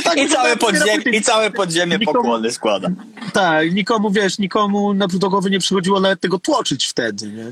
I, 0.00 0.02
tak 0.02 0.18
I 0.18 0.28
całe, 0.28 0.56
podziemie. 0.56 1.02
I 1.12 1.22
całe 1.22 1.50
podziemie 1.50 1.98
Nikomu- 1.98 2.12
pokłony 2.12 2.52
składa. 2.52 2.88
Tak, 3.32 3.74
nikomu, 3.74 4.10
wiesz, 4.10 4.38
nikomu 4.38 4.94
na 4.94 5.06
do 5.08 5.30
głowy 5.30 5.50
nie 5.50 5.58
przychodziło 5.58 6.00
nawet 6.00 6.20
tego 6.20 6.38
tłoczyć 6.38 6.86
wtedy, 6.86 7.32
nie? 7.32 7.44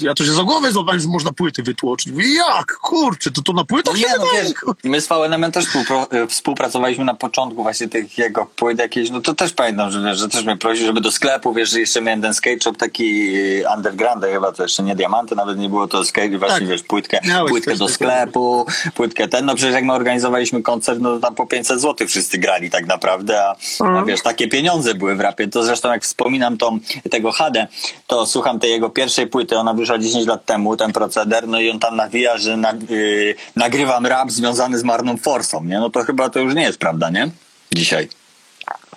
Ja 0.00 0.14
to 0.14 0.24
się 0.24 0.32
za 0.32 0.42
głowę 0.42 0.72
złapałem, 0.72 1.00
że 1.00 1.08
można 1.08 1.32
płyty 1.32 1.62
wytłoczyć. 1.62 2.12
Jak? 2.16 2.76
Kurczę, 2.76 3.30
to 3.30 3.42
to 3.42 3.52
na 3.52 3.64
płytach 3.64 3.94
No 3.94 4.00
nie, 4.00 4.14
no 4.18 4.24
wiesz, 4.34 4.52
my 4.84 5.00
z 5.00 5.08
VNM 5.08 5.52
też 5.52 5.66
współpro, 5.66 6.08
współpracowaliśmy 6.28 7.04
na 7.04 7.14
początku 7.14 7.62
właśnie 7.62 7.88
tych 7.88 8.18
jego 8.18 8.46
płyt 8.46 8.78
jakieś, 8.78 9.10
no 9.10 9.20
to 9.20 9.34
też 9.34 9.52
pamiętam, 9.52 9.90
że 9.90 10.02
wiesz, 10.04 10.18
że 10.18 10.28
też 10.28 10.44
mnie 10.44 10.56
prosił, 10.56 10.86
żeby 10.86 11.00
do 11.00 11.12
sklepu, 11.12 11.54
wiesz, 11.54 11.70
że 11.70 11.80
jeszcze 11.80 12.00
miałem 12.00 12.22
ten 12.22 12.34
skate 12.34 12.60
shop 12.64 12.72
taki 12.72 13.36
y, 13.36 13.64
underground, 13.76 14.24
chyba 14.24 14.52
to 14.52 14.62
jeszcze 14.62 14.82
nie 14.82 14.96
diamanty, 14.96 15.36
nawet 15.36 15.58
nie 15.58 15.68
było 15.68 15.88
to 15.88 16.04
skate, 16.04 16.38
właśnie 16.38 16.58
Tak. 16.58 16.68
wiesz, 16.68 16.82
płytkę, 16.82 17.20
Miałeś 17.24 17.50
płytkę 17.50 17.76
do 17.76 17.88
sklepu, 17.88 18.66
płytkę 18.98 19.28
ten, 19.28 19.44
no 19.46 19.54
przecież 19.54 19.74
jak 19.74 19.84
my 19.84 19.92
organizowaliśmy 19.92 20.62
koncert, 20.62 21.00
no 21.00 21.14
to 21.14 21.20
tam 21.20 21.34
po 21.34 21.46
500 21.46 21.80
zł 21.80 22.08
wszyscy 22.08 22.38
grali 22.38 22.70
tak 22.70 22.86
naprawdę, 22.86 23.44
a, 23.44 23.50
a 23.80 23.84
Mhm. 23.84 24.06
wiesz, 24.06 24.22
takie 24.22 24.48
pieniądze 24.48 24.94
były 24.94 25.16
w 25.16 25.20
rapie, 25.20 25.48
to 25.48 25.62
zresztą 25.64 25.88
jak 25.92 26.02
wspominam 26.02 26.58
tą, 26.58 26.78
tego 27.10 27.32
Hadę, 27.32 27.66
to 28.06 28.26
słucham 28.26 28.58
tej 28.60 28.70
jego 28.70 28.90
pierwszej 28.90 29.26
płyty, 29.26 29.56
ona 29.58 29.74
wyszła 29.74 29.98
10 29.98 30.26
lat 30.26 30.44
temu, 30.44 30.76
ten 30.76 30.92
proceder, 30.92 31.48
no 31.48 31.60
i 31.60 31.70
on 31.70 31.78
tam 31.78 31.96
nawija, 31.96 32.38
że 32.38 32.56
na, 32.56 32.72
y, 32.90 33.34
nagrywam 33.56 34.06
rap 34.06 34.30
związany 34.30 34.78
z 34.78 34.84
Marną 34.84 35.16
Forsą, 35.16 35.64
nie? 35.64 35.78
No 35.78 35.90
to 35.90 36.04
chyba 36.04 36.28
to 36.28 36.40
już 36.40 36.54
nie 36.54 36.62
jest 36.62 36.78
prawda, 36.78 37.10
nie? 37.10 37.30
Dzisiaj. 37.74 38.08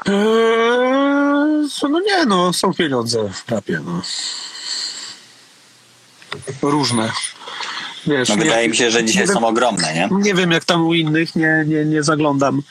Eee, 0.06 0.14
no 1.90 2.00
nie, 2.00 2.26
no, 2.26 2.54
są 2.54 2.74
pieniądze 2.74 3.30
w 3.30 3.52
rapie, 3.52 3.80
no. 3.86 4.02
Różne. 6.62 7.12
Wiesz, 8.08 8.30
No 8.30 8.36
nie- 8.36 8.44
wydaje 8.44 8.70
mi 8.70 8.76
się, 8.76 8.92
że 8.92 9.04
dzisiaj 9.04 9.26
wiem, 9.28 9.36
są 9.36 9.48
ogromne, 9.48 9.94
nie? 9.94 10.10
Nie 10.12 10.34
wiem, 10.34 10.52
jak 10.52 10.66
tam 10.66 10.88
u 10.88 10.94
innych, 10.94 11.36
nie, 11.36 11.66
nie, 11.68 11.86
nie 11.86 12.04
zaglądam. 12.04 12.62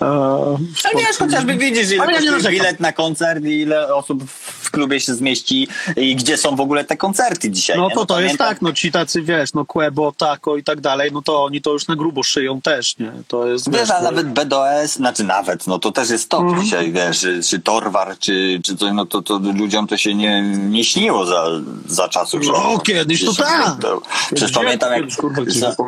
W 0.00 0.02
A 0.02 0.88
nie, 0.94 1.04
Polsce. 1.04 1.24
chociażby 1.24 1.54
widzisz, 1.56 1.90
ile 1.90 2.12
ja 2.24 2.50
bilet 2.50 2.80
na 2.80 2.92
koncert 2.92 3.44
i 3.44 3.60
ile 3.60 3.94
osób 3.94 4.30
w 4.30 4.65
klubie 4.76 5.00
się 5.00 5.14
zmieści 5.14 5.68
i 5.96 6.16
gdzie 6.16 6.36
są 6.36 6.56
w 6.56 6.60
ogóle 6.60 6.84
te 6.84 6.96
koncerty 6.96 7.50
dzisiaj, 7.50 7.76
No 7.76 7.88
nie? 7.88 7.94
to 7.94 8.06
to 8.06 8.20
jest 8.20 8.26
pamiętam- 8.38 8.48
tak, 8.48 8.62
no 8.62 8.72
ci 8.72 8.92
tacy, 8.92 9.22
wiesz, 9.22 9.54
no 9.54 9.64
Quebo, 9.64 10.12
Tako 10.12 10.56
i 10.56 10.64
tak 10.64 10.80
dalej, 10.80 11.10
no 11.12 11.22
to 11.22 11.44
oni 11.44 11.62
to 11.62 11.72
już 11.72 11.88
na 11.88 11.96
grubo 11.96 12.22
szyją 12.22 12.60
też, 12.60 12.98
nie? 12.98 13.12
To 13.28 13.46
jest, 13.46 13.70
Wiesz, 13.72 13.90
a 13.90 13.98
no- 13.98 14.02
nawet 14.04 14.32
BDOS, 14.32 14.92
znaczy 14.92 15.24
nawet, 15.24 15.66
no 15.66 15.78
to 15.78 15.92
też 15.92 16.10
jest 16.10 16.28
top 16.28 16.40
Mhm. 16.42 16.62
dzisiaj, 16.64 16.92
wiesz, 16.92 17.20
czy, 17.20 17.40
czy 17.42 17.58
Torwar, 17.60 18.18
czy, 18.18 18.60
czy 18.64 18.76
coś, 18.76 18.90
no 18.94 19.06
to, 19.06 19.22
to 19.22 19.38
ludziom 19.38 19.86
to 19.86 19.96
się 19.96 20.14
nie, 20.14 20.42
nie 20.42 20.84
śniło 20.84 21.26
za, 21.26 21.44
za 21.86 22.08
czasów. 22.08 22.42
że- 22.44 22.52
No, 22.52 22.78
kiedyś 22.78 23.24
to 23.24 23.34
tak. 23.34 23.80
to- 23.80 24.02
Przecież 24.34 24.52
pamiętam 24.52 24.92
jak... 24.92 25.16
Kurwa, 25.16 25.42
za- 25.46 25.74
to- 25.74 25.84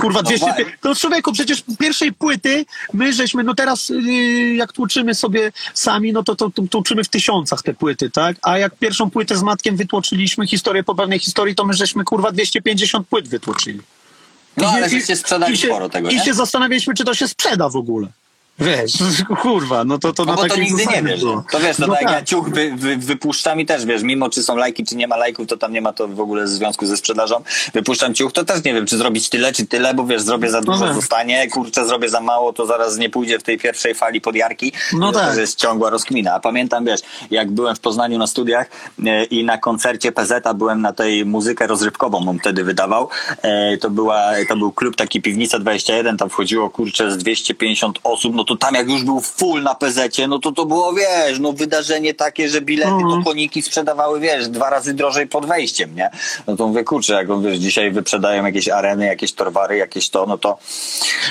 Kurwa, 0.00 0.20
No 0.22 0.22
200... 0.22 0.46
właśnie. 0.46 0.64
To 0.80 0.94
człowieku, 0.94 1.32
przecież 1.32 1.62
pierwszej 1.78 2.12
płyty 2.12 2.64
my 2.92 3.12
żeśmy, 3.12 3.44
no 3.44 3.54
teraz 3.54 3.88
yy, 3.88 4.54
jak 4.54 4.72
tłuczymy 4.72 5.14
sobie 5.14 5.52
sami, 5.74 6.12
no 6.12 6.22
to, 6.22 6.36
to, 6.36 6.50
to 6.50 6.62
tłuczymy 6.70 7.04
w 7.04 7.08
tysiącach 7.08 7.62
te 7.62 7.74
płyty, 7.74 8.10
tak? 8.10 8.27
A 8.42 8.58
jak 8.58 8.74
pierwszą 8.76 9.10
płytę 9.10 9.36
z 9.36 9.42
Matkiem 9.42 9.76
wytłoczyliśmy, 9.76 10.46
historię 10.46 10.82
po 10.84 10.94
pewnej 10.94 11.18
historii, 11.18 11.54
to 11.54 11.64
my 11.64 11.74
żeśmy, 11.74 12.04
kurwa, 12.04 12.32
250 12.32 13.08
płyt 13.08 13.28
wytłoczyli. 13.28 13.80
No 14.56 14.68
ale 14.68 14.86
I- 14.86 14.90
żeście 14.90 15.16
sprzedali 15.16 15.54
i 15.54 15.56
sporo 15.56 15.88
tego, 15.88 16.10
I 16.10 16.14
nie? 16.16 16.24
się 16.24 16.34
zastanawialiśmy, 16.34 16.94
czy 16.94 17.04
to 17.04 17.14
się 17.14 17.28
sprzeda 17.28 17.68
w 17.68 17.76
ogóle. 17.76 18.08
Wiesz, 18.60 18.92
kurwa, 19.42 19.84
no 19.84 19.98
to, 19.98 20.12
to 20.12 20.24
No 20.24 20.34
na 20.34 20.42
bo 20.42 20.48
to 20.48 20.56
nigdy 20.56 20.86
nie 20.86 21.02
wiesz. 21.02 21.20
było. 21.20 21.44
To 21.50 21.60
wiesz, 21.60 21.78
no, 21.78 21.86
No 21.86 21.92
tak 21.92 22.02
jak 22.02 22.10
tak. 22.10 22.20
ja 22.20 22.24
ciuch 22.26 22.50
wy, 22.50 22.72
wy, 22.76 22.96
wypuszczam 22.96 23.60
i 23.60 23.66
też 23.66 23.84
wiesz, 23.86 24.02
mimo 24.02 24.30
czy 24.30 24.42
są 24.42 24.56
lajki, 24.56 24.84
czy 24.84 24.96
nie 24.96 25.08
ma 25.08 25.16
lajków, 25.16 25.46
to 25.46 25.56
tam 25.56 25.72
nie 25.72 25.80
ma 25.80 25.92
to 25.92 26.08
w 26.08 26.20
ogóle 26.20 26.48
związku 26.48 26.86
ze 26.86 26.96
sprzedażą. 26.96 27.36
Wypuszczam 27.74 28.14
ciuch, 28.14 28.32
to 28.32 28.44
też 28.44 28.64
nie 28.64 28.74
wiem, 28.74 28.86
czy 28.86 28.98
zrobić 28.98 29.28
tyle, 29.28 29.52
czy 29.52 29.66
tyle, 29.66 29.94
bo 29.94 30.06
wiesz, 30.06 30.22
zrobię 30.22 30.50
za 30.50 30.60
dużo, 30.60 30.84
tak. 30.86 30.94
zostanie, 30.94 31.48
kurczę, 31.50 31.86
zrobię 31.86 32.08
za 32.08 32.20
mało, 32.20 32.52
to 32.52 32.66
zaraz 32.66 32.96
nie 32.98 33.10
pójdzie 33.10 33.38
w 33.38 33.42
tej 33.42 33.58
pierwszej 33.58 33.94
fali 33.94 34.20
podjarki. 34.20 34.72
No 34.92 35.12
to 35.12 35.18
tak. 35.18 35.28
też 35.28 35.38
jest 35.38 35.58
ciągła 35.58 35.90
rozkmina. 35.90 36.34
A 36.34 36.40
pamiętam, 36.40 36.84
wiesz, 36.84 37.00
jak 37.30 37.50
byłem 37.50 37.76
w 37.76 37.80
Poznaniu 37.80 38.18
na 38.18 38.26
studiach 38.26 38.70
e, 39.06 39.24
i 39.24 39.44
na 39.44 39.58
koncercie 39.58 40.12
PZ 40.12 40.32
byłem 40.54 40.80
na 40.82 40.92
tej 40.92 41.26
muzykę 41.26 41.66
rozrywkową, 41.66 42.28
on 42.28 42.38
wtedy 42.38 42.64
wydawał. 42.64 43.08
E, 43.42 43.76
to, 43.76 43.90
była, 43.90 44.22
to 44.48 44.56
był 44.56 44.72
klub 44.72 44.96
taki 44.96 45.22
Piwnica 45.22 45.58
21, 45.58 46.16
tam 46.16 46.30
wchodziło, 46.30 46.70
kurczę, 46.70 47.10
z 47.10 47.16
250 47.18 47.98
osób, 48.04 48.34
no 48.34 48.44
to 48.48 48.56
tam 48.56 48.74
jak 48.74 48.88
już 48.88 49.04
był 49.04 49.20
full 49.20 49.62
na 49.62 49.74
PZ-cie, 49.74 50.28
no 50.28 50.38
to 50.38 50.52
to 50.52 50.66
było, 50.66 50.92
wiesz, 50.92 51.38
no 51.38 51.52
wydarzenie 51.52 52.14
takie, 52.14 52.48
że 52.48 52.60
bilety 52.60 52.92
Mhm. 52.92 53.22
to 53.22 53.30
koniki 53.30 53.62
sprzedawały, 53.62 54.20
wiesz, 54.20 54.48
dwa 54.48 54.70
razy 54.70 54.94
drożej 54.94 55.26
pod 55.26 55.46
wejściem, 55.46 55.94
nie? 55.94 56.10
No 56.46 56.56
to 56.56 56.68
mówię, 56.68 56.84
kurczę, 56.84 57.14
jak 57.14 57.30
on, 57.30 57.42
wiesz, 57.42 57.58
dzisiaj 57.58 57.90
wyprzedają 57.90 58.44
jakieś 58.46 58.68
areny, 58.68 59.06
jakieś 59.06 59.32
torwary, 59.32 59.76
jakieś 59.76 60.10
to, 60.10 60.26
no 60.26 60.38
to, 60.38 60.58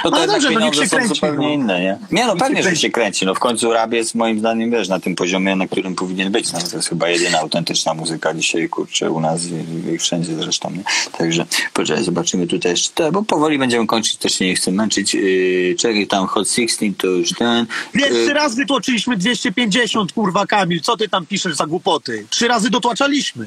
no 0.04 0.12
to 0.12 0.18
Ale 0.18 0.28
dobrze, 0.28 0.50
no 0.52 0.60
pieniądze 0.60 0.82
się 0.84 0.90
są 0.90 0.98
kręci, 0.98 1.16
zupełnie 1.16 1.48
no. 1.48 1.54
inne, 1.54 1.82
nie? 1.82 1.98
Nie, 2.12 2.26
no 2.26 2.36
pewnie, 2.36 2.64
że 2.64 2.76
się 2.76 2.90
kręci, 2.90 3.26
no 3.26 3.36
w 3.36 3.40
końcu 3.40 3.72
jest 3.92 4.16
moim 4.16 4.40
zdaniem, 4.40 4.72
wiesz, 4.72 4.88
na 4.88 5.00
tym 5.00 5.16
poziomie, 5.16 5.56
na 5.56 5.68
którym 5.68 5.96
powinien 5.96 6.32
być, 6.32 6.54
no 6.54 6.60
to 6.72 6.76
jest 6.76 6.90
chyba 6.90 7.10
jedyna 7.10 7.40
autentyczna 7.40 7.94
muzyka 7.94 8.34
dzisiaj, 8.34 8.70
kurczę, 8.70 9.12
u 9.12 9.20
nas 9.20 9.42
i, 9.46 9.94
i 9.94 9.98
wszędzie 9.98 10.36
zresztą, 10.36 10.72
nie? 10.72 10.84
Także, 11.18 11.46
poczekaj, 11.74 12.04
zobaczymy 12.04 12.48
tutaj 12.48 12.72
jeszcze, 12.72 12.94
te, 12.94 13.12
bo 13.12 13.24
powoli 13.24 13.58
będziemy 13.60 13.88
kończyć, 13.88 14.16
też 14.18 14.34
się 14.34 14.46
nie 14.46 14.56
chcę 14.56 14.72
męczyć, 14.72 15.14
yy, 15.14 15.76
czekaj, 15.80 16.08
tam 16.08 16.28
Hot 16.28 16.48
16 16.48 16.92
to 16.98 17.07
już 17.10 17.30
ten... 17.30 17.66
Pierwszy 17.94 18.22
yy, 18.22 18.34
raz 18.34 18.56
wytłoczyliśmy 18.56 19.18
250, 19.18 20.12
kurwa 20.12 20.46
Kamil, 20.46 20.82
co 20.82 20.98
ty 20.98 21.10
tam 21.10 21.26
piszesz 21.26 21.56
za 21.56 21.66
głupoty? 21.66 22.26
Trzy 22.30 22.48
razy 22.48 22.70
dotłaczaliśmy. 22.70 23.46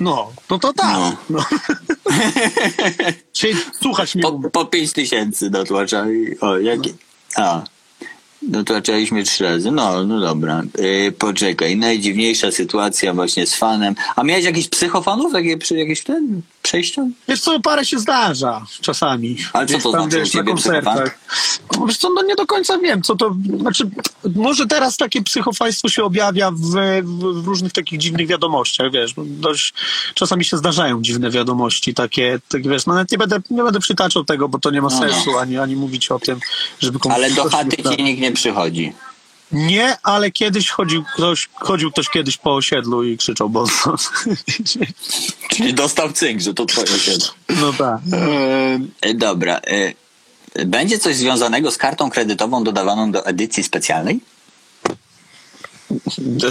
No, 0.00 0.32
to 0.46 0.58
to 0.58 0.72
tak. 0.72 0.96
No. 0.96 1.16
No. 1.30 1.44
Czyli 3.32 3.54
słuchać 3.80 4.14
mnie. 4.14 4.22
Po, 4.22 4.50
po 4.50 4.64
5 4.64 4.92
tysięcy 4.92 5.50
dotłaczali. 5.50 6.40
O, 6.40 6.58
jakie? 6.58 6.94
A. 7.36 7.62
Dotłaczaliśmy 8.42 9.22
trzy 9.22 9.44
razy. 9.44 9.70
No, 9.70 10.04
no 10.04 10.20
dobra. 10.20 10.62
Yy, 10.78 11.12
poczekaj. 11.12 11.76
Najdziwniejsza 11.76 12.50
sytuacja 12.50 13.14
właśnie 13.14 13.46
z 13.46 13.54
fanem. 13.54 13.94
A 14.16 14.24
miałeś 14.24 14.44
jakichś 14.44 14.68
psychofanów? 14.68 15.32
Takie, 15.32 15.58
jakieś 15.70 16.02
ten 16.02 16.42
przejścia? 16.62 17.02
Wiesz 17.28 17.40
co, 17.40 17.60
parę 17.60 17.84
się 17.84 17.98
zdarza 17.98 18.66
czasami. 18.80 19.36
Ale 19.52 19.66
co 19.66 19.78
to 19.78 19.92
tam, 19.92 20.02
znaczy 20.02 20.18
wiesz, 20.18 20.34
na 20.34 20.42
koncertach. 20.42 21.18
Wiesz 21.86 21.96
co, 21.96 22.10
no 22.10 22.22
nie 22.22 22.34
do 22.36 22.46
końca 22.46 22.78
wiem, 22.78 23.02
co 23.02 23.16
to, 23.16 23.36
znaczy, 23.60 23.90
może 24.34 24.66
teraz 24.66 24.96
takie 24.96 25.22
psychofaństwo 25.22 25.88
się 25.88 26.04
objawia 26.04 26.50
w, 26.50 26.60
w, 27.02 27.46
różnych 27.46 27.72
takich 27.72 27.98
dziwnych 27.98 28.26
wiadomościach, 28.26 28.92
wiesz, 28.92 29.14
dość, 29.16 29.74
czasami 30.14 30.44
się 30.44 30.56
zdarzają 30.56 31.02
dziwne 31.02 31.30
wiadomości, 31.30 31.94
takie, 31.94 32.38
takie 32.48 32.68
wiesz, 32.68 32.86
no 32.86 32.94
nawet 32.94 33.12
nie 33.12 33.18
będę, 33.18 33.40
nie 33.50 33.62
będę 33.62 33.80
przytaczał 33.80 34.24
tego, 34.24 34.48
bo 34.48 34.58
to 34.58 34.70
nie 34.70 34.82
ma 34.82 34.88
No, 34.88 34.98
sensu, 34.98 35.38
ani, 35.38 35.58
ani 35.58 35.76
mówić 35.76 36.10
o 36.10 36.18
tym, 36.18 36.40
żeby 36.80 36.98
komuś... 36.98 37.16
Ale 37.16 37.30
do 37.30 37.50
chaty 37.50 37.76
ci 37.96 38.02
nikt 38.02 38.20
nie 38.20 38.32
przychodzi. 38.32 38.92
Nie, 39.52 39.96
ale 40.02 40.30
kiedyś 40.30 40.70
chodził 40.70 41.04
ktoś, 41.14 41.48
chodził 41.54 41.92
ktoś 41.92 42.08
kiedyś 42.08 42.36
po 42.36 42.54
osiedlu 42.54 43.04
i 43.04 43.16
krzyczał 43.16 43.48
mocno. 43.48 43.96
Czyli 45.48 45.74
dostał 45.74 46.12
cynk, 46.12 46.40
że 46.40 46.54
to 46.54 46.66
twoje 46.66 46.86
osiedle. 46.94 47.28
No 47.60 47.72
tak. 47.72 48.00
E, 49.00 49.14
dobra. 49.14 49.60
E, 49.66 49.92
Będzie 50.66 50.98
coś 50.98 51.16
związanego 51.16 51.70
z 51.70 51.76
kartą 51.76 52.10
kredytową 52.10 52.64
dodawaną 52.64 53.12
do 53.12 53.26
edycji 53.26 53.62
specjalnej? 53.64 54.20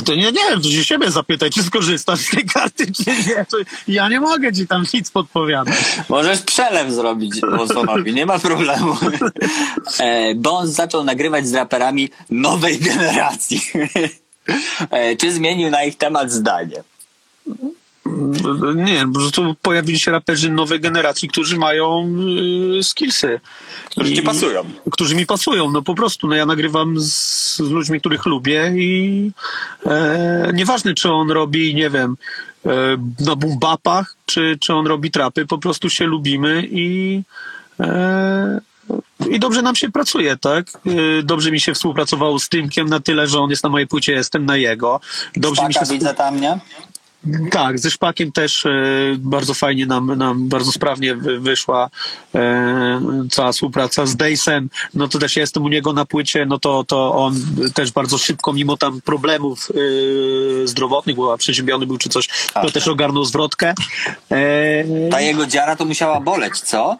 To, 0.05 0.15
nie, 0.15 0.31
nie, 0.31 0.61
to 0.63 0.69
się 0.69 0.83
siebie 0.85 1.11
zapytaj, 1.11 1.49
czy 1.49 1.63
skorzystasz 1.63 2.19
z 2.19 2.29
tej 2.29 2.45
karty, 2.45 2.91
czy 2.91 3.03
nie. 3.09 3.45
To 3.49 3.57
ja 3.87 4.09
nie 4.09 4.19
mogę 4.19 4.53
ci 4.53 4.67
tam 4.67 4.85
nic 4.93 5.11
podpowiadać. 5.11 5.75
Możesz 6.09 6.41
przelew 6.41 6.91
zrobić 6.91 7.41
Bonsonowi, 7.41 8.13
nie 8.13 8.25
ma 8.25 8.39
problemu. 8.39 8.97
E, 9.99 10.35
Bons 10.35 10.69
zaczął 10.69 11.03
nagrywać 11.03 11.47
z 11.47 11.53
raperami 11.53 12.09
nowej 12.29 12.79
generacji. 12.79 13.61
E, 14.91 15.15
Czy 15.15 15.31
zmienił 15.31 15.69
na 15.69 15.83
ich 15.83 15.97
temat 15.97 16.31
zdanie? 16.31 16.83
Nie, 18.75 19.05
po 19.13 19.19
prostu 19.19 19.55
pojawili 19.61 19.99
się 19.99 20.11
raperzy 20.11 20.51
nowej 20.51 20.79
generacji, 20.79 21.29
którzy 21.29 21.57
mają 21.57 22.09
y, 22.79 22.83
skillsy. 22.83 23.39
Którzy 23.89 24.13
ci 24.13 24.19
I- 24.19 24.23
pasują. 24.23 24.63
Którzy 24.91 25.15
mi 25.15 25.25
pasują, 25.25 25.71
no 25.71 25.81
po 25.81 25.95
prostu. 25.95 26.27
No 26.27 26.35
ja 26.35 26.45
nagrywam 26.45 26.99
z, 26.99 27.55
z 27.55 27.59
ludźmi, 27.59 27.99
których 27.99 28.25
lubię 28.25 28.73
i 28.75 29.31
e, 29.85 30.51
nieważne, 30.53 30.93
czy 30.93 31.11
on 31.11 31.31
robi, 31.31 31.75
nie 31.75 31.89
wiem, 31.89 32.17
e, 32.65 32.69
na 33.19 33.35
bumbapach, 33.35 34.15
czy, 34.25 34.57
czy 34.61 34.73
on 34.73 34.87
robi 34.87 35.11
trapy, 35.11 35.45
po 35.45 35.57
prostu 35.57 35.89
się 35.89 36.05
lubimy 36.05 36.67
i 36.71 37.21
e, 37.79 38.59
i 39.29 39.39
dobrze 39.39 39.61
nam 39.61 39.75
się 39.75 39.91
pracuje, 39.91 40.37
tak? 40.37 40.67
E, 40.69 41.23
Dobrze 41.23 41.51
mi 41.51 41.59
się 41.59 41.73
współpracowało 41.73 42.39
z 42.39 42.49
Tymkiem 42.49 42.89
na 42.89 42.99
tyle, 42.99 43.27
że 43.27 43.39
on 43.39 43.49
jest 43.49 43.63
na 43.63 43.69
mojej 43.69 43.87
płycie, 43.87 44.11
jestem 44.13 44.45
na 44.45 44.57
jego. 44.57 44.99
Dobrze 45.35 45.67
mi 45.67 45.73
się 45.73 45.79
Szpaka 45.79 45.93
widzę 45.93 46.13
tam, 46.13 46.41
nie? 46.41 46.59
Tak, 47.51 47.79
ze 47.79 47.91
Szpakiem 47.91 48.31
też 48.31 48.65
e, 48.65 48.69
bardzo 49.17 49.53
fajnie 49.53 49.85
nam, 49.85 50.17
nam 50.17 50.47
bardzo 50.49 50.71
sprawnie 50.71 51.15
wy, 51.15 51.39
wyszła 51.39 51.89
e, 52.35 53.01
cała 53.31 53.51
współpraca 53.51 54.05
z 54.05 54.15
Dejsem. 54.15 54.69
No 54.93 55.07
to 55.07 55.19
też 55.19 55.35
ja 55.35 55.41
jestem 55.41 55.63
u 55.63 55.67
niego 55.69 55.93
na 55.93 56.05
płycie, 56.05 56.45
no 56.45 56.59
to, 56.59 56.83
to 56.83 57.13
on 57.15 57.35
też 57.73 57.91
bardzo 57.91 58.17
szybko, 58.17 58.53
mimo 58.53 58.77
tam 58.77 59.01
problemów 59.01 59.69
e, 60.63 60.67
zdrowotnych, 60.67 61.15
bo 61.15 61.37
przeziębiony 61.37 61.85
był 61.87 61.97
czy 61.97 62.09
coś, 62.09 62.27
to 62.27 62.61
Tak. 62.61 62.71
też 62.71 62.87
ogarnął 62.87 63.25
zwrotkę. 63.25 63.73
Ta 65.11 65.21
jego 65.21 65.45
dziara 65.47 65.75
to 65.75 65.85
musiała 65.85 66.19
boleć, 66.21 66.59
co? 66.59 66.97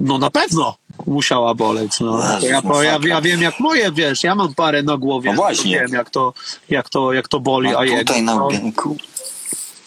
no 0.00 0.18
na 0.18 0.30
pewno 0.30 0.76
musiała 1.06 1.54
boleć. 1.54 2.00
No. 2.00 2.18
Ja, 2.42 2.62
ja, 2.82 2.98
ja 3.08 3.20
wiem 3.20 3.42
jak 3.42 3.60
moje, 3.60 3.92
wiesz, 3.92 4.24
ja 4.24 4.34
mam 4.34 4.54
parę 4.54 4.82
na 4.82 4.96
głowie, 4.96 5.30
No 5.30 5.36
właśnie. 5.36 5.80
wiem 5.80 5.92
jak 5.92 6.10
to, 6.10 6.34
jak 6.68 6.88
to, 6.88 7.12
jak 7.12 7.28
to 7.28 7.40
boli, 7.40 7.70
No, 7.70 7.78
a 7.78 7.84
jego... 7.84 7.98
tutaj 7.98 8.22
na 8.22 8.34
no, 8.34 8.46
ogienku. 8.46 8.96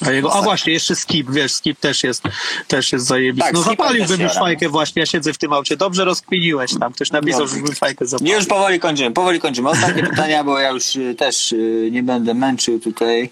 A, 0.06 0.12
jego, 0.12 0.34
a 0.36 0.42
właśnie, 0.42 0.74
jeszcze 0.74 0.96
skip, 0.96 1.32
wiesz, 1.32 1.52
skip 1.54 1.80
też 1.80 2.04
jest, 2.04 2.24
też 2.68 2.92
jest 2.92 3.06
zajebisty. 3.06 3.44
Tak, 3.46 3.54
no 3.54 3.60
skipem 3.64 3.78
zapaliłbym 3.78 4.22
już 4.22 4.34
fajkę 4.34 4.70
właśnie, 4.70 5.00
ja 5.00 5.06
siedzę 5.06 5.34
w 5.34 5.38
tym 5.38 5.54
aucie. 5.54 5.78
Dobrze 5.78 6.06
rozkminiłeś 6.06 6.72
tam, 6.80 6.94
ktoś 6.94 7.12
napisał, 7.12 7.42
No. 7.42 7.48
żebym 7.48 7.76
fajkę 7.76 8.06
zapalił. 8.06 8.36
Już 8.36 8.46
powoli 8.46 8.80
kończymy, 8.80 9.12
powoli 9.12 9.40
kończymy. 9.40 9.70
Ostatnie 9.70 10.04
pytania, 10.10 10.44
bo 10.44 10.60
ja 10.60 10.70
już 10.70 10.96
y, 10.96 11.16
też 11.16 11.52
y, 11.52 11.90
nie 11.92 12.04
będę 12.04 12.34
męczył 12.34 12.80
tutaj, 12.80 13.30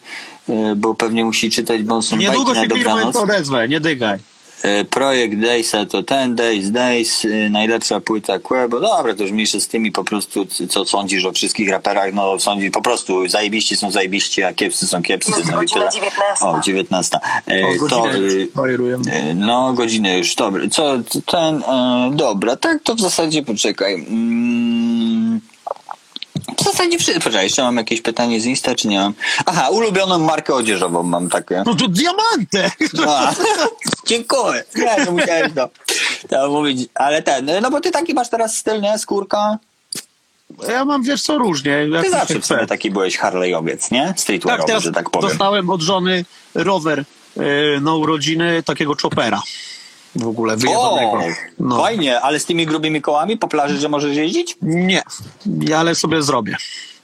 y, 0.50 0.54
bo 0.76 0.96
pewnie 0.96 1.26
musi 1.26 1.52
czytać 1.52 1.84
Bonson 1.84 2.20
Niedługo 2.20 2.54
bajki 2.54 2.78
się 2.78 2.84
dobranoc. 2.84 3.16
odezwę, 3.16 3.68
nie 3.68 3.80
dygaj. 3.80 4.20
E, 4.64 4.86
Projekt 4.86 5.40
Daysa 5.40 5.86
to 5.86 6.04
ten 6.04 6.36
Days, 6.36 6.72
Days, 6.72 7.26
e, 7.26 7.50
najlepsza 7.50 8.00
płyta 8.00 8.40
Quebo. 8.40 8.80
Dobra, 8.80 9.16
to 9.16 9.24
już 9.24 9.32
mniejsze 9.32 9.60
z 9.62 9.68
tymi 9.68 9.92
po 9.92 10.04
prostu, 10.04 10.46
co 10.70 10.86
sądzisz 10.86 11.26
o 11.26 11.32
wszystkich 11.32 11.70
raperach, 11.70 12.14
no 12.14 12.40
sądzi 12.40 12.72
po 12.72 12.82
prostu 12.82 13.28
zajebiści 13.28 13.78
są 13.78 13.92
zajebiści, 13.92 14.44
a 14.44 14.54
kiepscy 14.54 14.88
są 14.88 15.02
kiepscy. 15.04 15.32
Jest 15.38 15.52
No 15.52 15.58
godzina 15.58 15.80
tyle. 15.80 15.92
19. 15.92 16.46
O, 16.46 16.62
19. 16.62 17.20
E, 17.48 17.68
O, 17.86 17.88
to, 17.90 18.16
y, 18.16 18.48
no, 19.36 19.74
godzinę 19.74 20.18
już, 20.18 20.36
dobra. 20.36 20.64
Co, 20.72 20.98
ten, 21.26 21.64
dobra, 22.12 22.56
tak 22.56 22.84
to 22.84 22.96
w 22.96 23.02
zasadzie 23.02 23.44
poczekaj. 23.44 23.94
Mm, 23.94 25.42
w 26.58 26.64
zasadzie 26.64 27.00
wszystko. 27.00 27.24
Poczekaj, 27.24 27.44
jeszcze 27.44 27.64
mam 27.64 27.78
jakieś 27.78 28.02
pytanie 28.02 28.42
z 28.42 28.46
Insta, 28.46 28.76
czy 28.76 28.88
nie 28.88 29.00
mam? 29.00 29.14
Aha, 29.46 29.70
ulubioną 29.70 30.20
markę 30.20 30.54
odzieżową 30.54 31.04
mam 31.04 31.30
takie. 31.30 31.64
No 31.66 31.76
to 31.76 31.88
diamantę! 31.88 32.72
A, 33.08 33.34
dziękuję. 34.08 34.64
Nie, 34.76 35.06
to 35.06 35.12
musiałem 35.12 35.54
to, 35.54 35.70
to 36.30 36.50
mówić. 36.50 36.90
Ale 36.96 37.22
ten, 37.22 37.50
no 37.62 37.72
bo 37.72 37.82
ty 37.82 37.92
taki 37.92 38.14
masz 38.14 38.30
teraz 38.30 38.58
styl, 38.58 38.82
nie? 38.82 38.98
Skórka. 39.00 39.58
Ja 40.70 40.86
mam, 40.86 41.04
wiesz 41.04 41.22
co, 41.22 41.38
różnie. 41.38 41.88
Ty 42.04 42.10
zawsze 42.12 42.40
chce. 42.40 42.48
sumie 42.56 42.68
taki 42.68 42.92
byłeś 42.92 43.18
Harleyowiec, 43.18 43.92
nie? 43.92 44.08
Tak, 44.08 44.20
Streetwearowy, 44.20 44.68
teraz 44.68 44.84
że 44.84 44.92
tak 44.92 45.10
powiem. 45.10 45.30
dostałem 45.30 45.70
od 45.70 45.82
żony 45.82 46.26
rower 46.56 47.00
y, 47.38 47.82
na 47.82 47.96
urodziny 47.96 48.64
takiego 48.64 48.96
chopera. 49.02 49.42
W 50.18 50.28
ogóle 50.28 50.54
O, 50.54 50.58
wyjebanego. 50.58 51.20
No. 51.60 51.78
fajnie, 51.78 52.22
ale 52.22 52.40
z 52.40 52.46
tymi 52.46 52.66
grubymi 52.66 53.02
kołami 53.02 53.38
po 53.38 53.48
plaży, 53.48 53.78
że 53.78 53.90
możesz 53.90 54.16
jeździć? 54.18 54.56
Nie, 54.62 55.02
ja 55.62 55.80
ale 55.80 55.96
sobie 55.96 56.22
zrobię. 56.24 56.56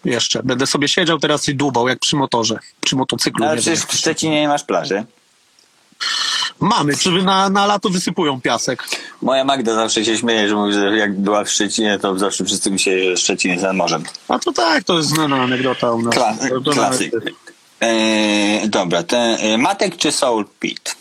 Jeszcze. 0.05 0.43
Będę 0.43 0.67
sobie 0.67 0.87
siedział 0.87 1.19
teraz 1.19 1.49
i 1.49 1.55
dłubał, 1.55 1.87
jak 1.87 1.99
przy 1.99 2.15
motorze. 2.15 2.59
Przy 2.81 2.95
motocyklu. 2.95 3.45
Ale 3.45 3.55
nie 3.55 3.61
przecież 3.61 3.79
wiem. 3.79 3.87
w 3.87 3.93
Szczecinie 3.93 4.41
nie 4.41 4.47
masz 4.47 4.63
plaży. 4.63 5.03
Mamy, 6.59 6.97
czy 6.97 7.11
na, 7.11 7.49
na 7.49 7.65
lato 7.65 7.89
wysypują 7.89 8.41
piasek. 8.41 8.83
Moja 9.21 9.43
Magda 9.43 9.75
zawsze 9.75 10.05
się 10.05 10.17
śmieje, 10.17 10.49
że 10.49 10.55
mówi, 10.55 10.73
że 10.73 10.97
jak 10.97 11.19
była 11.19 11.43
w 11.43 11.49
Szczecinie, 11.49 11.99
to 12.01 12.19
zawsze 12.19 12.45
wszyscy 12.45 12.71
myśleli, 12.71 13.09
że 13.09 13.17
Szczecin 13.17 13.51
jest 13.51 13.63
nad 13.63 13.75
morzem. 13.75 14.03
A 14.27 14.39
to 14.39 14.51
tak, 14.51 14.83
to 14.83 14.97
jest 14.97 15.09
znana 15.09 15.41
anegdota 15.41 15.91
u 15.91 16.01
nas. 16.01 16.15
Kla- 16.15 16.73
klasyk. 16.73 17.11
Eee, 17.81 18.69
dobra, 18.69 19.03
ten, 19.03 19.37
e, 19.39 19.57
Matek 19.57 19.97
czy 19.97 20.11
Soul 20.11 20.45
Pit? 20.59 20.95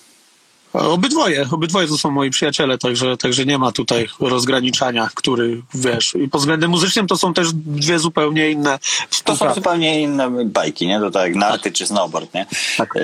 Obydwoje, 0.73 1.47
obydwoje 1.53 1.89
to 1.89 1.99
są 1.99 2.11
moi 2.11 2.31
przyjaciele, 2.31 2.79
także, 2.79 3.16
także 3.16 3.47
nie 3.47 3.59
ma 3.59 3.73
tutaj 3.73 4.09
rozgraniczania, 4.20 5.09
który, 5.14 5.62
wiesz, 5.75 6.14
i 6.14 6.29
pod 6.29 6.41
względem 6.41 6.70
muzycznym 6.70 7.07
to 7.07 7.16
są 7.16 7.35
też 7.35 7.53
dwie 7.53 7.99
zupełnie 7.99 8.51
inne 8.51 8.79
To 9.25 9.37
są 9.37 9.55
zupełnie 9.55 10.01
inne 10.03 10.45
bajki, 10.45 10.87
nie? 10.87 11.01
To 11.01 11.11
tak 11.11 11.27
jak 11.27 11.35
narty 11.35 11.73
czy 11.73 11.87
snowboard, 11.87 12.35
nie? 12.35 12.47
Tak. 12.77 12.95
Yy, 12.95 13.03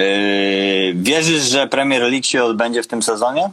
wierzysz, 0.95 1.43
że 1.43 1.67
Premier 1.67 2.03
League 2.03 2.25
się 2.25 2.45
odbędzie 2.45 2.83
w 2.83 2.87
tym 2.87 3.03
sezonie? 3.03 3.51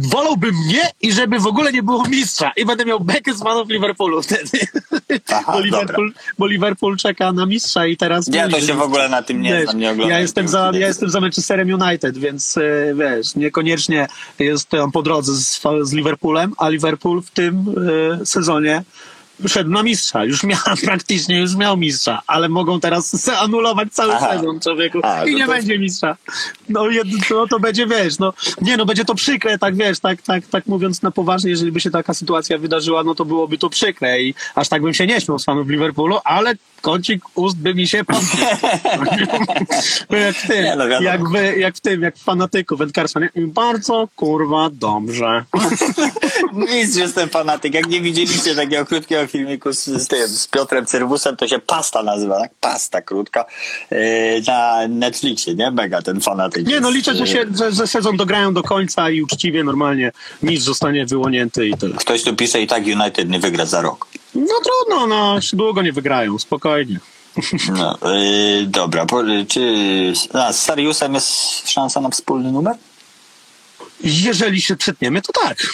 Wolałbym 0.00 0.54
nie 0.66 0.90
i 1.02 1.12
żeby 1.12 1.38
w 1.38 1.46
ogóle 1.46 1.72
nie 1.72 1.82
było 1.82 2.08
mistrza 2.08 2.52
i 2.56 2.64
będę 2.64 2.84
miał 2.84 3.00
bekę 3.00 3.34
z 3.34 3.42
fanów 3.42 3.68
Liverpoolu 3.68 4.22
wtedy. 4.22 4.50
Aha, 5.28 5.52
bo, 5.56 5.60
Liverpool, 5.60 6.12
bo 6.38 6.46
Liverpool 6.46 6.96
czeka 6.96 7.32
na 7.32 7.46
mistrza 7.46 7.86
i 7.86 7.96
teraz... 7.96 8.28
Ja 8.32 8.48
to 8.48 8.60
się 8.60 8.74
w 8.74 8.80
ogóle 8.82 9.08
na 9.08 9.22
tym 9.22 9.42
nie 9.42 9.50
Wiesz, 9.52 9.64
znam, 9.64 9.78
nie 9.78 9.90
oglądam. 9.90 10.10
ja 10.10 10.20
jestem 10.20 10.48
za, 10.48 10.64
ja 10.66 10.70
nie. 10.72 10.78
jestem 10.78 11.10
za 11.10 11.20
Manchesterem 11.20 11.68
United, 11.82 12.18
więc 12.18 12.56
e, 12.56 12.94
wiesz, 12.94 13.34
niekoniecznie 13.34 14.08
jestem 14.38 14.92
po 14.92 15.02
drodze 15.02 15.34
z, 15.34 15.62
z 15.82 15.92
Liverpoolem, 15.92 16.52
a 16.58 16.68
Liverpool 16.68 17.22
w 17.22 17.30
tym 17.30 17.74
e, 18.22 18.26
sezonie 18.26 18.82
szedł 19.46 19.70
na 19.70 19.82
mistrza. 19.82 20.24
Już 20.24 20.42
miał 20.44 20.58
praktycznie, 20.84 21.40
już 21.40 21.56
miał 21.56 21.76
mistrza, 21.76 22.22
ale 22.26 22.48
mogą 22.48 22.80
teraz 22.80 23.28
anulować 23.44 23.88
cały 23.92 24.14
Aha. 24.14 24.32
sezon 24.32 24.60
człowieku 24.60 24.98
i 24.98 25.32
no 25.32 25.38
nie 25.38 25.46
to- 25.46 25.52
będzie 25.52 25.78
mistrza. 25.78 26.16
No 26.68 26.88
jed, 26.90 27.08
to, 27.28 27.46
to 27.46 27.60
będzie, 27.60 27.86
wiesz, 27.86 28.18
no 28.18 28.32
nie, 28.60 28.76
no 28.76 28.86
będzie 28.86 29.04
to 29.04 29.14
przykre, 29.14 29.58
tak 29.58 29.76
wiesz, 29.76 30.00
tak, 30.00 30.22
tak, 30.22 30.46
tak 30.46 30.66
mówiąc 30.66 31.02
na 31.02 31.10
poważnie, 31.10 31.50
jeżeli 31.50 31.72
by 31.72 31.80
się 31.80 31.90
taka 31.90 32.14
sytuacja 32.14 32.58
wydarzyła, 32.58 33.04
no 33.04 33.14
to 33.14 33.24
byłoby 33.24 33.58
to 33.58 33.70
przykre 33.70 34.22
i 34.22 34.34
aż 34.54 34.68
tak 34.68 34.82
bym 34.82 34.94
się 34.94 35.06
nie 35.06 35.20
śmiał 35.20 35.38
z 35.38 35.44
fanów 35.44 35.68
Liverpoolu, 35.68 36.18
ale 36.24 36.54
kącik 36.86 37.22
ust 37.34 37.56
by 37.56 37.74
mi 37.74 37.88
się 37.88 38.04
podbił. 38.04 38.46
jak 40.26 40.36
w 40.36 40.46
tym, 40.46 40.64
Nie, 40.64 40.76
no 40.76 40.86
jak, 40.86 41.28
w, 41.28 41.34
jak 41.56 41.76
w 41.76 41.80
tym, 41.80 42.02
jak 42.02 42.16
w 42.16 42.22
fanatyku 42.22 42.76
wędkarstwa, 42.76 43.20
nie? 43.20 43.30
Bardzo 43.36 44.08
kurwa 44.16 44.70
dobrze. 44.72 45.44
Nic, 46.74 46.96
jestem 46.96 47.28
fanatyk. 47.28 47.74
Jak 47.74 47.86
nie 47.86 48.00
widzieliście 48.00 48.54
takiego 48.54 48.86
krótkiego 48.86 49.26
filmiku 49.26 49.72
z, 49.72 49.84
z 49.84 50.08
tym, 50.08 50.28
z 50.28 50.48
Piotrem 50.48 50.86
Cerwusem, 50.86 51.36
to 51.36 51.48
się 51.48 51.58
Pasta 51.58 52.02
nazywa, 52.02 52.40
tak? 52.40 52.50
Pasta 52.60 53.02
krótka. 53.02 53.44
Yy, 53.90 53.98
na 54.46 54.88
Netflixie, 54.88 55.54
nie? 55.54 55.70
Mega 55.70 56.02
ten 56.02 56.20
fanatyk. 56.20 56.66
Nie, 56.66 56.80
no 56.80 56.90
liczę, 56.90 57.14
że, 57.14 57.24
yy, 57.24 57.26
się, 57.26 57.44
że, 57.58 57.72
że 57.72 57.86
sezon 57.86 58.16
dograją 58.16 58.54
do 58.54 58.62
końca 58.62 59.10
i 59.10 59.22
uczciwie, 59.22 59.64
normalnie 59.64 60.12
nic 60.42 60.62
zostanie 60.62 61.06
wyłonięty 61.06 61.68
i 61.68 61.74
tyle. 61.74 61.94
Ktoś 61.94 62.22
tu 62.22 62.36
pisze 62.36 62.60
i 62.60 62.66
tak 62.66 62.84
United 62.84 63.28
nie 63.28 63.40
wygra 63.40 63.66
za 63.66 63.82
rok. 63.82 64.06
No 64.34 64.54
trudno, 64.64 65.06
no, 65.06 65.38
długo 65.52 65.82
nie 65.82 65.92
wygrają, 65.92 66.38
spokojnie. 66.38 67.00
No, 67.68 67.98
yy, 68.12 68.66
dobra, 68.66 69.06
po, 69.06 69.22
czy 69.48 70.12
a, 70.32 70.52
z 70.52 70.60
Sariusem 70.64 71.14
jest 71.14 71.68
szansa 71.70 72.00
na 72.00 72.10
wspólny 72.10 72.52
numer? 72.52 72.76
Jeżeli 74.00 74.62
się 74.62 74.76
przetniemy, 74.76 75.22
to 75.22 75.32
tak. 75.32 75.66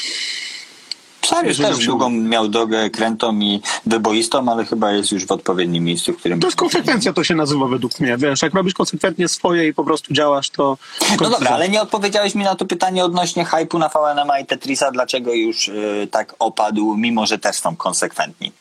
Sarius 1.26 1.58
Jeżeli 1.58 1.74
też 1.74 1.84
się 1.84 1.90
długą 1.90 2.10
miał 2.10 2.48
drogę 2.48 2.90
krętą 2.90 3.38
i 3.40 3.60
wyboistą, 3.86 4.48
ale 4.48 4.64
chyba 4.64 4.92
jest 4.92 5.12
już 5.12 5.26
w 5.26 5.32
odpowiednim 5.32 5.84
miejscu, 5.84 6.12
w 6.12 6.16
którym... 6.16 6.40
To 6.40 6.46
jest 6.46 6.56
konsekwencja, 6.56 7.12
to 7.12 7.24
się 7.24 7.34
nazywa 7.34 7.66
według 7.66 8.00
mnie. 8.00 8.16
Wiesz, 8.16 8.42
jak 8.42 8.54
robisz 8.54 8.74
konsekwentnie 8.74 9.28
swoje 9.28 9.68
i 9.68 9.74
po 9.74 9.84
prostu 9.84 10.14
działasz, 10.14 10.50
to... 10.50 10.78
No 11.20 11.30
dobra, 11.30 11.50
ale 11.50 11.68
nie 11.68 11.82
odpowiedziałeś 11.82 12.34
mi 12.34 12.44
na 12.44 12.54
to 12.54 12.64
pytanie 12.64 13.04
odnośnie 13.04 13.44
hypu 13.44 13.78
na 13.78 13.88
VNM 13.88 14.30
i 14.42 14.46
Tetrisa, 14.46 14.90
dlaczego 14.90 15.32
już 15.34 15.68
yy, 15.68 16.08
tak 16.10 16.34
opadł, 16.38 16.96
mimo 16.96 17.26
że 17.26 17.38
też 17.38 17.56
są 17.56 17.76
konsekwentni. 17.76 18.52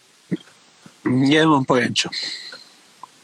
Nie 1.05 1.47
mam 1.47 1.65
pojęcia. 1.65 2.09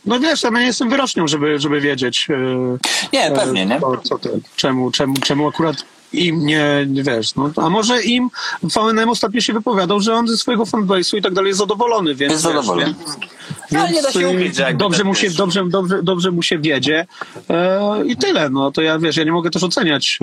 No 0.05 0.19
wiesz, 0.19 0.43
ja 0.43 0.49
nie 0.49 0.65
jestem 0.65 0.89
wyrocznią, 0.89 1.27
żeby, 1.27 1.59
żeby 1.59 1.81
wiedzieć... 1.81 2.27
Yy, 2.29 2.77
Nie, 3.13 3.31
pewnie, 3.31 3.65
nie? 3.65 3.79
Co, 3.79 4.19
co 4.19 4.29
czemu, 4.55 4.91
czemu, 4.91 5.13
czemu 5.13 5.47
akurat 5.47 5.75
im 6.13 6.45
nie, 6.45 6.87
wiesz, 6.91 7.35
no, 7.35 7.51
a 7.55 7.69
może 7.69 8.03
im 8.03 8.29
VNM 8.63 9.09
ostatnio 9.09 9.41
się 9.41 9.53
wypowiadał, 9.53 9.99
że 9.99 10.13
on 10.13 10.27
ze 10.27 10.37
swojego 10.37 10.63
fanbase'u 10.63 11.17
i 11.17 11.21
tak 11.21 11.33
dalej 11.33 11.47
jest 11.47 11.59
zadowolony, 11.59 12.15
więc 12.15 12.33
Jest 12.33 12.45
wiesz, 12.45 12.53
zadowolony. 12.53 12.85
Więc, 13.71 13.81
Ale 13.81 13.91
nie 13.91 14.01
da 14.01 14.11
się 14.11 14.19
y, 14.19 14.21
jakby 14.21 14.77
dobrze, 14.77 14.97
tak, 14.97 15.07
mu 15.07 15.15
się, 15.15 15.29
dobrze, 15.29 15.65
dobrze, 15.69 16.03
dobrze 16.03 16.31
mu 16.31 16.43
się 16.43 16.59
wiedzie 16.59 17.07
e, 17.49 18.05
i 18.05 18.17
tyle, 18.17 18.49
no 18.49 18.71
to 18.71 18.81
ja 18.81 18.99
wiesz, 18.99 19.17
ja 19.17 19.23
nie 19.23 19.31
mogę 19.31 19.49
też 19.49 19.63
oceniać 19.63 20.19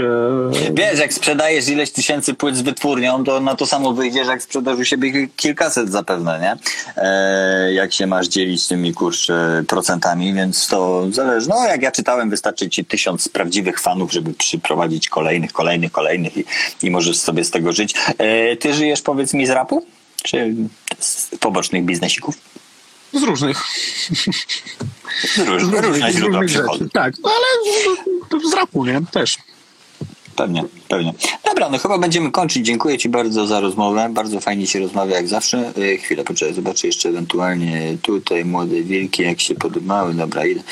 e, 0.69 0.75
Wiesz, 0.75 0.99
jak 0.99 1.13
sprzedajesz 1.13 1.69
ileś 1.69 1.91
tysięcy 1.91 2.35
płyt 2.35 2.57
z 2.57 2.63
wytwórnią, 2.63 3.25
to 3.25 3.41
na 3.41 3.55
to 3.55 3.67
samo 3.67 3.93
wyjdziesz, 3.93 4.27
jak 4.27 4.43
sprzedasz 4.43 4.79
u 4.79 4.85
siebie 4.85 5.29
kilkaset 5.37 5.91
zapewne, 5.91 6.41
nie? 6.41 6.57
E, 7.03 7.73
jak 7.73 7.93
się 7.93 8.07
masz 8.07 8.29
dzielić 8.29 8.67
tymi 8.67 8.95
kurczę 8.95 9.65
procentami, 9.69 10.35
więc 10.35 10.69
to 10.69 11.07
zależy. 11.11 11.49
No, 11.49 11.67
jak 11.67 11.83
ja 11.83 11.93
czytałem, 11.93 12.31
wystarczy 12.31 12.71
ci 12.71 12.85
tysiąc 12.85 13.29
prawdziwych 13.29 13.81
fanów, 13.81 14.13
żeby 14.13 14.35
przyprowadzić 14.35 15.09
kolejnych, 15.09 15.53
kolejnych, 15.53 15.74
kolejnych 15.93 16.37
i, 16.37 16.45
i 16.83 16.91
możesz 16.91 17.19
sobie 17.19 17.45
z 17.45 17.51
tego 17.51 17.73
żyć. 17.73 17.95
E, 18.19 18.57
ty 18.57 18.75
żyjesz, 18.75 19.03
powiedz 19.03 19.35
mi, 19.35 19.47
z 19.47 19.51
rapu? 19.51 19.87
Czy 20.23 20.55
z 20.99 21.31
pobocznych 21.41 21.85
biznesików? 21.85 22.39
z 23.15 23.23
różnych, 23.23 23.65
Z 25.35 25.39
róż, 25.39 25.63
różne 25.63 26.13
z 26.13 26.17
źródła 26.17 26.41
różnych 26.41 26.63
przychodu. 26.63 26.89
Tak, 26.93 27.15
no 27.23 27.31
ale 27.31 28.41
z 28.51 28.55
rapu, 28.55 28.85
nie? 28.85 29.01
Też. 29.13 29.37
Pewnie, 30.37 30.65
pewnie. 30.89 31.15
Dobra, 31.45 31.69
no 31.69 31.79
chyba 31.79 31.99
będziemy 31.99 32.31
kończyć. 32.31 32.67
Dziękuję 32.67 32.99
Ci 32.99 33.09
bardzo 33.09 33.47
za 33.47 33.61
rozmowę. 33.61 34.09
Bardzo 34.13 34.41
fajnie 34.41 34.67
się 34.67 34.79
rozmawia 34.79 35.17
jak 35.17 35.29
zawsze. 35.29 35.73
E, 35.93 35.97
chwilę, 35.97 36.25
poczekaj, 36.25 36.55
zobaczę 36.55 36.87
jeszcze 36.87 37.09
ewentualnie 37.09 37.97
tutaj 38.03 38.45
młode 38.45 38.83
wilki, 38.83 39.23
jak 39.23 39.41
się 39.41 39.55
podobały. 39.55 40.15
Dobra, 40.15 40.47
ile, 40.47 40.63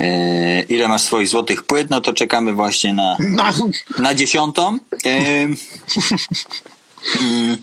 e, 0.00 0.62
ile 0.62 0.88
masz 0.88 1.02
swoich 1.02 1.28
złotych 1.28 1.62
płyt? 1.62 1.90
No 1.90 2.00
to 2.00 2.12
czekamy 2.12 2.52
właśnie 2.52 2.94
na, 2.94 3.16
No, 3.20 3.44
na 3.98 4.14
dziesiątą. 4.14 4.78
E, 5.04 5.46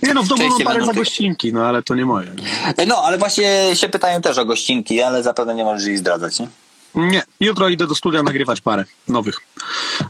nie 0.03 0.13
no, 0.13 0.23
w 0.23 0.27
domu 0.27 0.49
mam 0.49 0.61
parę 0.61 0.85
za 0.85 0.93
gościnki, 0.93 1.53
no 1.53 1.65
ale 1.65 1.83
to 1.83 1.95
nie 1.95 2.05
moje. 2.05 2.27
no, 2.87 3.03
ale 3.03 3.17
właśnie 3.17 3.45
się 3.73 3.89
pytają 3.89 4.21
też 4.21 4.37
o 4.37 4.45
gościnki, 4.45 5.01
ale 5.01 5.23
zapewne 5.23 5.55
nie 5.55 5.63
możesz 5.63 5.87
ich 5.87 5.97
zdradzać, 5.97 6.39
nie? 6.39 6.47
Nie, 6.95 7.23
jutro 7.39 7.69
idę 7.69 7.87
do 7.87 7.95
studia 7.95 8.23
nagrywać 8.23 8.61
parę 8.61 8.85
nowych, 9.07 9.39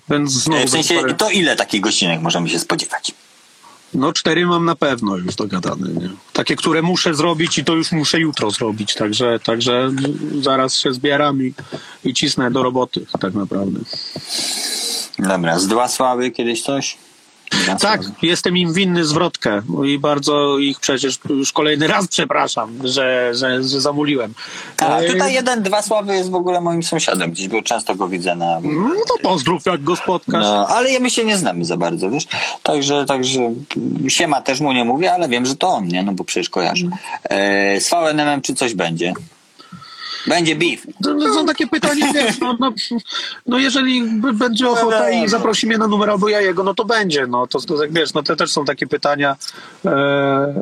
więc 0.09 0.31
znowu 0.31 0.61
E, 0.63 0.65
W 0.65 0.69
sensie, 0.69 0.95
parę, 0.95 1.13
to 1.13 1.29
ile 1.29 1.55
takich 1.55 1.81
gościnek 1.81 2.21
możemy 2.21 2.49
się 2.49 2.59
spodziewać? 2.59 3.11
no 3.93 4.13
cztery 4.13 4.45
mam 4.45 4.65
na 4.65 4.75
pewno 4.75 5.17
już 5.17 5.35
dogadane, 5.35 5.87
nie? 5.89 6.09
Takie, 6.33 6.55
które 6.55 6.81
muszę 6.81 7.13
zrobić 7.13 7.57
i 7.57 7.63
to 7.65 7.73
już 7.73 7.91
muszę 7.91 8.19
jutro 8.19 8.51
zrobić, 8.51 8.93
także, 8.93 9.39
także 9.39 9.91
zaraz 10.41 10.77
się 10.77 10.93
zbieram 10.93 11.43
i, 11.43 11.53
i 12.03 12.13
cisnę 12.13 12.51
do 12.51 12.63
roboty 12.63 13.05
tak 13.19 13.33
naprawdę. 13.33 13.79
Dobra, 15.19 15.59
z 15.59 15.67
dwa 15.67 15.87
sławy 15.87 16.31
kiedyś 16.31 16.61
coś? 16.61 16.97
Tak, 17.81 18.01
jestem 18.21 18.57
im 18.57 18.73
winny 18.73 19.05
zwrotkę 19.05 19.61
i 19.85 19.99
bardzo 19.99 20.57
ich 20.57 20.79
przecież 20.79 21.19
już 21.29 21.51
kolejny 21.51 21.87
raz 21.87 22.07
przepraszam, 22.07 22.79
że, 22.83 23.31
że, 23.35 23.63
że 23.63 23.81
zamuliłem. 23.81 24.33
A, 24.77 24.99
E, 24.99 25.07
tutaj 25.13 25.33
jeden, 25.33 25.63
dwa 25.63 25.81
sławy 25.81 26.15
jest 26.15 26.29
w 26.31 26.35
ogóle 26.35 26.61
moim 26.61 26.83
sąsiadem 26.83 27.31
gdzieś, 27.31 27.47
bo 27.47 27.61
często 27.61 27.95
go 27.95 28.07
widzę 28.07 28.35
na... 28.35 28.59
No 28.61 28.95
to 29.07 29.29
pozdrów, 29.29 29.65
jak 29.65 29.83
go 29.83 29.95
spotkasz. 29.95 30.43
No, 30.43 30.67
ale 30.67 30.99
my 30.99 31.09
się 31.09 31.25
nie 31.25 31.37
znamy 31.37 31.65
za 31.65 31.77
bardzo, 31.77 32.09
wiesz? 32.09 32.27
Także, 32.63 33.05
także 33.05 33.39
siema 34.07 34.41
też 34.41 34.59
mu 34.59 34.73
nie 34.73 34.85
mówię, 34.85 35.13
ale 35.13 35.29
wiem, 35.29 35.45
że 35.45 35.55
to 35.55 35.67
on, 35.67 35.87
nie? 35.87 36.03
No 36.03 36.13
bo 36.13 36.23
przecież 36.23 36.49
kojarzę. 36.49 36.87
E, 37.23 37.81
z 37.81 37.89
VNM 37.89 38.41
czy 38.41 38.55
coś 38.55 38.73
będzie? 38.73 39.13
Będzie 40.27 40.55
beef. 40.55 40.87
To, 41.03 41.15
to 41.15 41.33
są 41.33 41.45
takie 41.45 41.67
pytania, 41.67 42.13
wiesz, 42.13 42.39
no, 42.39 42.57
no, 42.59 42.73
no 43.45 43.59
jeżeli 43.59 44.03
będzie 44.33 44.69
ochota 44.69 45.11
i 45.11 45.29
zaprosi 45.29 45.67
mnie 45.67 45.77
na 45.77 45.87
numer 45.87 46.09
albo 46.09 46.29
ja 46.29 46.41
jego, 46.41 46.63
no 46.63 46.73
to 46.73 46.85
będzie, 46.85 47.27
no 47.27 47.47
to, 47.47 47.59
to 47.59 47.83
jak 47.83 47.93
wiesz, 47.93 48.13
no 48.13 48.23
to 48.23 48.35
też 48.35 48.51
są 48.51 48.65
takie 48.65 48.87
pytania 48.87 49.35
e, 49.85 50.53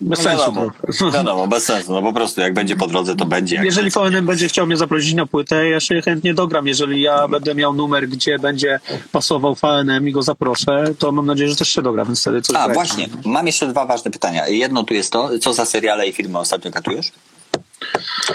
bez 0.00 0.18
sensu. 0.18 0.38
Wiadomo, 0.38 0.70
no. 1.00 1.10
wiadomo, 1.10 1.46
bez 1.46 1.64
sensu. 1.64 1.92
No 1.92 2.02
po 2.02 2.12
prostu 2.12 2.40
jak 2.40 2.54
będzie 2.54 2.76
po 2.76 2.86
drodze, 2.86 3.16
to 3.16 3.24
będzie. 3.24 3.60
Jeżeli 3.64 3.90
VNM 3.90 4.26
będzie 4.26 4.48
chciał 4.48 4.66
mnie 4.66 4.76
zaprosić 4.76 5.14
na 5.14 5.26
płytę, 5.26 5.68
ja 5.68 5.80
się 5.80 6.02
chętnie 6.02 6.34
dogram. 6.34 6.66
Jeżeli 6.66 7.02
ja 7.02 7.28
będę 7.28 7.54
miał 7.54 7.74
numer, 7.74 8.08
gdzie 8.08 8.38
będzie 8.38 8.80
pasował 9.12 9.54
VNM 9.54 10.08
i 10.08 10.12
go 10.12 10.22
zaproszę, 10.22 10.84
to 10.98 11.12
mam 11.12 11.26
nadzieję, 11.26 11.50
że 11.50 11.56
też 11.56 11.68
się 11.68 11.82
dogra, 11.82 12.04
więc 12.04 12.20
wtedy 12.20 12.42
coś 12.42 12.56
A, 12.56 12.60
będzie. 12.60 12.74
właśnie. 12.74 13.08
Mam 13.24 13.46
jeszcze 13.46 13.66
dwa 13.66 13.86
ważne 13.86 14.10
pytania. 14.10 14.48
Jedno 14.48 14.84
tu 14.84 14.94
jest 14.94 15.12
to, 15.12 15.38
co 15.38 15.52
za 15.54 15.64
seriale 15.64 16.06
i 16.08 16.12
filmy 16.12 16.38
ostatnio 16.38 16.70
katujesz? 16.70 17.12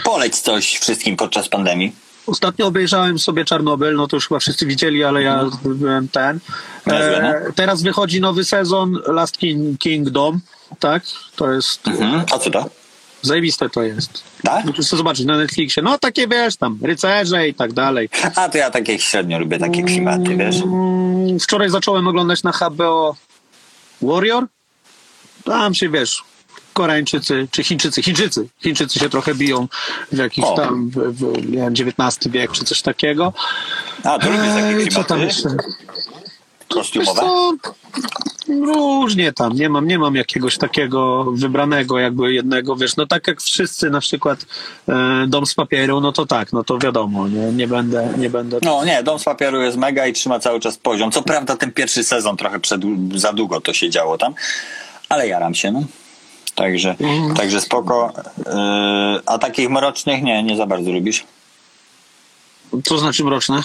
Poleć 0.04 0.36
coś 0.40 0.78
wszystkim 0.78 1.16
podczas 1.18 1.50
pandemii. 1.50 1.96
Ostatnio 2.28 2.68
obejrzałem 2.68 3.20
sobie 3.20 3.46
Czarnobyl, 3.46 3.96
no 3.96 4.08
to 4.08 4.18
już 4.18 4.28
chyba 4.28 4.40
wszyscy 4.40 4.66
widzieli, 4.66 5.04
ale 5.04 5.22
ja 5.24 5.46
byłem 5.66 6.08
ten. 6.08 6.40
E, 6.88 7.42
teraz 7.56 7.82
wychodzi 7.84 8.22
nowy 8.22 8.46
sezon 8.46 9.00
Last 9.08 9.38
King, 9.38 9.80
Kingdom, 9.80 10.40
tak? 10.80 11.04
To 11.36 11.52
jest, 11.52 11.88
Mhm. 11.88 12.24
A 12.34 12.40
co 12.40 12.52
to? 12.52 12.70
zajebiste 13.22 13.70
to 13.70 13.84
jest. 13.84 14.24
Tak? 14.44 14.66
Musisz 14.66 14.90
to 14.90 14.98
zobaczyć 14.98 15.26
na 15.26 15.38
Netflixie. 15.38 15.84
No 15.84 15.98
takie 15.98 16.28
wiesz, 16.28 16.56
tam 16.58 16.80
rycerze 16.82 17.48
i 17.48 17.54
tak 17.54 17.74
dalej. 17.74 18.10
A 18.36 18.50
to 18.50 18.58
ja 18.58 18.72
takie 18.72 19.00
średnio 19.00 19.40
lubię 19.40 19.60
takie 19.60 19.84
klimaty, 19.84 20.36
wiesz? 20.38 20.56
Mm, 20.62 21.40
Wczoraj 21.40 21.70
zacząłem 21.70 22.08
oglądać 22.08 22.44
na 22.44 22.52
HBO 22.52 23.16
Warrior. 24.02 24.46
Tam 25.44 25.74
się 25.74 25.90
wiesz, 25.90 26.24
Koreańczycy 26.74 27.48
czy 27.52 27.64
Chińczycy, 27.64 28.04
Chińczycy, 28.04 28.48
Chińczycy 28.64 29.00
się 29.00 29.10
trochę 29.10 29.36
biją 29.36 29.68
w 30.12 30.18
jakiś 30.18 30.46
O. 30.46 30.56
tam, 30.56 30.90
w, 30.90 30.96
w, 30.96 31.50
nie 31.52 31.58
wiem, 31.58 31.74
XIX 31.74 32.34
wiek 32.34 32.52
czy 32.52 32.66
coś 32.66 32.82
takiego. 32.82 33.34
A, 34.04 34.20
to 34.20 34.30
lubisz 34.30 34.54
takie 34.54 34.78
Eee, 34.78 34.88
co 34.88 35.04
tam 35.04 35.22
jeszcze? 35.22 35.50
Kostiumowe? 36.70 37.22
różnie 38.48 39.34
tam, 39.34 39.54
nie 39.54 39.70
mam, 39.70 39.88
nie 39.88 40.00
mam 40.00 40.16
jakiegoś 40.16 40.58
takiego 40.58 41.24
wybranego 41.34 42.00
jakby 42.00 42.34
jednego, 42.34 42.76
wiesz, 42.76 42.96
no 42.96 43.08
tak 43.08 43.28
jak 43.28 43.42
wszyscy 43.42 43.90
na 43.90 44.00
przykład 44.00 44.46
e, 44.90 45.26
Dom 45.28 45.46
z 45.46 45.54
papieru, 45.54 46.02
no 46.02 46.12
to 46.12 46.26
tak, 46.26 46.54
no 46.54 46.64
to 46.64 46.78
wiadomo, 46.78 47.28
nie, 47.28 47.52
nie 47.52 47.68
będę, 47.68 48.14
nie 48.18 48.30
będę 48.30 48.60
No 48.62 48.86
nie, 48.86 49.04
Dom 49.04 49.20
z 49.20 49.24
papieru 49.24 49.62
jest 49.62 49.78
mega 49.78 50.08
i 50.08 50.14
trzyma 50.14 50.40
cały 50.40 50.60
czas 50.60 50.78
poziom. 50.78 51.12
Co 51.12 51.22
prawda 51.22 51.58
ten 51.58 51.72
pierwszy 51.72 52.04
sezon 52.04 52.38
trochę 52.38 52.60
przed, 52.60 52.82
za 53.16 53.34
długo 53.34 53.62
to 53.62 53.74
się 53.74 53.90
działo 53.90 54.18
tam, 54.18 54.34
ale 55.10 55.28
jaram 55.28 55.56
się, 55.56 55.72
no. 55.72 55.84
Także, 56.56 56.96
także 57.36 57.62
spoko. 57.62 58.14
Yy, 58.38 58.44
a 59.26 59.38
takich 59.38 59.70
mrocznych 59.70 60.24
nie, 60.24 60.44
nie 60.44 60.58
za 60.58 60.66
bardzo 60.66 60.92
lubisz. 60.92 61.24
Co 62.84 62.98
znaczy 62.98 63.24
mroczne? 63.24 63.64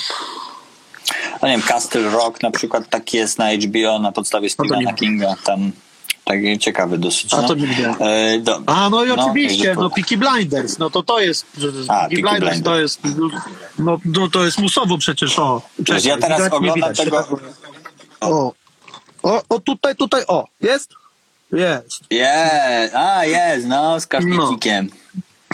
No 1.42 1.48
nie 1.48 1.54
wiem, 1.54 1.62
Castle 1.62 2.10
Rock 2.10 2.42
na 2.42 2.50
przykład 2.50 2.88
taki 2.88 3.16
jest 3.16 3.38
na 3.38 3.52
HBO 3.52 3.98
na 3.98 4.12
podstawie 4.12 4.48
No 4.58 4.64
Stephena 4.64 4.92
Kinga. 4.92 5.34
Tam 5.44 5.72
taki 6.24 6.58
ciekawy 6.58 6.98
dosyć. 6.98 7.34
A 7.34 7.42
no. 7.42 7.48
to 7.48 7.54
nie 7.54 7.66
widziałem. 7.66 7.96
Yy, 8.00 8.40
do, 8.40 8.60
A, 8.66 8.90
no 8.90 9.04
i 9.04 9.08
no, 9.08 9.14
oczywiście, 9.14 9.74
no 9.74 9.88
po- 9.90 9.94
Peaky 9.94 10.16
Blinders, 10.16 10.78
no 10.78 10.90
to 10.90 11.02
to 11.02 11.20
jest, 11.20 11.46
A, 11.88 12.00
Peaky 12.00 12.22
Peaky 12.22 12.22
Blinders 12.22 12.62
to 12.62 12.80
jest, 12.80 13.00
no, 13.78 13.98
no 14.04 14.28
to 14.28 14.44
jest 14.44 14.58
musowo 14.58 14.98
przecież, 14.98 15.38
o. 15.38 15.62
Wiesz, 15.78 16.04
ja 16.04 16.18
teraz 16.18 16.52
oglądam 16.52 16.94
tego... 16.94 17.28
O, 18.20 18.52
o, 19.22 19.42
o 19.48 19.60
tutaj, 19.60 19.96
tutaj, 19.96 20.22
o, 20.28 20.44
jest? 20.60 20.90
Jest. 21.52 22.00
Jest, 22.10 22.94
a 22.94 23.18
ah, 23.18 23.26
jest, 23.26 23.66
no, 23.66 24.00
z 24.00 24.06
kaszniecikiem. 24.06 24.88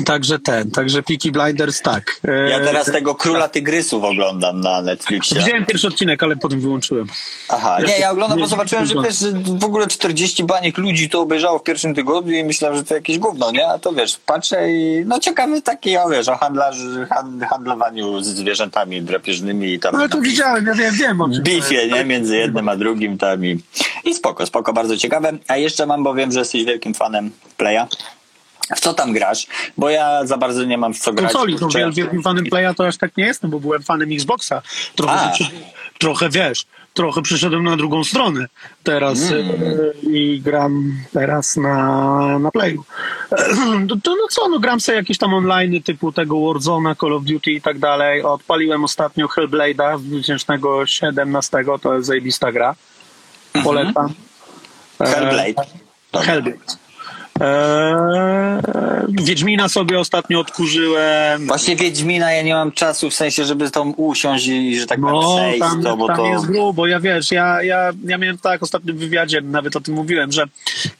Także 0.04 0.38
ten, 0.38 0.70
także 0.70 1.02
Peaky 1.02 1.32
Blinders 1.32 1.82
tak. 1.82 2.20
E, 2.28 2.50
Ja 2.50 2.60
teraz 2.60 2.86
tego 2.86 3.14
Króla 3.14 3.48
Tygrysów 3.48 4.04
oglądam 4.04 4.60
na 4.60 4.82
Netflixie. 4.82 5.38
Widziałem 5.38 5.66
pierwszy 5.66 5.86
odcinek, 5.88 6.22
ale 6.22 6.36
potem 6.36 6.60
wyłączyłem. 6.60 7.06
Aha, 7.48 7.78
nie, 7.86 7.98
ja 7.98 8.10
oglądam, 8.10 8.38
bo 8.38 8.46
zobaczyłem, 8.46 8.86
że 8.86 8.94
wiesz, 9.04 9.16
w 9.58 9.64
ogóle 9.64 9.86
40 9.86 10.44
baniek 10.44 10.78
ludzi 10.78 11.10
to 11.10 11.20
obejrzało 11.20 11.58
w 11.58 11.62
pierwszym 11.62 11.94
tygodniu 11.94 12.32
i 12.32 12.44
myślałem, 12.44 12.76
że 12.76 12.84
to 12.84 12.94
jakieś 12.94 13.18
gówno, 13.18 13.50
nie? 13.50 13.68
A 13.68 13.78
to 13.78 13.92
wiesz, 13.92 14.18
patrzę 14.26 14.72
i 14.72 15.02
no 15.06 15.18
ciekawy 15.20 15.62
taki, 15.62 15.96
o 15.96 16.08
wiesz, 16.08 16.28
o 16.28 16.36
handlarzy, 16.36 17.06
hand, 17.10 17.44
handlowaniu 17.44 18.22
z 18.22 18.26
zwierzętami 18.26 19.02
drapieżnymi 19.02 19.72
i 19.72 19.80
tam 19.80 19.92
No 19.92 19.98
ale 19.98 20.08
to 20.08 20.20
widziałem, 20.20 20.66
ja 20.66 20.74
wiem, 20.74 20.94
wiem 20.94 21.20
o 21.20 21.28
czym 21.28 21.42
bifie, 21.42 21.88
nie? 21.88 22.04
Między 22.04 22.36
jednym 22.36 22.68
a 22.68 22.76
drugim 22.76 23.18
tam 23.18 23.44
i, 23.44 23.58
i 24.04 24.14
spoko, 24.14 24.46
spoko, 24.46 24.72
bardzo 24.72 24.96
ciekawe. 24.96 25.32
A 25.48 25.56
jeszcze 25.56 25.86
mam, 25.86 26.04
bo 26.04 26.14
wiem, 26.14 26.32
że 26.32 26.38
jesteś 26.38 26.64
wielkim 26.64 26.94
fanem 26.94 27.30
Playa. 27.56 27.86
W 28.76 28.80
co 28.80 28.94
tam 28.94 29.12
grasz? 29.12 29.46
Bo 29.76 29.90
ja 29.90 30.26
za 30.26 30.36
bardzo 30.36 30.64
nie 30.64 30.78
mam 30.78 30.94
w 30.94 30.98
co 30.98 31.12
grać. 31.12 31.32
Konsoli, 31.32 31.56
no 31.60 31.68
wielkim 31.92 32.22
fanem 32.22 32.44
Playa 32.44 32.74
to 32.76 32.86
aż 32.86 32.96
tak 32.96 33.16
nie 33.16 33.24
jestem, 33.24 33.50
bo 33.50 33.60
byłem 33.60 33.82
fanem 33.82 34.12
Xboxa. 34.12 34.62
Trochę, 34.94 35.32
trochę 35.98 36.28
wiesz, 36.30 36.66
trochę 36.94 37.22
przyszedłem 37.22 37.64
na 37.64 37.76
drugą 37.76 38.04
stronę 38.04 38.46
teraz 38.82 39.30
Mm. 39.30 39.50
e, 39.50 40.10
i 40.10 40.40
gram 40.40 40.96
teraz 41.12 41.56
na, 41.56 42.38
na 42.38 42.50
Playu. 42.50 42.84
To, 43.88 43.96
to 44.02 44.16
no 44.16 44.26
co, 44.30 44.48
no 44.48 44.58
gram 44.58 44.80
sobie 44.80 44.98
jakieś 44.98 45.18
tam 45.18 45.34
online 45.34 45.82
typu 45.82 46.12
tego 46.12 46.40
Warzona, 46.40 46.94
Call 46.94 47.12
of 47.12 47.24
Duty 47.24 47.50
i 47.50 47.60
tak 47.60 47.78
dalej. 47.78 48.22
Odpaliłem 48.22 48.84
ostatnio 48.84 49.26
Hellblade'a 49.26 49.98
z 49.98 50.02
2017, 50.02 51.64
to 51.82 51.94
jest 51.94 52.06
zajebista 52.06 52.52
gra. 52.52 52.74
Polecam. 53.64 54.14
E, 55.00 55.06
Hellblade. 55.06 55.54
Dobra. 56.12 56.26
Hellblade. 56.26 56.83
Eee, 57.40 58.60
Wiedźmina 59.08 59.68
sobie 59.68 59.98
ostatnio 59.98 60.40
odkurzyłem. 60.40 61.46
Właśnie 61.46 61.76
Wiedźmina 61.76 62.32
ja 62.32 62.42
nie 62.42 62.54
mam 62.54 62.72
czasu, 62.72 63.10
w 63.10 63.14
sensie, 63.14 63.44
żeby 63.44 63.70
tam 63.70 63.94
usiąść 63.96 64.46
i, 64.46 64.80
że 64.80 64.86
tak 64.86 65.00
powiem, 65.00 65.14
No, 65.14 65.36
przejść 65.36 65.60
tam, 65.60 65.82
to, 65.82 65.96
bo 65.96 66.06
tam 66.06 66.16
to... 66.16 66.26
jest 66.26 66.46
grubo. 66.46 66.86
Ja 66.86 67.00
wiesz, 67.00 67.30
ja, 67.30 67.62
ja, 67.62 67.92
ja 68.04 68.18
miałem 68.18 68.38
tak 68.38 68.60
w 68.60 68.92
wywiadzie, 68.92 69.40
nawet 69.40 69.76
o 69.76 69.80
tym 69.80 69.94
mówiłem, 69.94 70.32
że 70.32 70.44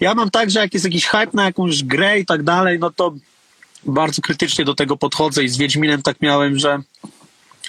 ja 0.01 0.15
mam 0.15 0.31
tak, 0.31 0.51
że 0.51 0.61
jak 0.61 0.75
jest 0.75 0.85
jakiś 0.85 1.07
hype 1.07 1.31
na 1.33 1.45
jakąś 1.45 1.85
grę 1.85 2.19
i 2.19 2.27
tak 2.27 2.43
dalej, 2.43 2.79
no 2.79 2.91
to 2.91 3.15
bardzo 3.87 4.23
krytycznie 4.23 4.65
do 4.65 4.75
tego 4.75 4.97
podchodzę 4.97 5.45
i 5.45 5.49
z 5.49 5.57
Wiedźminem 5.57 6.03
tak 6.03 6.21
miałem, 6.21 6.59
że 6.59 6.79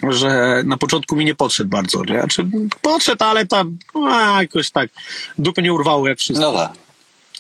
że 0.09 0.61
na 0.66 0.78
początku 0.78 1.16
mi 1.16 1.26
nie 1.26 1.36
podszedł 1.36 1.70
bardzo. 1.70 2.03
Nie? 2.03 2.20
Znaczy, 2.20 2.45
podszedł, 2.82 3.24
ale 3.24 3.45
tam 3.45 3.78
a, 4.09 4.41
jakoś 4.41 4.72
tak 4.72 4.89
dupy 5.38 5.61
nie 5.61 5.74
urwało 5.74 6.07
jak 6.07 6.18
wszystko. 6.20 6.51
No 6.51 6.57
tak. 6.57 6.84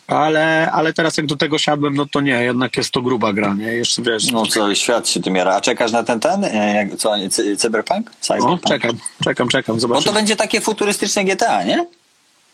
Ale, 0.07 0.71
ale 0.71 0.93
teraz 0.93 1.17
jak 1.17 1.25
do 1.25 1.35
tego 1.35 1.57
siadłem, 1.57 1.95
no 1.95 2.05
to 2.05 2.21
nie, 2.21 2.31
jednak 2.43 2.77
jest 2.77 2.91
to 2.91 3.01
gruba 3.01 3.33
gra, 3.33 3.53
nie? 3.53 3.65
Jeszcze 3.73 4.01
wiesz, 4.01 4.31
No 4.31 4.45
cały 4.47 4.75
świat 4.75 5.09
się 5.09 5.21
tym 5.21 5.35
jara. 5.35 5.55
A 5.55 5.61
czekasz 5.61 5.91
na 5.91 6.03
ten, 6.03 6.19
ten? 6.19 6.43
E, 6.43 6.75
Jak, 6.75 6.95
co, 6.97 7.13
cy, 7.31 7.57
Cyberpunk? 7.57 8.05
no, 8.09 8.11
Cyberpunk? 8.21 8.63
czekam, 8.67 8.97
czekam, 9.23 9.47
czekam, 9.47 9.75
Bo 9.75 9.79
zobaczymy. 9.79 10.05
to 10.07 10.13
będzie 10.13 10.35
takie 10.35 10.61
futurystyczne 10.61 11.23
GTA, 11.25 11.63
nie? 11.63 11.85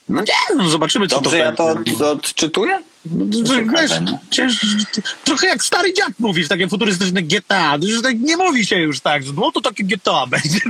No 0.09 0.21
nie, 0.21 0.55
no 0.57 0.69
zobaczymy, 0.69 1.07
co 1.07 1.15
Dobrze 1.15 1.29
to 1.55 1.63
ja 1.67 1.73
będzie. 1.75 1.93
to 1.97 2.11
odczytuję? 2.11 2.79
No, 3.05 3.25
wiesz, 3.81 3.91
cięż, 4.29 4.65
trochę 5.23 5.47
jak 5.47 5.63
stary 5.63 5.93
dziad 5.93 6.09
mówisz, 6.19 6.47
takie 6.47 6.67
futurystyczne 6.67 7.21
GTA. 7.21 7.77
Już 7.81 8.01
tak 8.01 8.19
nie 8.19 8.37
mówi 8.37 8.65
się 8.65 8.75
już 8.75 8.99
tak, 8.99 9.23
że 9.23 9.33
no 9.33 9.51
to 9.51 9.61
takie 9.61 9.83
GTA 9.83 10.27
będzie. 10.27 10.59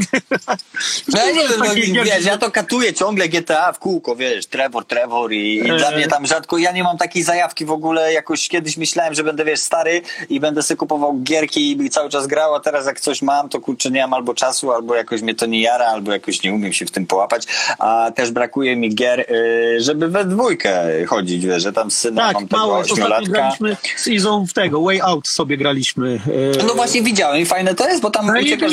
No 1.07 1.19
ja 1.25 1.31
nie 1.31 1.49
wiem, 1.49 1.59
no, 1.59 1.65
gier- 1.65 2.05
wiesz, 2.05 2.25
ja 2.25 2.37
to 2.37 2.51
katuję 2.51 2.93
ciągle 2.93 3.29
GTA 3.29 3.73
w 3.73 3.79
kółko, 3.79 4.15
wiesz, 4.15 4.45
Trevor, 4.45 4.85
Trevor 4.85 5.31
i, 5.31 5.55
i 5.55 5.71
E. 5.71 5.77
dla 5.77 5.91
mnie 5.91 6.07
tam 6.07 6.25
rzadko, 6.25 6.57
ja 6.57 6.71
nie 6.71 6.83
mam 6.83 6.97
takiej 6.97 7.23
zajawki 7.23 7.65
w 7.65 7.71
ogóle, 7.71 8.13
jakoś 8.13 8.47
kiedyś 8.47 8.77
myślałem, 8.77 9.13
że 9.13 9.23
będę, 9.23 9.45
wiesz, 9.45 9.59
stary 9.59 10.01
i 10.29 10.39
będę 10.39 10.63
sobie 10.63 10.77
kupował 10.77 11.19
gierki 11.19 11.71
i 11.81 11.89
cały 11.89 12.09
czas 12.09 12.27
grał, 12.27 12.55
a 12.55 12.59
teraz 12.59 12.85
jak 12.85 12.99
coś 12.99 13.21
mam, 13.21 13.49
to 13.49 13.59
kurczę, 13.59 13.91
nie 13.91 14.01
mam 14.01 14.13
albo 14.13 14.33
czasu, 14.33 14.71
albo 14.71 14.95
jakoś 14.95 15.21
mnie 15.21 15.35
to 15.35 15.45
nie 15.45 15.61
jara, 15.61 15.85
albo 15.85 16.11
jakoś 16.11 16.43
nie 16.43 16.53
umiem 16.53 16.73
się 16.73 16.85
w 16.85 16.91
tym 16.91 17.05
połapać, 17.05 17.43
a 17.79 18.11
też 18.15 18.31
brakuje 18.31 18.75
mi 18.75 18.95
gier, 18.95 19.19
y, 19.19 19.77
żeby 19.81 20.07
we 20.07 20.25
dwójkę 20.25 21.05
chodzić, 21.05 21.45
wiesz, 21.45 21.63
że 21.63 21.73
tam 21.73 21.91
z 21.91 22.07
synem 22.21 22.33
mam 22.33 22.41
Tak, 22.41 22.49
tego 22.49 22.57
mało. 22.57 22.77
Ostatnio 22.79 23.31
graliśmy 23.31 23.77
z 23.97 24.07
Izą 24.07 24.47
w 24.47 24.53
tego, 24.53 24.81
Way 24.81 25.01
Out 25.01 25.27
sobie 25.27 25.57
graliśmy. 25.57 26.19
e, 26.59 26.63
No 26.67 26.73
właśnie 26.73 27.01
widziałem 27.01 27.41
i 27.41 27.45
fajne 27.45 27.75
to 27.75 27.87
jest, 27.89 28.01
bo 28.01 28.09
tam 28.09 28.29
uciekasz... 28.41 28.71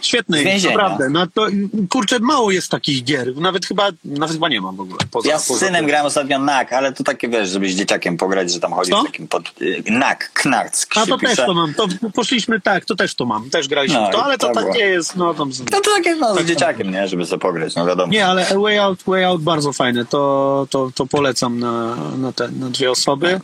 Świetny, 0.00 0.38
z 0.40 0.44
więzienia. 0.44 0.76
naprawdę. 0.76 1.08
No 1.10 1.26
to, 1.34 1.46
kurczę, 1.90 2.18
mało 2.20 2.50
jest 2.50 2.68
takich 2.70 3.04
gier. 3.04 3.36
Nawet 3.36 3.66
chyba, 3.66 3.88
nawet 4.04 4.32
chyba 4.34 4.48
nie 4.48 4.60
ma 4.60 4.72
w 4.72 4.80
ogóle. 4.80 4.98
Poza, 5.10 5.28
Ja 5.30 5.38
z 5.38 5.48
poza 5.48 5.60
synem 5.60 5.74
tym. 5.76 5.86
grałem 5.86 6.06
ostatnio 6.06 6.38
NAK, 6.38 6.72
ale 6.72 6.92
to 6.92 7.04
takie 7.04 7.28
wiesz, 7.28 7.48
żeby 7.48 7.68
z 7.70 7.74
dzieciakiem 7.74 8.16
pograć, 8.16 8.52
że 8.52 8.60
tam 8.60 8.72
chodzi 8.72 8.90
Co? 8.90 9.04
takim 9.04 9.28
pod... 9.28 9.42
y, 9.62 9.82
NAK, 9.90 10.30
Knack 10.34 10.86
A 10.96 11.06
to 11.06 11.18
też 11.18 11.30
pisze. 11.30 11.46
to 11.46 11.54
mam. 11.54 11.74
To 11.74 11.86
poszliśmy, 12.14 12.60
tak, 12.60 12.84
to 12.84 12.94
też 12.94 13.14
to 13.14 13.24
mam. 13.24 13.50
Też 13.50 13.68
graliśmy 13.68 14.00
No 14.00 14.08
w 14.08 14.12
to, 14.12 14.24
ale 14.24 14.38
to 14.38 14.48
to 14.48 14.54
tak 14.54 14.74
nie 14.74 14.80
jest, 14.80 15.16
no 15.16 15.34
tam... 15.34 15.52
z- 15.52 15.60
No 15.72 15.80
to 15.80 15.90
takie 15.96 16.16
no, 16.16 16.34
z 16.34 16.44
dzieciakiem, 16.44 16.90
nie? 16.90 17.08
Żeby 17.08 17.26
sobie 17.26 17.40
pograć, 17.40 17.74
no 17.74 17.86
wiadomo. 17.86 18.12
Nie, 18.12 18.26
ale 18.26 18.46
Way 18.62 18.78
Out, 18.78 18.98
Way 19.06 19.24
Out 19.24 19.42
bardzo 19.42 19.72
fajne. 19.72 20.04
To, 20.04 20.66
to, 20.70 20.90
to 20.94 21.06
polecam 21.06 21.58
na, 21.58 21.96
na, 22.18 22.32
te, 22.32 22.48
na 22.48 22.68
dwie 22.70 22.87
osoby. 22.90 23.40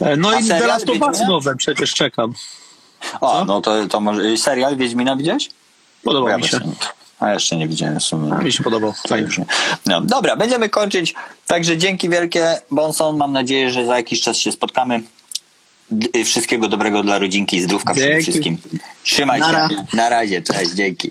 E, 0.00 0.16
No 0.16 0.28
A 0.28 0.40
i 0.40 0.44
The 0.48 0.66
Last 0.66 0.88
of 0.90 1.00
Us 1.00 1.20
nowe 1.28 1.56
przecież 1.56 1.94
czekam. 1.94 2.32
O, 3.20 3.44
no 3.44 3.60
to, 3.60 3.86
to 3.86 4.00
może... 4.00 4.36
Serial 4.36 4.76
Wiedźmina 4.76 5.16
widziałeś? 5.16 5.50
Podobał 6.04 6.28
Ja 6.28 6.36
mi 6.36 6.48
się. 6.48 6.60
A 7.20 7.32
jeszcze 7.32 7.56
nie 7.56 7.68
widziałem 7.68 8.00
w 8.00 8.02
sumie. 8.04 8.32
Mi 8.44 8.52
się 8.52 8.62
podobał. 8.62 8.92
Fajnie. 9.08 9.28
No, 9.86 10.00
dobra, 10.00 10.36
będziemy 10.36 10.68
kończyć. 10.68 11.14
Także 11.46 11.78
dzięki 11.78 12.08
wielkie, 12.08 12.60
Bonson. 12.70 13.16
Mam 13.16 13.32
nadzieję, 13.32 13.70
że 13.70 13.86
za 13.86 13.96
jakiś 13.96 14.20
czas 14.20 14.36
się 14.36 14.52
spotkamy. 14.52 15.02
D- 15.90 16.08
y, 16.20 16.24
Wszystkiego 16.24 16.68
dobrego 16.68 17.02
dla 17.02 17.18
rodzinki, 17.18 17.60
zdrówka 17.62 17.92
przede 17.94 18.08
Dzięki. 18.08 18.22
wszystkim. 18.22 18.58
Trzymaj 19.02 19.40
się. 19.40 19.68
Na 19.92 20.08
razie, 20.08 20.42
cześć, 20.42 20.70
dzięki. 20.70 21.10